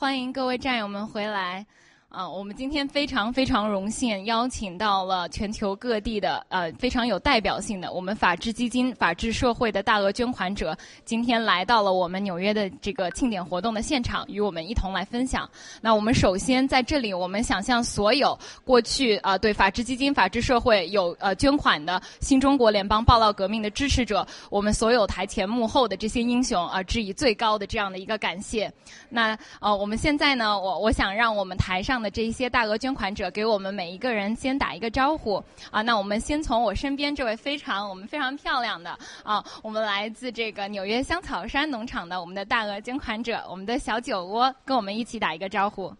[0.00, 1.66] 欢迎各位战友们回来。
[2.10, 15.48] 啊，我们今天非常非常荣幸邀请到了全球各地的呃非常有代表性的我们法治基金、法治社会的大额捐款者，今天来到了我们纽约的这个庆典活动的现场，与我们一同来分享。
[15.80, 28.68] 那我们首先在这里，我们想向所有过去啊对法治基金、法治社会有呃捐款的新中国联邦报道革命的支持者，我们所有台前幕后的这些英雄啊，致以最高的这样的一个感谢。
[29.08, 31.99] 那呃，我们现在呢，我我想让我们台上。
[32.02, 35.82] 的这一些大额捐款者，给我们每一个人先打一个招呼啊！
[35.82, 45.92] 那我们先从我身边这位非常我们非常漂亮的啊，我们来自这个纽约香草山农场的我们的大额捐款者，我们的小酒窝，跟我们一起打一个招呼。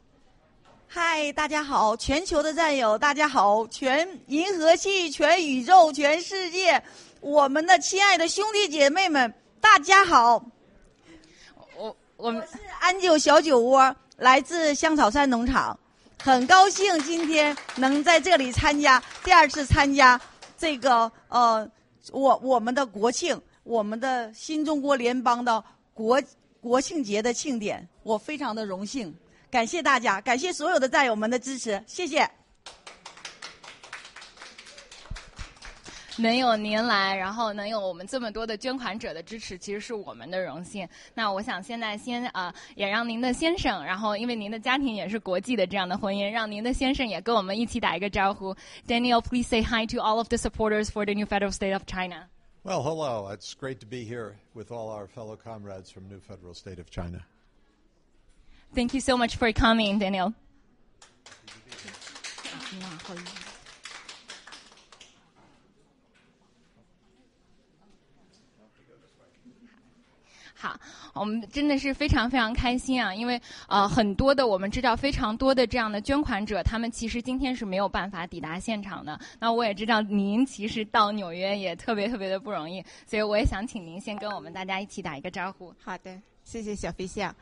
[0.87, 6.83] 嗨，大家好，全球的战友，大家好，全银河系、全宇宙、全世界，
[7.21, 10.45] 我们的亲爱的兄弟姐妹们，大家好。
[11.77, 13.95] 我我们是安九小酒窝。
[14.17, 15.81] 来自香草山农场，
[16.23, 20.21] 很高兴今天能在这里参加第二次参加
[20.59, 21.67] 这个呃，
[22.13, 26.23] 我我们的国庆，我们的新中国联邦的国
[26.61, 29.15] 国庆节的庆典，我非常的荣幸，
[29.51, 32.31] 感谢大家，感谢所有的战友们的支持，谢谢。
[36.20, 40.88] 能有您来，然后能有我们这么多的捐款者的支持，其实是我们的荣幸。
[41.14, 48.56] 那我想现在先啊，也让您的先生，然后因为您的家庭也是国际的这样的婚姻，让您的先生也跟我们一起打一个招呼。
[48.88, 52.28] Daniel, please say hi to all of the supporters for the new federal state of China.
[52.64, 53.30] Well, hello.
[53.32, 56.90] It's great to be here with all our fellow comrades from new federal state of
[56.90, 57.24] China.
[58.74, 60.34] Thank you so much for coming, Daniel.
[70.61, 70.79] 好，
[71.15, 73.15] 我们真的是非常非常开心啊！
[73.15, 79.19] 因为呃，很多的我们知道非常多的这样的捐款者，他们其实今天是没有办法抵达现场的。
[79.39, 85.75] 那我也知道您其实到纽约也特别特别的不容易，所以我也想请您先跟我们大家一起打一个招呼。
[85.83, 87.35] 好的，谢谢小飞象。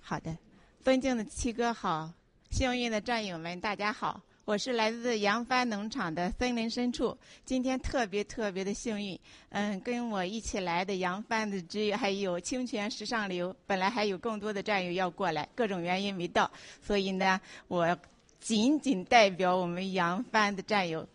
[0.00, 0.34] 好的，
[0.82, 2.10] 尊敬的七哥好，
[2.50, 4.18] 幸运的战友们大家好。
[4.46, 7.16] 我是来自扬帆农场的森林深处，
[7.46, 9.18] 今天特别特别的幸运，
[9.48, 16.50] 嗯，跟我一起来的扬帆的之友还有清泉时尚流，本来还有更多的战友要过来，各种原因没到，
[16.82, 17.96] 所以呢，我
[18.38, 21.08] 仅仅代表我们扬帆的战友，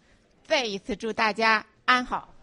[0.47, 2.33] 再一次祝大家安好。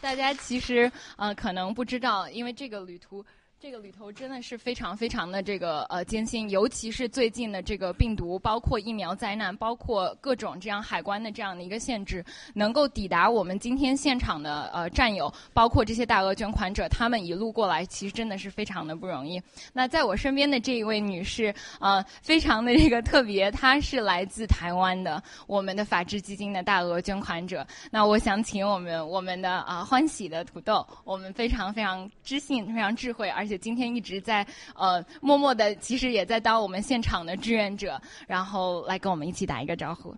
[0.00, 3.24] 大家其实呃可能不知道，因为这个旅途。
[3.62, 19.38] 这个旅途真的是非常非常的这个呃艰辛，尤其是最近的这个病毒，包括疫苗灾难，包括各种这样海关的这样的一个限制，能够抵达我们今天现场的呃战友，包括这些大额捐款者，他们一路过来，其实真的是非常的不容易。
[19.74, 27.66] 那在我身边的这一位女士，呃，非常的这个特别，她是来自台湾的我们的法治基金的大额捐款者。
[27.90, 33.49] 那我想请我们我们的啊欢喜的土豆，我们非常非常知性、非常智慧，而且。
[33.50, 34.46] 就今天一直在
[34.76, 40.14] 呃默默的，其实也在当我们现场的志愿者，然后来跟我们一起打一个招呼。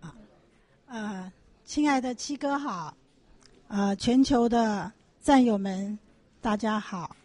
[0.00, 0.14] 啊，
[0.88, 1.32] 呃，
[1.64, 2.94] 亲爱的七哥好，
[3.68, 4.92] 啊，全球的
[5.22, 5.98] 战友们
[6.42, 7.16] 大家好，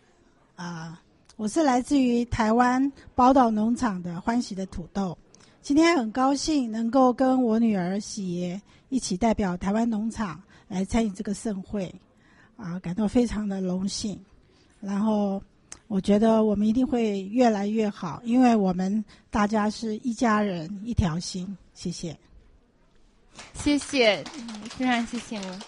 [0.55, 1.01] 啊，
[1.35, 5.17] 我是来自于台湾宝岛农场的欢喜的土豆，
[5.61, 11.93] 今天很高兴能够跟我女儿喜爷一起代表台湾农场来参与这个盛会。
[12.57, 14.19] 啊，感到非常的荣幸，
[14.79, 15.41] 然后
[15.87, 21.57] 我觉得我们一定会越来越好，因为我们大家是一家人，一条心。
[21.73, 22.17] 谢谢，
[23.53, 24.23] 谢谢，
[24.69, 25.59] 非常谢谢您。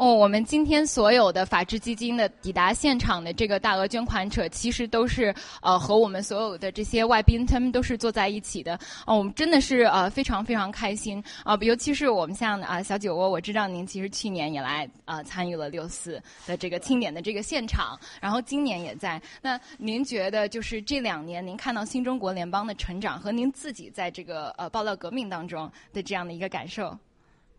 [0.00, 8.80] 哦，我们今天所有的法治基金的抵达现场的这个大额捐款者，其实都是呃和我们所有的这些外宾，他们都是坐在一起的。
[9.04, 11.54] 哦，我们真的是呃非常非常开心啊！
[11.60, 19.20] 尤其是我们像啊小酒窝，我知道您其实去年也来呃参与了六四的这个庆典的这个现场，然后今年也在。
[19.42, 26.96] 那您觉得就是这两年您看到新中国联邦的成长和您自己在这个呃报道革命当中的这样的一个感受？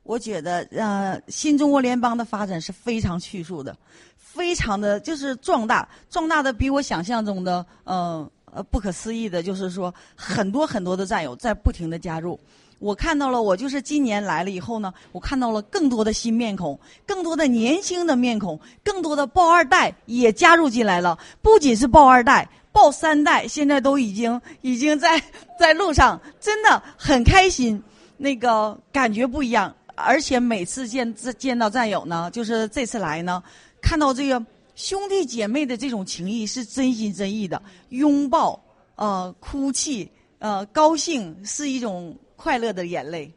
[0.03, 3.75] 我觉得，呃，新中国联邦的发展是非常迅速的，
[4.17, 12.39] 非常的就是壮大，壮大的比我想象中的，呃，呃，不可思议的，就是说很多很多的战友在不停的加入。
[12.79, 21.15] 我看到了，我就是今年来了以后呢，我看到了更多的新面孔，更多的年轻的面孔，更多的豹二代也加入进来了。
[21.43, 25.21] 不仅是豹二代，豹三代现在都已经已经在
[25.59, 27.79] 在路上，真的很开心，
[28.17, 29.71] 那个感觉不一样。
[30.01, 33.41] 而且每次见见到战友呢，就是这次来呢，
[33.81, 34.43] 看到这个
[34.75, 38.61] 兄弟姐妹的这种情谊是真心真意的，拥抱、
[38.95, 40.09] 呃哭泣、
[40.39, 43.33] 呃高兴是一种快乐的眼泪，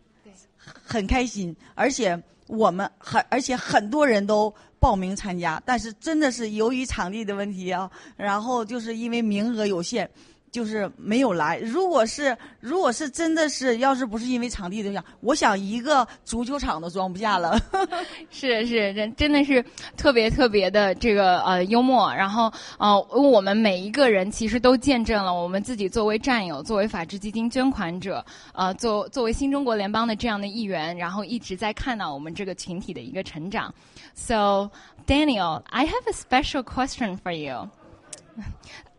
[0.84, 10.10] 很开心，而且我们很而且很多人都报名参加，但是真的是由于场地的问题啊，然后就是因为名额有限。
[10.54, 11.58] 就是没有来。
[11.58, 17.58] 如果是，如果是真的是，要是不是因为场地的影响，我想一个足球场都装不下了。
[18.30, 19.60] 是是，真真的是
[19.96, 22.14] 特别特别的这个呃幽默。
[22.14, 33.74] 然后呃，我们每一个人其实都见证了我们自己作为战友、作为法治基金捐款者、呃作作为新中国联邦的这样的一员，然后一直在看到我们这个群体的一个成长。
[34.14, 34.70] So
[35.04, 37.68] Daniel, I have a special question for you.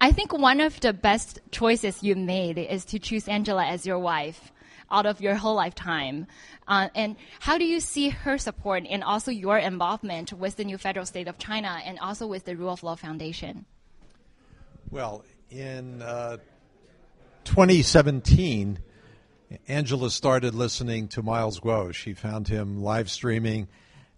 [0.01, 3.99] I think one of the best choices you made is to choose Angela as your
[3.99, 4.51] wife
[4.91, 6.27] out of your whole lifetime.
[6.67, 10.77] Uh, and how do you see her support and also your involvement with the new
[10.77, 13.65] federal state of China and also with the Rule of Law Foundation?
[14.91, 16.37] Well, in uh,
[17.45, 18.79] 2017,
[19.67, 21.93] Angela started listening to Miles Guo.
[21.93, 23.67] She found him live streaming,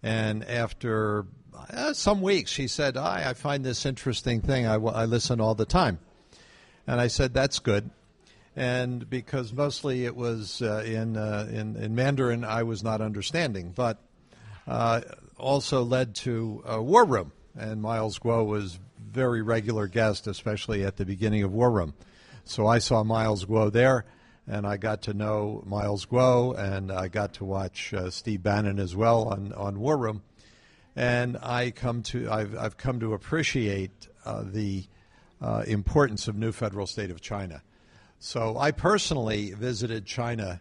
[0.02, 1.26] and after
[1.70, 4.66] uh, some weeks she said, I, I find this interesting thing.
[4.66, 5.98] I, I listen all the time.
[6.86, 7.90] And I said, That's good.
[8.56, 13.72] And because mostly it was uh, in, uh, in, in Mandarin, I was not understanding.
[13.74, 13.98] But
[14.66, 15.02] uh,
[15.36, 17.32] also led to War Room.
[17.56, 21.94] And Miles Guo was very regular guest, especially at the beginning of War Room.
[22.44, 24.04] So I saw Miles Guo there,
[24.46, 28.78] and I got to know Miles Guo, and I got to watch uh, Steve Bannon
[28.78, 30.22] as well on, on War Room
[30.98, 34.84] and I come to I've, I've come to appreciate uh, the
[35.40, 37.62] uh, importance of new federal state of China.
[38.18, 40.60] So I personally visited China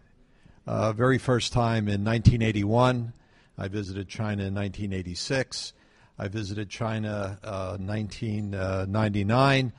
[0.68, 3.14] uh, very first time in 1981.
[3.58, 5.74] I visited China in 1986.
[6.20, 7.40] I visited China
[7.80, 9.72] 1999, uh,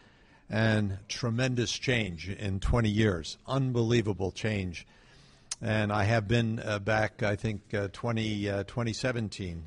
[0.50, 3.38] and tremendous change in 20 years.
[3.46, 4.88] Unbelievable change.
[5.62, 9.64] And I have been uh, back, I think, uh, 20, 2017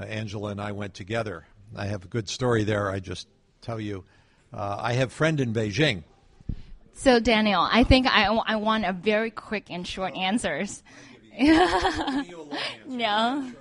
[0.00, 1.44] uh, Angela and I went together.
[1.76, 2.90] I have a good story there.
[2.90, 3.28] I just
[3.60, 4.04] tell you.
[4.52, 6.02] Uh, I have friend in Beijing.
[6.94, 10.82] So Daniel, I think I, I want a very quick and short answers.
[12.86, 13.52] no.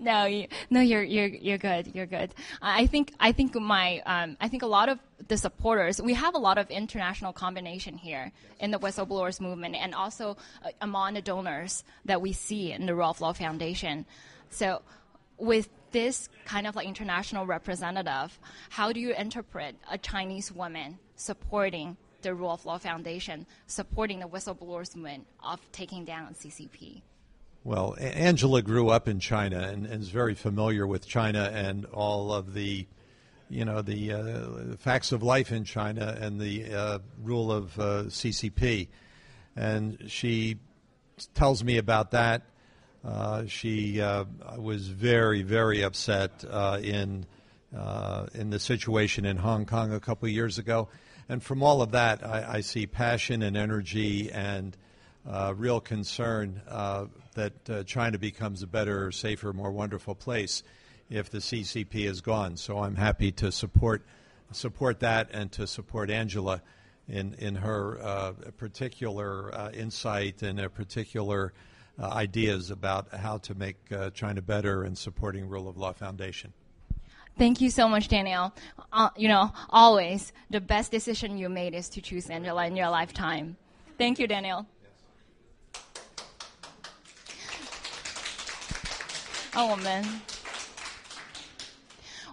[0.00, 1.92] No, you, no, you're you're you're good.
[1.92, 2.32] You're good.
[2.62, 6.00] I think I think my um, I think a lot of the supporters.
[6.00, 8.30] We have a lot of international combination here
[8.60, 12.94] in the whistleblowers movement, and also uh, among the donors that we see in the
[12.94, 14.06] of Law Foundation.
[14.50, 14.82] So
[15.38, 18.38] with this kind of like international representative,
[18.70, 24.26] how do you interpret a Chinese woman supporting the Rule of Law Foundation, supporting the
[24.26, 27.02] whistleblowers movement of taking down CCP?
[27.64, 32.32] Well, Angela grew up in China and, and, is very familiar with China and all
[32.32, 32.86] of the,
[33.50, 38.04] you know, the uh, facts of life in China and the uh, rule of uh,
[38.04, 38.88] CCP.
[39.56, 40.56] And she
[41.34, 42.42] tells me about that
[43.46, 44.24] she uh,
[44.58, 47.26] was very, very upset uh, in
[47.76, 50.88] uh, in the situation in Hong Kong a couple of years ago,
[51.28, 54.74] and from all of that, I, I see passion and energy and
[55.28, 56.62] uh, real concern
[57.34, 60.62] that China becomes a better, safer, more wonderful place
[61.10, 62.56] if the CCP is gone.
[62.56, 64.02] So I'm happy to support
[64.50, 66.62] support that and to support Angela
[67.06, 71.52] in in her particular insight and a particular
[72.00, 76.52] uh, ideas about how to make uh, China better and supporting Rule of Law Foundation.
[77.36, 78.52] Thank you so much, Daniel.
[78.92, 82.90] Uh, you know, always the best decision you made is to choose Angela in your
[82.90, 83.56] lifetime.
[83.96, 84.66] Thank you, Daniel.
[84.82, 84.90] Yes.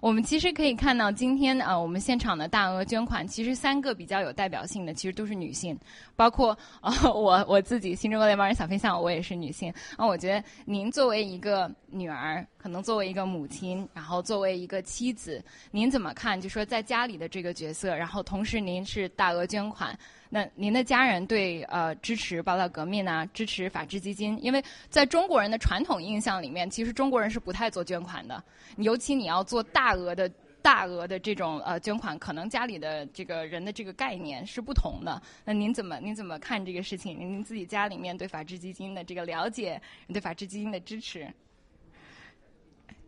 [0.01, 5.77] 我们其实可以看到，今天啊，我们现场的大额捐款，其实三个比较有代表性的，其实都是女性，
[6.15, 9.73] 包括啊，我我自己新中国联邦人小飞象，我也是女性。
[9.97, 16.39] 啊，我觉得您作为一个女儿，可能作为一个母亲，然后作为一个妻子，您怎么看？
[16.39, 19.97] 就说在家里的这个角色，然后同时您是大额捐款。
[20.35, 28.43] 那您的家人对呃支持宝岛革命啊，支持法治基金，因为在中国人的传统印象里面，其实中国人是不太做捐款的，
[28.75, 30.29] 尤其你要做大额的、
[30.61, 35.21] 大额的这种呃捐款，可能家里的这个人的这个概念是不同的。
[35.45, 37.17] 那您怎么您怎么看这个事情？
[37.17, 41.33] 您自己家里面对法治基金的这个了解，对法治基金的支持？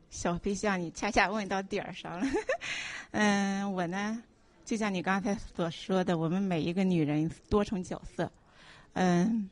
[0.09, 2.25] 小飞象，你恰恰问到点儿上了。
[3.11, 4.23] 嗯，我呢？
[4.67, 8.29] 就像你刚才所说的，我们每一个女人多重角色，
[8.95, 9.49] 嗯，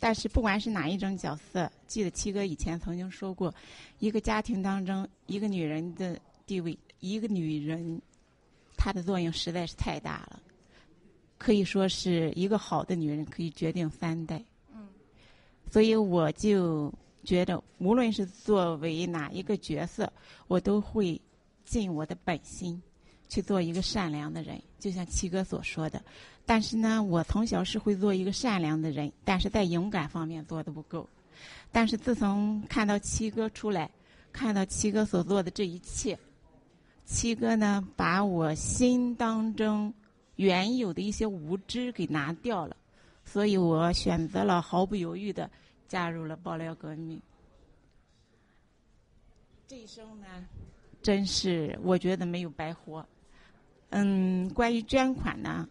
[0.00, 3.54] 但是不管是哪一种角色，记得七哥以前曾经说过，
[4.00, 8.02] 一个家庭当中，一个女人的地位，一个女人，
[8.76, 10.42] 她的作用实在是太大了，
[11.38, 14.42] 可以说是一个好的女人可以决定三代。
[14.74, 14.88] 嗯，
[15.70, 20.12] 所以我就觉得，无论是作为哪一个角色，
[20.48, 21.20] 我都会
[21.64, 22.82] 尽我的本心
[23.28, 26.02] 去做一个善良的人，就像七哥所说的。
[26.46, 31.08] 但是呢，我从小是会做一个善良的人，但是在勇敢方面做的不够。
[31.70, 33.90] 但是自从看到七哥出来，
[34.32, 36.18] 看到七哥所做的这一切，
[37.04, 39.92] 七哥呢把我心当中
[40.36, 42.74] 原有的一些无知给拿掉了，
[43.26, 45.50] 所以我选择了毫不犹豫的
[45.86, 47.20] 加入了爆料革命。
[49.66, 50.26] 这一生呢，
[51.02, 53.06] 真是我觉得没有白活。
[53.90, 55.68] 嗯，关于捐款呢。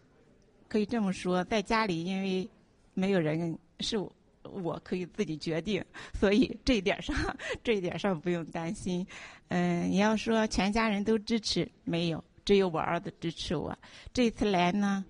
[0.68, 2.50] 可以这么说，在家里因为
[2.94, 3.98] 没有人是
[4.44, 5.84] 我可以自己决定，
[6.14, 7.16] 所以这一点上
[7.64, 9.06] 这一点上不用担心。
[9.48, 13.78] 嗯，你要说全家人都支持，没有，只有我儿子支持我。
[14.14, 15.06] 这次来呢，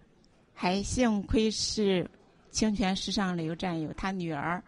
[0.53, 2.07] 还幸亏是
[2.51, 4.63] 清泉时尚旅游战友他女儿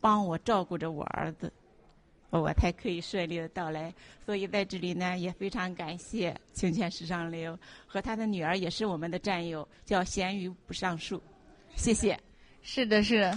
[0.00, 1.52] 帮我照顾着我儿子。
[2.40, 3.92] 我才可以顺利的到来，
[4.24, 11.22] 所以在这里呢也非常感谢清泉时尚流和他的女儿也是我们的战友，叫咸鱼不上树，
[11.76, 12.18] 谢谢。
[12.62, 13.30] 是的，是。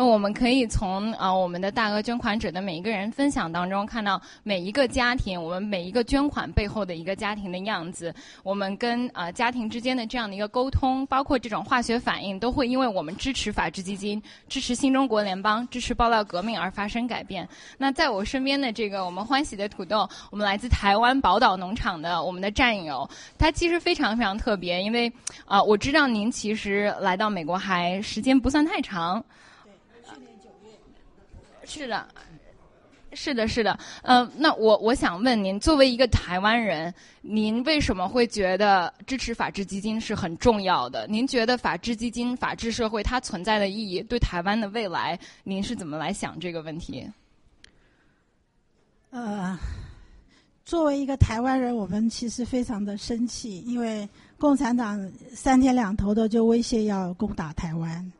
[0.00, 8.14] 那我们可以从啊我们的大额捐款者的每一个人分享当中看到每一个家庭，我们每一个捐款背后的一个家庭的样子。
[8.42, 17.46] 我们跟啊家庭之间的这样的一个沟通，包括这种化学反应，都会因为我们支持法治基金、支持新中国联邦、支持爆料革命而发生改变。
[17.76, 25.12] 那在我身边的这个我们欢喜的土豆，我们来自台湾宝岛农场的我们的战友，他其实非常非常特别，因为
[25.44, 29.22] 啊我知道您其实来到美国还时间不算太长。
[31.72, 32.08] 是的，
[33.12, 33.78] 是的，是的。
[34.02, 41.06] 呃，那我我想问您，作为一个台湾人，您为什么会觉得支持法治基金是很重要的？
[41.06, 47.08] 您觉得法治基金、法治社会它存在的意义，对台湾的未来，您是怎么来想这个问题？
[49.10, 49.56] 呃，
[50.64, 54.08] 作为一个台湾人，我们其实非常的生气，因为
[54.38, 55.00] 共产党
[55.32, 58.12] 三天两头的就威胁要攻打台湾。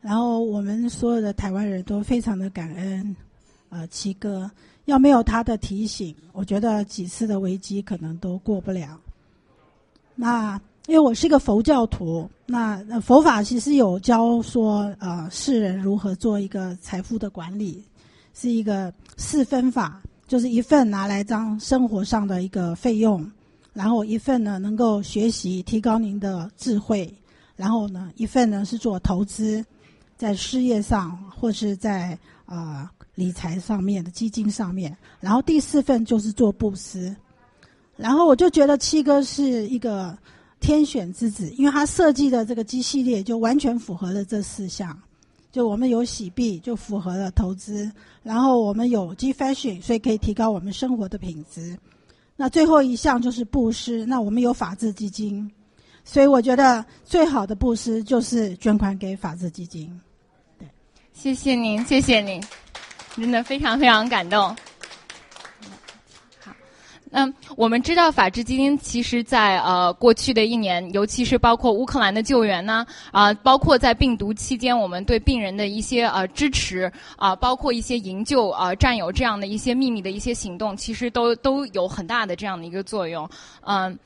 [0.00, 3.16] 然后我们所有的台湾人都非常的感恩，
[3.68, 4.48] 呃，七哥，
[4.84, 8.98] 要没有他的提醒，我觉得几次的危机可能都过不了。
[10.14, 17.82] 那因为我是一个佛教徒，那佛法其实有教说，呃，世人如何做一个财富的管理，
[18.34, 23.30] 是一个四分法，就是一份拿来当生活上的一个费用，
[23.74, 27.12] 然后一份呢能够学习提高您的智慧，
[27.56, 29.64] 然后呢一份呢是做投资。
[30.18, 37.14] 在事业上，或是在啊理财上面的基金上面，然后第四份就是做布施，
[37.96, 40.18] 然后我就觉得七哥是一个
[40.58, 45.00] 天选之子，因为他设计的这个机系列就完全符合了这四项，
[45.52, 47.90] 就我们有洗币就符合了投资，
[48.24, 51.78] 然后我们有 G fashion，所以可以提高我们生活的品质，
[52.34, 55.48] 那最后一项就是布施，那我们有法治基金，
[56.04, 60.00] 所以我觉得最好的布施就是捐款给法治基金。
[61.20, 62.40] 谢谢您，谢谢您，
[63.16, 64.40] 真的非常非常感动。
[66.40, 66.52] 好，
[67.10, 83.28] 那我们知道法治基金其实，在呃过去的一年，尤其是包括乌克兰的救援呢，啊，包括在病毒期间，我们对病人的一些呃支持啊，包括一些营救啊战友这样的一些秘密的一些行动，其实都都有很大的这样的一个作用，
[83.62, 83.98] 嗯。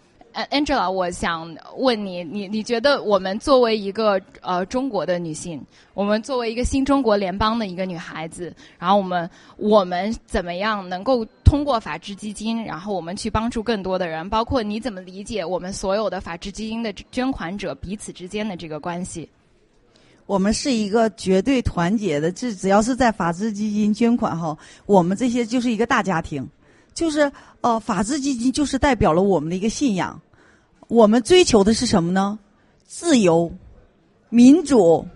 [0.50, 5.62] Angela，我想问你，你你觉得我们作为一个呃中国的女性，
[5.94, 14.28] 我们作为一个新中国联邦的一个女孩子，然后我们我们怎么样能够通过法治基金，然后我们去帮助更多的人？
[14.28, 19.28] 包括你怎么理解我们所有的法治基金的捐款者彼此之间的这个关系？
[20.24, 26.48] 我们是一个绝对团结的，这只要是在法治基金捐款哈，我们这些就是一个大家庭。
[26.94, 27.30] 就是
[27.60, 30.20] 呃，法治基金就是代表了我们的一个信仰。
[30.88, 32.38] 我们追求的是什么呢？
[32.86, 33.50] 自由、
[34.28, 35.06] 民主、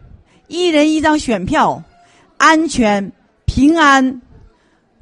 [0.48, 1.82] 一人一张选票、
[2.38, 3.12] 安全、
[3.44, 4.22] 平安，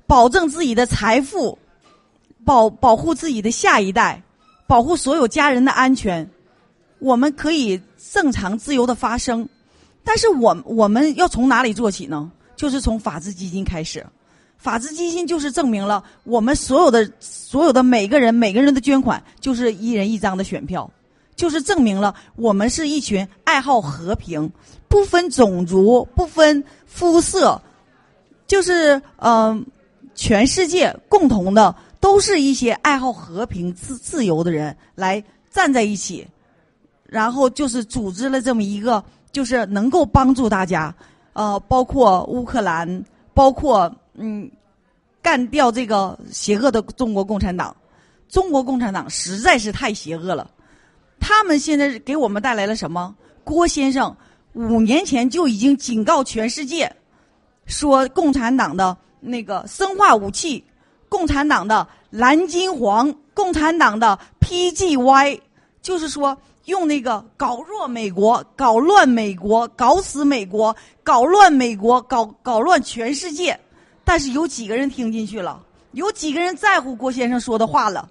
[0.06, 1.58] 保证自己的财富，
[2.44, 4.22] 保保护自己的下一代，
[4.66, 6.28] 保护所有家人的安全。
[6.98, 7.80] 我们可以
[8.12, 9.48] 正常自由的发声，
[10.02, 12.32] 但是我我们要从哪里做起呢？
[12.56, 14.04] 就是从法治基金开始。
[14.64, 20.90] 法治基金就是证明了我们所有的所有的每个人每个人的捐款就是一人一张的选票，
[21.36, 24.50] 就是证明了我们是一群爱好和平、
[24.88, 27.60] 不分种族、不分肤色，
[28.46, 29.66] 就是嗯、
[30.14, 36.26] 全世界共同的都是一些爱好和平、自自由的人来站在一起，
[37.04, 40.94] 然后就是组织了这么一个，就是能够帮助大家，
[41.34, 43.04] 呃，包括乌克兰，
[43.34, 44.50] 包括嗯，
[45.22, 47.74] 干掉这个邪恶的中国共产党。
[48.28, 50.50] 中国共产党实在是太邪恶了，
[51.20, 53.14] 他们现在给我们带来了什么？
[53.44, 54.16] 郭先生
[54.54, 56.90] 五年前就已经警告全世界，
[57.66, 60.64] 说共产党的那个生化武器，
[61.08, 65.40] 共产党的蓝金黄，共产党的 PGY，
[65.80, 73.58] 就是说用那个搞弱美国、搞乱美国、搞死美国、搞乱美国、搞搞乱全世界。
[74.04, 75.60] 但是有几个人听进去了？
[75.92, 78.08] 有几个人在乎郭先生说的话了？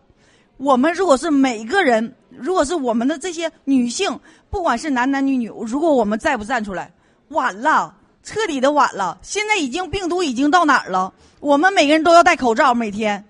[0.57, 4.19] 我们如果是每个人，如果是我们的这些女性，
[4.49, 6.91] 不管是男男女女，如果我们再不站出来，
[7.29, 9.17] 晚了，彻底的晚了。
[9.21, 11.13] 现在已经病毒已经到哪儿了？
[11.39, 13.25] 我们每个人都要戴口罩，每天。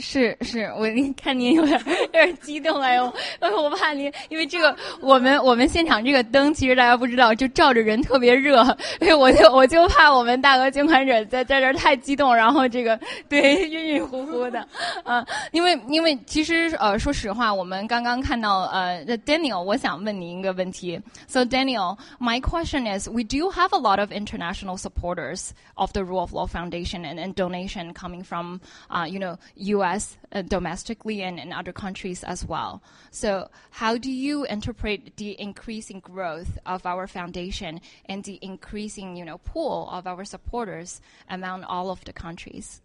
[0.00, 0.86] 是是，我
[1.16, 8.64] 看您有点有点激动哎呦，我怕您，因为这个我们我们现场这个灯，其实大家不知道，就照着人特别热，
[8.98, 12.98] 所以我就我就怕我们大额捐款者在在这儿太激动，然后这个
[13.28, 14.66] 对晕晕乎乎的，
[15.04, 26.20] 啊，因为因为其实呃说实话，我们刚刚看到呃 Daniel，我想问您一个问题，So Daniel，my question is, we do have a lot of international supporters of the Rule
[26.20, 28.60] of Law Foundation and, and donation coming from
[28.90, 30.16] uh, you know u U.S.
[30.32, 32.82] Uh, domestically and in other countries as well.
[33.10, 39.24] So, how do you interpret the increasing growth of our foundation and the increasing, you
[39.24, 42.80] know, pool of our supporters among all of the countries?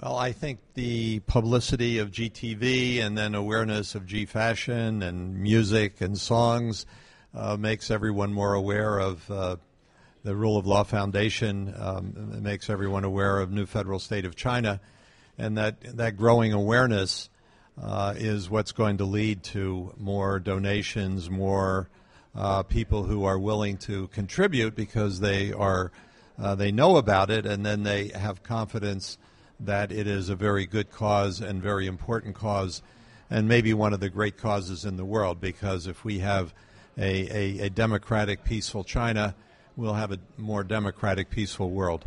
[0.00, 6.00] Well, I think the publicity of GTV and then awareness of G fashion and music
[6.00, 6.86] and songs
[7.34, 9.56] uh, makes everyone more aware of uh,
[10.24, 11.74] the Rule of Law Foundation.
[11.76, 14.80] Um, makes everyone aware of New Federal State of China,
[15.38, 17.30] and that that growing awareness
[17.80, 21.88] uh, is what's going to lead to more donations, more
[22.34, 25.92] uh, people who are willing to contribute because they are
[26.38, 29.18] uh, they know about it, and then they have confidence
[29.60, 32.80] that it is a very good cause and very important cause,
[33.28, 35.40] and maybe one of the great causes in the world.
[35.40, 36.54] Because if we have
[36.96, 39.34] a, a, a democratic, peaceful China,
[39.76, 42.04] we'll have a more democratic, peaceful world.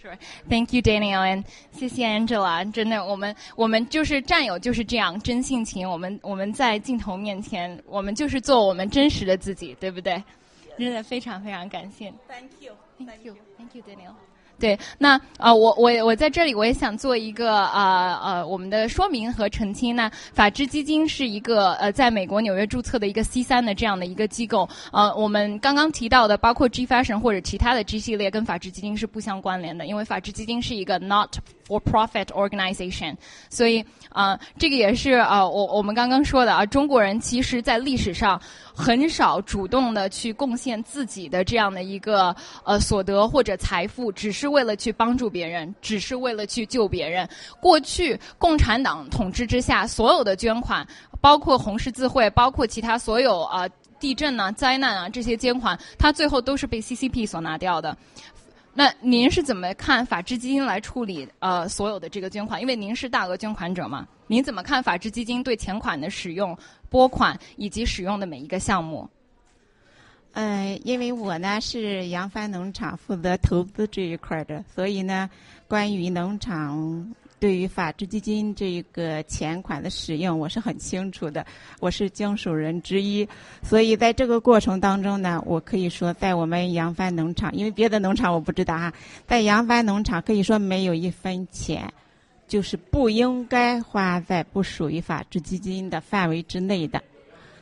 [0.00, 0.16] Sure.
[0.48, 2.64] Thank you, Daniel, and 谢谢 Angela。
[2.72, 5.88] 真的，我们我们就是战友，就是这样真性情。
[5.88, 10.22] 我们我们在镜头面前，我们就是做我们真实的自己，对不对？
[10.78, 12.10] 真的非常非常感谢。
[12.26, 12.72] Thank you.
[13.04, 14.14] Thank you, thank you, Daniel.
[14.60, 19.96] 对，那呃，我我我在这里我也想做一个呃呃我们的说明和澄清。
[19.96, 24.68] 那法治基金是一个呃在美国纽约注册的一个 C 三的这样的一个机构。
[24.92, 33.16] 呃，我们刚刚提到的包括 G Fashion 或者其他的 G 系列跟法治基金是不相关联的，因为法治基金是一个 not for profit organization。
[33.48, 38.38] 所以呃这个也是呃我我们刚刚说的啊，中国人其实在历史上
[38.80, 47.28] 很少主动的去贡献自己的这样的一个呃所得或者财富，只是为了去帮助别人，只是为了去救别人。
[47.60, 50.86] 过去共产党统治之下，所有的捐款，
[51.20, 57.96] 包括红十字会，包括其他所有啊、呃、地震啊、灾难啊这些捐款，它最后都是被 CCP 所拿掉的。
[58.80, 62.58] 那您是怎么看法治基金来处理呃所有的这个捐款？
[62.58, 66.56] 因为您是大额捐款者嘛，您怎么看法治基金对钱款的使用、
[66.88, 69.06] 拨款以及使用的每一个项目？
[70.32, 75.28] 呃，因为我呢是扬帆农场负责投资这一块的，所以呢，
[75.68, 81.44] 关于农场对于法治基金这个钱款的使用，我是很清楚的。
[81.80, 83.26] 我是经手人之一，
[83.62, 88.92] 所以在这个过程当中呢，我可以说，在我们扬帆农场，因为别的农场我不知道哈，
[89.26, 91.90] 在扬帆农场可以说没有一分钱，
[92.46, 97.02] 就是不应该花在不属于法治基金的范围之内的。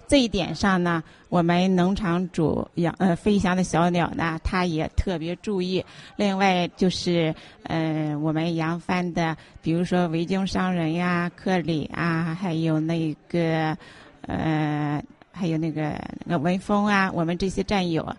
[0.09, 5.85] 这一点上呢，我们农场主养呃飞翔的小鸟呢，他也特别注意。
[6.17, 13.77] 另外就是呃我们扬帆的，比如说维京商人呀、克里啊，还有那个
[14.23, 15.95] 呃还有那个
[16.25, 18.17] 那个文峰啊，我们这些战友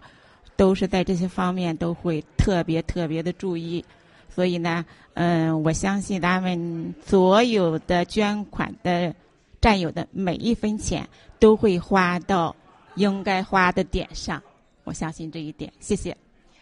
[0.56, 3.84] 都是在这些方面都会特别特别的注意。
[4.30, 9.13] 所以呢，嗯、我相信他们所有的捐款的
[9.60, 11.06] 战友的每一分钱
[11.39, 12.56] 都会花到
[12.95, 14.41] 应该花的点上，
[14.84, 15.71] 我相信这一点。
[15.80, 16.15] 谢谢。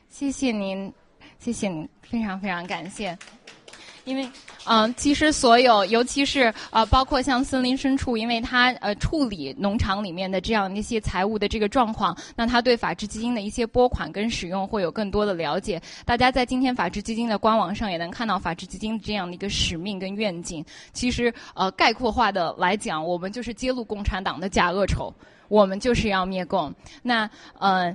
[0.10, 0.94] 谢谢您，
[1.40, 3.18] 谢谢您，非常非常感谢。
[4.08, 4.26] 因为，
[4.66, 15.82] 嗯，其实所有，尤其是呃，包括像森林深处，因为他呃处理农场里面的这样一些财务的这个状况，那他对法治基金的一些拨款跟使用会有更多的了解。
[16.06, 20.64] 大家在今天法治基金的官网上也能看到法治基金这样的一个使命跟愿景。
[20.94, 25.14] 其实，呃，概括化的来讲，我们就是揭露共产党的假恶丑，
[25.50, 26.74] 我们就是要灭共。
[27.04, 27.94] 那，呃。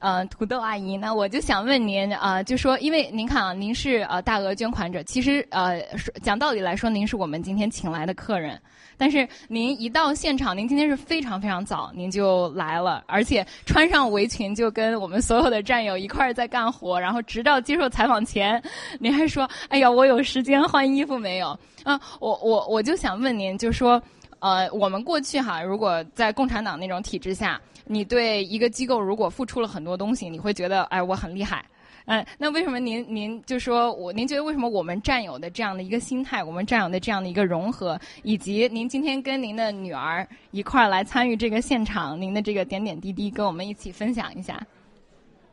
[0.00, 5.78] 呃，土豆阿姨，那我就想问您啊，就说，因为您看啊，您是呃大额捐款者，其实呃
[6.22, 8.58] 讲道理来说，您是我们今天请来的客人，
[8.96, 18.62] 但是您一到现场，您今天是非常非常早，您就来了，而且穿上围裙就跟我们所有的战友一块儿在干活，然后直到接受采访前，
[18.98, 21.48] 您还说，哎呀，我有时间换衣服没有？
[21.84, 24.02] 啊，我我我就想问您，就说，
[24.38, 27.60] 呃，我们过去哈，如果在共产党那种体制下。
[27.92, 31.64] 你对一个机构如果付出了很多东西，你会觉得哎，我很厉害，
[32.04, 44.64] 嗯，那为什么您您就说我您觉得为什么我们占有的这样的一个心态，我们占有的这样的一个融合，以及您今天跟您的女儿一块儿来参与这个现场，您的这个点点滴滴，跟我们一起分享一下。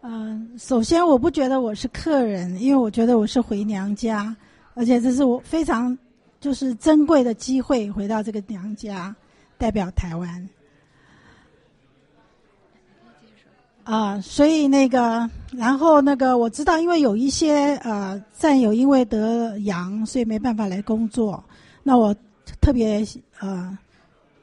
[0.02, 4.34] 嗯，首先我不觉得我是客人，因为我觉得我是回娘家，
[4.76, 5.98] 而且这是我非常
[6.40, 9.14] 就是珍贵的机会，回到这个娘家，
[9.58, 10.48] 代表台湾。
[13.88, 21.42] 啊，所以那个，然后那个，我知道，因为有一些呃战友因为得阳，所以没办法来工作。
[21.84, 22.14] 那我
[22.60, 23.08] 特别
[23.40, 23.78] 呃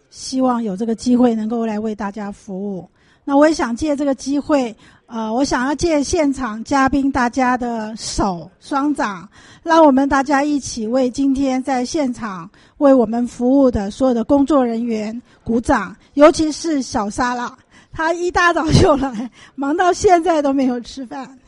[0.08, 2.88] 希望有这个机会能够来为大家服务。
[3.22, 9.28] 那我也想借这个机会，呃，我想要借现场嘉宾大家的手双掌，
[9.62, 17.54] 让我们大家一起为今天在现场为我们服务的所有的工作人员鼓掌，尤其是小沙拉。
[17.94, 21.38] 他一大早就来，忙到现在都没有吃饭。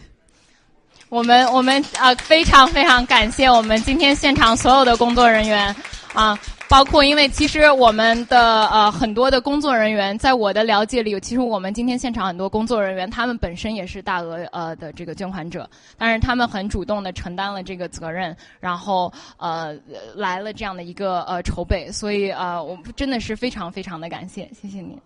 [1.09, 5.75] 我们我们啊，非常非常感谢我们今天现场所有的工作人员
[6.13, 6.37] 啊，
[6.69, 19.77] 包括因为其实我们的呃很多的工作人员，在我的了解里，其实我们今天现场很多工作人员，他们本身也是大额呃的这个捐款者，但是他们很主动的承担了这个责任，然后呃
[20.17, 24.99] 来了这样的一个呃筹备，所以呃我真的是非常非常的感谢，谢谢您，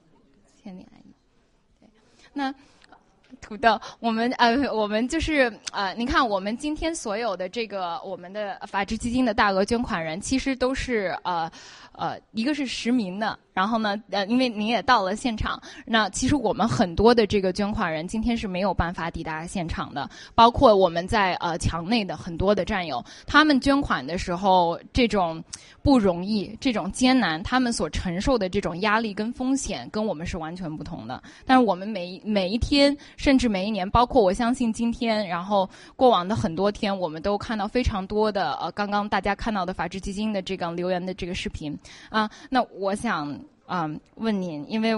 [0.64, 0.86] 谢谢您。
[2.32, 2.54] 那
[3.40, 11.50] 土豆，我们呃，我们就是呃，您看，我们今天所有的这个我们的法治基金的大额捐款人，其实都是呃
[11.92, 13.38] 呃，一个是实名的。
[13.60, 25.44] 然后呢，呃，因为您也到了现场，那其实我们很多的这个捐款人今天是没有办法抵达现场的，包括我们在呃墙内的很多的战友，他们捐款的时候这种
[25.82, 31.22] 不容易，这种艰难，他们所承受的这种压力跟风险跟我们是完全不同的。
[31.44, 43.38] 但是我们每每一天，甚至每一年，包括我相信今天，然后过往的很多天，我们都看到非常多的呃，刚刚大家看到的法治基金的这个留言的这个视频啊，那我想。
[43.72, 44.90] 嗯，问您，因为，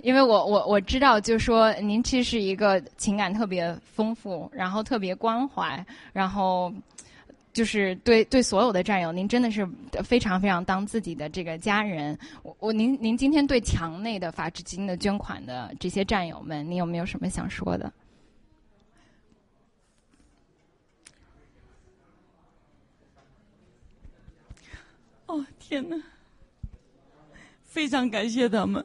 [0.00, 6.72] 因为我我我知道，就说您其实是一个情感特别丰富，然后特别关怀，然后
[7.52, 9.68] 就是对对所有的战友，您真的是
[10.04, 12.16] 非常非常当自己的这个家人。
[12.44, 17.92] 我我您您今天对墙内的法治基金的捐款的这些战友们，您有没有什么想说的？
[25.26, 25.96] 哦，天哪！
[27.74, 28.84] 非常感谢他们，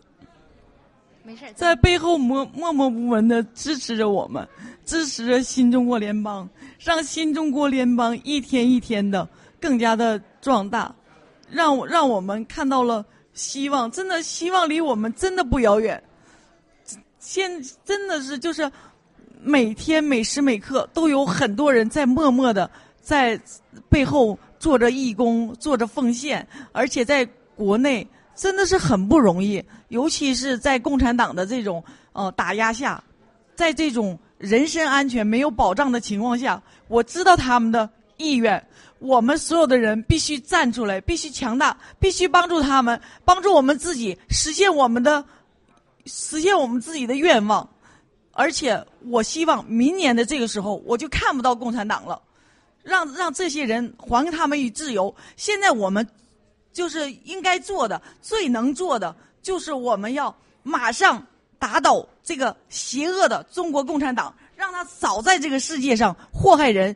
[1.22, 4.48] 没事，在背后默默默无闻的支持着我们，
[4.84, 6.50] 支持着新中国联邦，
[6.80, 9.30] 让新中国联邦一天一天的
[9.62, 10.92] 更加的壮大，
[11.52, 16.02] 让让我们看到了希望，真的希望离我们真的不遥远。
[17.20, 18.72] 现真的是就是
[19.40, 22.68] 每天每时每刻都有很多人在默默的
[23.00, 23.40] 在
[23.88, 27.24] 背后做着义工，做着奉献，而且在
[27.56, 28.08] 国内。
[28.40, 33.04] 真的是很不容易，尤其是在共产党的这种呃打压下，
[33.54, 38.66] 在这种人身安全没有保障的情况下，我知道他们的意愿。
[39.00, 45.22] 我们所有的人必须站出来，必须强大，必须帮助他们，帮助我们自己实现我们的
[46.06, 47.70] 实现我们自己的愿望。
[48.32, 52.22] 而且，我希望明年的这个时候，我就看不到共产党了，
[52.84, 55.14] 让让这些人还给他们以自由。
[55.36, 56.08] 现在我们。
[56.72, 61.26] 就是应该做的，最能做的，就是我们要马上
[61.58, 66.96] 打倒这个邪恶的中国共产党，让他少在这个世界上祸害人，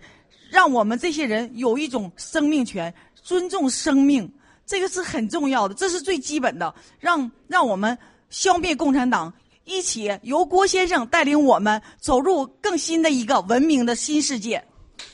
[0.50, 4.32] 让我们这些人有一种生命权，尊重生命，
[4.66, 6.74] 这个是很重要的，这是最基本的。
[7.00, 7.98] 让让我们
[8.30, 9.34] 消灭共产党，
[9.66, 14.64] 一起由郭先生带领我们走入更新的一个文明的新世界。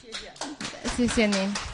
[0.03, 0.31] 谢谢。
[0.95, 1.68] 谢谢您。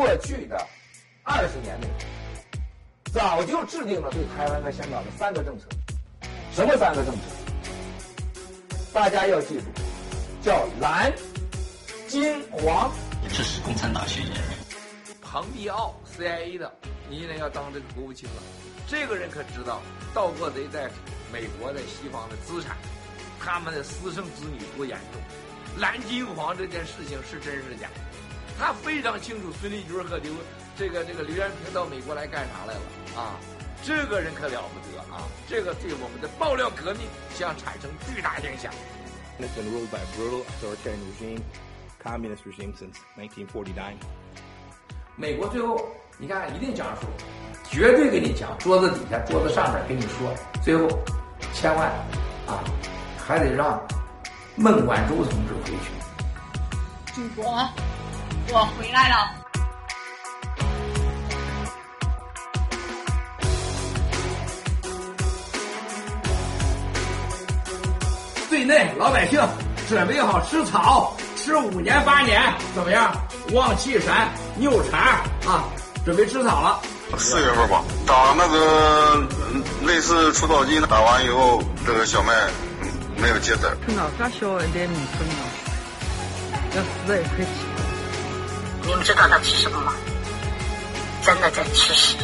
[0.00, 0.58] 过去的
[1.24, 1.86] 二十年内，
[3.12, 5.66] 早就制定了对台湾和香港的三个政策。
[6.54, 7.20] 什么三个政策？
[8.94, 9.64] 大家要记住，
[10.42, 11.12] 叫蓝、
[12.08, 12.90] 金、黄。
[13.28, 14.34] 这是共产党宣言。
[15.20, 16.72] 彭碧奥，CIA 的，
[17.10, 18.36] 明年要当这个国务卿了。
[18.88, 19.82] 这个人可知道
[20.14, 20.90] 盗过贼在
[21.30, 22.74] 美国在西方的资产，
[23.38, 25.20] 他们的私生子女多严重。
[25.78, 27.86] 蓝金黄这件事情是真是假？
[28.60, 30.30] 他非常清楚孙立军和刘
[30.76, 32.80] 这个这个刘元平到美国来干啥来了
[33.16, 33.40] 啊！
[33.82, 35.24] 这个人可了不得啊！
[35.48, 37.00] 这个对我们的爆料革命
[37.38, 38.70] 将产生巨大影响。
[39.38, 41.40] It's been ruled by brutal authoritarian regime,
[42.04, 43.96] communist regime since 1949.
[45.16, 47.06] 美国最后你看一定讲数，
[47.70, 50.86] 绝对给你讲，桌子底下、桌子上面跟你说，最后
[51.54, 51.88] 千万
[52.46, 52.62] 啊，
[53.16, 53.82] 还得让
[54.54, 55.90] 孟晚舟同志回去。
[57.14, 57.66] 祖国，
[58.48, 59.30] 我回来了。
[68.48, 69.40] 对内老百姓
[69.88, 72.42] 准备好吃草，吃五年八年，
[72.74, 73.12] 怎么样？
[73.52, 75.00] 望气山、牛肠
[75.46, 75.64] 啊，
[76.04, 76.80] 准备吃草了。
[77.16, 79.26] 四月份吧，打那个
[79.84, 82.32] 类似除草剂，打完以后，这个小麦
[83.16, 83.76] 没有结籽。
[83.86, 85.34] 看到咋小一点米粉了，
[86.76, 87.89] 要死的也可以吃。
[88.86, 89.92] 你们知道他吃什么吗？
[91.22, 92.16] 真的在吃屎。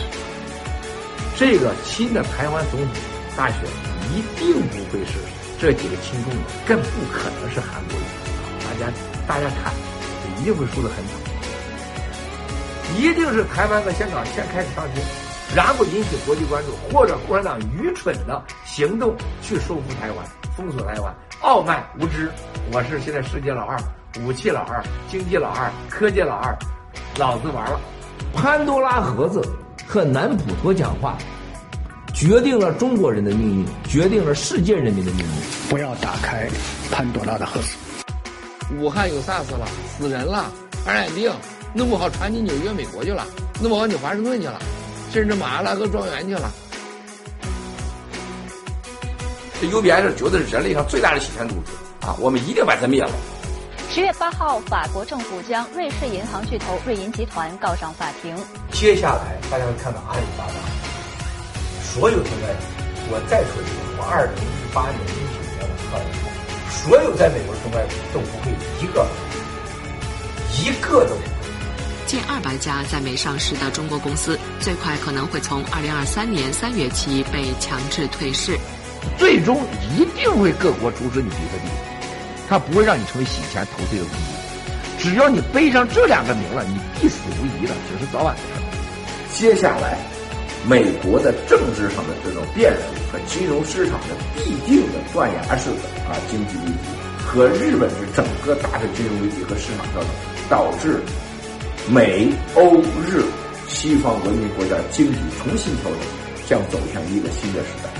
[1.36, 2.88] 这个新的台湾总统
[3.36, 3.58] 大选
[4.14, 5.18] 一定不会是
[5.60, 8.02] 这几个亲中的，更不可能是韩国瑜。
[8.64, 8.90] 大家
[9.28, 9.72] 大家看，
[10.40, 11.14] 一定会输得很惨。
[12.96, 15.02] 一定是台湾和香港先开始上军，
[15.54, 22.30] 然后引起国际关注，或者共产党愚蠢的行动去收复台湾、封锁台湾，傲慢无知。
[22.72, 23.76] 我是现在世界老二，
[24.24, 26.56] 武器老二，经济老二，科技老二，
[27.18, 27.78] 老子玩了。
[28.34, 29.42] 潘多拉盒子
[29.86, 31.18] 和南普陀讲话，
[32.14, 35.68] 决定了中国人的命运，决定了世界人民的命运。
[35.68, 36.48] 不要打开
[36.90, 37.76] 潘多拉的盒子。
[38.78, 39.66] 武汉有 SARS 了，
[39.98, 40.50] 死人了，
[40.84, 41.30] 传染病。
[41.74, 43.26] 弄不好传进纽约、美国去了，
[43.60, 44.58] 弄不好你华盛顿去了，
[45.12, 46.50] 甚至马阿拉戈庄园去了。
[49.60, 52.16] 这 UBS 绝对是人类上最大的洗钱组织啊！
[52.18, 53.10] 我们一定把它灭了。
[53.88, 58.36] 十月八号，法国政府将瑞士银行巨头瑞银集团告上法庭。
[58.72, 60.52] 接下来大家会看到阿里巴巴
[61.82, 69.06] 所有中外企业，我再说一遍，我二零一八年、一九年我告诉你，所有在美国的中外企业都不会一个
[70.60, 71.26] 一个都不会。
[72.06, 78.58] 近二百家在美上市的中国公司，最快可能会从二零二三年三月起被强制退市。
[79.16, 79.56] 最终
[79.96, 81.56] 一定会各国阻止你比特
[82.48, 85.02] 他不会让你成为洗钱投资的工具。
[85.02, 89.38] 只要你背上这两个名了，你必死无疑了，只是早晚的事。
[89.38, 89.98] 接下来，
[90.66, 95.76] 美国的政治上的这种变数和金融市场的必定的断崖式的
[96.08, 96.88] 啊经济危机，
[97.24, 100.08] 和日本的整个大的金融危机和市场调整，
[100.48, 101.00] 导致。
[101.88, 103.22] 美、欧、日
[103.68, 106.00] 西方文明国家经济重新调整，
[106.48, 107.95] 将走向一个新的时代。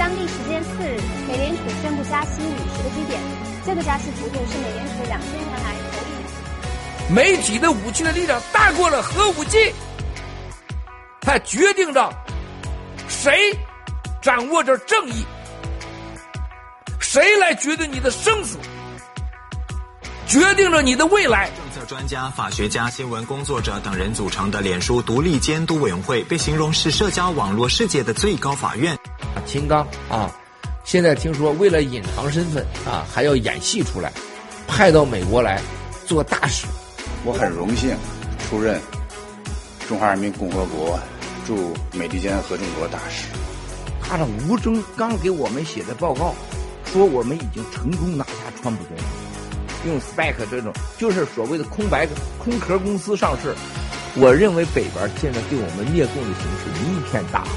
[0.00, 3.20] 当地时间四日，美联储宣布加息五十个基点，
[3.66, 6.00] 这个加息幅度是美联储两千年来头
[7.10, 7.12] 一。
[7.12, 9.58] 媒体的武器的力量大过了核武器，
[11.20, 12.10] 它决定着
[13.08, 13.54] 谁
[14.22, 15.22] 掌握着正义，
[16.98, 18.56] 谁来决定你的生死，
[20.26, 21.50] 决定着你的未来。
[21.86, 28.96] 专家、法学家、新闻工作者等人组成的脸书独立监督委员会被形容是社交网络世界的最高法院。
[29.46, 30.30] 秦刚啊，
[30.84, 34.12] 现在听说为了隐藏身份啊，还要演戏出来，
[34.66, 35.60] 派到美国来
[36.06, 36.66] 做大使。
[37.24, 37.96] 我很荣幸
[38.48, 38.80] 出任
[39.88, 40.98] 中华人民共和国
[41.46, 43.26] 驻美利坚合众国大使。
[44.02, 46.34] 他的吴征刚给我们写的报告，
[46.84, 49.06] 说我们已经成功拿下川普总统。
[49.86, 52.06] 用 SPAC 这种就是所谓的空白
[52.38, 53.54] 空壳公司上市，
[54.16, 57.48] 我认为北边现在对我们灭共的形势一片大好，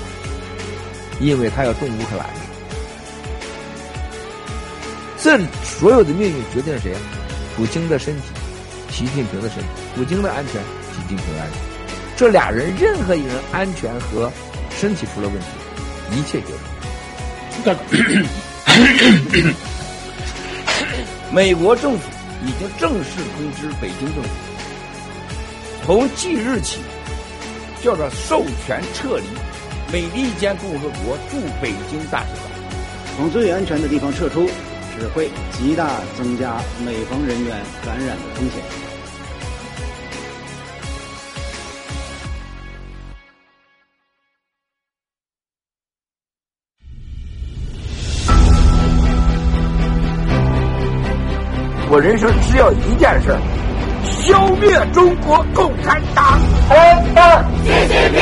[1.19, 2.27] 因为他要动乌克兰。
[5.21, 6.93] 这所有的命运决定谁？
[7.55, 8.23] 普京的身体，
[8.89, 9.65] 习近平的身体。
[9.95, 11.59] 普京的安全，习近平的安全。
[12.17, 14.31] 这俩人任何一人安全和
[14.75, 15.45] 身体出了问题，
[16.12, 16.59] 一切结束。
[21.34, 22.12] 美国政府
[22.46, 24.30] 已经正式通知北京政府，
[25.84, 26.78] 从即日起，
[27.82, 29.24] 叫做授权撤离
[29.91, 32.52] 美利坚共和国驻北京大使馆。
[33.17, 34.48] 从最安全的地方撤出，
[34.96, 38.92] 只会极大增加美方人员感染的风险。
[51.92, 53.35] 我人生只要一件事，
[54.04, 56.38] 消灭中国共产党。
[56.68, 56.76] 黑
[57.14, 57.20] 的
[57.64, 58.16] CCP，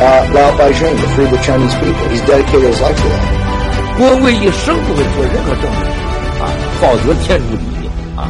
[0.02, 2.08] uh, Laobaixing, to free the Chinese people.
[2.08, 3.38] He's dedicated his life to that.
[3.98, 5.84] 国威一生不会做任何政治
[6.42, 6.48] 啊，
[6.80, 8.26] 保决天诛笔啊。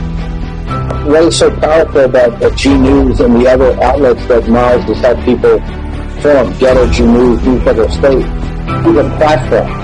[1.06, 4.98] What is so powerful about the G News and the other outlets that Miles has
[5.00, 5.58] helped people
[6.22, 8.24] form, GETTR G News, New Federal State,
[8.82, 9.82] these are platforms.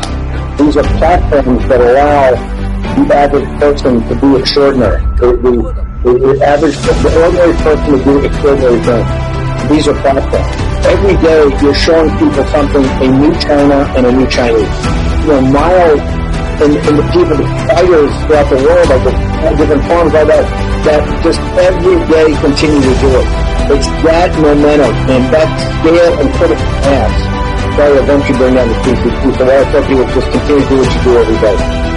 [0.59, 2.31] These are platforms that allow
[2.95, 5.03] the average person to be extraordinary.
[5.19, 5.53] The, the,
[6.03, 9.71] the, average, the ordinary person to do extraordinary things.
[9.71, 10.51] These are platforms.
[10.87, 14.75] Every day you're showing people something, a new China and a new Chinese.
[15.27, 16.01] You know, Miles
[16.59, 20.45] and, and the people, the fighters throughout the world, like the different forms like that,
[20.85, 23.29] that just every day continue to do it.
[23.71, 25.49] It's that momentum and that
[25.79, 27.15] scale and critical mass
[27.77, 29.39] that will eventually bring down the CCP.
[29.39, 31.88] So I tell people just continue to do what you do every day.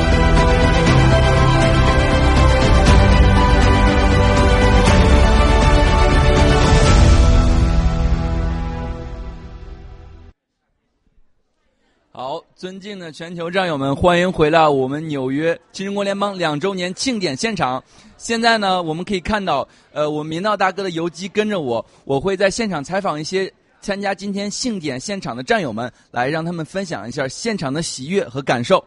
[12.61, 17.83] 尊敬的全球战友们，欢迎回到我们纽约新中国联邦两周年庆典现场。
[18.17, 28.85] 现在呢，我们可以看到，呃，我们明道大哥的游击跟着我，我会在现场采访一些参加今天庆典现场的战友们，来让他们分享一下现场的喜悦和感受。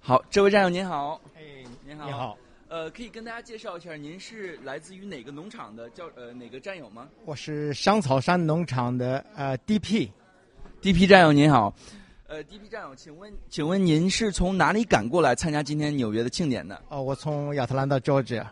[0.00, 1.42] 好，这位战友您好，哎，
[1.86, 7.06] 您好，你好，呃，可以跟大家介绍一下，您是来自于哪个农场的叫呃哪个战友吗？
[7.24, 10.08] 我是香草山农场的呃 DP。
[10.82, 11.72] DP 战友您好，
[12.32, 16.82] 呃，DP 战友，请问，请问您是从哪里赶过来参加今天纽约的庆典的？
[16.88, 18.42] 哦，我从亚特兰大 Georgia。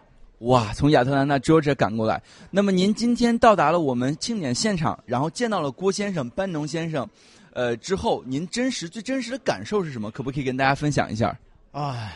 [0.41, 2.23] 哇，从亚特兰大 Georgia 赶过来。
[2.51, 7.09] 那么您今天到达了我们庆典现场，然后见到了郭先生、班农先生，
[7.55, 10.11] 呃，之后您真实最真实的感受是什么？
[10.11, 11.35] 可不可以跟大家分享一下？
[11.73, 12.13] 啊，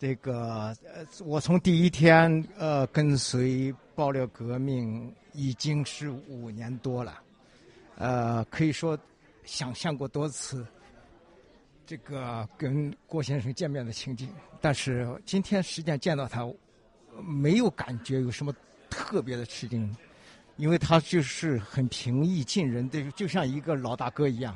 [0.00, 7.20] 这个呃，我从第一天呃跟随爆料革命已经是五年多了，
[7.98, 8.98] 呃，可以说
[9.44, 10.66] 想象过多次
[11.88, 14.28] 这个跟郭先生见面的情景，
[14.60, 16.46] 但是今天实际上见到他，
[17.24, 18.54] 没有感觉有什么
[18.90, 19.96] 特别的吃惊，
[20.58, 24.54] 因为他就是很平易近人的，就像一个老大哥一样。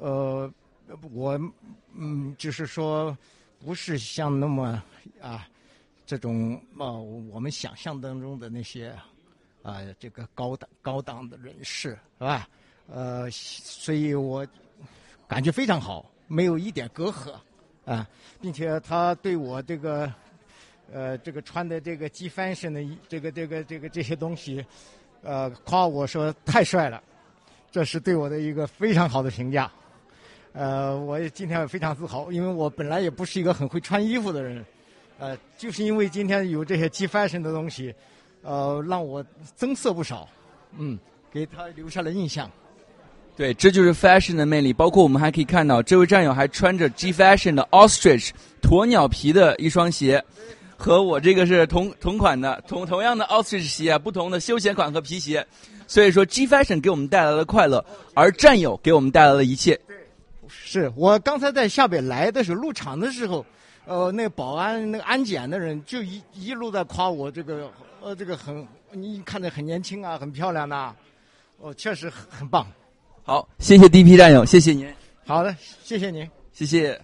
[0.00, 0.52] 呃，
[1.12, 1.40] 我
[1.94, 3.16] 嗯，就是说，
[3.64, 4.82] 不是像那么
[5.20, 5.46] 啊，
[6.04, 8.92] 这种啊，我们想象当中的那些
[9.62, 12.48] 啊，这个高档高档的人士是吧？
[12.88, 14.44] 呃，所以我
[15.30, 17.32] 感觉非常好，没有一点隔阂
[17.84, 18.04] 啊，
[18.40, 20.12] 并且他对我这个
[20.92, 24.66] 呃这个穿的这个 G fashion 的这个这个这个这些东西，
[25.22, 27.00] 呃，夸我说太帅了，
[27.70, 29.70] 这是对我的一个非常好的评价。
[30.52, 34.66] 呃，我也今天非常自豪，因为我本来也不是一个很会穿衣服的人，
[35.20, 37.94] 呃，就是因为今天有这些 G fashion 的东西，
[38.42, 39.24] 呃，让我
[39.54, 40.28] 增色不少，
[40.76, 40.98] 嗯，
[41.30, 42.50] 给他留下了印象。
[43.40, 44.70] 对，这就是 fashion 的魅力。
[44.70, 50.22] 包括我们还可以看到，这位战友还穿着 G Fashion 的 ostrich 鸵鸟皮的一双鞋，
[50.76, 55.46] 和我这个是同同款的同同样的 ostrich 鞋，不同的休闲款和皮鞋。
[55.86, 57.82] 所以说，G Fashion 给我们带来了快乐，
[58.12, 59.80] 而战友给我们带来了一切。
[60.46, 63.46] 是我刚才在下边来的时候，入场的时候，
[63.86, 67.72] 呃，那个保安、那个安检的人就一一路在夸我这个，
[68.02, 70.94] 呃，这个很，你看着很年轻啊，很漂亮呐、
[71.58, 72.66] 哦，确实很很棒。
[73.30, 74.92] 好，谢谢第一批战友，谢谢您。
[75.24, 75.54] 好的，
[75.84, 76.28] 谢谢您。
[76.52, 77.00] 谢谢。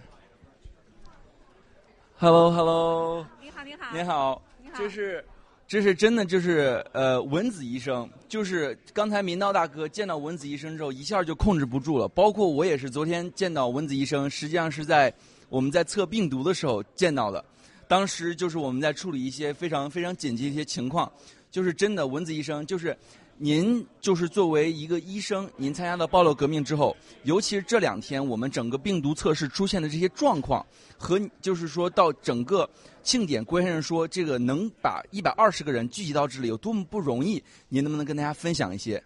[2.17, 3.25] Hello，Hello。
[3.41, 4.41] 你好，你好。
[4.61, 5.23] 你好，这是，
[5.69, 12.09] 这是真的，就是呃，文子医生，就是刚才明道大哥见到文子医生之后，一下就控制不住了。
[12.09, 15.13] 包括我也是，昨天见到文子医生，实际上是在
[15.47, 17.41] 我们在测病毒的时候见到的。
[17.87, 21.09] 当时就是我们在处理一些非常非常紧急的一些情况，
[21.49, 22.97] 就是真的文子医生，就是
[23.39, 30.65] 您就是作为一个医生，您参加到暴露革命之后，尤其是这两天我们整个病毒测试出现的这些状况，
[30.97, 32.67] 和就是说到整个
[33.03, 39.01] 庆典，郭先生说这个能把一百二十个人聚集到这里有多么不容易，您能不能跟大家分享一些？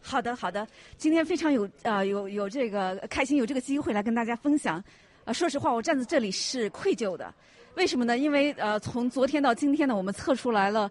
[0.00, 0.66] 好的，好的。
[0.96, 4.82] 今天非常有呃有有这个开心有这个机会来跟大家分享。
[5.24, 7.32] 呃，说实话，我站在这里是愧疚的。
[7.74, 8.18] 为什么呢？
[8.18, 10.90] 因为呃，从昨天到今天呢，我们测出来了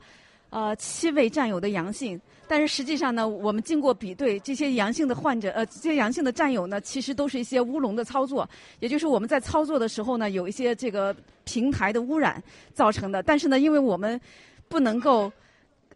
[0.50, 12.41] 呃七位战友的阳性，但是实际上呢，我们经过比对，这些阳性的患者呃，这些阳性的战友呢，其实都是一些乌龙的操作，也就是我们在操作的时候呢，有一些这个平台的污染
[12.74, 13.24] 造成的。
[13.24, 14.20] 但是呢，因为我们
[14.68, 15.32] 不能够。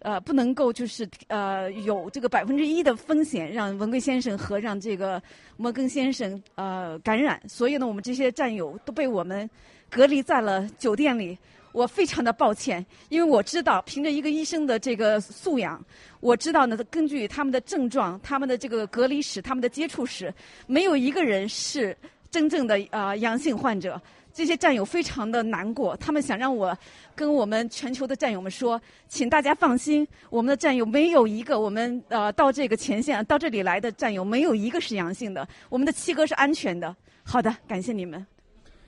[0.03, 5.21] 呃，不能够就是呃有这个百分之一的风险让文贵先生和让这个
[5.57, 9.47] 摩根先生呃感染，所以呢，我们这些战友都被我们
[9.91, 11.37] 隔离在了酒店里。
[11.71, 15.83] 我非常的抱歉，因为我知道凭着一个医生的这个素养，
[16.19, 20.33] 我知道呢，根据他们的症状、他们的这个隔离史、他们的接触史，
[20.67, 21.95] 没有一个人是
[22.29, 24.01] 真正的呃阳性患者。
[24.33, 26.73] 这些战友非常的难过，他们想让我
[27.13, 36.95] 跟我们全球的战友们说，请大家放心，我们的战友没有一个，我们呃到这个前线到这里来的战友没有一个是阳性的，我们的七哥是安全的。
[37.23, 38.25] 好的，感谢你们。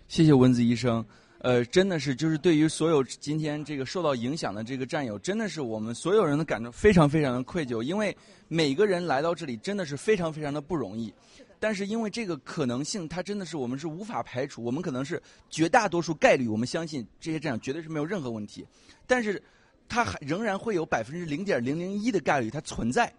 [0.07, 1.05] 谢谢文子医生。
[1.43, 8.15] 呃，真的是，就是对于所有今天这个受到影响的这个战友，真的是我们所有人的感受非常非常的愧疚，因为
[8.47, 11.13] 每个人来到这里真的是非常非常的不容易。
[11.59, 18.65] 但是因为这个可能性，它真的是我们是无法排除，我们可能是绝大多数概率，我们相信这些战友绝对是没有任何问题。
[19.05, 19.43] 但是
[19.89, 23.13] 它还仍然会有百分之零点零零一的概率它存在，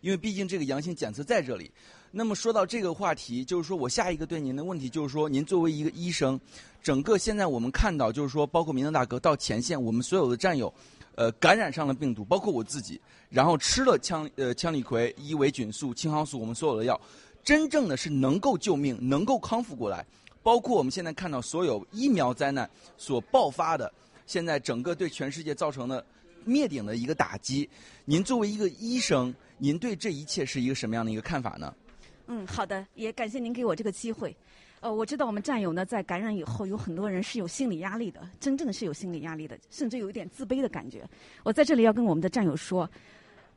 [0.00, 1.70] 因为毕竟这个阳性检测在这里。
[2.18, 6.40] 那么说到这个话题，就是说我下一个对您的问题就是说，您作为一个医生，
[6.82, 10.72] 整个现在我们看到就是说，包括明德大哥到前线，我们所有的战友，
[11.14, 12.98] 呃，感染上了病毒，包括我自己，
[13.28, 16.98] 然后吃了羟呃羟氯喹、伊维菌素、青蒿素，我们所有的药，
[17.44, 20.02] 真正的是能够救命、能够康复过来。
[20.42, 23.92] 包括我们现在看到所有疫苗灾难所爆发的，
[24.26, 26.02] 现在整个对全世界造成的
[26.46, 27.68] 灭顶的一个打击。
[28.06, 31.74] 您作为一个医生，您对这一切是一个什么样的一个看法呢？
[32.28, 34.34] 嗯，好的，也感谢您给我这个机会。
[34.80, 41.08] 呃，我知道我们战友呢，在感染以后，有很多人是有心理压力的，真正是有心理压力的，甚至有一点自卑的感觉。
[41.44, 42.88] 我在这里要跟我们的战友说，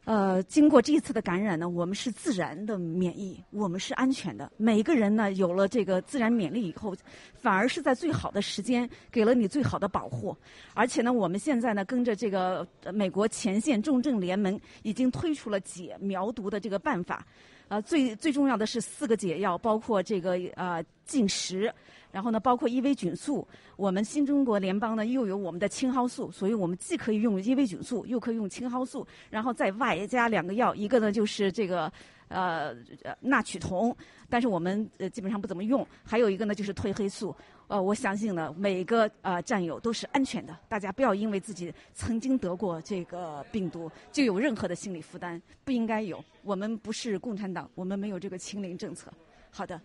[0.06, 4.50] 呃，经过这一次的感染呢，我们是自然的免疫，我们是安全的。
[4.56, 6.96] 每一个人呢，有了这个自然免疫以后，
[7.34, 10.36] 反而是在最好的时间给了你最好的保护。
[10.74, 17.28] 而且呢，我们现在呢，跟着这个美国前线重症联盟已经推出了解苗毒的这个办法。
[17.70, 21.72] 呃，最最重要的是四个解药，包括这个呃禁食，
[22.12, 23.48] 然后呢，包括伊维菌素。
[23.78, 31.90] 我们新中国联邦呢又有我们的青蒿素，所以我们既可以用伊维菌素，又可以用青蒿素，然后再外加两个药，一个呢就是这个
[32.30, 32.74] 呃
[33.20, 33.96] 纳曲酮，
[34.30, 37.36] 但是我们呃基本上不怎么用，还有一个呢就是褪黑素。
[37.68, 40.58] 呃，我相信呢，每个呃战友都是安全的。
[40.68, 46.24] 大家不要因为自己曾经得过这个病毒，就有任何的心理负担，不应该有。
[46.42, 49.14] 我们不是共产党，我们没有这个清零政策。
[49.52, 49.80] 好的，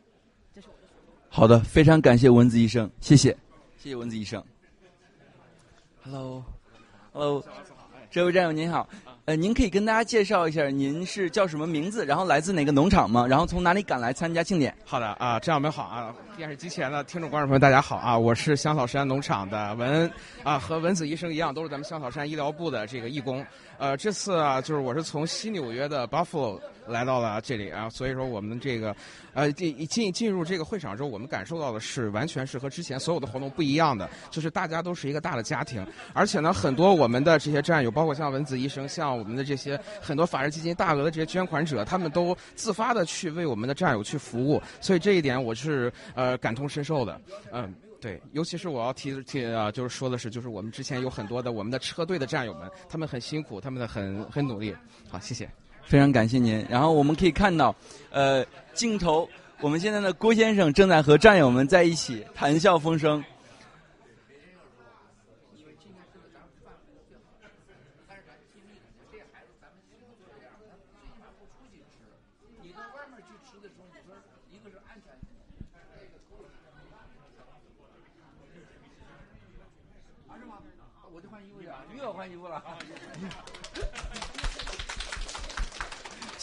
[0.54, 0.88] 这是我的。
[1.28, 3.36] 好的，非常感谢蚊子医生，谢谢，
[3.76, 4.42] 谢谢蚊子医生。
[6.02, 7.44] Hello，Hello，
[8.10, 8.88] 这位战友您好，
[9.26, 13.26] 呃，您可以跟大家介绍一下您是叫什么名字，然后来自哪个农场吗？
[13.26, 14.76] 然后从哪里赶来参加庆典？
[14.84, 20.10] 好的啊，战友们好啊，电视机前的听众观众朋友大家好啊，我是香草山农场的文
[20.42, 23.44] 啊，和文子医生一样，都是咱们香草山医疗部的这个义工。
[23.78, 28.94] 呃，这次啊，就是我是从西纽约的 Buffalo 来到了这里啊，所以说我们这个
[29.32, 47.20] 呃进进进入这个会场之后，我们感受到的是完全是和之前所有的活动不一样的，就是大家都是一个大的家庭，而且呢，很多我们的这些战友，包括像文子医生，像我们的这些很多法治基金大额的这些捐款者，他们都自发的去为我们的战友去服务，所以这一点我是呃感同身受的，
[47.52, 47.74] 嗯。
[48.00, 54.76] 对，尤其是我要提提啊，就是说的是，就是我们之前有很多的我们的车队的战友们，他们很辛苦，他们的很很努力。
[55.08, 55.48] 好，谢谢。
[55.82, 56.62] 非常感谢您。
[56.68, 57.74] 然后我们可以看到，
[58.10, 58.44] 呃，
[58.74, 59.26] 镜头，
[59.62, 63.24] 我们现在的郭先生正在和战友们在一起谈笑风生。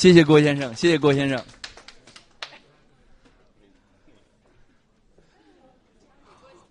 [0.02, 1.40] 谢谢郭先生，谢谢郭先生。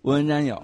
[0.01, 0.61] 文文战友，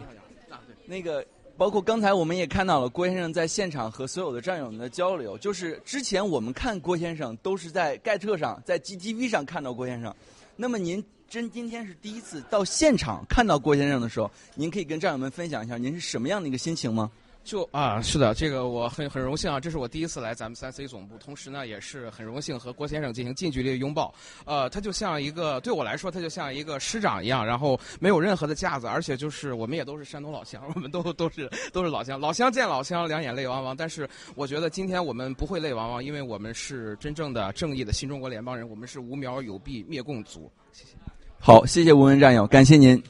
[0.85, 10.13] 那个包括刚才我们也看到了郭先生在现场和所有的战友们的交流，就是之前我们看郭先生都是在盖特上，在 GTV 上看到郭先生，
[10.57, 17.09] 那么您真今天是第一次到现场看到郭先生的时候，您可以跟战友们分享一下您是什么样的一个心情吗？
[17.47, 24.13] 就啊，是的，这个我很很荣幸啊，这是我第一次来咱们三 C 总部，同时呢，也是很荣幸和郭先生进行近距离的拥抱。
[24.43, 33.77] 呃，他就像一个对我来说，他就像一个师长一样，然后没有任何的架子，而且就是我们也都是山东老乡，我们都都是都是老乡，老乡见老乡，两眼泪汪汪。
[33.77, 40.51] 但是我觉得今天我们不会泪汪汪，因为我们是真正的正义的新中国联邦人，我们是无苗有弊灭共族。
[40.73, 40.91] 谢谢。
[41.39, 43.01] 好，谢谢文文战友，感谢您。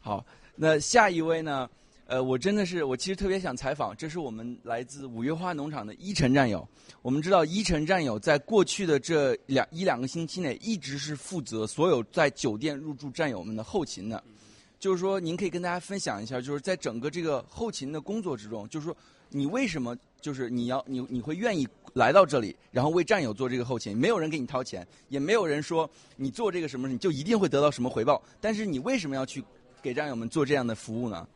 [0.00, 0.24] 好，
[0.56, 1.68] 那下一位呢？
[2.06, 6.66] 呃，我真的是，我其实特别想采访，这是我们来自五月花农场的依晨战友。
[7.02, 14.22] 我们知道依晨战友在过去的这两一两个星期内，一直是负责所有在酒店入住战友们的后勤的。
[14.78, 18.96] 就是说，您可以跟大家分享一下，就是在整个这个后勤的工作之中，就是说，
[19.28, 23.96] 你为什么就是你要你你会愿意来到这里，然后为战友做这个后勤？
[23.96, 28.22] 没有人给你掏钱，也没有人说你做这个什么你就一定会得到什么回报。
[28.40, 29.42] 但是你为什么要去？
[29.82, 31.26] 给战友们做这样的服务呢？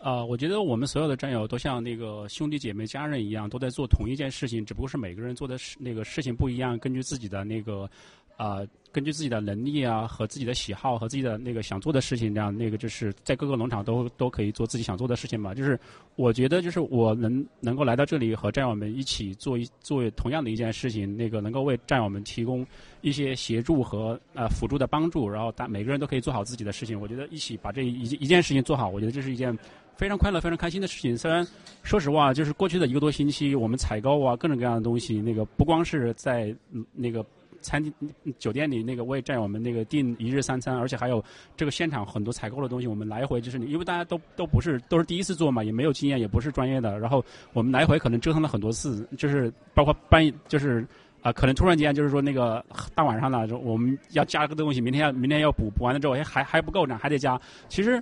[0.00, 7.88] 啊，我觉得我们所有的战友都像那个兄弟姐妹、家人一样，都在做同一件事情，只不过是每个人做的事那个事情不一样，根据自己的那个
[8.36, 8.58] 啊，
[8.94, 15.52] 根据自己的能力啊和自己的喜好和自己的那个想做的事情，这样那个就是在各个农场都都可以做自己想做的事情嘛。
[15.52, 15.78] 就是
[16.14, 22.64] 我觉得，就是我能能够来到这里和战友们一起做一做同样的一件事情，那个能够为战友们提供。
[23.00, 26.98] 一些协助和呃辅助的帮助，然后大每个人都可以做好自己的事情。
[26.98, 29.54] 我觉得一起把这一一件事情做好，我觉得这是一件
[29.94, 31.14] 非常快乐、非常开心的事情。
[31.14, 31.46] 虽然
[31.82, 36.56] 说实话，就是过去的一个多星期，我们采购啊各种各样的东西，那个不光是在
[36.94, 37.22] 那个
[37.64, 37.92] 餐厅、
[38.38, 41.24] 酒店里那个为战友们那个订一日三餐，而且还有
[41.56, 50.86] 这个现场很多采购的东西，我们来回就是你因为大家都都不是都是第一次做嘛，也没有经验，也不是专业的，然后我们来回可能折腾了很多次，就是包括半夜就是。
[51.24, 52.62] 啊，可能突然间就是说那个
[52.94, 57.40] 大晚上了，我们要加个东西，明天要明天要补，补完了之后，哎，还还不够呢，还得加。
[57.66, 57.98] 其实，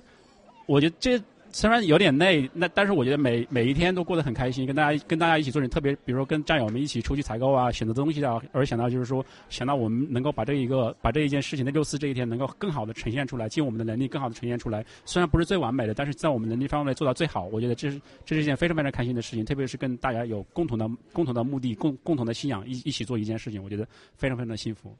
[0.65, 1.17] 我觉得这。
[1.53, 14.83] 虽然有点累，那但是我觉得每每一天都过得很开心，跟大家跟大家一起做点特别，比如说跟战友们一起出去采购啊，选择东西啊，而想到就是说想到我们能够把这一个把这一件事情在六四这一天能够更好的呈现出来，尽我们的能力更好的呈现出来。
[15.05, 19.45] 虽然不是最完美的，但是在我们能力范围内做到最好，我觉得这是这是一件非常非常开心的事情。
[19.45, 24.91] 特别是跟大家有共同的共同的目的、共共同的信仰一一起做一件事情，我觉得非常非常的幸福。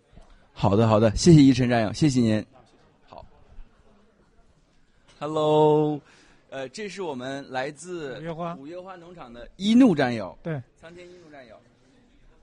[0.53, 2.45] 好的，好的，谢谢一晨战友，谢谢您。
[3.07, 3.25] 好
[5.17, 5.99] ，Hello。
[6.53, 11.55] 呃，这是我们来自五月花五月花农场的一怒战友，对，苍天一怒战友。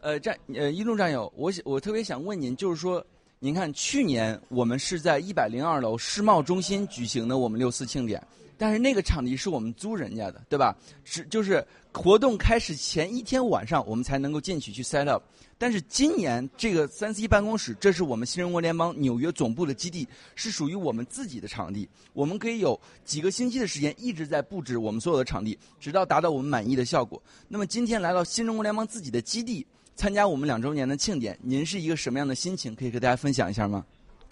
[0.01, 3.07] 呃，战呃一怒战友，我我特别想问您，就是说，
[3.39, 8.21] 您看去年我们是在一百零二楼世贸中心举行的我们六四庆典，
[8.61, 10.77] 但是那个场地是我们租人家的，对吧？
[11.03, 15.23] 是就是活动开始前一天晚上，我们才能够进去去 set up。
[15.57, 21.89] 但是今年这个三 C 办公室，这是我们新中国联邦纽约总部的基地，是属于我们自己的场地。
[22.13, 27.23] 我们可以有几个星期的时间一直在布置我们所有的场地，直到达到我们满意的效果。
[27.49, 32.75] 那么今天来到新中国联邦自己的基地，参加我们两周年的庆典，您是一个什么样的心情？
[32.75, 33.87] 可以给大家分享一下吗？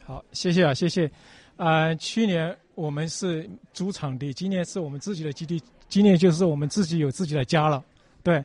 [0.04, 1.10] 好，谢谢啊，谢谢。
[1.56, 7.84] 啊，去年我们是租场地，今年是我们自己的基地，今年就是我们自己有自己的家了，
[8.22, 8.42] 对。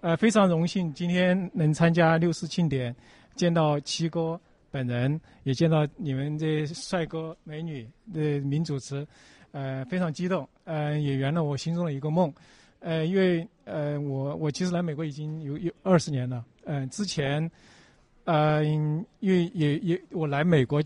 [0.00, 2.94] 呃，非常荣幸今天能参加六四庆典，
[3.36, 4.38] 见到七哥
[4.72, 9.06] 本人，也见到你们这帅哥美女的名主持，
[9.52, 12.32] 呃，非常激动，呃，也圆了我心中的一个梦，
[12.80, 17.48] 呃，因为呃，我我其实来美国已经有有二十年了，嗯，之前，
[18.26, 20.82] 呃，因为也也我来美国，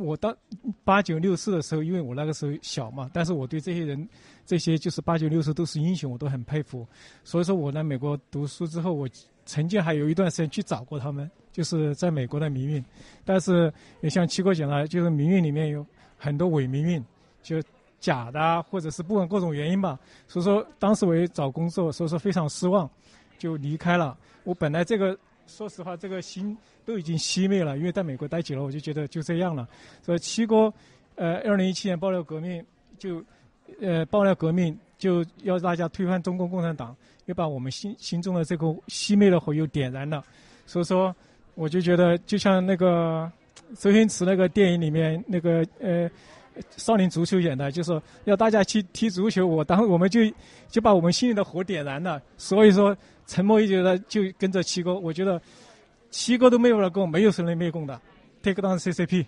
[0.00, 0.34] 我到
[0.82, 4.08] 八九六四的时候，因为我那个时候小嘛，但是我对这些人。
[4.46, 6.86] 这些就是八九六四都是英雄，我都很佩服。
[7.22, 9.08] 所以说我来美国读书之后，我
[9.46, 12.84] 曾经还有一段时间去找过他们，就是在美国的民运。
[13.24, 13.72] 但是
[14.02, 15.86] 也像七哥讲了，就是民运里面有
[16.18, 17.02] 很多伪民运，
[17.42, 17.56] 就
[17.98, 19.98] 假的，或者是不管各种原因吧。
[20.28, 22.86] 所以说当时我也找工作，所以说非常失望，
[23.38, 24.14] 就离开了。
[24.42, 29.68] 我本来这个说实话，这个心都已经熄灭了，因为在美国待久了，我就觉得就这样了。
[30.02, 30.72] 所以七哥，
[31.16, 32.64] 呃，二零一七年爆料革命
[32.98, 33.22] 就，
[33.80, 40.24] 呃，爆料革命就要大家推翻中国共产党，又把我们心心中的这个熄灭的火又点燃了。
[40.66, 41.14] 所以说，
[41.54, 43.30] 我就觉得就像那个
[43.78, 46.10] 周星驰那个电影里面那个呃
[46.76, 50.20] 少林足球演的，就是要大家去踢足球，我当我们就
[50.68, 52.20] 就把我们心里的火点燃了。
[52.36, 55.40] 所以说，沉默已久的就跟着七哥，我觉得
[56.10, 58.00] 七哥都没有了共，没有谁能灭共的。
[58.42, 59.26] Take down CCP。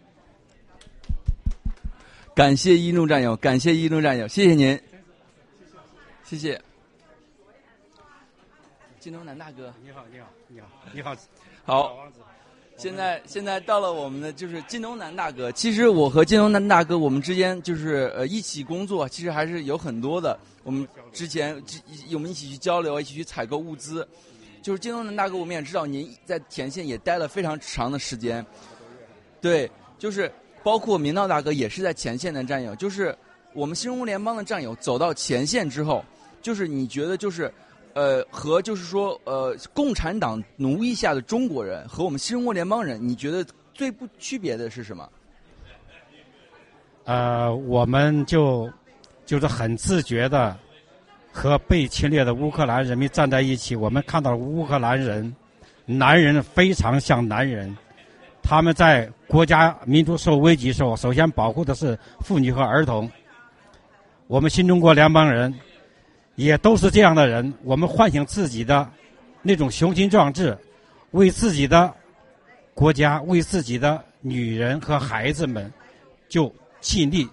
[2.35, 4.79] 感谢一路战友，感谢一路战友，谢谢您，
[6.23, 6.61] 谢谢。
[9.01, 11.17] 金东南大哥，你好，你好，你好，你好，
[11.65, 12.13] 好。
[12.79, 15.51] 现在现在到了我们的就是金东南大哥。
[15.53, 20.39] 其实我和金东南大哥，我们之间就是呃一起工作，其实还是有很多的。
[20.63, 21.61] 我们之前
[22.13, 24.07] 我们一起去交流，一起去采购物资。
[24.61, 28.45] 就是金东南大哥，我们也知道您在前线也待了非常长的时间。
[29.41, 30.31] 对，就是
[30.63, 32.77] 包括明道大哥也是在前线的战友。
[32.77, 33.17] 就是
[33.55, 36.05] 我们新中国联邦的战友走到前线之后，
[36.43, 37.51] 就是你觉得就是。
[37.97, 43.43] 呃，和就是说，呃，共产党奴役下的中国人和我们新中国联邦人，你觉得
[43.73, 45.09] 最不区别的是什么？
[47.05, 48.71] 呃，我们就
[49.25, 50.55] 就是很自觉的
[51.33, 53.75] 和被侵略的乌克兰人民站在一起。
[53.75, 55.35] 我们看到乌克兰人，
[55.87, 57.75] 男人非常像男人，
[58.43, 63.11] 他们在国家民族受危机时候，首先保护的是妇女和儿童。
[64.27, 65.55] 我们新中国联邦人。
[66.37, 68.89] 也都是这样的人，我们唤醒自己的
[69.43, 70.57] 那种雄心壮志，
[71.11, 71.93] 为自己的
[72.75, 75.73] 国家、为自己的女人和孩子们，
[76.29, 77.27] 就尽力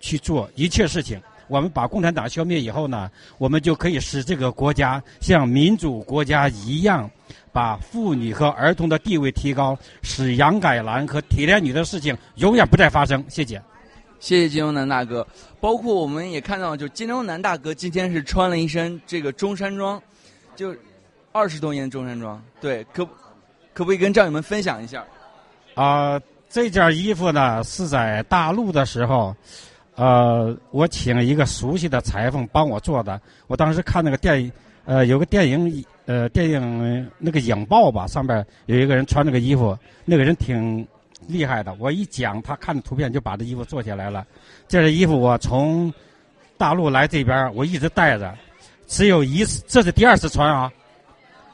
[0.00, 1.20] 去做一切事情。
[1.46, 7.10] 我们把共产党消灭以后呢，我们就可以使这个国家像民主国家一样，
[7.52, 13.24] 把妇女和儿童的地位提高，使杨改兰和铁链女的事情永远不再发生。
[13.28, 13.60] 谢谢。
[14.20, 15.26] 谢谢金东南大哥，
[15.60, 20.00] 包括我们也看到，就金东南大哥今天是穿了一身这个中山装，
[20.54, 20.76] 就
[21.32, 23.02] 二十多年中山装，对，可
[23.72, 25.02] 可不可以跟战友们分享一下？
[25.74, 29.34] 啊，这件衣服呢是在大陆的时候，
[29.94, 33.18] 呃，我请一个熟悉的裁缝帮我做的。
[33.46, 34.52] 我当时看那个电影，
[34.84, 40.86] 呃，有个电影，呃，电影那个影报吧，上边有一个人穿那个衣服，那个人挺。
[41.32, 44.26] 厉害的，我一讲，他看图片就把这衣服做下来了。
[44.68, 45.92] 这件衣服我从
[46.56, 48.36] 大陆来这边，我一直带着，
[48.86, 50.70] 只有一次，这是第二次穿啊。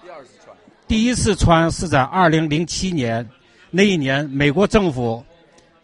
[0.03, 0.57] 第二次穿。
[0.89, 3.29] 第一次穿是在二零零七年，
[3.71, 5.25] 那一年美国政府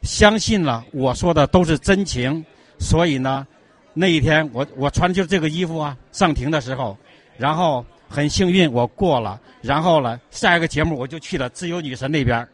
[0.03, 2.45] 相信了我说的都是真情，
[2.79, 3.47] 所以呢，
[3.95, 5.97] 那一天我我穿的就是这个衣服啊。
[6.11, 6.97] 上庭的时候，
[7.37, 12.47] 然后很幸运我过了，然后呢，下一个节目我就去了自由女神那边。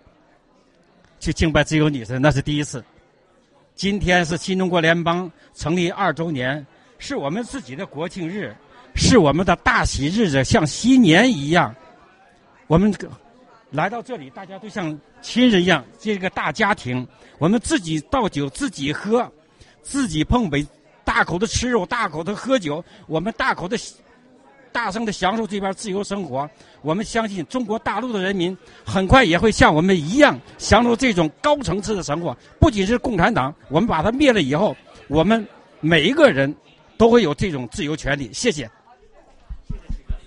[1.19, 2.85] 去敬拜自由女神，那是第一次。
[3.75, 6.67] 今天是新中国联邦成立二周年，
[6.99, 8.55] 是我们自己的国庆日，
[8.95, 11.75] 是我们的大喜日子，像新年一样。
[12.67, 12.93] 我们
[13.71, 17.07] 来到这里，大家都像亲人一样，这个大家庭，
[17.39, 19.31] 我们自己倒酒，自己喝，
[19.83, 20.67] 自己碰杯，
[21.05, 23.77] 大口的吃肉，大口的喝酒，我们大口的。
[24.73, 26.49] 大声的享受这边自由生活，
[26.83, 32.37] 我们相信中国大陆的人民很快也会像我们一样享受这种高层次的生活。
[32.59, 34.77] 不仅是共产党，我们把它灭了以后，
[35.09, 35.47] 我们
[35.81, 36.55] 每一个人
[36.97, 38.31] 都会有这种自由权利。
[38.33, 38.71] 谢谢，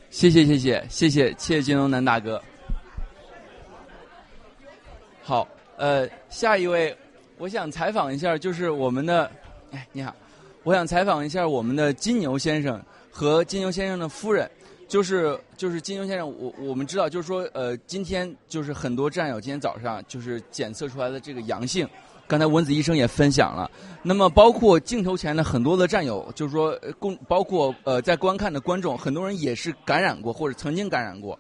[0.09, 2.41] 谢谢，谢谢，谢谢，谢谢金龙南大哥。
[5.23, 6.95] 好，呃，下一位，
[7.37, 9.31] 我想采访一下，就是我们的，
[9.71, 10.13] 哎，你好，
[10.63, 12.81] 我想采访一下我们的金牛先生。
[13.11, 14.49] 和金牛先生的夫人，
[14.87, 21.87] 就是就是金牛先生，我我们知道，就是说，呃，今天就是很多战友今天早上就是检测出来的这个阳性，
[22.27, 23.69] 刚才文子医生也分享了。
[24.01, 31.37] 那么包括镜头前的很多的战友，就是说，共包括呃在观看的观众，很多人也是感染过或者曾经感染过。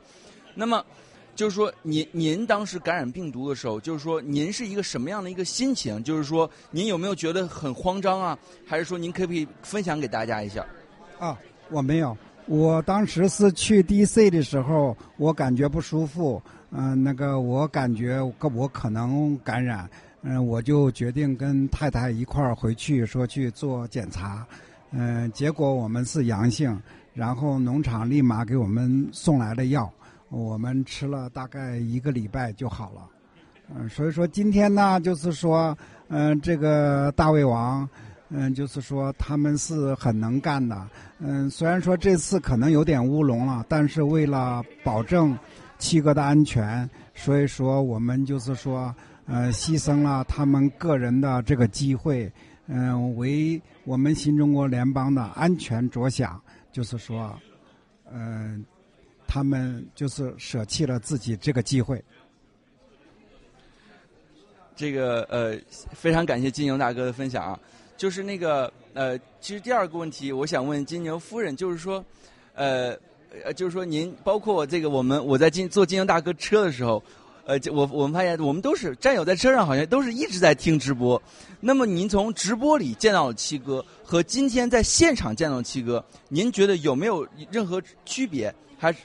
[0.53, 0.85] 那么
[1.33, 6.03] 就是说，您您当时感染病毒的时候，就是说您是一个什么样的一个心情？
[6.03, 8.37] 就是说您有没有觉得很慌张啊？
[8.67, 10.65] 还是说您可不可以分享给大家一下？
[11.17, 11.37] 啊。
[11.71, 12.15] 我没有，
[12.47, 16.41] 我当时是去 DC 的时候，我感觉不舒服，
[16.71, 18.19] 嗯，那个我感觉
[18.53, 19.89] 我可能感染，
[20.21, 24.45] 嗯，我就决定跟太太一块儿回去说去做检查，
[24.91, 26.77] 嗯，结果我们是阳性，
[27.13, 29.89] 然后农场立马给我们送来了药，
[30.29, 33.07] 我们吃了大概一个礼拜就好了，
[33.73, 35.77] 嗯，所以说今天呢，就是说，
[36.09, 37.87] 嗯、这个大胃王，
[38.33, 40.89] 嗯、就是说他们是很能干的。
[41.19, 45.37] 嗯，虽然说这次可能有点乌龙了，但是为了保证
[45.77, 52.31] 七哥的安全，所以说我们就是说，呃，牺牲了他们个人的这个机会，
[52.67, 57.37] 嗯、为我们新中国联邦的安全着想，就是说，
[58.13, 58.63] 嗯、
[59.27, 62.01] 他们就是舍弃了自己这个机会。
[64.73, 65.59] 这个呃，
[65.91, 67.59] 非常感谢金牛大哥的分享啊。
[68.01, 72.03] 就是那个呃，其实第二个问题，我想问金牛夫人，就是说，
[72.55, 72.97] 呃
[73.45, 77.03] 呃，就是说您包括这个我们我在金坐金牛大哥车的时候，
[77.45, 81.21] 呃，我我们发现我们都是战友在车上好像都是一直在听直播。
[81.59, 88.51] 那么您从直播里见到了七哥和今天在现场见到的七哥，您觉得有没有任何区别？
[88.79, 89.01] 还是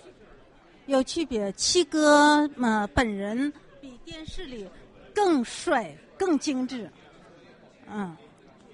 [0.86, 1.53] 有区别。
[1.53, 4.66] 七哥嘛、本人比电视里
[5.14, 6.90] 更帅、更精致，
[7.92, 8.16] 嗯，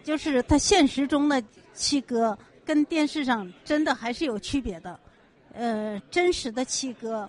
[0.02, 1.42] 就是他现实中的
[1.72, 4.98] 七哥跟电视上真的还是有区别的，
[5.52, 7.28] 呃，真实的七哥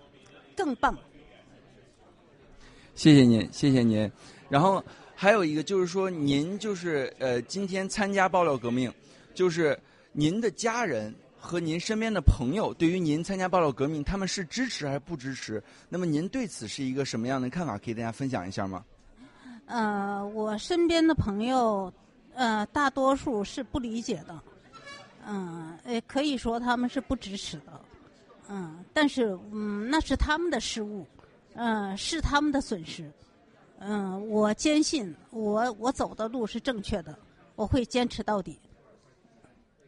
[0.55, 0.97] 更棒。
[2.95, 4.11] 谢谢您，谢谢您。
[4.49, 4.83] 然后
[5.15, 8.91] 还有一个就是说，您就是呃，今天参加爆料革命，
[9.33, 9.77] 就是
[10.11, 15.61] 您的家人和您身边的朋友对于您参加爆料革命，他们是支持还是不支持？
[15.89, 17.77] 那么您对此是一个什么样的看法？
[17.77, 18.85] 可以大家分享一下吗？
[19.65, 21.91] 呃，我身边的朋友，
[22.35, 24.39] 呃，大多数是不理解的，
[25.25, 27.79] 嗯、呃，可以说他们是不支持的，
[28.49, 31.05] 嗯，但是嗯，那是他们的失误，
[31.55, 33.11] 嗯、是他们的损失，
[33.79, 37.17] 嗯、我坚信我我走的路是正确的，
[37.55, 38.57] 我会坚持到底，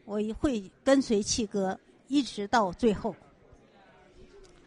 [0.04, 1.78] 我也会跟随七哥
[2.08, 3.14] 一直到最后。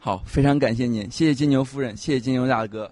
[0.01, 2.89] 好，非常感谢您，谢谢金牛夫人，谢谢金牛大哥。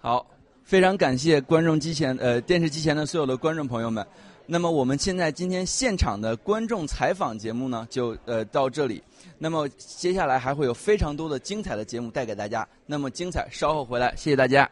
[0.00, 0.24] 好，
[0.70, 4.06] 非常感谢观众机前呃电视机前的所有的观众朋友们。
[4.46, 9.02] 那么我们现在今天现场的观众采访节目呢，就呃到这里。
[9.36, 12.64] 那么接下来还会有非常多的精彩的节目带给大家。
[12.86, 14.70] 那么精彩稍后回来，谢谢大家。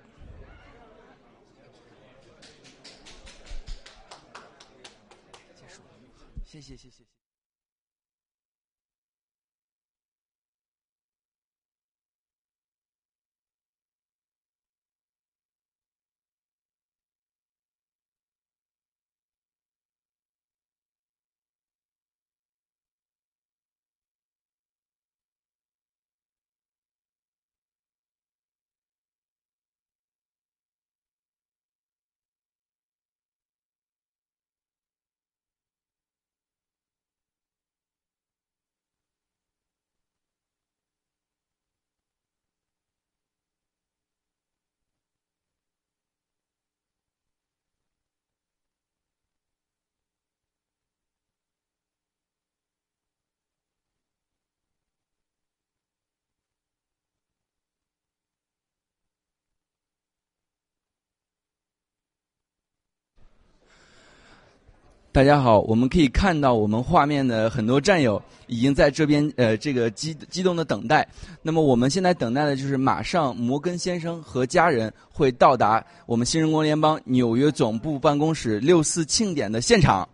[65.19, 71.05] 大家好，我们可以看到我们画面的很多战友已经在这边呃这个激激动的等待。
[71.43, 80.09] 那么我们现在等待的就是马上摩根先生和家人会到达我们新中国联邦纽约总部办公室六四庆典的现场。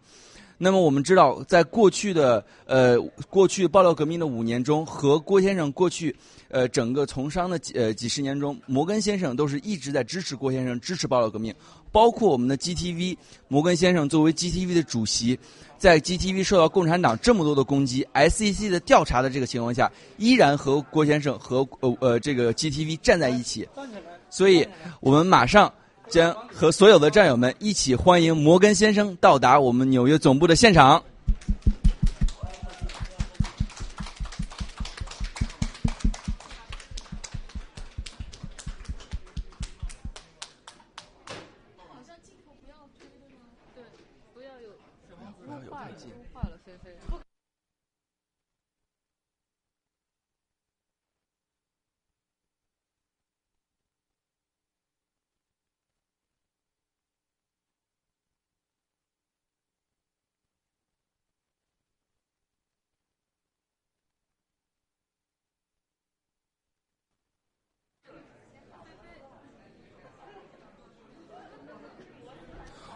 [0.56, 2.98] 那么我们知道，在过去的呃
[3.28, 6.14] 过去爆料革命的五年中，和郭先生过去
[6.48, 11.54] 呃整个从商的几呃几十年中，摩根先生都是一直在支持郭先生，支持爆料革命。
[11.90, 13.16] 包括我们的 GTV，
[13.48, 15.38] 摩根先生作为 GTV 的主席，
[15.78, 23.68] 在 GTV 受到共产党这么多的攻击，SEC 的调查的这个情况下，依然和郭先生和呃呃这个 GTV 站在一起。
[24.28, 24.66] 所以
[25.00, 25.72] 我们马上
[26.08, 31.02] 将和所有的战友们一起欢迎摩根先生到达我们纽约总部的现场。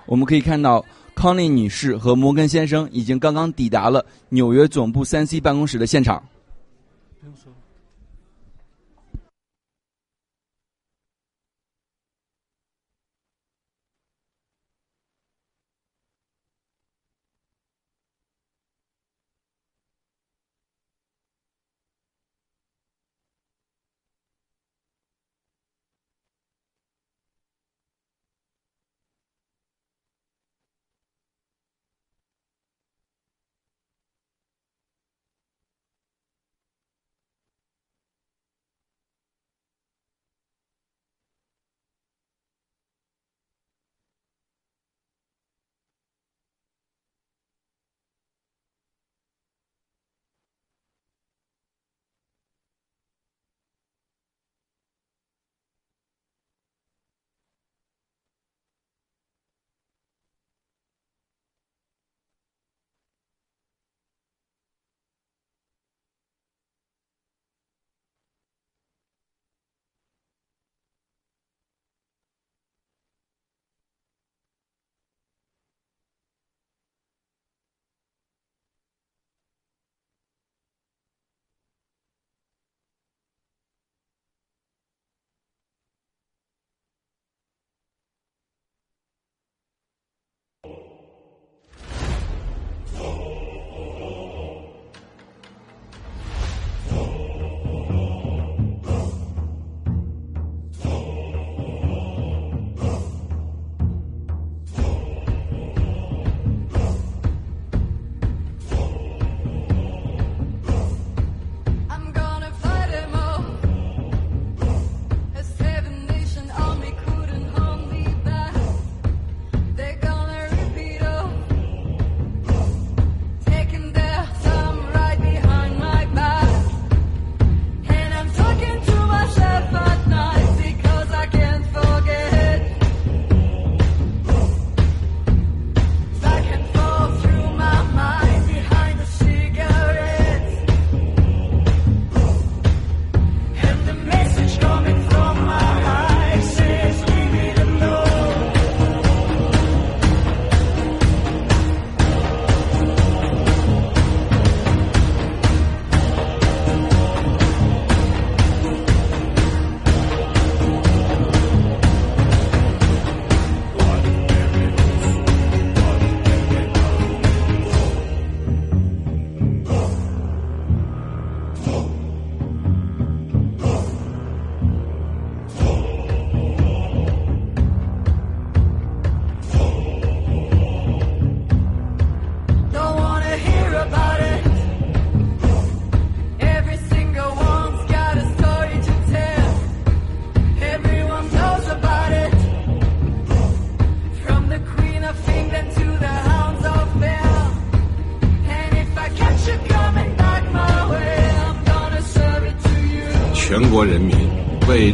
[0.09, 0.85] 我们可以看到，
[1.15, 6.23] 康利女士和摩根先生已经刚刚抵达了纽约总部三 C 办公室的现场。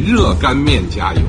[0.05, 1.21] 热干面加油！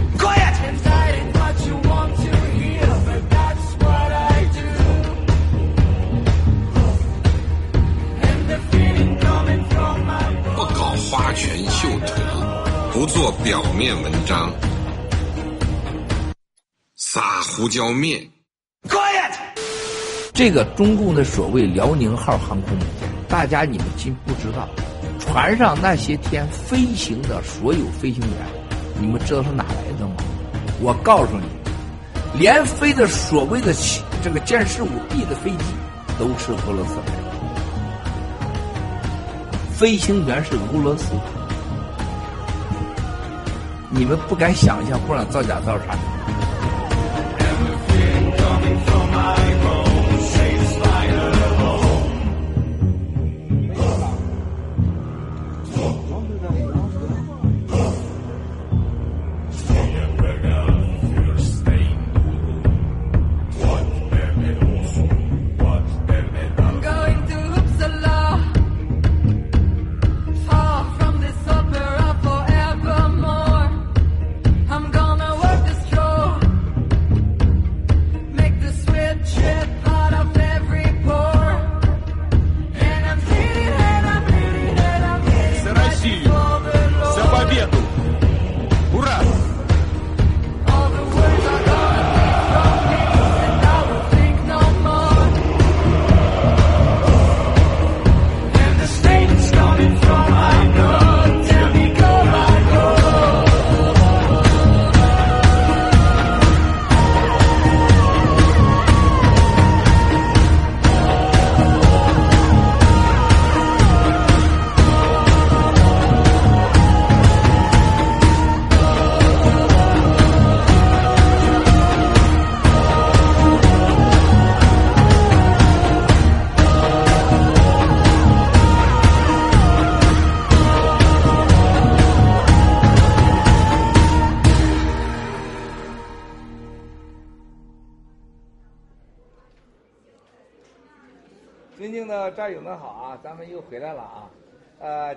[10.55, 12.22] 不搞花拳绣腿，
[12.93, 14.53] 不做表面文章，
[16.97, 18.29] 撒胡椒面。
[20.35, 24.68] 这个中共的所谓辽宁号航空母舰，大家你们竟不知道，
[25.18, 28.46] 船上那些天飞行的所有飞行员，
[28.99, 30.15] 你们知道是哪来的吗？
[30.81, 31.47] 我告诉你，
[32.39, 33.73] 连飞的所谓的
[34.23, 35.65] 这个歼十五 B 的飞机
[36.19, 37.27] 都是俄罗斯来的。
[39.73, 41.13] 飞行员是俄罗斯，
[43.91, 45.95] 你们不敢想象，不然造假造啥？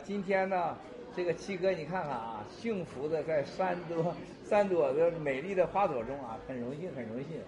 [0.10, 0.76] 今天呢，
[1.16, 4.12] 这个七哥你看看啊，幸福的在三朵
[4.44, 7.40] 三朵的美丽的花朵中啊，很荣幸，很荣幸。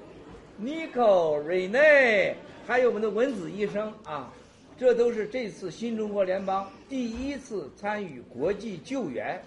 [0.64, 2.36] Nico、Rene，
[2.68, 4.32] 还有我们的文子医生啊，
[4.78, 9.42] 这都是这次新中国联邦第一次参与国际救援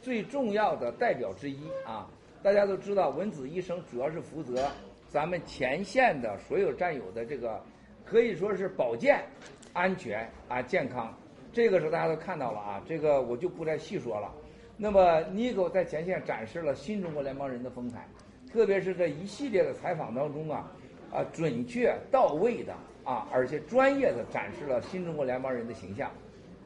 [0.00, 2.08] 最重要的代表之一啊。
[2.44, 4.70] 大家都知道，文子医生主要是负责
[5.08, 7.60] 咱们前线的所有战友的这个。
[8.04, 9.24] 可以说是保健、
[9.72, 11.16] 安全啊、健康，
[11.52, 14.32] 这个是大家都看到了啊，这个我就不再细说了。
[14.76, 18.08] 那么尼狗在前线展示了新中国联邦人的风采，
[18.50, 20.72] 特别是这一系列的采访当中啊，
[21.12, 22.72] 啊准确到位的
[23.04, 26.10] 啊，而且专业的展示了新中国联邦人的形象。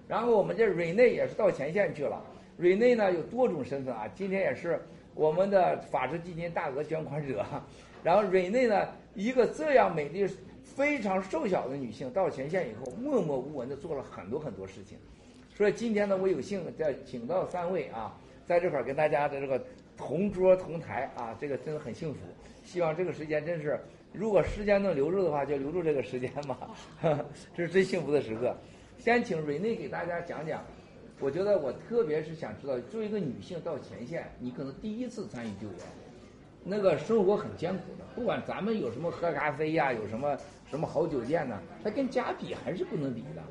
[0.07, 2.25] 然后我们这瑞内也是到前线去了，
[2.57, 4.81] 瑞内呢有多种身份啊，今天也是
[5.15, 7.45] 我们的法治基金大额捐款者。
[8.05, 10.25] 然后瑞内呢一个这样美丽。
[10.77, 14.99] 非常瘦小的女性到前线以后，默默无闻的做了很多很多事情。
[15.55, 18.15] 所以今天呢，我有幸在请到三位啊，
[18.47, 19.59] 在这块儿跟大家的这个
[19.97, 22.21] 同桌同台啊，这个真的很幸福。
[22.63, 23.81] 希望这个时间真是，
[24.13, 26.77] 如果时间能留住的话，就留住这个时间吧。
[27.57, 28.55] 这是最幸福的时刻。
[28.99, 30.63] 先请瑞内给大家讲讲，
[31.21, 35.79] 我觉得我特别是想知道，作为一个女性到前线，你可能第一次参与救援，
[36.63, 38.05] 那个生活很艰苦的。
[38.15, 40.37] 不管咱们有什么喝咖啡呀，有什么。
[40.69, 41.61] 什么好酒店呢？
[41.83, 43.43] 它跟家比还是不能比的。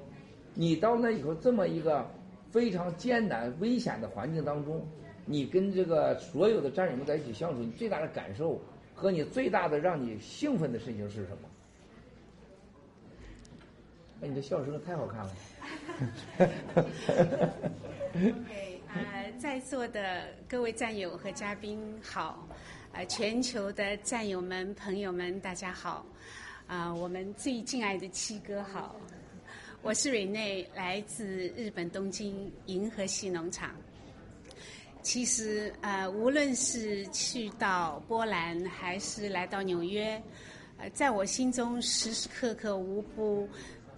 [0.53, 2.05] 你到那以后，这么一个
[2.51, 4.85] 非常艰难、危险的环境当中，
[5.25, 8.61] 你跟这个所有的战友们在一起相处，你最大的感受
[8.93, 11.49] 和你最大的让你兴奋的事情是什么？
[14.21, 15.31] 哎，你的笑声太好看了。
[18.15, 22.47] OK，呃，在座的各位战友和嘉宾好，
[22.93, 26.05] 呃，全球的战友们、朋友们，大家好。
[26.67, 28.95] 啊，我们最敬爱的七哥好，
[29.83, 31.23] 我是瑞内，来自
[31.55, 33.75] 日本东京银河系农场。
[35.03, 40.19] 其实，呃，无论是去到波兰，还是来到纽约，
[40.79, 43.47] 呃，在我心中时时刻刻无不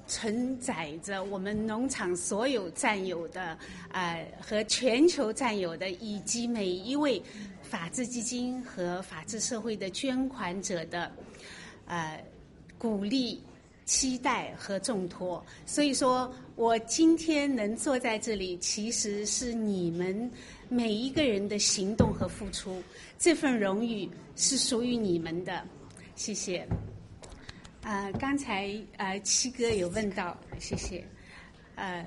[0.06, 3.58] 承载着我们农场所有战友的，
[3.94, 7.24] 呃，和全球战友的，以及每一位
[7.62, 11.10] 法治基金和法治社会的捐款者的，
[11.86, 12.22] 呃。
[12.78, 13.42] 鼓励、
[13.86, 15.44] 期待和重托。
[15.66, 20.30] 所以说我今天能坐在这里，其实是你们
[20.70, 22.82] 每一个人的行动和付出。
[23.18, 25.66] 这份荣誉是属于你们的，
[26.16, 26.68] 谢谢。
[27.84, 31.04] 呃，刚才呃七哥有问到，谢谢。
[31.76, 32.06] 呃，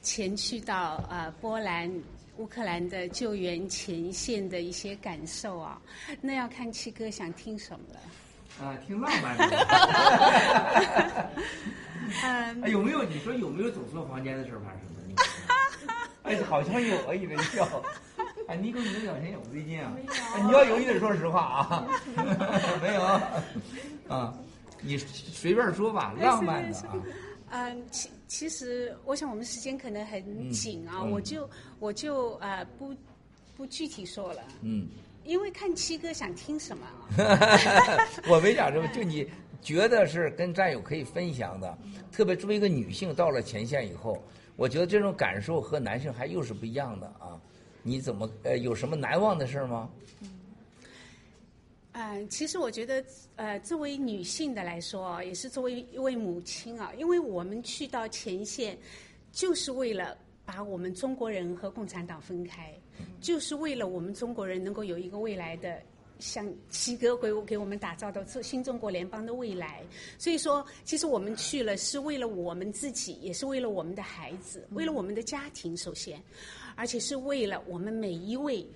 [0.00, 1.92] 前去到呃波兰、
[2.38, 5.80] 乌克兰的救援前线的一些感受啊，
[6.20, 8.00] 那要看七哥想听什么了。
[8.60, 9.44] 啊，挺浪漫的。
[12.24, 14.80] 嗯、哎，有没有你说有没有走错房间的事儿发生
[15.14, 15.22] 的？
[16.24, 17.68] 哎，好像有，我以为笑。
[18.48, 19.92] 哎，你给我你的表情有最近啊？
[20.34, 21.86] 哎你要有，你得说实话啊。
[22.82, 23.02] 没有
[24.08, 24.34] 啊，
[24.80, 26.94] 你随便说吧，浪漫的啊。
[27.50, 31.48] 嗯，其其实我想我们时间可能很紧啊，我就
[31.78, 32.94] 我就呃不
[33.56, 34.86] 不具体说了，嗯，
[35.28, 38.08] 因为看七哥想听什么啊。
[38.28, 39.28] 我没讲什么，就你
[39.60, 41.78] 觉得是跟战友可以分享的，
[42.10, 44.22] 特别作为一个女性到了前线以后，
[44.56, 47.38] 我觉得这种感受和男性还又是不一样的啊。
[47.82, 49.90] 你怎么呃有什么难忘的事儿吗？
[51.92, 53.04] 嗯，其实我觉得，
[53.36, 58.78] 呃，作为女性的来说啊，也是作为一位母亲啊，因为我们去到前线，
[59.32, 62.72] 就是为了把我们中国人和共产党分开，
[63.20, 65.80] 就是为了我们中国人能够有一个未来的。
[66.20, 69.84] 像七哥给我给我们打造的新中国联邦的未来，
[70.18, 76.20] 所以说，其实我们去了是为了我们自己，也是为了我们的孩子，为了我们的家庭，首先，
[76.74, 78.66] 而且是为了我们每一位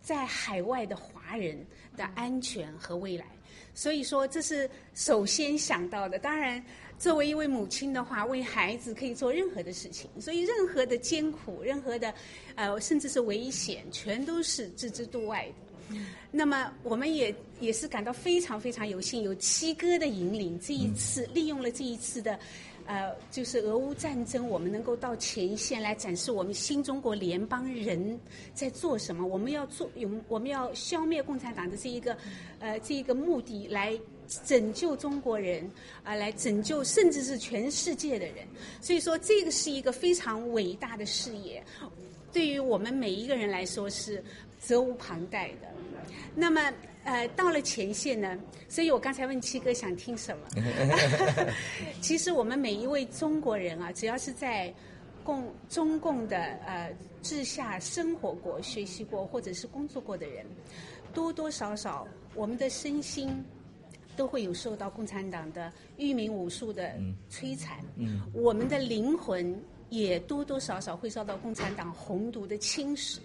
[0.00, 1.58] 在海外的华人
[1.96, 3.26] 的安全和未来。
[3.74, 6.20] 所以说，这是首先想到的。
[6.20, 6.64] 当然，
[7.00, 12.12] 作为一位母亲的话，为孩子可以做任何的事情，所以任何的艰苦、任何的
[12.54, 15.96] 呃，甚至是危险，全都是置之度外的。
[16.30, 22.38] 那么，我们也也是感到非常非常有幸，有七哥的引领，这一次利用了这一次的。
[22.86, 28.18] 呃，就是俄乌战争，我们能够到前线来展示我们新中国联邦人
[28.52, 29.24] 在做什么。
[29.24, 32.16] 我们要做，有我们要消灭共产党的这一个，
[32.58, 33.96] 呃，这一个目的，来
[34.46, 35.68] 拯救中国人，
[36.04, 38.46] 啊、来拯救甚至是全世界的人。
[38.80, 41.62] 所以说，这个是一个非常伟大的事业，
[42.32, 44.22] 对于我们每一个人来说是
[44.60, 45.68] 责无旁贷的。
[46.34, 46.72] 那么，
[47.04, 50.46] 呃，到了前线呢，所以我刚才问七哥想听什么。
[52.00, 54.72] 其实我们每一位中国人啊，只要是在
[55.24, 56.90] 共中共的呃
[57.22, 60.46] 治下生活过、学习过或者是工作过的人，
[61.12, 63.28] 多多少少我们的身心
[64.20, 66.92] 都会有受到共产党的愚民武术的
[67.30, 69.58] 摧残，嗯我们的灵魂
[69.88, 73.16] 也多多少少会受到共产党红毒的侵蚀。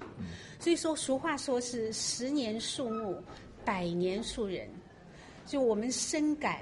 [0.57, 3.21] 所以说，俗话说是十年树木，
[3.65, 4.69] 百年树人。
[5.45, 6.59] 就我们深感，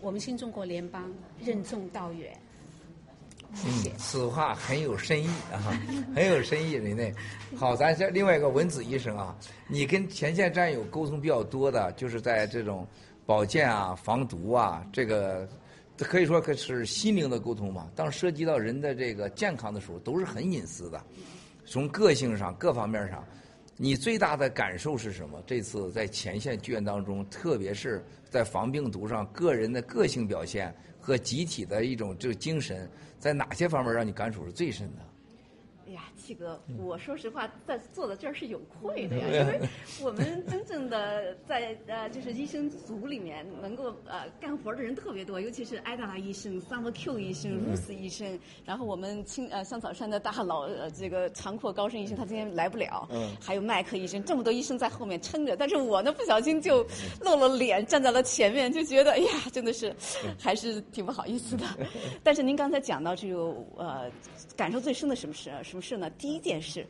[0.00, 1.08] 我们新中国联邦
[1.38, 2.36] 任重道远。
[3.64, 5.72] 嗯，此话很有深意啊，
[6.16, 7.14] 很有深意，人类。
[7.56, 9.34] 好，咱这另外一个文子医生啊，
[9.68, 12.86] 你跟前线战友沟通比较多的，就是在这种
[13.28, 15.46] 保健啊、防毒啊，这个
[15.98, 17.90] 可以说可是心灵的沟通嘛。
[17.94, 20.98] 当涉及到人的这个健康的时候，都是很隐私的。
[21.66, 23.22] 从个性上、各方面上，
[23.76, 25.42] 你最大的感受是什么？
[25.46, 35.02] 这次在前线救援当中，特别是在防病毒上，个人的个性表现和集体的一种这个精神，在哪些方面让你感触是最深的？
[36.28, 39.60] 哎呀，七哥，我说实话，在坐在这儿是有愧的呀，因为
[40.02, 56.86] 我们真正的在呃，就是医生组里面能够呃干活的人特别多，尤其是艾达拉医生、桑德 Q 医生、露丝医生，然后我们青呃香草山的大佬呃这个长阔高深医生，他今天来不了，嗯还有麦克医生，这么多医生在后面撑着，但是我呢不小心就
[57.22, 59.94] 露了脸，站在了前面，就觉得哎呀，真的是
[60.38, 61.64] 还是挺不好意思的。
[62.22, 63.36] 但是您刚才讲到这个
[63.78, 64.10] 呃，
[64.56, 65.50] 感受最深的什么事？
[65.62, 66.10] 什么事呢？
[66.18, 66.86] 第一件事，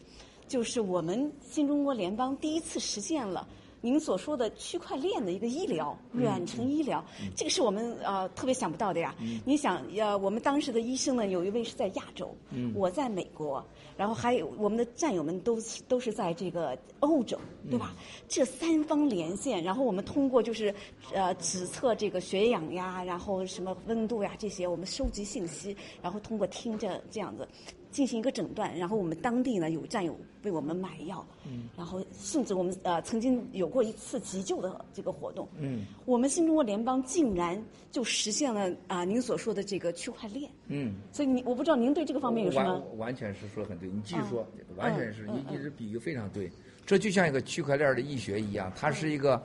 [0.49, 3.47] 就是我们新中国联邦第一次实现了。
[3.81, 7.05] 您所说的区块链的一个医疗，嗯远程医疗，
[7.37, 9.15] 这个是我们呃特别想不到的呀。
[9.21, 13.65] 嗯你想，呃，我们当时的医生呢，有一位是在亚洲，嗯我在美国，
[13.97, 17.39] 然后还有我们的战友们都都是在这个欧洲，
[17.71, 17.95] 对吧？
[18.27, 20.75] 这三方连线，然后我们通过就是
[21.15, 27.47] 呃指测这个血氧呀，然后什么温度呀这些，我们收集信息，然后通过听着这样子
[27.91, 37.61] 进行一个诊断，然后我们当地呢有战友为我们买药，嗯然后甚至我们呃曾经有过一次急救的这个活动，嗯我们新中国联邦竟然
[37.91, 40.51] 就实现了啊、您所说的这个区块链。
[40.67, 42.79] 嗯，所以你我不知道您对这个方面有什么？
[42.91, 46.51] 完完全是说得很对，你继续说，嗯完全是嗯你你这比喻非常对。
[46.87, 49.43] 这就像一个区块链的医学一样，它是一个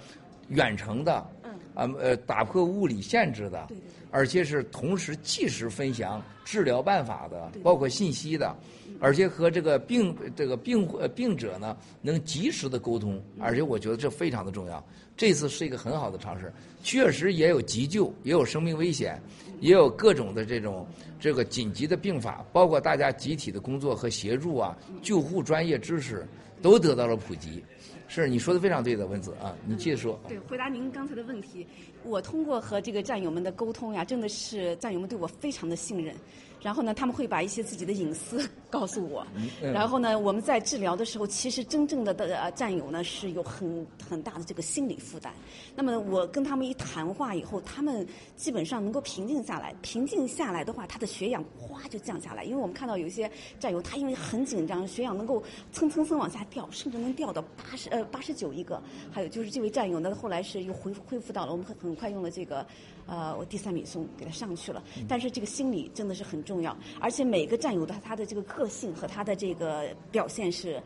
[0.48, 3.68] 远程的，嗯啊呃打破物理限制的，
[4.14, 8.56] 而且是同时即时分享治疗办法的，包括信息的，
[9.00, 14.86] 而且和这个病这个病呃病者呢能及时的沟通，而且我觉得这非常的重要。
[15.18, 16.54] 这次是一个很好的尝试，
[16.84, 19.20] 确实也有急救，也有生命危险，
[19.60, 20.88] 也有各种的这种
[21.20, 26.28] 这个紧急的病法，包括大家集体的工作和协助啊，救护专业知识
[26.62, 27.64] 都得到了普及。
[28.08, 30.20] 是你说的非常对的，文子啊，你继续说。
[30.28, 31.66] 对，回答您刚才的问题，
[32.06, 36.16] 我通过和这个战友们的沟通呀，真的是战友们对我非常的信任。
[36.64, 39.28] 然后呢，他们会把一些自己的隐私 告诉我。
[39.62, 45.34] 嗯然后呢，我们在治疗的时候，其实真正的的呃战友呢是有很很大的这个心理负担。
[45.76, 49.76] 那么我跟他们一谈话以后，他们基本上能够平静下来。
[49.82, 52.44] 平静下来的话，他的血氧哗就降下来。
[52.46, 53.30] 因为我们看到有一些
[53.60, 58.82] 战友，他因为很紧张，血氧能够蹭蹭蹭往下掉，甚至能掉到八十呃八十九一个。
[59.12, 62.66] 还有就是这位战友呢，后来是又恢复恢复到了，我们很很快用了这个
[63.06, 64.84] 呃我第三米松给他上去了。
[65.08, 70.82] 但是这个心理真的是很重要，而且每个战友的他的这个个性和他的这个表现是。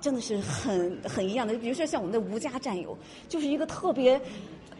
[0.00, 2.96] 真的是很很一样的，比如说像我们的吴家战友，
[3.28, 4.20] 就是一个特别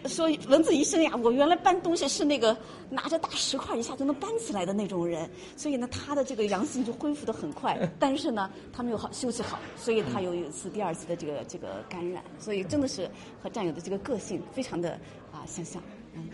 [0.06, 2.56] 说文字一生呀，我原来搬东西是那个
[2.88, 13.10] 拿着大石块一下就能搬起来的那种人，所以呢，他的这个阳性就恢复的很快， 但是呢，他没有好休息好，所以他有一次第二次的这个这个感染，所以真的是
[13.42, 14.92] 和战友的这个个性非常的
[15.32, 15.82] 啊相像。
[16.14, 16.30] 嗯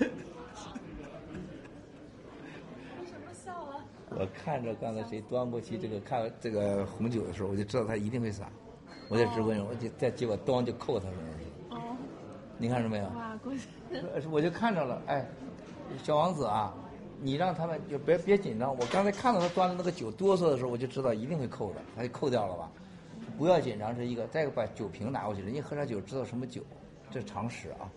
[4.11, 8.49] 我看着刚才谁端过去这个看这个红酒的时候，我就知道他一定会洒。
[9.09, 11.45] 我在直播间，我就再结果咣就扣他身上去。
[11.75, 11.97] 哦，
[12.59, 13.05] 你看着没有？
[13.07, 13.69] 哇，过去。
[14.31, 15.27] 我就看着了，哎，
[16.03, 16.73] 小王子啊，
[17.21, 18.75] 你让他们就别别紧张。
[18.75, 22.71] 我刚才看到他端的那个酒哆嗦的时候，我就知道一定会扣的，他就扣掉了吧。
[23.37, 24.27] 不要紧张，这一个。
[24.29, 26.63] 再一个把酒瓶拿过去，人家喝点酒知道什么酒，
[27.11, 27.91] 这是常识啊，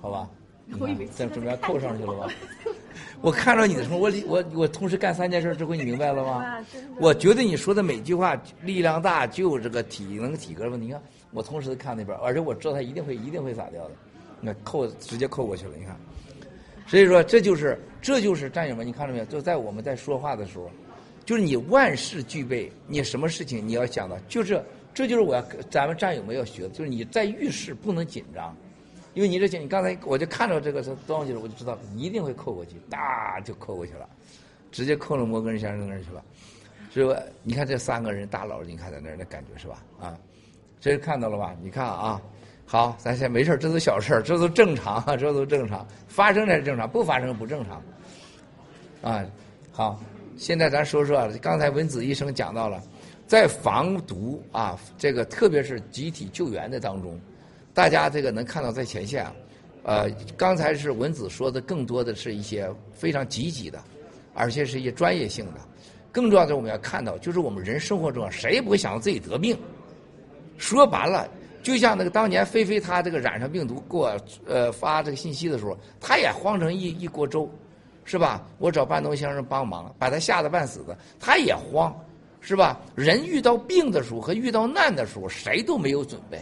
[0.00, 0.28] 好吧？
[0.78, 2.28] 我以为这准备要扣上去了吧？
[3.20, 6.58] 我看着你的时候，我理我我同时干三件事，这回你明白了吗？
[7.00, 10.86] 我觉得你说的每句话力量大，就这个体能体格问题。
[10.86, 13.90] 你看，我同时看那边，而且我知道他一定会一定会洒掉的。
[14.40, 15.96] 那扣直接扣过去了，你看。
[16.86, 19.24] 所以说，这就是这就是战友们，你看到没有？
[19.24, 20.70] 就在我们在说话的时候，
[21.24, 24.62] 就是你万事俱备，你什么事情你要想到，就是
[24.92, 28.54] 这就是我要咱们战友们要学的，就是你在遇事不能紧张。
[29.14, 34.08] 因为你这你刚才我就看到这个是东西了，我就知道一定会扣过去，哒就扣过去了，
[34.72, 36.22] 直接扣到摩根先生那儿去了，
[36.92, 37.22] 是吧？
[37.42, 39.82] 你看这三个人大佬，你看在那儿那感觉是吧？
[40.00, 40.18] 啊，
[40.80, 41.54] 这看到了吧？
[41.62, 42.20] 你看啊，
[42.66, 47.82] 好，咱先没事这都小事这都正常，这都正常，发生才是正常，不发生不正常。
[49.00, 49.24] 啊，
[49.70, 50.02] 好，
[50.36, 52.82] 现在咱说说，刚才文子医生讲到了，
[53.28, 57.16] 在防毒啊，这个特别是集体救援的当中。
[57.74, 59.34] 大家这个能看到在前线啊，
[59.82, 63.82] 呃，刚才是文子说的，更多的是一些非常积极的，
[64.32, 65.60] 而且是一些专业性的。
[66.12, 69.58] 更重要的，我们要看到，就是我们人生活中谁也不会想到自己得病。
[70.56, 71.28] 说白了，
[71.64, 77.50] 就像那个当年菲菲她这个染上病毒给我呃发这个信息的时候，她也慌成一一锅粥，
[78.04, 78.46] 是吧？
[78.58, 81.92] 我找半东先生帮忙，把她吓得半死的，她也慌，
[82.40, 82.80] 是吧？
[82.94, 86.40] 人遇到病的时候和遇到难的时候，谁都没有准备。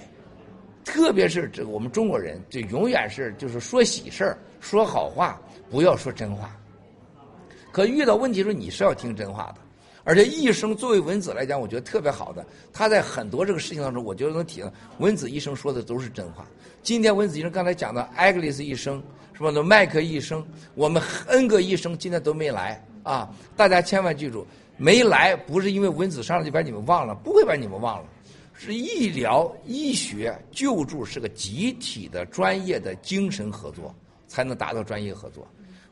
[0.85, 5.41] 特别是这我们中国人，就永远是就是说喜事儿、说好话，
[5.71, 6.55] 不要说真话。
[7.71, 9.61] 可遇到问题的时候，你是要听真话的。
[10.05, 16.45] 而且医生作为文子来讲，我觉得特别好的，他在很多这个事情当中，我觉得能体现文子医生说的都是真话。
[16.83, 19.01] 今天文子医生刚才讲的艾格里斯医生，
[19.33, 19.51] 是吧？
[19.55, 20.45] 那麦克医生，
[20.75, 23.31] 我们 N 个医生今天都没来啊！
[23.57, 24.45] 大家千万记住，
[24.77, 28.05] 没来不是因为文子上来就把你们忘了，不会把你们忘了。
[28.65, 33.93] 是医疗、医学救助是个集体的、专业的精神合作，
[34.29, 35.45] 才能达到专业合作。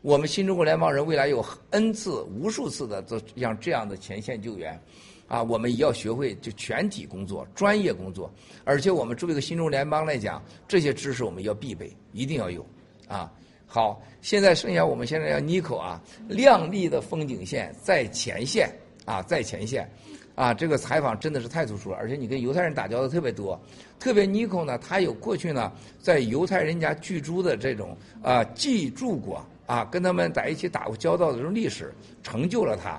[0.02, 4.80] 我们新中国联邦人未来有 N 次、无数次的这像这样的前线救援，
[5.26, 8.32] 啊，我们也要学会就全体工作、专业工作。
[8.62, 12.64] 而且我们作为一个新中国联邦来讲，这些知识我们要必备，一定要有。
[13.08, 13.32] 啊，
[13.66, 18.72] 好，现在剩下我们现在要 Nico 啊，亮丽的风景线在前线
[19.04, 19.90] 啊，在前线。
[20.34, 23.60] 啊，这个采访真的是太突出了，而且你跟犹太人打交道特别多，
[23.98, 25.70] 特别尼克呢，他有过去呢
[26.00, 31.92] 在犹太人家居住的这种啊寄住过啊，跟他们在一起打过交道的这种历史，
[32.22, 32.98] 成就了他。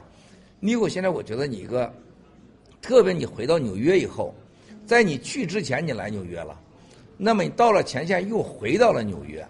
[0.59, 1.91] 尼克现在我觉得你一个，
[2.79, 4.35] 特别你回到纽约以后，
[4.85, 6.55] 在你去之前你来纽约了，
[7.17, 9.43] 那么你到了前线又回到了纽约，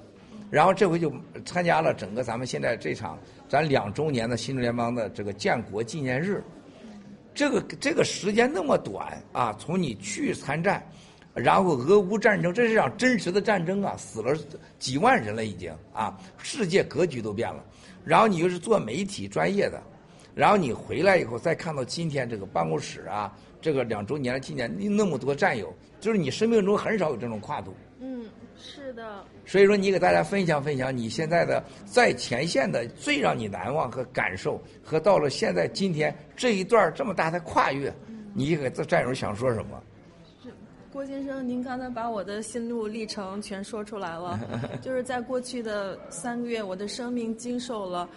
[0.50, 1.12] 然后这回就
[1.44, 6.42] 参加了整个咱们现在这场咱两周年的新中联邦的这个建国纪念日。
[7.34, 9.56] 这个这个时间那么短啊！
[9.60, 10.86] 从你去参战，
[11.34, 14.38] 然后俄乌战争，这是场真实的战争啊，死了
[14.80, 17.64] 几万人了已经啊，世界格局都变了。
[18.04, 19.82] 然后你又是做媒体专业的，
[20.36, 27.74] 然后你回来以后再看到今天这个办公室啊，这个两周年的纪念，那么多战友，就是你生命中很少有这种跨度。
[28.04, 28.26] 嗯，
[28.58, 29.24] 是的。
[29.46, 37.94] 所以说，你给大家分享分享你现在的在前线的最让你难忘和感受，和到了现在今天这一段这么大的跨越，
[38.34, 39.82] 你给这战友想说什么？
[40.92, 44.38] 郭先生，您刚才把我的心路历程全说出来了，
[44.82, 48.10] 就是在过去的三个月，我的生命经受了，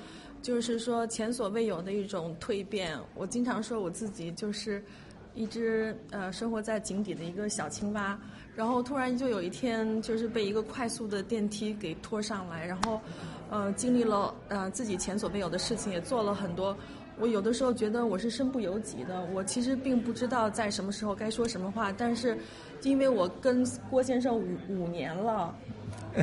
[0.43, 2.99] 就是说前所未有的一种蜕变。
[3.15, 4.83] 我经常说我自己就是
[5.35, 8.19] 一只呃生活在井底的一个小青蛙，
[8.55, 13.01] 然后突然就有一天就是被一个快速的电梯给拖上来，然后
[13.51, 16.77] 呃经历了呃自己前所未有的事情，也做了很多。
[17.17, 22.37] 我有的时候觉得我是身不由己的，我其实并不知道在什么时候该说什么话，但是，
[22.83, 25.55] 因为我跟郭先生五五年了，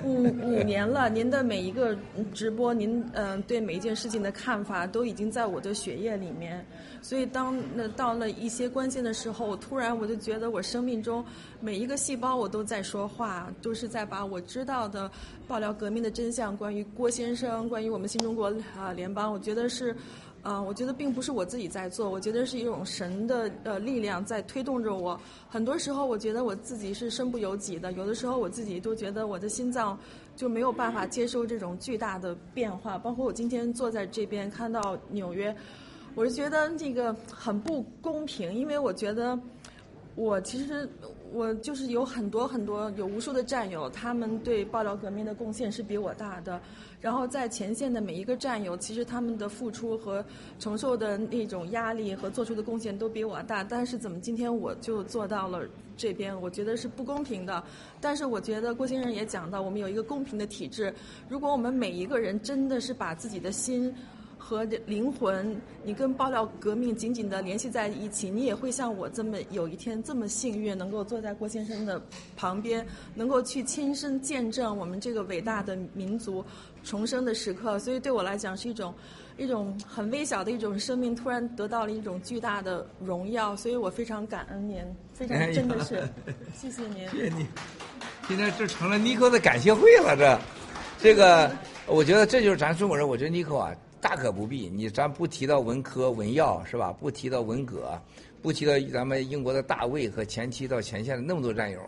[0.04, 1.96] 五五年了，您的每一个
[2.34, 6.66] 直播，您嗯对每一件事情的看法都已经在我的血液里面，
[7.02, 11.24] 所以当那到了一些关键的时候，我突然我就觉得我生命中
[11.60, 15.12] 每一个细胞我都在说话，都是在把我知道的
[15.48, 19.96] 爆料革命的真相，关于郭先生，关于我们新中国啊联邦，我觉得是。
[20.44, 25.20] 嗯，我觉得并不是我自己在做，我觉得是一种神的呃力量在推动着我。
[25.48, 29.98] 很多时候，我觉得我自己是身不由己的，有的时候我自己都觉得我的心脏
[30.36, 32.98] 就没有办法接受这种巨大的变化。
[32.98, 35.56] 包括我今天坐在这边看到纽约，
[36.16, 39.40] 我是觉得这个很不公平，因为我觉得
[40.16, 40.90] 我其实。
[41.34, 46.60] 我就是有很多很多有无数的战友，他们对爆料革命的贡献是比我大的。
[47.02, 50.24] 然后在前线的每一个战友，其实他们的付出和
[50.60, 53.64] 承受的那种压力和做出的贡献都比我大。
[53.64, 55.68] 但是怎么今天我就做到了
[55.98, 56.40] 这边？
[56.40, 57.64] 我觉得是不公平的。
[58.00, 60.94] 但是我觉得郭先生也讲到，我们有一个公平的体制。
[61.28, 63.94] 如果我们每一个人真的是把自己的心。
[64.44, 72.02] 和灵魂，你跟爆料革命紧紧的联系在一起，你也会像我这么有一天这么幸运，能够坐在郭先生的
[72.36, 76.44] 旁边，能够去亲身见证我们这个伟大的民族
[76.84, 77.78] 重生的时刻。
[77.80, 78.94] 所以对我来讲是一种
[79.38, 83.56] 一种很微小的一种生命，突然得到了一种巨大的荣耀。
[83.56, 84.84] 所以我非常感恩您，
[85.14, 86.08] 非常真的是，
[86.56, 87.08] 谢谢您。
[87.10, 87.46] 谢谢你。
[88.28, 90.40] 今天这成了尼克的感谢会了，这，
[91.00, 91.52] 这个
[91.88, 93.08] 我觉得这就是咱中国人。
[93.08, 93.76] 我觉得尼克啊。
[94.04, 96.92] 大可不必，你咱不提到文科、文药是吧？
[96.92, 98.02] 不提到文革，
[98.42, 101.80] 不提到咱们英国的大卫和前期到前线的那么多战友，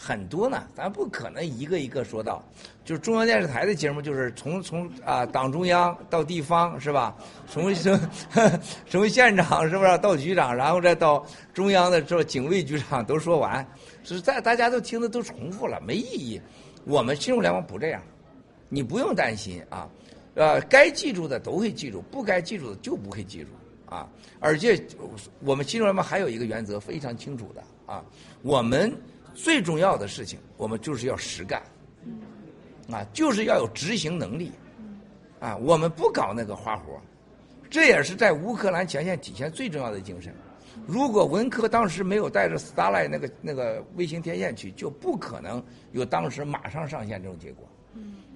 [0.00, 2.40] 很多呢，咱不可能一个一个说到。
[2.84, 7.16] 就是中央电视台的节目，就是从从啊党中央到地方是吧？
[7.48, 8.00] 从从
[8.88, 13.66] 从县长是不是到局长，然后再到中央的这警卫局长都说完，
[14.04, 16.40] 是在大家都听的都重复了，没意义。
[16.84, 18.00] 我们新中联盟不这样，
[18.68, 19.88] 你不用担心啊。
[20.34, 23.48] 呃，该记住的都会记住，不该记住的就不会记住
[23.92, 24.08] 啊！
[24.38, 24.80] 而且
[25.40, 27.62] 我们新中联盟还有一个原则非常清楚的
[27.92, 28.04] 啊，
[28.42, 28.94] 我们
[29.40, 31.62] 最重要的事情，我们就是要实干，
[32.90, 34.50] 啊，就是要有执行能力，
[35.38, 37.00] 啊，我们不搞那个花活，
[37.70, 40.34] 这也是在乌克兰前线体现最重要的精神。
[40.88, 45.62] 如果文科当时没有带着 Starlight 那个那个卫星天线去，就不可能
[45.92, 47.64] 有当时马上上线这种结果。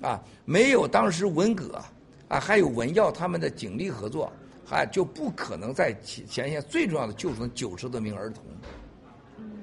[0.09, 1.83] 啊，没有当时文革，
[2.29, 4.33] 啊，还有文耀他们的警力合作，
[4.65, 8.45] 还就不可能在前前线最重要的救出九十多名儿童，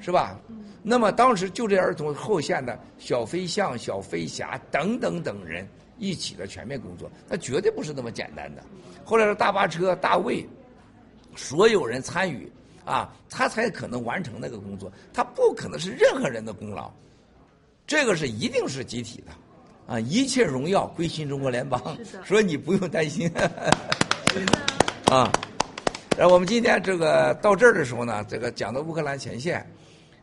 [0.01, 0.37] 是吧？
[0.81, 8.63] 那么当时就这儿童后线的小飞象、小飞侠等等等人一起的全面工作，那绝对不是那么简单的。
[9.03, 10.47] 后来的大巴车、大卫，
[11.35, 12.51] 所有人参与，
[12.85, 16.91] 啊，他才可能完成那个工作，他不可能是任何人的功劳，
[17.85, 19.31] 这个是一定是集体的。
[19.93, 21.81] 啊，一切荣耀归新中国联邦，
[22.23, 23.27] 所以你不用担心。
[25.09, 25.31] 啊，
[26.15, 29.67] 然后我们今天这个到这儿的时候呢，这个讲到乌克兰前线，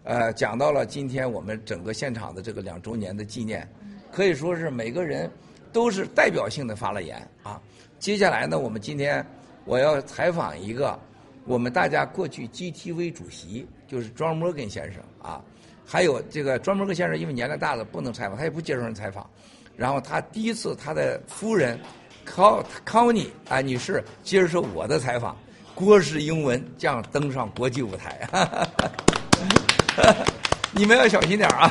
[0.07, 3.69] 呃，讲到了今天我们整个现场的这个两周年的纪念，
[4.13, 5.29] 可以说是每个人
[5.73, 7.61] 都是代表性的发了言啊。
[7.99, 9.27] 接下来呢，我们今天
[9.65, 10.97] 我要采访一个
[11.45, 15.43] 我们大家过去 GTV 主席，就是庄摩根先生啊。
[15.85, 19.29] 还有这个庄摩根先生，因为年龄大了不能采访，他也不接受人采访。
[19.77, 21.77] 然后他第一次，他的夫人
[22.25, 25.37] 康康妮啊女士接受我的采访，
[25.75, 28.29] 郭氏英文将登上国际舞台，
[30.73, 31.71] 你们要小心点啊，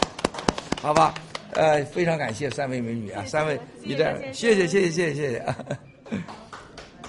[0.80, 1.14] 好吧？
[1.54, 5.54] 呃，非常感谢三位美女啊，三位你这谢谢谢谢谢谢谢谢，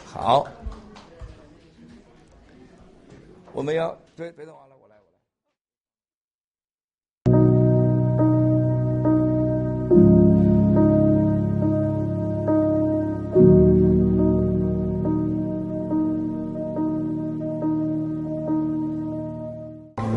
[0.06, 0.45] 好，
[3.53, 4.62] 我们要对别动啊。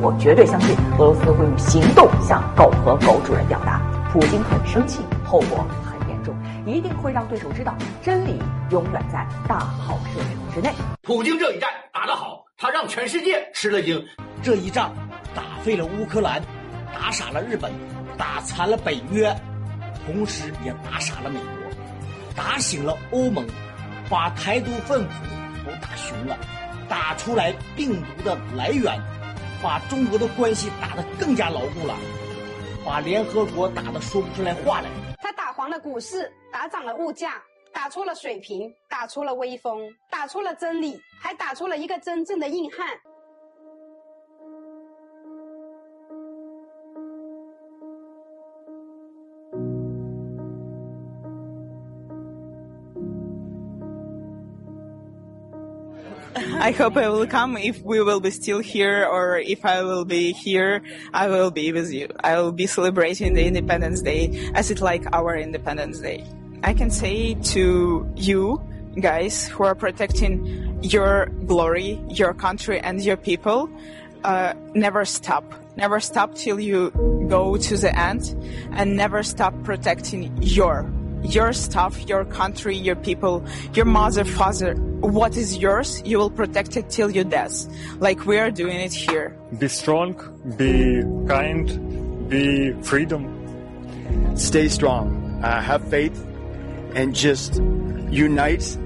[0.06, 6.32] 我绝对相信俄罗斯会用行动向狗和狗主人表达，普京很生气，后果很严重，
[6.64, 7.74] 一定会让对手知道
[8.04, 10.72] 真理永远在大好社程之内。
[11.02, 14.00] 普京这一战打得好，他让全世界吃了惊。
[14.44, 14.92] 这一仗
[15.34, 16.40] 打废了乌克兰，
[16.94, 17.72] 打傻了日本，
[18.16, 19.36] 打残了北约，
[20.06, 23.44] 同时也打傻了美国，打醒了欧盟，
[24.08, 25.14] 把台独分子
[25.64, 26.38] 都打熊了，
[26.88, 28.96] 打出来病毒的来源，
[29.66, 31.98] 把中国的关系打得更加牢固了，
[32.84, 34.88] 把联合国打得说不出来话来。
[35.18, 42.86] 他打黄了股市，打涨了物价，打出了水平，打出了威风，打出了真理，还打出了一个真正的硬汉。
[56.58, 60.32] I hope I will come if we will be still here or if I will be
[60.32, 62.08] here, I will be with you.
[62.24, 66.24] I will be celebrating the Independence Day as it like our Independence Day.
[66.64, 68.60] I can say to you
[69.00, 73.70] guys who are protecting your glory, your country and your people,
[74.24, 75.44] uh, never stop.
[75.76, 76.90] Never stop till you
[77.28, 78.34] go to the end
[78.72, 80.90] and never stop protecting your
[81.22, 83.44] your stuff, your country, your people,
[83.74, 87.66] your mother, father, what is yours, you will protect it till your death,
[87.98, 89.36] like we are doing it here.
[89.58, 90.14] Be strong,
[90.56, 93.32] be kind, be freedom.
[94.36, 96.16] Stay strong, uh, have faith,
[96.94, 97.56] and just
[98.10, 98.76] unite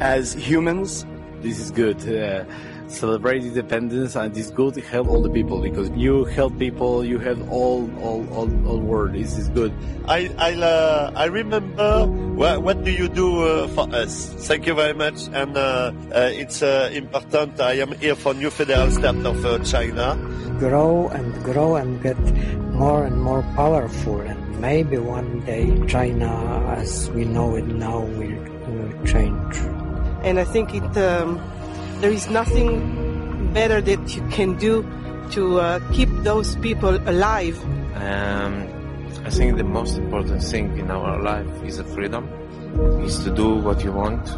[0.00, 1.06] as humans.
[1.40, 2.00] This is good.
[2.08, 2.44] Uh,
[2.92, 7.18] celebrate independence and it's good to help all the people because you help people, you
[7.18, 9.14] help all all all, all world.
[9.14, 9.72] This is good.
[10.06, 14.28] I I, uh, I remember what, what do you do uh, for us?
[14.46, 17.60] Thank you very much, and uh, uh, it's uh, important.
[17.60, 20.16] I am here for New Federal State of uh, China.
[20.58, 22.18] Grow and grow and get
[22.72, 28.42] more and more powerful, and maybe one day China, as we know it now, will,
[28.68, 29.56] will change.
[30.22, 31.40] And I think it um,
[32.02, 34.82] there is nothing better that you can do
[35.30, 37.56] to uh, keep those people alive.
[37.94, 38.66] Um,
[39.24, 42.28] I think the most important thing in our life is the freedom,
[43.04, 44.28] is to do what you want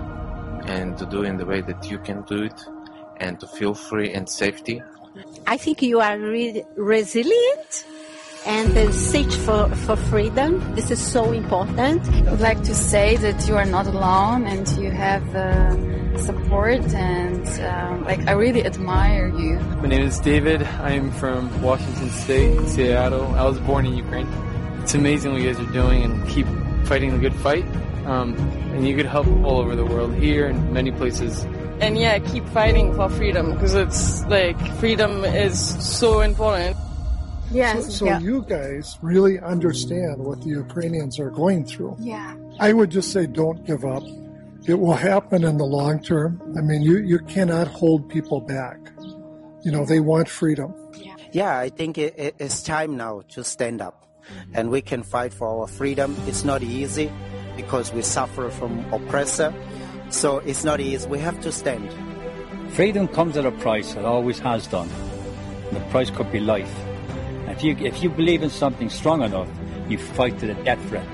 [0.69, 2.61] and to do in the way that you can do it
[3.17, 4.83] and to feel free and safety.
[5.47, 7.87] I think you are really resilient
[8.47, 10.75] and the search for, for freedom.
[10.75, 12.07] This is so important.
[12.09, 16.85] I would like to say that you are not alone and you have uh, support
[16.95, 19.59] and um, like I really admire you.
[19.81, 20.63] My name is David.
[20.63, 23.27] I'm from Washington State, Seattle.
[23.35, 24.29] I was born in Ukraine.
[24.83, 26.47] It's amazing what you guys are doing and keep
[26.85, 27.65] fighting the good fight.
[28.05, 28.35] Um,
[28.75, 31.45] and you could help all over the world, here and many places.
[31.81, 35.59] And yeah, keep fighting for freedom because it's like freedom is
[35.99, 36.77] so important.
[37.55, 41.97] So, so you guys really understand what the Ukrainians are going through.
[42.01, 42.35] Yeah.
[42.59, 44.03] I would just say don't give up.
[44.67, 46.41] It will happen in the long term.
[46.57, 48.79] I mean, you, you cannot hold people back.
[49.63, 50.75] You know, they want freedom.
[51.33, 54.07] Yeah, I think it, it, it's time now to stand up.
[54.31, 54.53] Mm-hmm.
[54.55, 56.17] And we can fight for our freedom.
[56.27, 57.11] It's not easy
[57.57, 59.53] because we suffer from oppressor.
[60.11, 61.09] So it's not easy.
[61.09, 61.91] We have to stand.
[62.73, 63.97] Freedom comes at a price.
[63.97, 64.89] It always has done.
[65.69, 66.73] And the price could be life.
[67.54, 69.50] If you if you believe in something strong enough,
[69.90, 71.08] you fight to the death for it.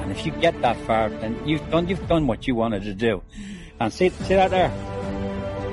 [0.00, 2.94] And if you get that far, then you've done you've done what you wanted to
[2.94, 3.22] do.
[3.80, 4.72] And see see that there?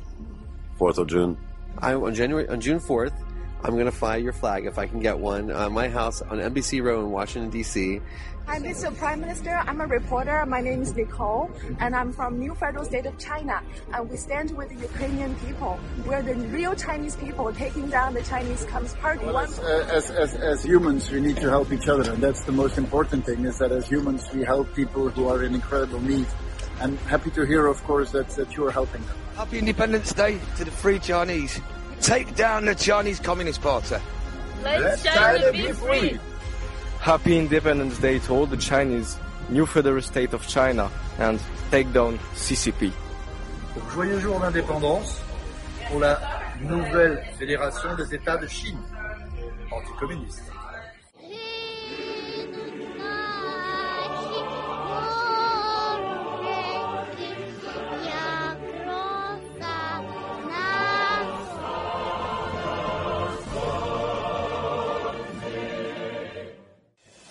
[0.79, 1.35] 4th of June.
[1.79, 3.19] I, on January on June 4th,
[3.63, 6.39] I'm going to fly your flag if I can get one on my house on
[6.39, 7.99] Embassy Row in Washington D.C.
[8.45, 8.95] Hi, Mr.
[8.95, 9.55] Prime Minister.
[9.65, 10.45] I'm a reporter.
[10.45, 11.49] My name is Nicole,
[11.79, 13.59] and I'm from New Federal State of China.
[13.91, 15.79] And we stand with the Ukrainian people.
[16.05, 19.25] We're the real Chinese people taking down the Chinese Communist Party.
[19.25, 22.51] Well, as, as, as, as humans, we need to help each other, and that's the
[22.51, 23.45] most important thing.
[23.45, 26.27] Is that as humans, we help people who are in incredible need.
[26.81, 29.15] And happy to hear, of course, that that you are helping them.
[29.35, 31.59] Happy Independence Day to the free Chinese.
[32.01, 33.95] Take down the Chinese Communist Party.
[34.63, 36.19] Let China be free.
[36.99, 39.17] Happy Independence Day to all the Chinese,
[39.49, 41.39] new federal state of China, and
[41.71, 42.91] take down CCP.
[43.93, 45.21] Joyeux jour d'indépendance
[45.87, 46.19] pour la
[46.61, 48.79] nouvelle fédération des États de Chine,
[49.71, 50.43] anticommuniste.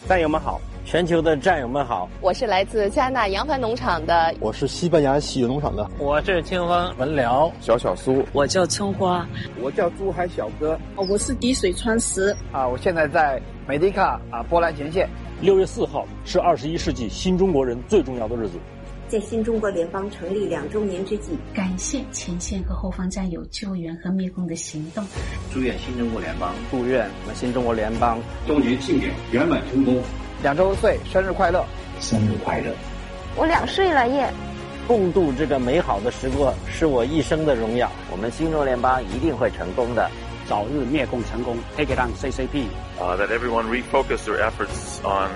[0.09, 7.53] 战友们好，全球的战友们好，我是来自加拿大扬帆农场的，我是西班牙喜悦农场的，我是清风文辽。
[7.61, 9.29] 小小苏，我叫春花，
[9.61, 12.35] 我叫珠海小哥，我是滴水穿石。
[12.51, 15.07] 啊，我现在在美迪卡啊波兰前线。
[15.43, 18.59] 六月四号是二十一世纪新中国人最重要的日子。
[19.09, 25.03] 在新中国联邦成立两周年之际，感谢前线和后方战友救援和灭共的行动。
[25.51, 30.03] 祝愿新中国联邦，祝愿我们新中国联邦周年庆典圆满成功。
[30.43, 31.65] 两周岁生日快乐，
[32.01, 32.71] 生日快乐！
[33.35, 34.31] 我两岁了耶！
[34.87, 37.91] 共度这个美好的时光是我一生的荣耀。
[38.13, 40.11] 我们新中国联邦一定会成功的，
[40.47, 42.67] 早日灭共成功，Take it on CCP。
[43.01, 45.31] Uh, that everyone refocus their efforts on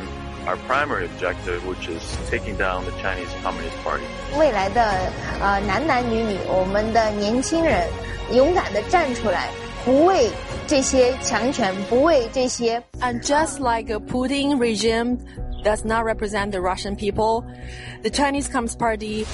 [0.46, 4.04] our primary objective, which is taking down the Chinese Communist Party.
[4.38, 5.12] 未来的
[5.42, 7.88] 呃男男女女，我们的年轻人
[8.32, 9.50] 勇敢的站出来，
[9.84, 10.30] 不为
[10.68, 12.82] 这些强权，不为这些。
[13.02, 15.18] And just like a Putin regime
[15.63, 17.47] does not represent the Russian people,
[18.03, 19.27] the Chinese Communist Party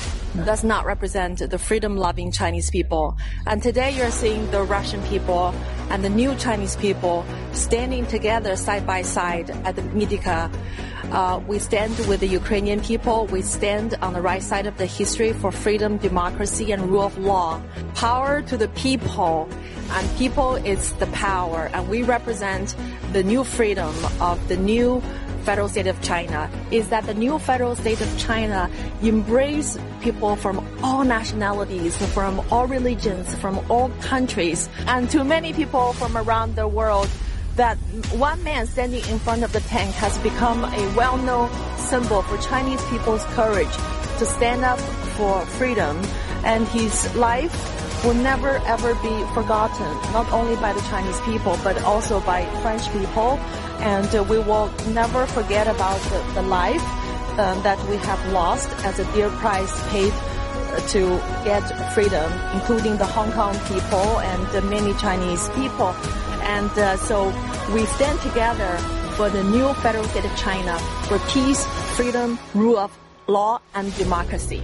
[0.44, 3.16] does not represent the freedom-loving Chinese people.
[3.46, 5.54] And today you're seeing the Russian people
[5.90, 10.52] and the new Chinese people standing together side by side at the Medyka.
[11.10, 13.26] Uh, we stand with the Ukrainian people.
[13.26, 17.16] We stand on the right side of the history for freedom, democracy, and rule of
[17.16, 17.62] law.
[17.94, 19.48] Power to the people,
[19.90, 21.70] and people is the power.
[21.72, 22.76] And we represent
[23.14, 25.02] the new freedom of the new
[25.48, 26.50] federal state of China.
[26.70, 28.70] Is that the new federal state of China
[29.00, 35.94] embrace people from all nationalities, from all religions, from all countries, and to many people
[35.94, 37.08] from around the world
[37.56, 37.78] that
[38.12, 41.48] one man standing in front of the tank has become a well-known
[41.78, 43.74] symbol for Chinese people's courage
[44.18, 44.78] to stand up
[45.16, 45.96] for freedom
[46.44, 47.56] and his life
[48.04, 52.90] will never ever be forgotten, not only by the Chinese people, but also by French
[52.92, 53.38] people.
[53.80, 56.82] And uh, we will never forget about the, the life
[57.38, 60.12] um, that we have lost as a dear price paid
[60.88, 61.62] to get
[61.94, 65.94] freedom, including the Hong Kong people and many Chinese people.
[66.42, 67.26] And uh, so
[67.74, 68.76] we stand together
[69.16, 71.66] for the new federal state of China for peace,
[71.96, 72.96] freedom, rule of
[73.26, 74.62] law, and democracy.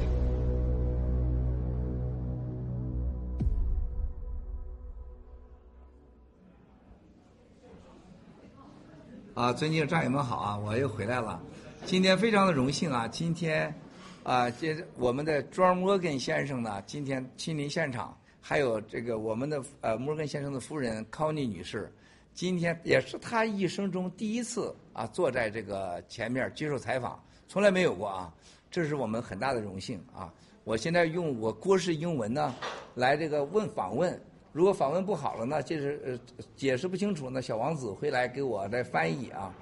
[9.34, 11.42] 啊，尊敬的战友们好啊，我又回来了。
[11.84, 13.74] 今天非常的荣幸啊，今天
[14.22, 21.92] 啊，这我们的 John Morgan 先生呢，今天亲临现场，还有这个我们的呃摩根先生的夫人康妮女士，
[22.32, 28.32] 今天也是他一生中第一次啊坐在这个前面接受采访，从来没有过啊，
[28.70, 30.32] 这是我们很大的荣幸啊。
[30.62, 32.54] 我现在用我郭氏英文呢
[32.94, 34.16] 来这个问访问。
[34.53, 36.19] 如果访问不好了呢，就是呃
[36.55, 39.53] 解释不清楚呢，小王子会来给我来翻译啊。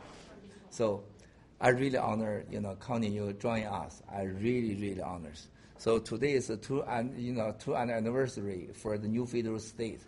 [0.69, 1.01] So
[1.57, 4.01] I really honor you know Connie you join us.
[4.07, 5.47] I really really honors.
[5.77, 9.99] So today is a two and you know two anniversary for the new federal state.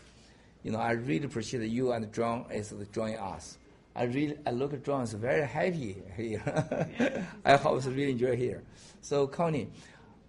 [0.63, 3.57] You know I really appreciate you and John is join us.
[3.95, 6.41] I really I look at John is very happy here.
[7.43, 8.63] I hope really enjoy here.
[9.01, 9.67] So Connie.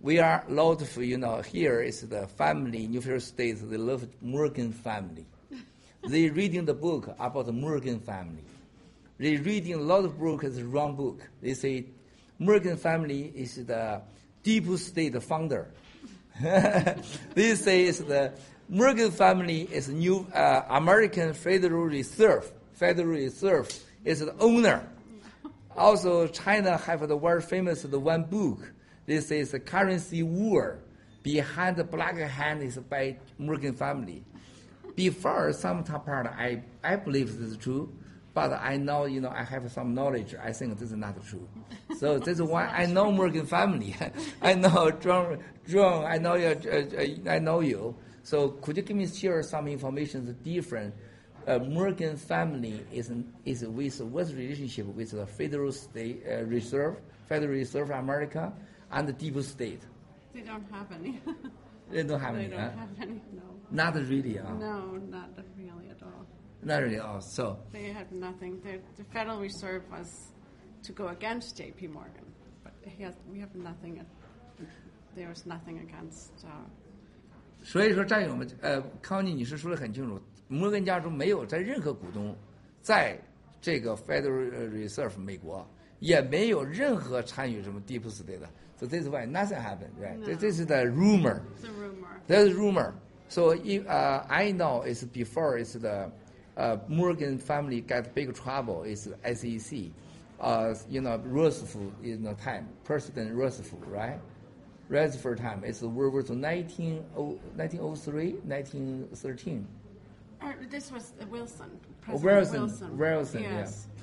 [0.06, 3.76] we are a lot of, you know, here is the family, New Federal States, they
[3.76, 5.26] love Morgan family.
[6.08, 8.44] they reading the book about the Morgan family.
[9.18, 11.28] They reading a lot of books, the wrong book.
[11.42, 11.86] They say
[12.38, 14.00] Morgan family is the
[14.44, 15.72] deep state founder.
[16.40, 18.32] they say it's the
[18.70, 22.52] Morgan family is new uh, American Federal Reserve.
[22.74, 23.74] Federal Reserve
[24.04, 24.88] is the owner.
[25.78, 28.72] Also, China have the very famous the one book.
[29.06, 30.80] This is a currency war.
[31.22, 34.24] Behind the black hand is by Morgan family.
[34.96, 37.92] Before some part, I, I believe this is true,
[38.34, 40.36] but I know, you know, I have some knowledge.
[40.36, 41.48] I think this is not true.
[41.98, 43.96] So this is why I know Morgan family.
[44.42, 47.96] I know John, John, I know you, uh, I know you.
[48.24, 50.94] So could you give me share some information that's different?
[51.48, 53.12] Uh, Morgan family is,
[53.46, 58.52] is with what relationship with the Federal State uh, Reserve, Federal Reserve America,
[58.95, 59.81] and the deep state?
[60.33, 61.21] They don't have any.
[61.91, 62.51] they don't have they any.
[62.51, 62.79] They don't huh?
[62.79, 63.21] have any.
[63.33, 63.43] No.
[63.71, 64.37] Not really.
[64.37, 64.53] Huh?
[64.55, 66.27] No, not really at all.
[66.63, 66.99] Not really.
[67.01, 68.61] Oh, so they had nothing.
[68.63, 70.33] The, the Federal Reserve was
[70.83, 71.89] to go against J.P.
[71.89, 72.25] Morgan,
[72.63, 74.05] but has, we have nothing.
[75.17, 76.45] There was nothing against.
[76.45, 76.69] Uh,
[77.63, 82.35] 所以说，战友们，呃，康妮女士说的很清楚，摩根家族没有在任何股东，
[82.81, 83.21] 在
[83.61, 85.69] 这个 Federal Reserve 美国
[85.99, 88.49] 也没有任何参与什么 deep state 的。
[88.78, 90.20] So this is why nothing happened, right?
[90.20, 90.36] No.
[90.36, 91.44] This, is the rumor.
[91.56, 92.22] It's a rumor.
[92.28, 92.96] There's rumor.
[93.30, 96.12] So if, uh, I know it's before it's the
[96.58, 98.84] uh, Morgan family got big trouble.
[98.84, 99.80] It's SEC.
[100.40, 104.20] Uh, you know, Roosevelt in the time, President Roosevelt, right?
[104.90, 105.64] Roosevelt time.
[105.64, 109.68] It's the World War II, 19, 1903, 1913.
[110.42, 111.80] Uh, this was Wilson.
[112.10, 112.98] Oh, President Wilson, Wilson.
[112.98, 113.88] Wilson, yes.
[113.88, 114.02] yeah.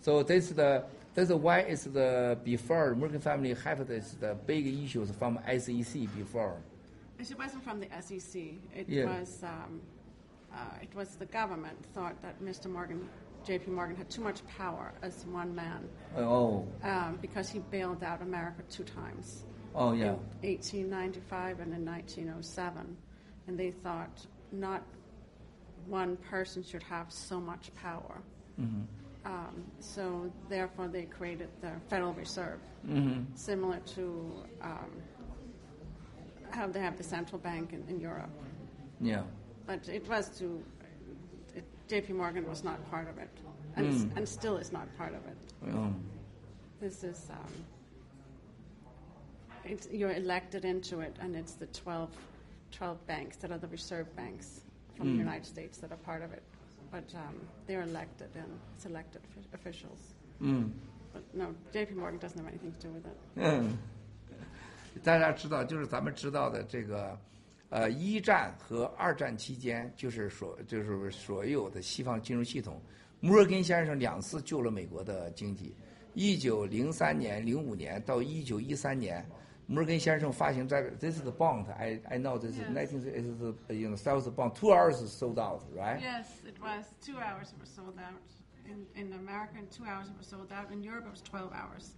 [0.00, 0.84] So this is the
[1.18, 6.56] that's why it's the before Morgan family have this the big issues from SEC before.
[7.18, 8.34] It wasn't from the SEC.
[8.74, 9.06] It Yeah.
[9.18, 9.80] was um,
[10.52, 12.70] uh, it was the government thought that Mr.
[12.70, 13.08] Morgan,
[13.44, 13.72] J.P.
[13.72, 15.88] Morgan, had too much power as one man.
[16.16, 16.66] Oh.
[16.84, 19.44] Um, because he bailed out America two times.
[19.74, 20.14] Oh yeah.
[20.42, 22.96] In 1895 and in 1907,
[23.48, 24.82] and they thought not
[25.86, 28.22] one person should have so much power.
[28.60, 28.82] Mm-hmm.
[29.28, 33.26] Um, so therefore, they created the Federal Reserve, Mhm.
[33.36, 34.32] similar to
[34.62, 34.90] um,
[36.50, 38.30] how they have the central bank in, in Europe.
[39.00, 39.24] Yeah.
[39.66, 40.64] But it was to
[41.54, 42.14] it, J.P.
[42.14, 43.28] Morgan was not part of it,
[43.76, 44.16] and, Mm.
[44.16, 45.36] and still is not part of it.
[45.74, 45.92] Oh.
[46.80, 47.52] This is um,
[49.64, 52.08] it's, you're elected into it, and it's the 12,
[52.72, 54.62] 12 banks that are the reserve banks
[54.96, 55.12] from Mm.
[55.12, 56.42] the United States that are part of it.
[56.90, 57.34] But um,
[57.66, 60.14] they're elected and it's elected offi- officials.
[60.40, 60.70] Mm.
[61.12, 61.94] But no, J.P.
[61.94, 63.16] Morgan doesn't have anything to do with it.
[63.36, 63.76] 嗯，
[65.02, 67.18] 大家知道，就是咱们知道的这个，
[67.68, 72.80] 呃，一战和二战期间，就是所就是所有的西方金融系统，
[73.20, 75.74] 摩尔根先生两次救了美国的经济。
[76.14, 79.24] 一九零三年、零五年到一九一三年，
[79.67, 84.73] 摩根先生发行这个，this is the bond，I I know this is nineteen is the you know sales bond two
[84.73, 85.99] hours sold out right？
[86.01, 88.21] Yes, it was two hours it was sold out.
[88.65, 90.71] In, in America, in two hours it was sold out.
[90.71, 91.95] In Europe, it was 12 hours.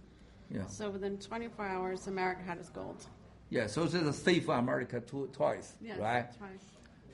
[0.50, 0.66] Yeah.
[0.66, 3.04] So within 24 hours, America had its gold.
[3.50, 6.26] Yeah, so this is save America two twice, Yes, right?
[6.36, 6.62] twice.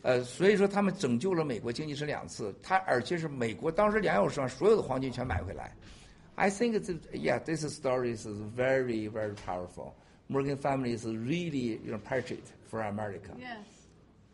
[0.03, 5.73] 呃，所以说他们拯救了美国经济是两次，他而且是美国当时两小时上所有的黄金全买回来。
[6.35, 9.93] I think it's yeah, this story is very very powerful.
[10.30, 13.32] Morgan family is really you know patriot for America.
[13.40, 13.66] Yes,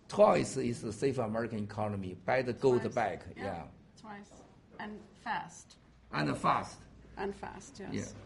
[0.08, 2.94] Twice is to save American economy by the gold Twice.
[2.94, 3.44] back, Yeah.
[3.44, 3.62] yeah,
[4.00, 4.30] twice.
[4.80, 5.76] And fast.
[6.12, 6.78] and fast.
[7.18, 7.90] And fast, yes.
[7.94, 8.20] Yeah.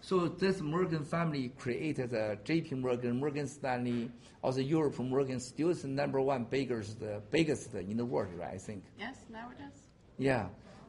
[0.00, 2.74] So this Morgan family created uh, the J.P.
[2.76, 4.10] Morgan, Morgan Stanley,
[4.42, 8.32] also Europe from Morgan still is the number one biggest, the biggest in the world,
[8.36, 8.54] right?
[8.54, 8.82] I think.
[8.98, 9.80] Yes, now it is.
[10.18, 10.46] Yeah,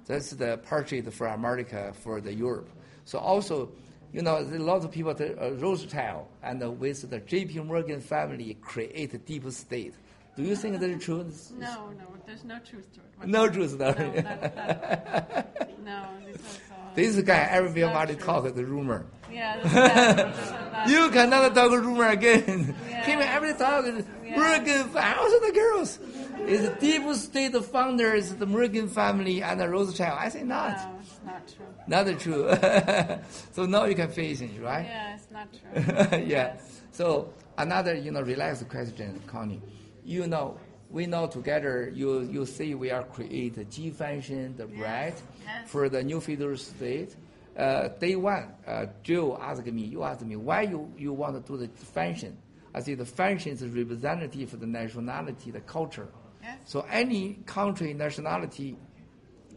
[0.08, 2.70] that's the purchase for America for the Europe.
[3.06, 3.70] So also,
[4.14, 7.60] you know, a lot of people, the, uh, Rothschild and uh, with the J.P.
[7.60, 9.96] Morgan family create a deep state.
[10.38, 11.26] Do you think that is true?
[11.58, 13.28] No, no, there's no truth to it.
[13.28, 13.54] No whatsoever.
[13.54, 13.86] truth, no.
[13.88, 16.92] No, that, that, no this is all.
[16.96, 18.16] This guy, everybody not true.
[18.18, 19.06] talk the rumor.
[19.34, 22.76] Yeah, this guy, this is not You cannot talk rumor again.
[22.90, 23.04] Yeah.
[23.04, 24.38] Him every talk is Yeah.
[24.40, 26.00] Morgan thousands of girls.
[26.48, 30.18] Is the deep state founder is the Morgan family and the Rothschild.
[30.20, 30.76] I say not.
[30.78, 31.66] No, it's not true.
[31.88, 33.20] Not true.
[33.54, 34.86] so now you can face it, right?
[34.86, 35.72] Yeah, it's not true.
[36.20, 36.26] yeah.
[36.26, 36.82] Yes.
[36.92, 39.62] So another, you know, relaxed question, Connie.
[40.04, 40.58] You know,
[40.90, 41.92] we know together.
[41.94, 45.16] You you say we are create the G function, the right,
[45.46, 45.70] Yes.
[45.70, 47.16] for the new federal state,
[47.58, 51.52] uh, day one, uh, Joe asked me, you asked me, why you, you want to
[51.52, 52.38] do the function?
[52.74, 56.08] I said the function is representative of the nationality, the culture.
[56.42, 56.58] Yes.
[56.66, 58.78] So any country nationality,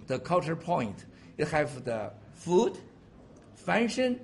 [0.07, 1.07] the culture point,
[1.39, 2.79] it have the food,
[3.55, 4.21] function,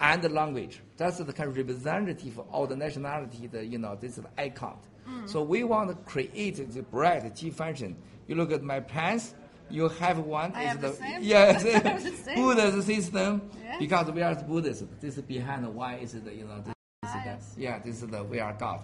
[0.00, 0.80] and the language.
[0.96, 3.46] That's the kind of representative of all the nationality.
[3.46, 4.78] The you know this is the icon.
[5.08, 5.28] Mm.
[5.28, 7.96] So we want to create the bread G function.
[8.26, 9.34] You look at my pants.
[9.70, 10.52] You have one.
[10.54, 11.22] I is have the same.
[11.22, 11.62] Yes,
[12.24, 12.32] the.
[12.34, 13.50] Buddhist system.
[13.62, 13.76] Yes.
[13.78, 14.84] Because we are Buddhist.
[15.00, 16.74] This is behind why is the you know this,
[17.04, 17.52] Ah, is yes.
[17.54, 18.80] the, yeah this is the we are God.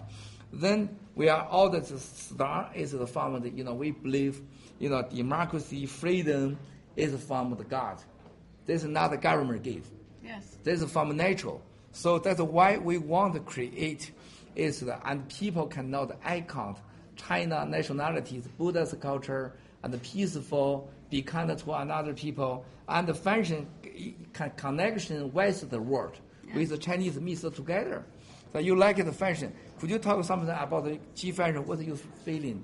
[0.53, 4.41] Then we are all the star is the form of the, you know we believe
[4.79, 6.57] you know democracy freedom
[6.95, 7.97] is from the God.
[8.65, 9.85] This is not the government give.
[10.23, 10.57] Yes.
[10.63, 11.61] This is from natural.
[11.91, 14.11] So that's why we want to create
[14.55, 16.75] is the, and people cannot the icon,
[17.15, 19.53] China nationalities, Buddhist culture,
[19.85, 23.67] and peaceful, be kind to another people, and the function
[24.57, 26.17] connection with the world,
[26.53, 28.03] with the Chinese mix together.
[28.51, 29.53] So you like the function.
[29.79, 31.65] Could you talk something about the G function?
[31.65, 32.63] What are you feeling?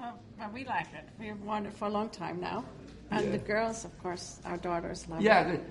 [0.00, 0.18] Well,
[0.52, 1.08] we like it.
[1.20, 2.64] We've worn it for a long time now.
[3.10, 3.32] And Yeah.
[3.32, 5.62] the girls, of course, our daughters love Yeah, it.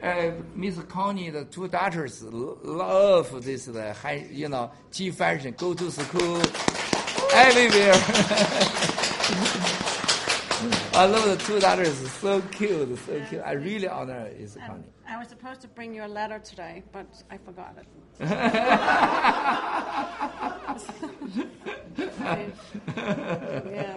[0.00, 5.54] the, uh, Miss Connie, the two daughters love this, the high, you know, G fashion,
[5.56, 6.40] go to school,
[7.34, 7.94] everywhere.
[10.95, 13.41] I love the two daughters, so cute, so cute.
[13.43, 14.83] I really honor is And Connie.
[15.07, 17.85] I was supposed to bring you a letter today, but I forgot it.
[18.19, 18.27] yeah,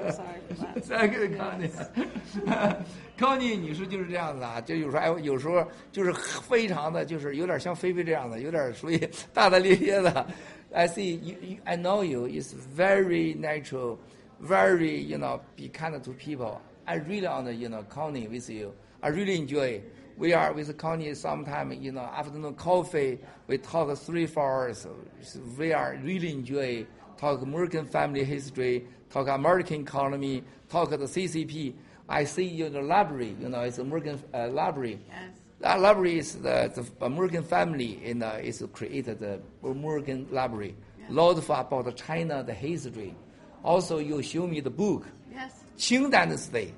[0.01, 0.85] I'm sorry for that.
[0.85, 8.97] 三个 Connie，Connie 女士就是这样子啊，就有时候哎，有时候就是非常的，就是有点像菲菲这样的，有点属于
[9.32, 10.26] 大大咧咧的。
[10.72, 13.98] I see you, you, I know you is very natural,
[14.43, 16.60] very you know be kind to people.
[16.90, 18.74] I really honor you know Connie with you.
[19.03, 19.84] I really enjoy.
[20.18, 23.20] We are with Connie sometime you know afternoon coffee.
[23.45, 24.88] We talk three four hours.
[25.56, 31.76] We are really enjoy talk American family history, talk American economy, talk the CCP.
[32.10, 34.99] I see you in the library, you know, it's American uh, library.
[35.10, 35.30] Yes.
[35.60, 40.76] That library is the, the American family in uh, is created the American library.
[41.07, 43.14] Lot of about China, the history.
[43.64, 45.06] Also, you show me the book.
[45.32, 45.59] Yes.
[45.80, 46.73] Qing Dynasty,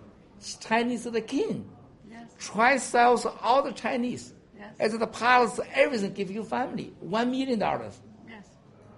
[0.59, 1.67] Chinese the king.
[2.09, 2.31] Yes.
[2.37, 4.33] Try sells all the Chinese.
[4.57, 4.75] Yes.
[4.79, 6.93] As the palace, everything give you family.
[6.99, 7.99] One million dollars.
[8.29, 8.45] Yes.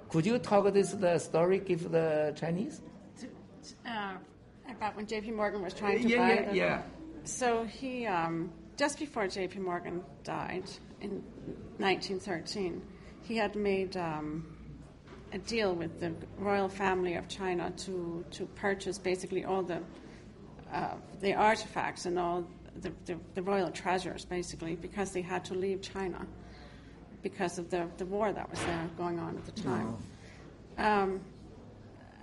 [0.09, 2.81] Could you talk this the story give the Chinese?
[3.87, 4.15] Uh,
[4.69, 5.31] about when J.P.
[5.31, 6.81] Morgan was trying to Yeah, buy yeah, the, yeah.
[7.23, 9.59] So he, um, just before J.P.
[9.59, 10.69] Morgan died
[10.99, 11.23] in
[11.77, 12.81] 1913,
[13.21, 14.52] he had made um,
[15.33, 19.81] a deal with the royal family of China to, to purchase basically all the
[20.73, 22.43] uh, the artifacts and all
[22.81, 26.25] the, the, the royal treasures, basically, because they had to leave China
[27.21, 29.95] because of the, the war that was there going on at the time.
[30.79, 31.21] Um,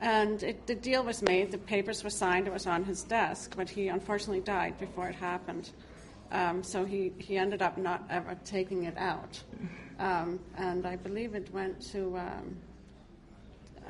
[0.00, 3.54] and it, the deal was made, the papers were signed, it was on his desk,
[3.56, 5.70] but he unfortunately died before it happened.
[6.32, 9.40] Um, so he, he ended up not ever taking it out.
[9.98, 12.56] Um, and I believe it went to um,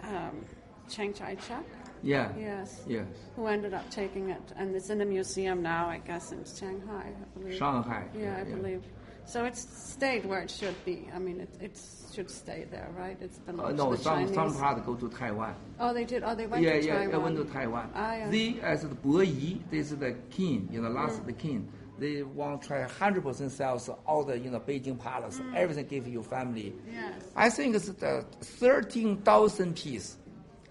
[0.09, 0.45] um,
[0.89, 1.65] Chiang Kai shek.
[2.03, 2.33] Yeah.
[2.39, 2.83] Yes.
[2.87, 3.07] Yes.
[3.37, 7.13] Who ended up taking it, and it's in a museum now, I guess, in Shanghai,
[7.13, 7.59] I believe.
[7.59, 8.55] Shanghai, Yeah, yeah, I yeah.
[8.57, 8.83] believe.
[9.27, 9.61] So it's
[9.93, 11.09] stayed where it should be.
[11.15, 11.79] I mean, it, it
[12.13, 13.17] should stay there, right?
[13.21, 14.35] It's been Uh, no, the some Chinese.
[14.35, 15.55] some part go to Taiwan.
[15.79, 16.25] Oh, they did.
[16.25, 17.15] Oh, they went yeah, to yeah, Taiwan.
[17.15, 17.91] I went to Taiwan.
[17.95, 18.31] Ah, yeah.
[18.31, 21.27] They as the Bo Yi, this is the king, you know, last Mm.
[21.27, 21.69] the king.
[22.01, 25.55] They want to try hundred percent sales all the you know Beijing palace, Mm.
[25.55, 26.75] everything give you family.
[26.91, 27.23] Yes.
[27.37, 30.17] I think it's the thirteen thousand piece.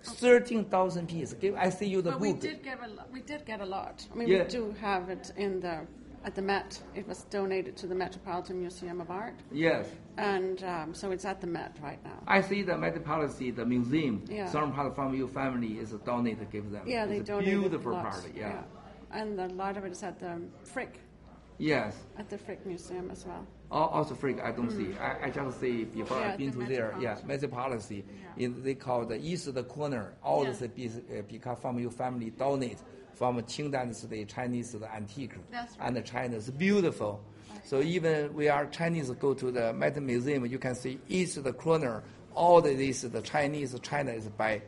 [0.04, 1.34] Thirteen thousand piece.
[1.34, 3.12] Give I see you the But we did get a lot.
[3.14, 4.06] We did get a lot.
[4.12, 4.44] I mean, Yeah.
[4.44, 5.86] we do have it in the
[6.26, 6.82] at the Met.
[6.96, 9.86] It was donated to the Metropolitan Museum of Art, Yes.
[10.18, 12.20] and um, so it's at the Met right now.
[12.28, 14.48] I see the Met Policy, the museum, Yeah.
[14.48, 16.86] some part from your family is donated, give them.
[16.88, 18.64] Yeah, they it's a donated beautiful part, yeah.
[19.12, 21.00] And a lot of it is at the Frick,
[21.60, 21.95] Yes.
[22.18, 23.45] at the Frick Museum as well.
[23.72, 24.95] Al- Also, freak, I don't see.
[24.98, 26.22] I, I just see before Mm.
[26.22, 26.95] Yeah, I've been the to there.
[26.99, 27.27] Yeah, Metropolitan.
[27.27, 28.06] Met policy.
[28.38, 30.14] In, they call the east the corner.
[30.23, 30.53] All Yeah.
[30.53, 32.77] the be, uh, become from your family donate
[33.14, 35.88] from Qing Dynasty, Chinese the antique, That's right.
[35.88, 37.22] and the China is beautiful.
[37.65, 41.52] So even we are Chinese go to the Met Museum, you can see east the
[41.52, 42.03] corner.
[42.34, 44.61] All the this the Chinese China is by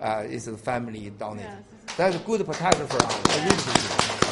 [0.00, 1.44] uh, is the family donate.
[1.44, 3.12] Yes, That's a good protection for us.
[3.30, 4.26] I really appreciate it.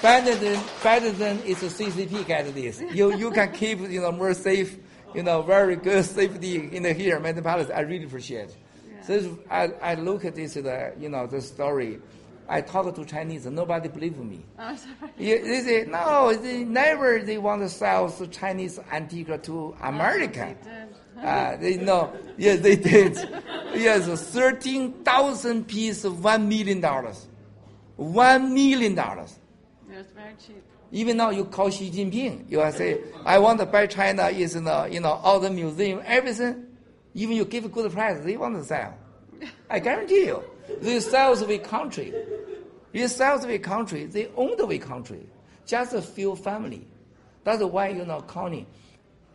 [0.00, 2.80] Better than better than it's a CCP this.
[2.92, 4.78] You you can keep you know more safe,
[5.12, 7.74] you know very good safety in the here Metropolitan.
[7.74, 8.54] I really appreciate.
[9.02, 11.98] So I I look at this the you know the story,
[12.48, 14.44] I talk to Chinese, nobody believe me.
[14.58, 15.12] Oh, sorry.
[15.18, 20.54] They say no, they never they want to sell the Chinese antique to America.
[20.56, 21.26] Oh, they did.
[21.26, 23.16] Uh, they know, yes, they did.
[23.74, 27.26] yes, thirteen thousand pieces, one million dollars,
[27.96, 29.38] one million dollars.
[30.14, 30.62] Very cheap.
[30.90, 34.60] Even now, you call Xi Jinping, you say, "I want to buy China." Is you
[34.60, 36.66] know, you know, all the museum, everything.
[37.14, 38.94] Even you give a good price, they want to sell.
[39.68, 40.42] I guarantee you,
[40.80, 42.12] they sell the country.
[42.92, 44.06] They sell the country.
[44.06, 45.26] They own the country.
[45.66, 46.86] Just a few family.
[47.44, 48.66] That's why you know, Connie,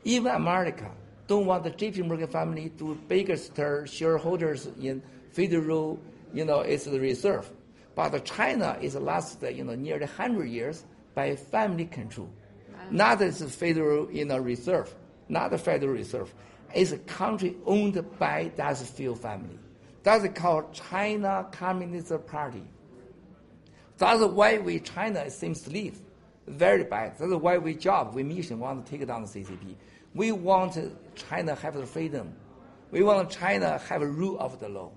[0.03, 0.91] even America
[1.27, 2.01] don't want the J.P.
[2.03, 5.99] Morgan family to biggest shareholders in federal,
[6.33, 7.49] you know, it's the reserve.
[7.95, 12.29] But China is last, you know, nearly 100 years by family control.
[12.89, 14.93] Not as a federal, you know, reserve,
[15.29, 16.33] not a federal reserve.
[16.73, 19.59] It's a country owned by that few family.
[20.01, 22.63] That's called China Communist Party.
[23.97, 25.95] That's why we China seems to lead
[26.47, 27.17] very bad.
[27.17, 29.75] That's why we job, we mission want to take down the CCP.
[30.13, 30.77] We want
[31.15, 32.35] China have the freedom.
[32.91, 34.91] We want China have a rule of the law.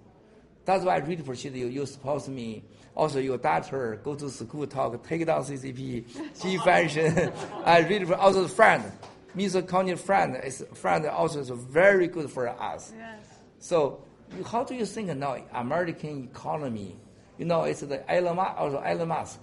[0.65, 1.69] That's why I really appreciate you.
[1.69, 2.65] You support me.
[2.97, 7.31] Also, your daughter go to school, talk, take down CCP, G fashion.
[7.65, 8.91] I really also the friend,
[9.37, 9.67] Mr.
[9.67, 12.95] Connie friend is friend also is very good for us.
[12.97, 13.27] Yes.
[13.59, 14.03] So,
[14.47, 16.97] how do you think now American economy?
[17.39, 19.43] You know, it's the Elon Musk, also Elon Musk.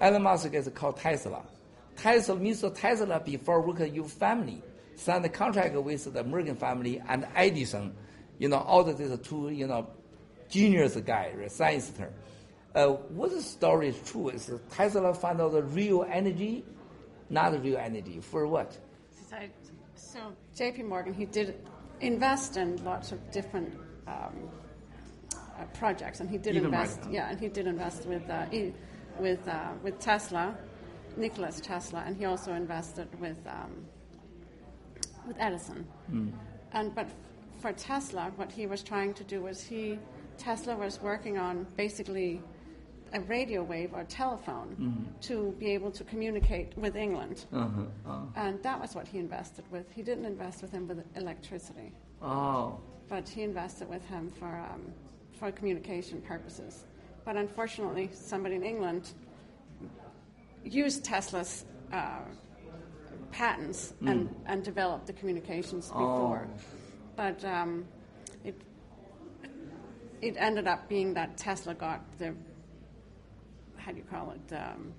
[0.00, 1.42] Elon Musk is called Tesla.
[1.96, 2.74] Tesla, Mr.
[2.74, 4.62] Tesla before work at your family
[4.96, 7.94] signed a contract with the Morgan family and Edison.
[8.38, 9.88] You know, all these two, you know,
[10.48, 12.00] genius guy, scientist.
[12.74, 16.64] Uh, what the story is true is Tesla found out the real energy,
[17.28, 18.20] not the real energy.
[18.20, 18.78] For what?
[19.94, 20.82] So J.P.
[20.84, 21.66] Morgan, he did
[22.00, 23.76] invest in lots of different
[24.06, 24.50] um,
[25.34, 27.00] uh, projects, and he did Even invest.
[27.02, 27.12] right.
[27.12, 28.72] Yeah, and he did invest with uh, he,
[29.18, 30.56] with uh, with Tesla,
[31.16, 33.84] Nicholas Tesla, and he also invested with um,
[35.26, 35.86] with Edison.
[36.12, 36.32] Mm.
[36.72, 37.08] And but
[37.60, 39.98] for Tesla, what he was trying to do was he
[40.38, 42.42] Tesla was working on basically
[43.12, 45.20] a radio wave or telephone Mhm.
[45.28, 47.44] to be able to communicate with England.
[47.52, 47.82] Uh-huh.
[48.06, 48.22] Uh.
[48.36, 49.90] And that was what he invested with.
[49.92, 51.92] He didn't invest with him with electricity,
[52.22, 52.78] Oh.
[53.08, 54.92] but he invested with him for um,
[55.32, 56.84] for communication purposes.
[57.24, 59.12] But unfortunately, somebody in England
[60.64, 62.20] used Tesla's uh,
[63.32, 64.34] patents and, Mm.
[64.46, 65.98] and developed the communications Oh.
[65.98, 66.48] before.
[67.16, 67.86] But um,
[68.44, 68.54] it
[70.22, 72.34] it ended up being that Tesla got the
[73.90, 74.92] how do you call it um,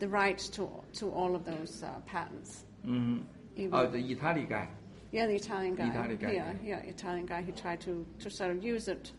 [0.00, 2.64] the right to to all of those uh, patents.
[2.86, 3.22] Mm-hmm.
[3.56, 4.68] Even- Oh, the Italy guy.
[5.12, 5.88] Yeah, the Italian guy.
[5.88, 7.40] Italian guy, Yeah, yeah, Italian guy.
[7.40, 9.12] He tried to, to sort of use it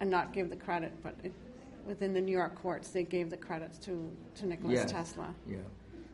[0.00, 1.32] and not give the credit, but it,
[1.86, 4.90] within the New York courts, they gave the credit to, to Nicholas Yes.
[4.90, 5.32] Tesla.
[5.48, 5.58] Yeah.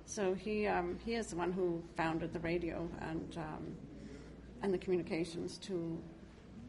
[0.04, 3.74] So he um, he is the one who founded the radio and um,
[4.62, 5.98] and the communications to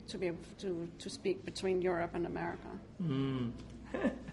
[0.07, 2.69] to be able to, to speak between Europe and America.
[3.03, 3.51] Mm.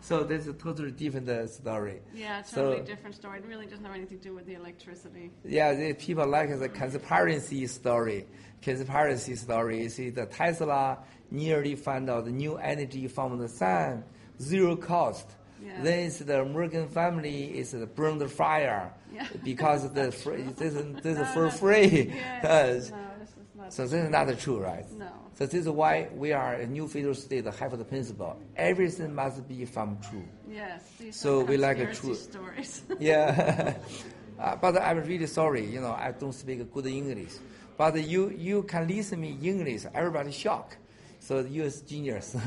[0.00, 2.00] so that's a totally different uh, story.
[2.14, 3.38] Yeah, So- totally different story.
[3.38, 5.30] It really doesn't have anything to do with the electricity.
[5.44, 8.26] Yeah, the people like the conspiracy story.
[8.62, 9.82] Conspiracy story.
[9.82, 10.98] You see, the Tesla
[11.30, 14.04] nearly found out the new energy from the sun,
[14.40, 15.26] zero cost.
[15.64, 15.82] Yeah.
[15.82, 19.26] Then it's the Morgan family is the burn the fire Yeah.
[19.44, 21.50] because the free, this is this is No, for no.
[21.50, 22.12] free.
[22.14, 24.90] Yes, Uh, no, this is not so this is not true, right?
[24.92, 25.10] No.
[25.36, 28.40] So this is why we are a new federal state have the principle.
[28.56, 30.24] Everything must be from true.
[30.50, 30.80] Yes.
[31.10, 32.14] So we like a true.
[32.14, 32.82] stories.
[32.98, 33.74] yeah.
[34.40, 35.66] uh, but I'm really sorry.
[35.66, 37.32] You know, I don't speak good English.
[37.76, 39.82] But you you can listen me English.
[39.94, 40.78] Everybody shocked.
[41.20, 42.34] So you is genius.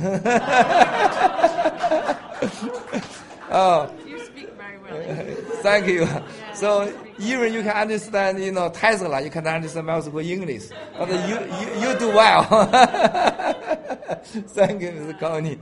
[3.51, 3.91] oh.
[4.07, 4.78] You speak very well.
[5.61, 6.07] Thank you.
[6.53, 11.35] So even you can understand, you know, Tesla, you can understand multiple English, but you,
[11.35, 12.43] you, you do well.
[14.23, 15.19] Thank you, Mr.
[15.19, 15.57] Connie.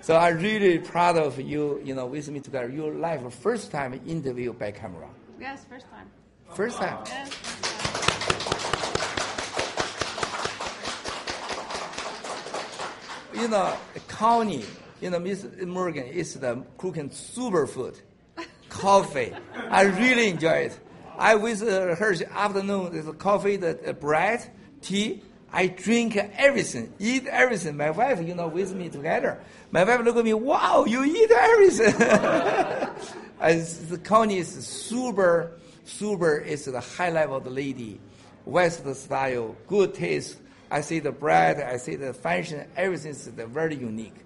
[0.00, 2.68] So I'm really proud of you, you know, with me together.
[2.68, 5.08] Your life first time interview by camera.
[5.40, 6.08] Yes, first time.
[6.54, 6.98] First time.
[7.06, 7.30] Yes.
[13.34, 13.76] You know,
[14.08, 14.64] Connie,
[15.00, 18.00] you know, Miss Morgan is the cooking super food,
[18.78, 19.32] coffee.
[19.70, 20.80] I really enjoy it.
[21.18, 24.48] I with uh, her afternoon, there's coffee, the uh, bread,
[24.80, 25.22] tea.
[25.52, 27.76] I drink everything, eat everything.
[27.76, 29.40] My wife, you know, with me together.
[29.70, 31.94] My wife look at me, wow, you eat everything.
[33.40, 35.52] As the Connie is super,
[35.84, 37.98] super is the high level of the lady,
[38.44, 40.36] West style, good taste.
[40.70, 44.16] I see the bread, I see the fashion, everything is very unique.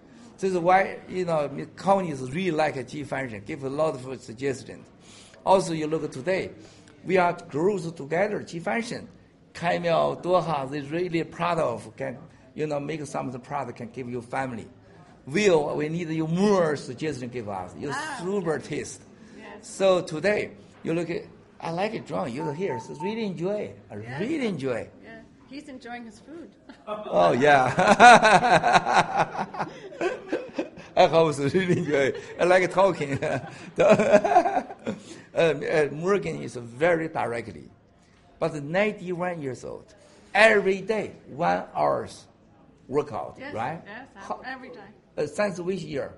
[0.42, 4.84] This is why, you know, colonies really like G function, give a lot of suggestions.
[5.46, 6.50] Also, you look today,
[7.04, 9.08] we are growth together, G function.
[9.54, 12.18] Camel, Doha, they really proud of, can,
[12.56, 14.66] you know, make some of the product can give you family.
[15.26, 17.72] Will, we need you more suggestion give us.
[17.78, 19.00] You Ah, super taste.
[19.38, 19.68] Yes.
[19.68, 20.50] So today,
[20.82, 21.22] you look at,
[21.60, 23.74] I like it, John, you're here, so really enjoy.
[23.88, 24.88] I really enjoy.
[25.52, 26.50] He's enjoying his food.
[26.86, 27.66] Oh yeah.
[30.96, 31.32] So.
[31.34, 32.16] Really it.
[32.38, 33.12] I like talking.
[33.24, 33.40] um,
[35.34, 35.54] uh,
[35.90, 37.70] Morgan is very directly,
[38.38, 39.94] but 91 years old,
[40.34, 42.26] every day one hours
[42.88, 43.80] workout, yes, right?
[43.86, 44.90] Yes, How- every day.
[45.16, 46.14] Uh, since which year?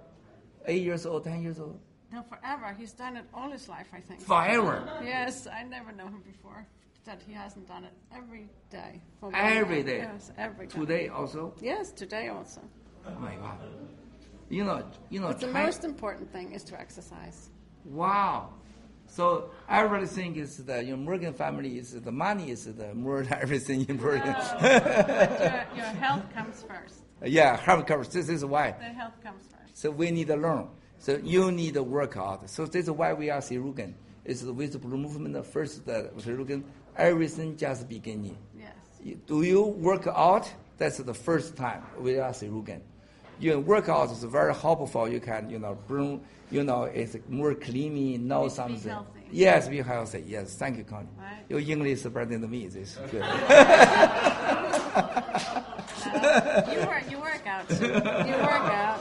[0.67, 1.79] Eight years old, ten years old.
[2.13, 2.75] No, forever.
[2.79, 4.21] He's done it all his life, I think.
[4.21, 4.89] Forever?
[5.05, 6.67] Yes, I never know him before.
[7.05, 9.03] That he hasn't done it every day.
[9.21, 9.99] for Every day.
[9.99, 10.75] Yes, every day.
[10.79, 11.53] Today also.
[11.61, 12.63] Yes, today also.
[13.07, 13.59] Oh my God.
[14.49, 15.29] You know, you know.
[15.29, 17.51] But the most important thing is to exercise.
[17.85, 18.55] Wow.
[19.07, 23.25] So everybody think is the you know, Morgan family is the money is the more
[23.31, 24.37] everything important.
[24.61, 25.41] But
[25.77, 27.03] your, your health comes first.
[27.23, 28.09] yeah, health coverage.
[28.09, 28.73] This is why.
[28.73, 29.77] The health comes first.
[29.77, 30.69] So we need to learn.
[30.99, 32.49] So you need to work out.
[32.49, 33.93] So this is why we are Sirugan.
[34.25, 36.65] It's with the blue movement first the Sirugan,
[36.97, 38.37] everything just beginning.
[38.59, 39.17] Yes.
[39.27, 40.51] Do you work out?
[40.79, 42.81] That's the first time we are Sirugan.
[43.39, 45.09] You work out is very helpful.
[45.09, 48.91] You can, you know, bring, you know, it's more clean, know Be- be something.
[48.91, 49.09] healthy.
[49.31, 50.25] Yes, be healthy.
[50.27, 51.09] Yes, thank you, Connie.
[51.19, 51.45] Right.
[51.49, 52.69] Your English is better than me.
[52.69, 53.25] This is good.
[56.05, 57.71] You work, you work out.
[57.71, 59.01] You work out.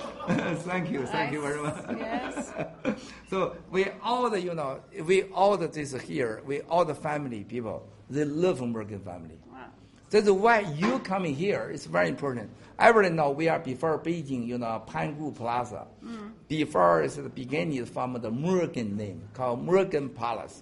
[0.60, 1.86] thank you, thank you very much.
[1.98, 2.54] Yes.
[3.34, 7.44] so we all the, you know, we all the this here, we all the family
[7.44, 9.40] people, they love Morgan family.
[9.52, 9.66] Wow.
[10.12, 12.52] That's why you coming here is very important.
[12.78, 15.88] Everyone know we are before Beijing, you know, Pangu Plaza.
[16.06, 16.34] Mm.
[16.48, 20.62] Before is the beginning is from the Morgan name called Morgan Palace.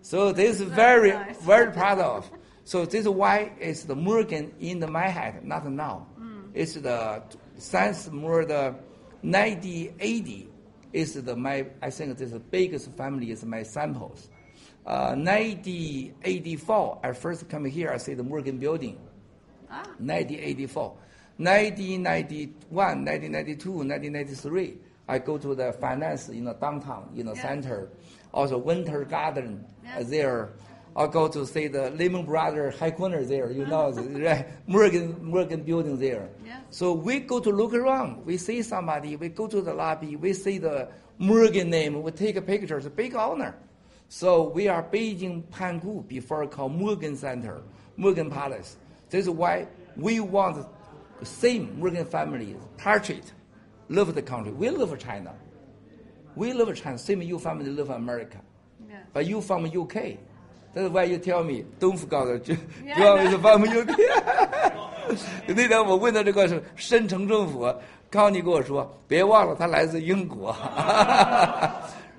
[0.00, 1.36] So this is very, nice.
[1.42, 2.30] very proud of.
[2.64, 6.06] So this is why it's the Morgan in the Manhattan, not now.
[6.18, 6.44] Mm.
[6.54, 7.22] It's the
[7.58, 8.74] since more the
[9.20, 10.48] 1980
[10.96, 14.30] is the my I think this is the biggest family is my samples.
[14.86, 18.96] Uh, 1984 I first come here I see the Morgan building.
[19.70, 19.82] Ah.
[19.98, 20.96] 1984,
[21.38, 24.78] 1991, 1992, 1993
[25.08, 27.42] I go to the finance you know downtown you know Yeah.
[27.42, 27.90] center,
[28.32, 30.50] also Winter Garden uh, there.
[30.96, 34.46] I'll go to see the Lehman Brothers headquarters there, you know, the- right?
[34.66, 36.30] Morgan, Morgan building there.
[36.44, 36.60] Yeah.
[36.70, 38.24] So we go to look around.
[38.24, 39.14] We see somebody.
[39.16, 40.16] We go to the lobby.
[40.16, 42.02] We see the Morgan name.
[42.02, 42.78] We take a picture.
[42.78, 43.54] It's a big honor.
[44.08, 47.60] So we are Beijing Pangu before called Morgan Center,
[47.98, 48.76] Morgan Palace.
[49.10, 50.66] This is why we want
[51.20, 53.32] the same Morgan family, portrait,
[53.90, 54.52] love the country.
[54.52, 55.34] We love China.
[56.36, 56.96] We love China.
[56.98, 58.40] Same you family love America.
[58.88, 59.00] Yeah.
[59.12, 60.18] But you from UK.
[60.75, 62.53] That's why you tell me don't forget 主
[62.85, 63.39] Yeah, 主要是 no.
[63.39, 63.91] from UK
[65.47, 67.73] 。那天我问他这个是深城政府，
[68.09, 70.55] 康妮跟我说，别忘了他来自英国。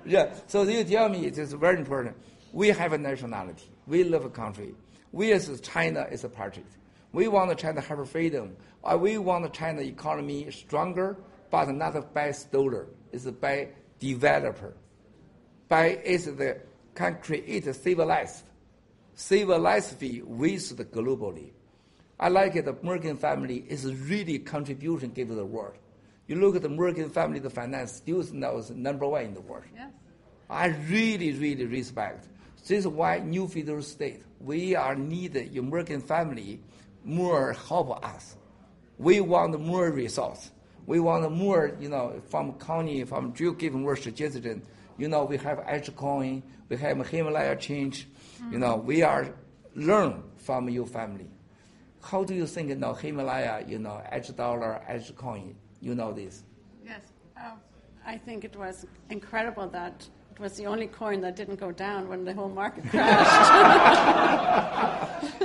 [0.05, 2.13] yeah, so you tell me it is very important.
[2.51, 3.71] We have a nationality.
[3.87, 4.75] We love a country.
[5.11, 6.63] We as China is a party.
[7.11, 8.55] We want China to have freedom.
[8.83, 11.15] Or we want China economy stronger,
[11.49, 12.87] but not by stoler.
[13.11, 13.69] It's by
[13.99, 14.73] developer.
[15.69, 16.57] By is the
[16.98, 18.42] can create a civilized,
[19.14, 21.50] civilized with the globally.
[22.18, 22.64] I like it.
[22.64, 25.76] The Morgan family is really contribution give to the world.
[26.26, 29.40] You look at the Morgan family, the finance still now is number one in the
[29.40, 29.62] world.
[29.72, 29.92] Yes.
[30.50, 32.26] I really, really respect.
[32.66, 36.60] This is why New Federal State, we are needed American family
[37.04, 38.36] more help us.
[38.98, 40.50] We want more resource.
[40.86, 44.62] We want more, you know, from county, from Jew given more suggestion.
[44.98, 48.08] You know, we have edge coin, we have Himalaya change.
[48.50, 49.32] You know, we are
[49.74, 51.28] learn from your family.
[52.02, 56.42] How do you think now Himalaya, you know, edge dollar, edge coin, you know this?
[56.84, 57.00] Yes.
[57.38, 57.54] Oh,
[58.06, 62.08] I think it was incredible that it was the only coin that didn't go down
[62.08, 63.52] when the whole market crashed.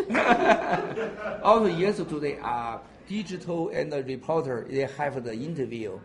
[1.43, 2.77] also, yesterday, uh,
[3.07, 5.99] digital and the reporter they have the interview.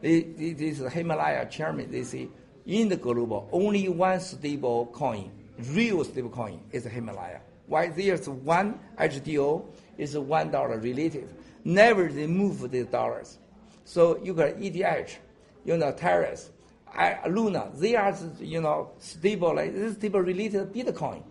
[0.00, 1.90] They, they, this is Himalaya chairman.
[1.90, 2.28] They say
[2.70, 5.30] in the global only one stable coin,
[5.72, 7.40] real stable coin, is Himalaya.
[7.66, 9.64] Why there's one HDO
[9.98, 11.28] is one dollar related.
[11.64, 13.38] Never they move the dollars.
[13.84, 15.18] So you got ETH,
[15.64, 16.50] you know, Terrace,
[16.86, 17.70] I- Luna.
[17.74, 21.22] They are you know stable like this stable related Bitcoin.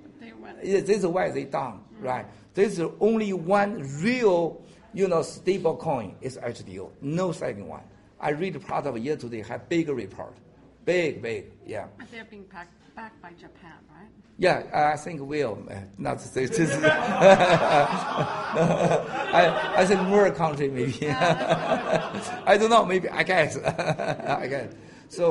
[0.62, 2.04] Yeah, this is why they down, mm.
[2.06, 2.26] right?
[2.54, 4.62] This is only one real,
[4.94, 7.84] you know, stable coin is HDO, no second one.
[8.20, 10.36] I read part of year today have big report,
[10.90, 11.44] big big
[11.74, 11.86] yeah.
[12.00, 14.10] But they're being backed, backed by Japan, right?
[14.46, 16.72] Yeah, I think will uh, not say this.
[19.40, 19.44] I
[19.82, 20.98] I think more country maybe.
[22.52, 22.86] I don't know.
[22.86, 23.58] Maybe I guess.
[24.44, 24.70] I guess.
[25.10, 25.26] So,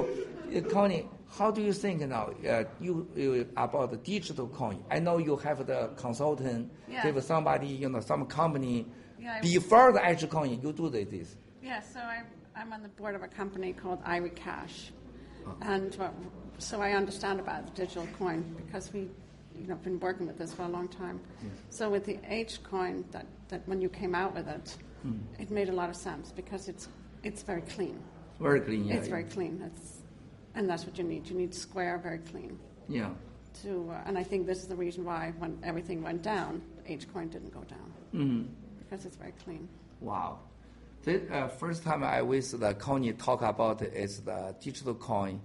[0.54, 1.04] uh, Connie,
[1.38, 2.26] how do you think now?
[2.48, 4.84] Uh, you, you about the digital coin?
[4.90, 7.02] I know you have the consultant, Yeah.
[7.04, 8.86] give somebody, you know, some company.
[9.20, 11.36] Yeah, Before the actual coin, you do the this.
[11.62, 12.22] Yeah, so I,
[12.56, 14.92] I'm on the board of a company called Irie Cash.
[15.62, 16.10] And uh,
[16.58, 19.08] so I understand about the digital coin because we,
[19.58, 21.20] you know, been working with this for a long time.
[21.70, 24.76] So with the H coin, that, that when you came out with it,
[25.06, 25.20] Mm.
[25.38, 26.88] it made a lot of sense because it's
[27.22, 28.00] it's very clean.
[28.40, 29.10] Very clean, yeah, It's yeah.
[29.14, 29.62] very clean.
[29.64, 29.98] It's,
[30.56, 31.28] and that's what you need.
[31.28, 32.58] You need square, very clean.
[32.88, 33.10] Yeah.
[33.62, 37.06] To uh, and I think this is the reason why when everything went down, H
[37.12, 38.46] coin didn't go down Mhm.
[38.80, 39.68] because it's very clean.
[40.00, 40.40] Wow.
[41.04, 45.40] The uh, first time I with the Connie talk about is the digital coin.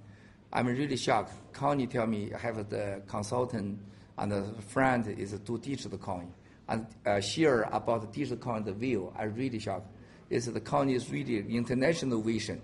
[0.52, 1.34] I'm really shocked.
[1.54, 3.80] Connie tell me I have the consultant
[4.18, 6.34] and the friend is do digital coin
[6.68, 9.14] and uh, share about the digital coin the view.
[9.18, 9.88] I really shocked.
[10.30, 12.62] Is the Connie is really international vision.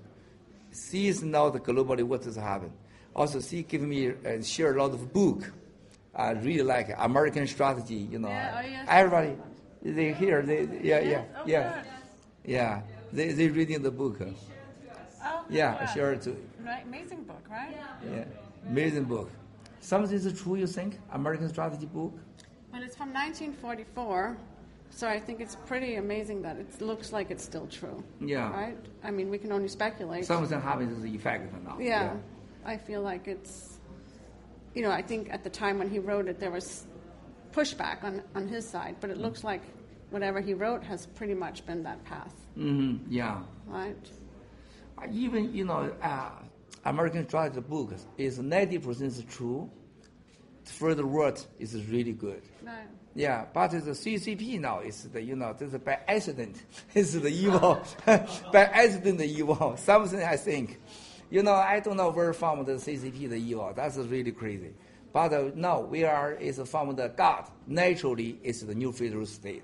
[0.72, 2.74] Sees now the globally what is happening.
[3.16, 5.52] Also, she give me uh, share a lot of book.
[6.16, 6.90] I really like.
[6.98, 8.08] American strategy.
[8.12, 8.86] You know, Yeah, oh, yes.
[8.90, 9.36] everybody
[9.82, 11.84] they hear they yeah yeah Oh, yeah.
[12.50, 12.56] Good.
[12.56, 12.82] Yeah,
[13.14, 14.20] they they reading the book.
[15.22, 15.90] Oh, Yeah, good.
[15.94, 16.38] sure too.
[16.66, 17.76] Right, amazing book, right?
[18.12, 18.26] Yeah,
[18.68, 19.30] amazing book.
[19.82, 21.00] Something is true, you think?
[21.12, 22.14] American strategy book.
[22.72, 24.38] Well, it's from 1944,
[24.92, 28.04] so I think it's pretty amazing that it looks like it's still true.
[28.20, 28.52] Yeah.
[28.52, 28.78] Right?
[29.04, 30.26] I mean, we can only speculate.
[30.26, 31.78] some of Something happens as a effect now.
[31.80, 32.16] Yeah,
[32.66, 33.80] I feel like it's,
[34.76, 36.86] you know, I think at the time when he wrote it, there was
[37.52, 39.62] pushback on, on his side, but it looks like
[40.10, 43.42] whatever he wrote has pretty much been that path, hmm Yeah.
[43.68, 43.96] right?
[45.12, 46.30] Even you know, uh,
[46.86, 49.70] American strategy book is ninety percent true.
[50.66, 52.42] Further word is really good.
[52.64, 52.74] No.
[53.16, 56.62] Yeah, but the CCP now is the you know this is by accident.
[56.94, 59.76] It's the evil, by accident the evil.
[59.78, 60.80] Something I think,
[61.30, 63.72] you know I don't know where from the CCP the evil.
[63.76, 64.74] That's really crazy.
[65.12, 67.50] But uh, no, we are is from the God.
[67.66, 69.64] Naturally, it's the new federal state.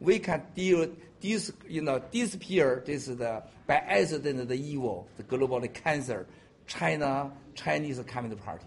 [0.00, 0.88] We can deal
[1.22, 6.26] you know disappear this is the by accident the evil, the global cancer,
[6.66, 8.66] China Chinese Communist Party.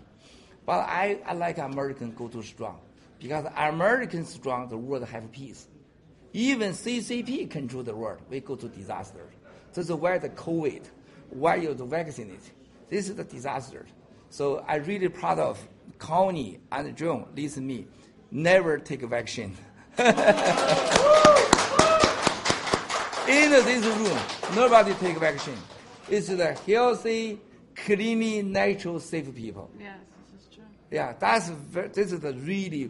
[0.65, 2.79] But I, I like American go to strong
[3.19, 5.67] because American strong, the world have peace.
[6.33, 9.25] Even CCP control the world, we go to disaster.
[9.73, 10.83] This is why the COVID,
[11.29, 12.37] why you the vaccine.
[12.89, 13.85] This is the disaster.
[14.29, 15.67] So I really proud of
[15.99, 17.87] Connie and John, listen me,
[18.31, 19.55] never take a vaccine.
[19.97, 20.05] In
[23.51, 24.17] this room,
[24.55, 25.57] nobody take vaccine.
[26.09, 27.39] It's the healthy,
[27.75, 29.69] clean, natural, safe people.
[29.79, 29.97] Yes,
[30.31, 30.63] this is true.
[30.89, 31.51] Yeah, that's
[31.93, 32.89] this is the really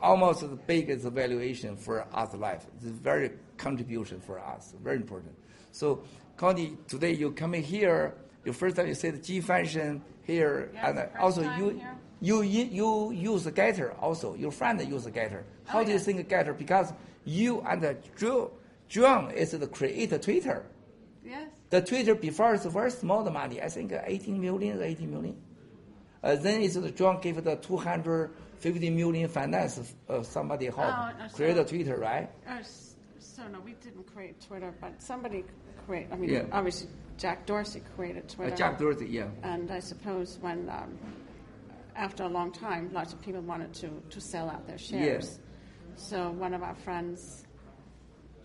[0.00, 2.64] almost the biggest valuation for us life.
[2.76, 5.34] It's a very contribution for us, very important.
[5.72, 6.04] So,
[6.36, 8.14] Connie, today you coming here.
[8.44, 11.96] Your first time you see the G function here, Yes, and also you here.
[12.20, 14.34] You you use GETTR also.
[14.34, 15.42] Your friend use the GETTR.
[15.66, 16.56] How Oh, do you think GETTR?
[16.58, 16.92] Because
[17.24, 18.48] you and John,
[18.88, 20.64] John is the creator Twitter.
[21.24, 21.50] Yes.
[21.70, 23.60] The Twitter before is very small the money.
[23.62, 25.36] I think uh, 18 million, 18 million.
[26.22, 31.28] Uh, then it's the John gave the 250 million finance uh, somebody help Oh, no,
[31.28, 32.28] so- create a Twitter, right?
[32.48, 32.58] Uh,
[33.20, 35.44] so no, we didn't create Twitter, but somebody
[35.86, 36.08] create.
[36.10, 36.44] I mean, Yeah.
[36.50, 36.88] obviously
[37.18, 38.52] Jack Dorsey created Twitter.
[38.52, 39.28] Uh, Jack Dorsey, yeah.
[39.44, 40.98] And I suppose when um,
[41.98, 45.02] after a long time, lots of people wanted to to sell out their shares.
[45.04, 45.38] Yes.
[45.96, 47.44] So one of our friends,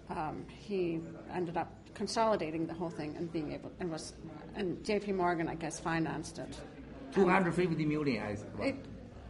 [0.10, 1.00] um, he
[1.32, 4.14] ended up consolidating the whole thing and being able and was
[4.56, 5.14] and J.P.
[5.14, 6.58] Morgan, I guess, financed it.
[7.14, 8.76] 250 million, I think.
[8.76, 8.86] It,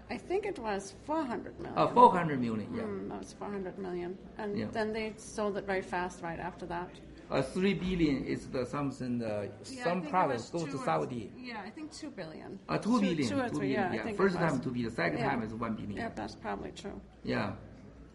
[0.10, 1.78] I think it was 400 million.
[1.78, 2.84] Uh, 400 million, yeah.
[2.84, 4.18] Mm, no, it's 400 million.
[4.38, 4.68] And Yeah.
[4.72, 6.90] then they sold it very fast right after that.
[7.34, 11.32] Uh, 3 billion is the something, uh, Yeah, some think it products go to Saudi.
[11.36, 12.60] Yeah, I think 2 billion.
[12.70, 13.90] Uh, 2 billion, Two or 2 three, billion, yeah.
[13.90, 14.04] I yeah.
[14.04, 14.52] think First it was.
[14.52, 15.30] time 2 billion, second Yeah.
[15.30, 15.98] time is 1 billion.
[15.98, 17.02] Yeah, that's probably true.
[17.24, 17.54] Yeah.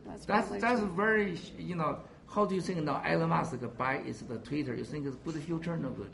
[0.07, 0.95] That's That's that's true.
[0.97, 1.99] very you know.
[2.35, 4.75] How do you think now Elon Musk buy is the Twitter?
[4.75, 5.77] You think it's good future?
[5.77, 6.11] No good.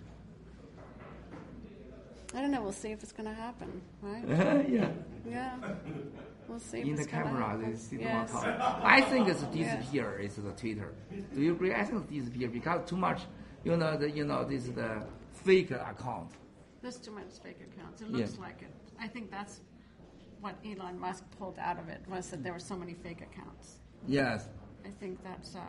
[2.35, 2.63] I don't know.
[2.63, 4.25] We'll see if it's going to happen, right?
[4.69, 4.91] yeah.
[5.29, 5.57] Yeah.
[6.49, 6.81] We'll see.
[6.81, 8.33] In the camera, they see the yes.
[8.35, 10.19] I think it's disappear.
[10.19, 10.93] Is the Twitter?
[11.35, 11.75] Do you agree?
[11.75, 13.23] I think it's disappear because too much.
[13.65, 15.03] You know the you know this is the
[15.33, 16.31] fake account.
[16.83, 18.03] There's too much fake accounts.
[18.03, 18.71] It looks like it.
[19.01, 19.61] I think that's
[20.41, 23.79] what Elon Musk pulled out of it was that there were so many fake accounts.
[24.07, 24.47] Yes.
[24.85, 25.61] I think that's uh,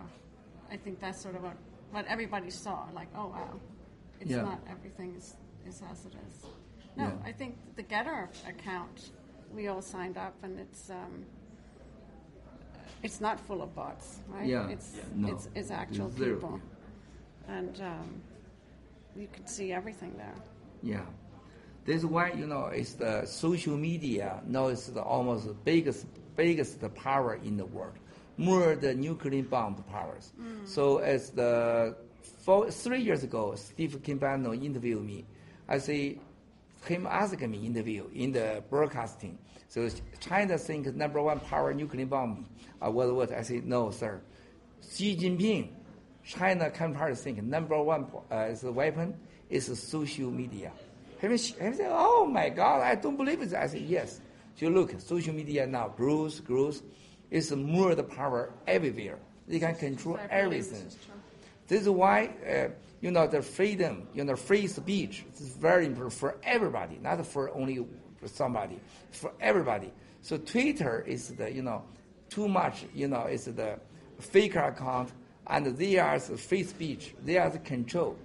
[0.70, 1.56] I think that's sort of what,
[1.92, 2.86] what everybody saw.
[2.94, 3.60] Like, oh wow,
[4.20, 4.42] it's Yeah.
[4.42, 6.46] not everything is, is as it is.
[6.98, 7.12] No, Yeah.
[7.24, 9.12] I think the GETTR account,
[9.56, 11.26] we all signed up, and it's um,
[13.04, 14.48] it's not full of bots, right?
[14.48, 14.68] Yeah.
[14.70, 15.04] It's Yeah.
[15.16, 15.34] No.
[15.34, 16.60] it's, it's actual It's people,
[17.48, 18.22] and um,
[19.16, 20.36] you can see everything there.
[20.84, 21.06] Yeah.
[21.86, 26.82] That's why, you know, it's the social media now is the almost the biggest, biggest
[26.96, 27.94] power in the world.
[28.38, 30.34] More the nuclear bomb powers.
[30.42, 30.68] Mm.
[30.68, 31.96] So as the,
[32.40, 35.26] four, three years ago, Steve Kimbano interviewed me.
[35.70, 36.18] I say,
[36.88, 39.38] him asking me interview in the broadcasting.
[39.68, 39.90] So
[40.20, 42.46] China think number one power nuclear bomb
[42.86, 43.32] uh, was what?
[43.32, 44.22] I say, no, sir.
[44.94, 45.70] Xi Jinping,
[46.24, 49.16] China counterpart think number one uh, is a weapon
[49.50, 50.72] is social media.
[51.22, 53.54] He said, oh my God, I don't believe it.
[53.54, 54.22] I said, yes.
[54.56, 56.84] So look, social media now grows, grows.
[57.32, 59.18] It's more the power everywhere.
[59.48, 60.90] They can control everything.
[61.68, 62.70] This is why, uh,
[63.06, 67.54] you know, the freedom, you know, free speech is very important for everybody, not for
[67.54, 67.86] only
[68.26, 68.80] somebody,
[69.12, 69.94] for everybody.
[70.24, 71.84] So Twitter is the, you know,
[72.30, 73.80] too much, you know, it's the
[74.18, 75.12] fake account,
[75.46, 77.14] and they are the free speech.
[77.24, 78.18] They are the control.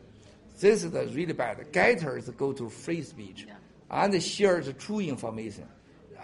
[0.59, 1.59] This is the really bad.
[1.71, 3.47] GETTR is go to free speech,
[3.91, 5.67] and share the true information.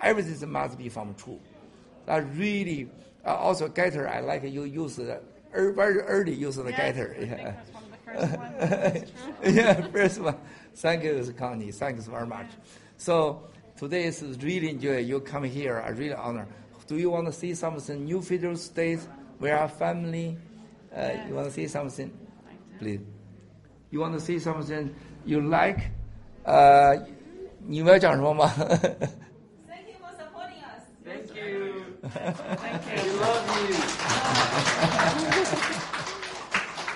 [0.01, 1.41] Everything must be from true.
[2.07, 2.89] That really,
[3.23, 5.21] uh, also GETTR, I like you use the
[5.55, 7.29] er, very early use of the GETTR.
[7.29, 7.55] Yeah.
[9.44, 10.36] yeah, first one.
[10.76, 11.72] Thank you, Connie.
[11.72, 12.48] Thanks very much.
[12.98, 13.44] So
[13.78, 15.82] today is really enjoy you come here.
[15.86, 16.48] I really honor.
[16.88, 19.00] Do you want to see something new federal state?
[19.40, 20.38] We are family.
[20.96, 22.12] Uh, You want to see something?
[22.80, 23.00] Please.
[23.92, 24.94] You want to see something
[25.26, 25.92] you like?
[26.44, 26.96] 呃，
[27.66, 30.84] 你们要讲什么吗 Thank you for supporting us.
[31.06, 31.86] Thank you.
[32.12, 32.96] Thank you.
[33.04, 33.46] We love
[35.76, 35.85] you.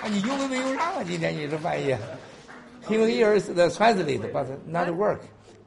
[0.02, 1.02] 啊，你用没没用上啊？
[1.04, 1.94] 今天你这翻译，
[2.88, 5.20] him here is the translate, but not work.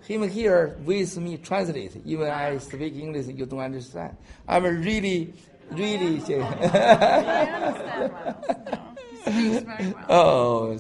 [0.07, 1.91] Him here with me translate.
[2.05, 4.11] Even I speak English, you don't understand.
[4.47, 5.33] I'm really,
[5.71, 6.19] really.
[6.25, 6.47] well.
[10.07, 10.75] 哦，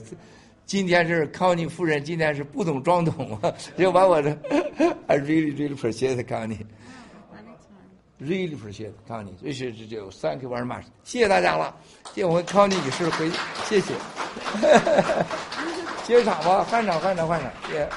[0.65, 4.29] 今天是康妮夫人，今天是不懂装懂啊，就把我这，
[5.07, 6.65] I really really appreciate Connie。
[8.24, 11.74] Really appreciate Connie，这是这就 Thank you very much，谢谢大家了。
[12.14, 13.30] 谢我们康妮女士回，
[13.68, 13.92] 谢谢。
[16.04, 17.88] 接场吧，换场换场换场，谢谢。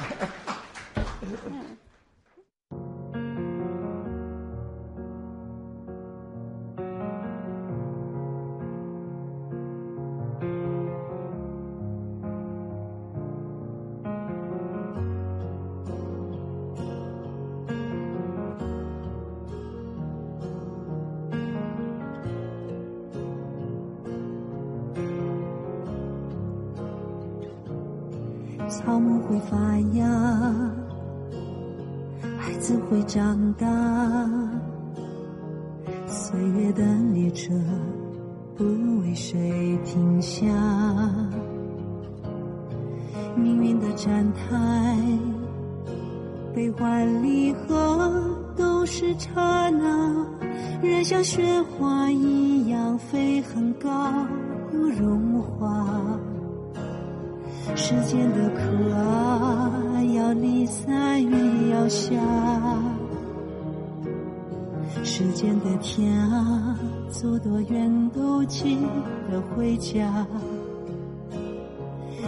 [69.93, 70.25] 家。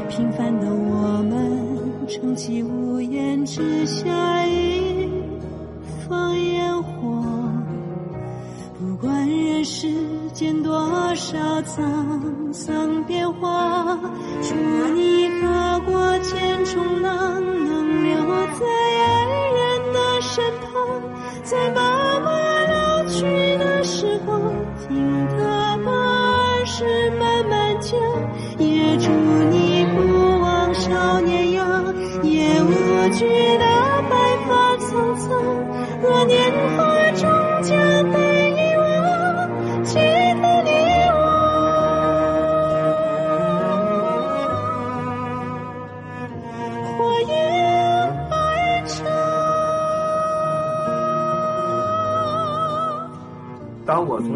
[0.08, 5.10] 平凡的我们，撑起屋檐之下一
[6.08, 7.24] 方烟火。
[8.80, 9.88] 不管人世
[10.34, 10.74] 间多
[11.16, 12.09] 少沧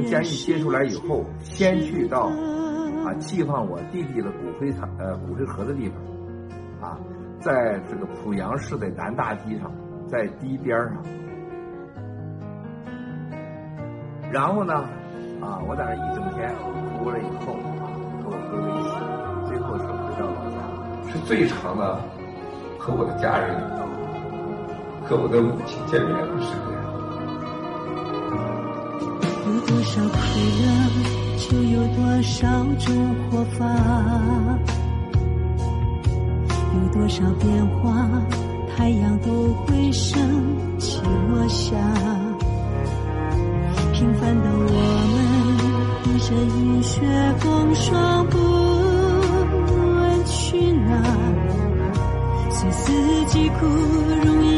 [0.03, 2.29] 从监狱接出来以后，先去到
[3.05, 6.97] 啊寄放我弟弟的骨灰场呃骨灰盒的地方，啊，
[7.39, 9.71] 在这个濮阳市的南大堤上，
[10.07, 11.03] 在堤边上。
[14.31, 14.73] 然后呢，
[15.41, 16.53] 啊，我在那一整天
[16.97, 17.87] 哭了以后，啊，
[18.23, 18.95] 和我哥哥一起，
[19.47, 20.57] 最后是回到老家，
[21.11, 21.99] 是最长的
[22.79, 23.55] 和我的家人、
[25.03, 26.72] 和我的母亲见面的时间。
[29.83, 30.15] 多少苦
[30.61, 30.63] 乐，
[31.37, 32.47] 就有多少
[32.79, 33.67] 种活法；
[36.73, 38.07] 有多少变化，
[38.77, 40.17] 太阳都会升
[40.79, 41.75] 起落下。
[43.91, 44.71] 平凡的我
[45.11, 45.17] 们，
[46.01, 47.01] 披着雨雪
[47.39, 48.37] 风霜，不
[49.97, 51.03] 问去哪。
[52.49, 54.52] 随四季枯荣，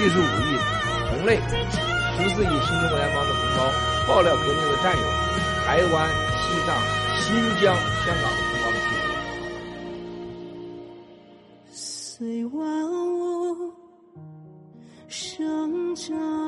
[0.00, 0.24] 七十五亿
[1.10, 3.70] 同类、十四亿新中国联邦的同胞、
[4.08, 5.02] 爆料革命的战友、
[5.66, 6.08] 台湾、
[6.38, 6.68] 西藏、
[7.20, 8.80] 新疆、香港的同胞们。
[11.70, 12.58] 随万
[12.90, 13.74] 物
[15.06, 16.39] 生长。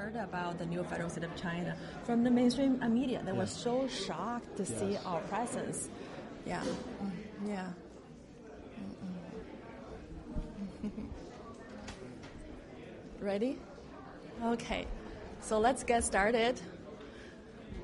[0.00, 3.20] Heard about the new federal state of China from the mainstream media.
[3.22, 5.90] They were so shocked to see our presence.
[6.46, 6.64] Yeah,
[7.46, 7.66] yeah.
[13.20, 13.58] Ready?
[14.42, 14.86] Okay,
[15.42, 16.58] so let's get started.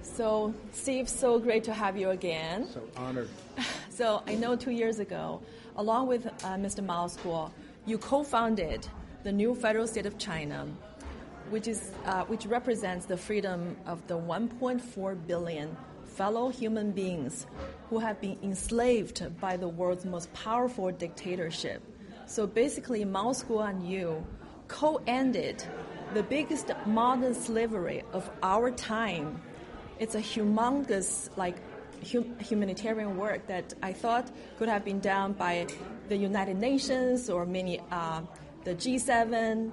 [0.00, 2.66] So, Steve, so great to have you again.
[2.72, 3.28] So honored.
[3.90, 5.42] So I know two years ago,
[5.76, 6.84] along with uh, Mr.
[6.84, 7.50] Miles Guo,
[7.86, 8.86] you co-founded
[9.22, 10.66] the new federal state of China,
[11.50, 17.46] which is uh, which represents the freedom of the 1.4 billion fellow human beings
[17.90, 21.82] who have been enslaved by the world's most powerful dictatorship.
[22.26, 24.24] So basically, Miles Guo and you
[24.68, 25.62] co-ended
[26.14, 29.40] the biggest modern slavery of our time.
[29.98, 31.56] It's a humongous, like,
[32.10, 35.66] hum- humanitarian work that I thought could have been done by
[36.08, 38.22] the United Nations or many, uh,
[38.64, 39.70] the G7,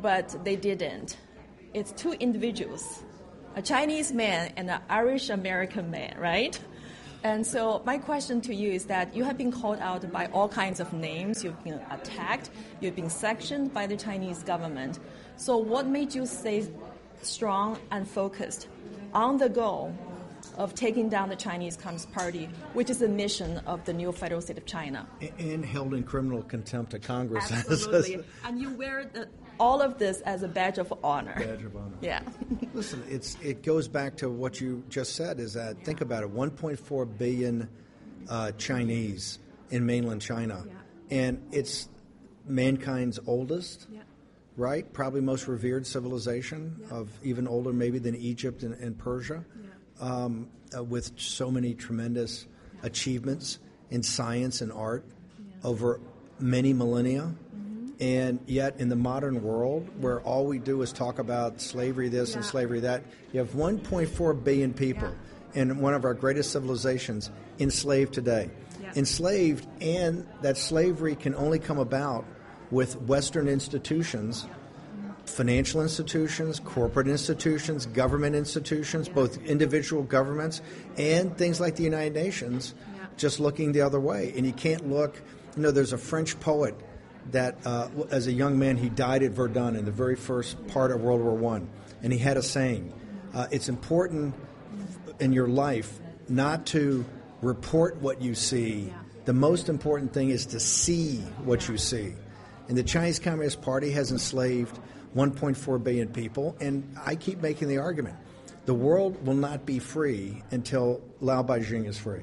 [0.00, 1.16] but they didn't.
[1.74, 3.02] It's two individuals,
[3.54, 6.58] a Chinese man and an Irish American man, right?
[7.22, 10.48] And so my question to you is that you have been called out by all
[10.48, 12.50] kinds of names, you've been attacked,
[12.80, 15.00] you've been sectioned by the Chinese government.
[15.36, 16.68] So what made you stay
[17.22, 18.68] strong and focused
[19.12, 19.92] on the goal
[20.56, 24.40] of taking down the Chinese Communist Party, which is the mission of the new federal
[24.40, 25.06] state of China?
[25.38, 27.50] And held in criminal contempt of Congress.
[27.52, 28.24] Absolutely.
[28.44, 29.28] and you wear the,
[29.58, 31.34] all of this as a badge of honor.
[31.36, 31.96] Badge of honor.
[32.00, 32.22] Yeah.
[32.74, 35.40] Listen, it's it goes back to what you just said.
[35.40, 36.34] Is that think about it?
[36.34, 37.68] 1.4 billion
[38.28, 39.38] uh, Chinese
[39.70, 40.64] in mainland China,
[41.10, 41.88] and it's
[42.46, 44.00] mankind's oldest, Yeah.
[44.56, 44.90] right?
[44.92, 49.44] Probably most revered civilization of even older, maybe than Egypt and, and Persia,
[50.00, 52.46] um, uh, with so many tremendous
[52.82, 53.58] achievements
[53.90, 55.04] in science and art
[55.64, 56.00] over
[56.38, 57.34] many millennia.
[57.98, 62.34] And yet, in the modern world, where all we do is talk about slavery this
[62.34, 63.02] and slavery that,
[63.32, 65.10] you have 1.4 billion people
[65.54, 68.50] in one of our greatest civilizations enslaved today.
[68.82, 68.92] Yeah.
[68.96, 72.26] Enslaved, and that slavery can only come about
[72.70, 74.46] with Western institutions,
[75.24, 80.60] financial institutions, corporate institutions, government institutions, both individual governments,
[80.98, 82.74] and things like the United Nations,
[83.16, 84.34] just looking the other way.
[84.36, 85.22] And you can't look,
[85.56, 86.74] you know, there's a French poet
[87.32, 90.90] that, uh, as a young man, he died at Verdun in the very first part
[90.90, 91.68] of World War One,
[92.02, 92.92] and he had a saying:
[93.34, 94.34] uh, "It's important
[95.18, 95.98] in your life
[96.28, 97.04] not to
[97.42, 98.92] report what you see.
[99.24, 102.14] The most important thing is to see what you see."
[102.68, 104.78] And the Chinese Communist Party has enslaved
[105.14, 108.16] 1.4 billion people, and I keep making the argument:
[108.66, 112.22] the world will not be free until Laobaixing is free.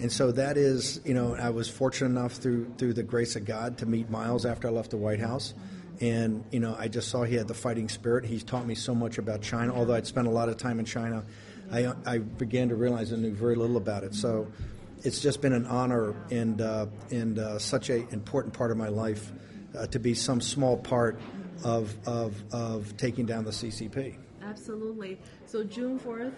[0.00, 3.44] And so that is, you know, I was fortunate enough through through the grace of
[3.44, 5.52] God to meet Miles after I left the White House.
[6.00, 8.24] And, you know, I just saw he had the fighting spirit.
[8.24, 9.74] He's taught me so much about China.
[9.74, 11.24] Although I'd spent a lot of time in China,
[11.70, 14.14] I, I began to realize I knew very little about it.
[14.14, 14.50] So
[15.02, 18.88] it's just been an honor and, uh, and uh, such an important part of my
[18.88, 19.30] life
[19.78, 21.20] uh, to be some small part
[21.64, 24.16] of, of, of taking down the CCP.
[24.42, 25.18] Absolutely.
[25.44, 26.32] So June 4th,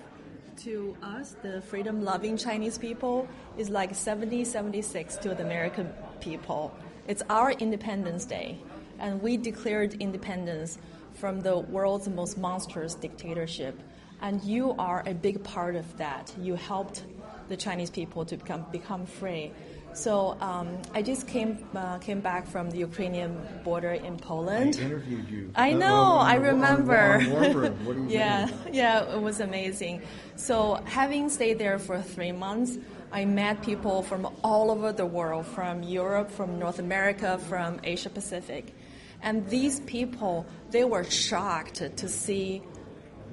[0.58, 6.74] to us, the freedom loving Chinese people, is like 70, 76 to the American people.
[7.08, 8.58] it's our Independence Day,
[8.98, 10.78] and we declared independence
[11.14, 13.78] from the world's most monstrous dictatorship.
[14.20, 16.32] And you are a big part of that.
[16.38, 17.04] You helped
[17.48, 19.52] the Chinese people to become, become free.
[19.94, 24.76] So um, I just came uh, came back from the Ukrainian border in Poland.
[24.80, 25.50] I interviewed you.
[25.54, 26.16] I Uh, know.
[26.16, 26.98] I remember.
[27.20, 27.84] on War Room.
[27.86, 28.74] What do you yeah, mean?
[28.74, 29.14] yeah.
[29.16, 30.02] It was amazing.
[30.36, 32.78] So having stayed there for three months,
[33.12, 38.08] I met people from all over the world, from Europe, from North America, from Asia
[38.08, 38.74] Pacific,
[39.22, 42.62] and these people they were shocked to see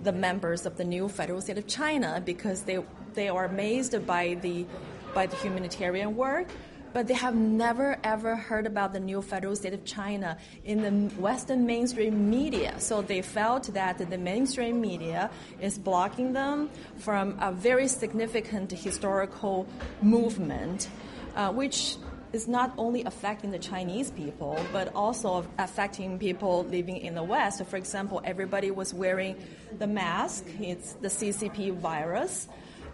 [0.03, 2.79] the members of the new federal state of China because they
[3.13, 4.65] they are amazed by the
[5.13, 6.47] by the humanitarian work,
[6.93, 11.15] but they have never ever heard about the new federal state of China in the
[11.21, 12.73] Western mainstream media.
[12.79, 15.29] So they felt that the mainstream media
[15.61, 19.67] is blocking them from a very significant historical
[20.01, 20.89] movement,
[21.35, 21.97] uh, which
[22.31, 27.57] is not only affecting the Chinese people, but also affecting people living in the West.
[27.57, 29.35] So for example, everybody was wearing
[29.77, 30.45] the mask.
[30.59, 32.47] It's the CCP virus.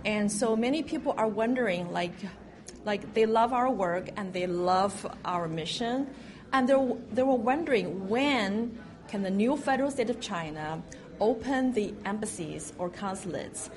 [0.06, 2.14] And so many people are wondering, like,
[2.86, 6.08] like they love our work and they love our mission,
[6.54, 6.78] and they
[7.12, 8.78] they were wondering when
[9.08, 10.82] can the new federal state of China
[11.20, 13.70] open the embassies or consulates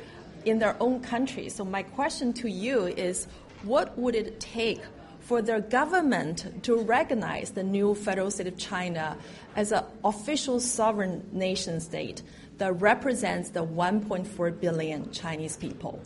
[0.44, 1.48] in their own country.
[1.48, 3.26] So my question to you is,
[3.62, 4.82] what would it take
[5.20, 9.16] for their government to recognize the new federal state of China
[9.56, 12.22] as an official sovereign nation state
[12.58, 16.00] that represents the 1.4 billion Chinese people?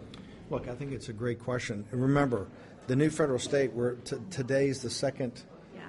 [0.52, 1.86] Look, I think it's a great question.
[1.92, 2.46] And remember,
[2.86, 3.72] the new federal state.
[3.72, 5.44] We're t- today's the second,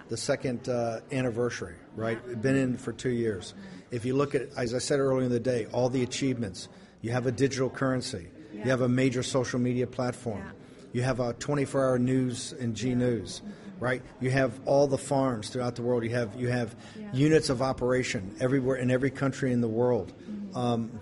[0.08, 1.76] the second uh, anniversary.
[1.98, 3.56] Right, been in for two years.
[3.92, 6.70] If you look at, as I said earlier in the day, all the achievements.
[7.02, 8.30] You have a digital currency.
[8.54, 10.54] You have a major social media platform.
[10.94, 13.42] You have a 24-hour news and G News,
[13.82, 14.02] right?
[14.22, 16.06] You have all the farms throughout the world.
[16.06, 16.74] You have you have
[17.12, 20.14] units of operation everywhere in every country in the world.
[20.56, 21.02] Um,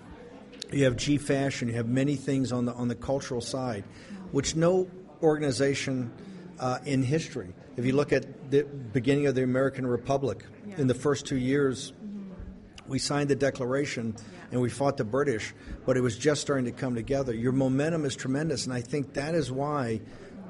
[0.72, 1.68] you have G Fashion.
[1.68, 3.84] You have many things on the on the cultural side,
[4.32, 4.88] which no
[5.22, 6.10] organization
[6.58, 7.54] uh, in history.
[7.76, 10.44] If you look at the beginning of the American Republic,
[10.76, 11.92] in the first two years,
[12.86, 14.14] we signed the Declaration
[14.50, 15.54] and we fought the British,
[15.86, 17.32] but it was just starting to come together.
[17.34, 20.00] Your momentum is tremendous, and I think that is why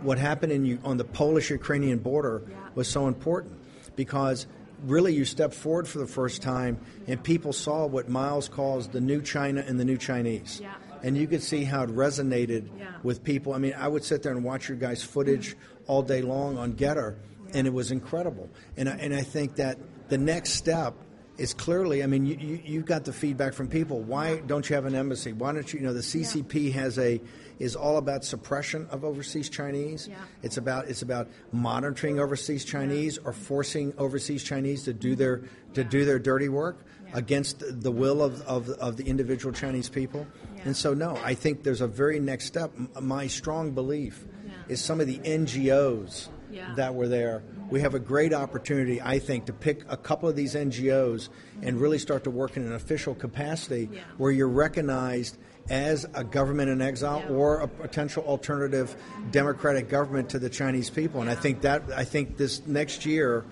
[0.00, 2.42] what happened in on the Polish-Ukrainian border
[2.74, 3.58] was so important
[3.94, 4.46] because
[4.84, 9.00] really you stepped forward for the first time, and people saw what Miles calls the
[9.00, 10.60] new China and the new Chinese.
[11.02, 12.68] And you could see how it resonated
[13.02, 13.54] with people.
[13.54, 15.56] I mean, I would sit there and watch your guys' footage
[15.86, 17.16] all day long on GETTR,
[17.54, 18.48] and it was incredible.
[18.76, 19.78] And I, and I think that
[20.08, 20.94] the next step
[21.38, 24.00] is clearly, I mean, you, you, you got the feedback from people.
[24.00, 25.32] Why don't you have an embassy?
[25.32, 27.20] Why don't you, you know, the CCP has a,
[27.62, 30.08] is all about suppression of overseas Chinese.
[30.42, 35.18] It's about, it's about monitoring overseas Chinese or forcing overseas Chinese to do mm-hmm.
[35.18, 35.42] their,
[35.74, 36.84] to do their dirty work
[37.14, 40.26] against the will of, of, of the individual Chinese people.
[40.64, 42.72] And so, no, I think there's a very next step.
[43.00, 44.26] My strong belief
[44.68, 46.74] is some of the NGOs Yeah.
[46.74, 47.42] that were there.
[47.70, 51.30] We have a great opportunity, I think, to pick a couple of these NGOs
[51.62, 56.70] and really start to work in an official capacity where you're recognized as a government
[56.70, 58.96] in exile or a potential alternative
[59.30, 61.20] democratic government to the Chinese people.
[61.20, 63.44] And I think that I think this next year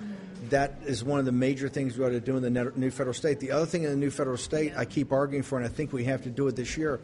[0.51, 3.15] that is one of the major things we ought to do in the new federal
[3.15, 3.41] state.
[3.41, 5.93] The other thing in the new federal state I keep arguing for, and I think
[5.93, 7.01] we have to do it this year,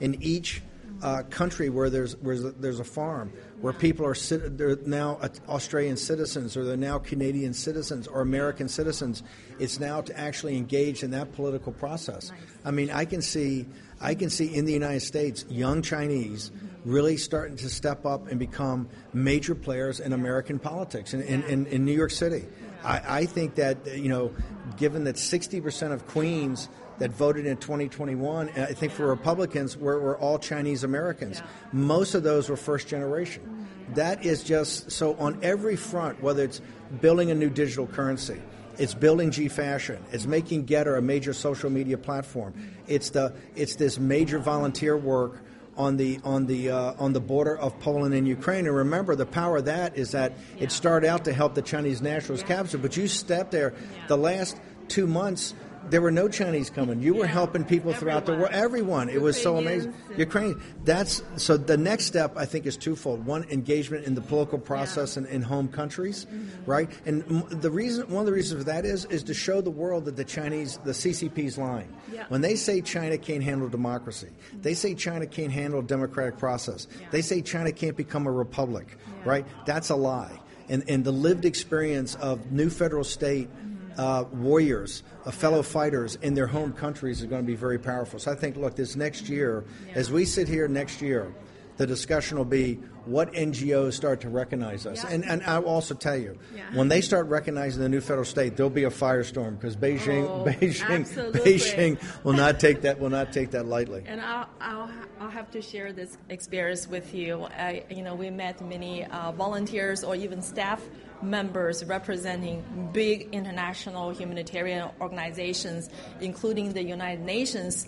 [0.00, 0.62] in each
[1.02, 3.30] uh, country where there's where there's a farm
[3.60, 9.22] where people are they're now Australian citizens or they're now Canadian citizens or American citizens.
[9.58, 12.32] It's now to actually engage in that political process.
[12.64, 13.66] I mean, I can see
[14.00, 16.50] I can see in the United States young Chinese
[16.84, 21.66] really starting to step up and become major players in American politics in, in, in,
[21.66, 22.44] in New York City.
[22.84, 24.32] I, I think that you know,
[24.76, 26.68] given that 60 percent of Queens
[26.98, 31.42] that voted in 2021, I think for Republicans, were, were all Chinese Americans.
[31.72, 33.66] Most of those were first generation.
[33.94, 36.60] That is just so on every front, whether it's
[37.00, 38.40] building a new digital currency,
[38.78, 42.54] it's building G Fashion, it's making GETTR a major social media platform,
[42.86, 45.42] it's the it's this major volunteer work
[45.76, 48.66] on the on the uh, on the border of Poland and Ukraine.
[48.66, 52.00] And remember, the power of that is that it started out to help the Chinese
[52.00, 53.74] nationals capture, but you stepped there
[54.08, 54.58] the last
[54.88, 55.54] two months.
[55.90, 57.00] There were no Chinese coming.
[57.00, 58.50] You were helping people throughout the world.
[58.52, 59.08] Everyone.
[59.08, 59.94] It was so amazing.
[60.16, 60.60] Ukraine.
[60.84, 61.56] That's so.
[61.56, 63.24] The next step, I think, is twofold.
[63.24, 66.26] One, engagement in the political process in, in home countries,
[66.66, 66.90] right?
[67.04, 70.04] And the reason, one of the reasons for that is, is to show the world
[70.06, 71.94] that the Chinese, the CCP's lying.
[72.12, 72.24] Yeah.
[72.28, 74.28] When they say China can't handle democracy,
[74.62, 76.86] they say China can't handle democratic process.
[77.10, 79.46] They say China can't become a republic, right?
[79.66, 80.40] That's a lie.
[80.68, 83.48] and, and the lived experience of new federal state
[83.98, 88.18] uh, warriors, uh, fellow fighters in their home countries is going to be very powerful.
[88.18, 89.64] So I think, look, this next year,
[89.94, 91.32] as we sit here next year,
[91.76, 95.04] the discussion will be what NGOs start to recognize us.
[95.04, 95.10] Yeah.
[95.10, 96.62] And, and I'll also tell you, Yeah.
[96.74, 100.44] when they start recognizing the new federal state, there'll be a firestorm because Beijing, Oh,
[100.48, 101.40] Beijing, absolutely.
[101.40, 104.02] Beijing will not take that will not take that lightly.
[104.06, 104.90] And I'll, I'll,
[105.20, 107.44] I'll have to share this experience with you.
[107.44, 110.82] I, you know, we met many uh, volunteers or even staff
[111.22, 115.88] members representing big international humanitarian organizations,
[116.20, 117.86] including the United Nations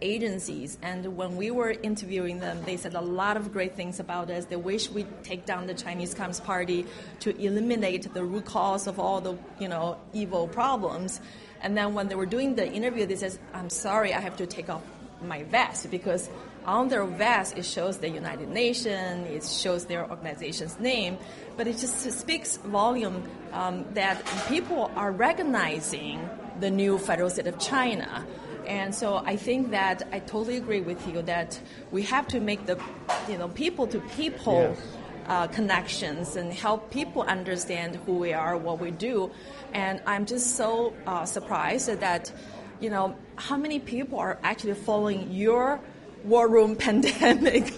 [0.00, 0.78] agencies.
[0.82, 4.44] And when we were interviewing them, they said a lot of great things about us.
[4.46, 6.86] They wish we'd take down the Chinese Communist Party
[7.20, 11.20] to eliminate the root cause of all the, you know, evil problems.
[11.62, 14.46] And then when they were doing the interview, they said, I'm sorry, I have to
[14.46, 14.82] take off
[15.22, 16.28] my vest because
[16.66, 21.18] on their vest it shows the United Nations, it shows their organization's name,
[21.56, 23.22] but it just speaks volume
[23.52, 26.28] um, that people are recognizing
[26.60, 28.24] the new federal state of China.
[28.66, 31.60] And so I think that I totally agree with you that
[31.90, 32.80] we have to make the
[33.28, 34.78] you know people to people Yes.
[35.26, 39.30] uh, connections and help people understand who we are, what we do.
[39.72, 42.32] And I'm just so uh, surprised that,
[42.80, 45.80] you know, how many people are actually following your
[46.24, 47.72] war room pandemic.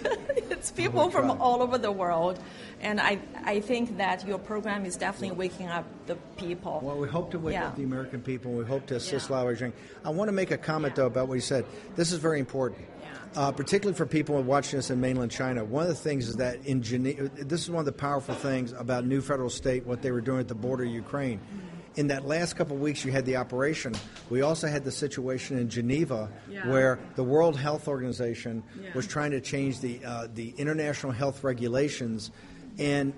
[0.50, 2.38] it's people Oh, from all over the world.
[2.80, 6.80] And I, I think that your program is definitely waking up the people.
[6.82, 7.68] Well, we hope to wake Yeah.
[7.68, 8.52] up the American people.
[8.52, 9.72] We hope to assist Lao Wei
[10.04, 11.64] I want to make a comment, though, about what you said.
[11.96, 12.86] This is very important,
[13.34, 15.64] uh, particularly for people watching us in mainland China.
[15.64, 18.72] One of the things is that in Geneva, this is one of the powerful things
[18.72, 21.40] about New Federal State, what they were doing at the border of Ukraine.
[21.96, 23.94] In that last couple of weeks, you had the operation.
[24.28, 26.68] We also had the situation in Geneva Yeah.
[26.68, 28.90] where the World Health Organization Yeah.
[28.94, 32.30] was trying to change the uh, the international health regulations,
[32.78, 33.14] and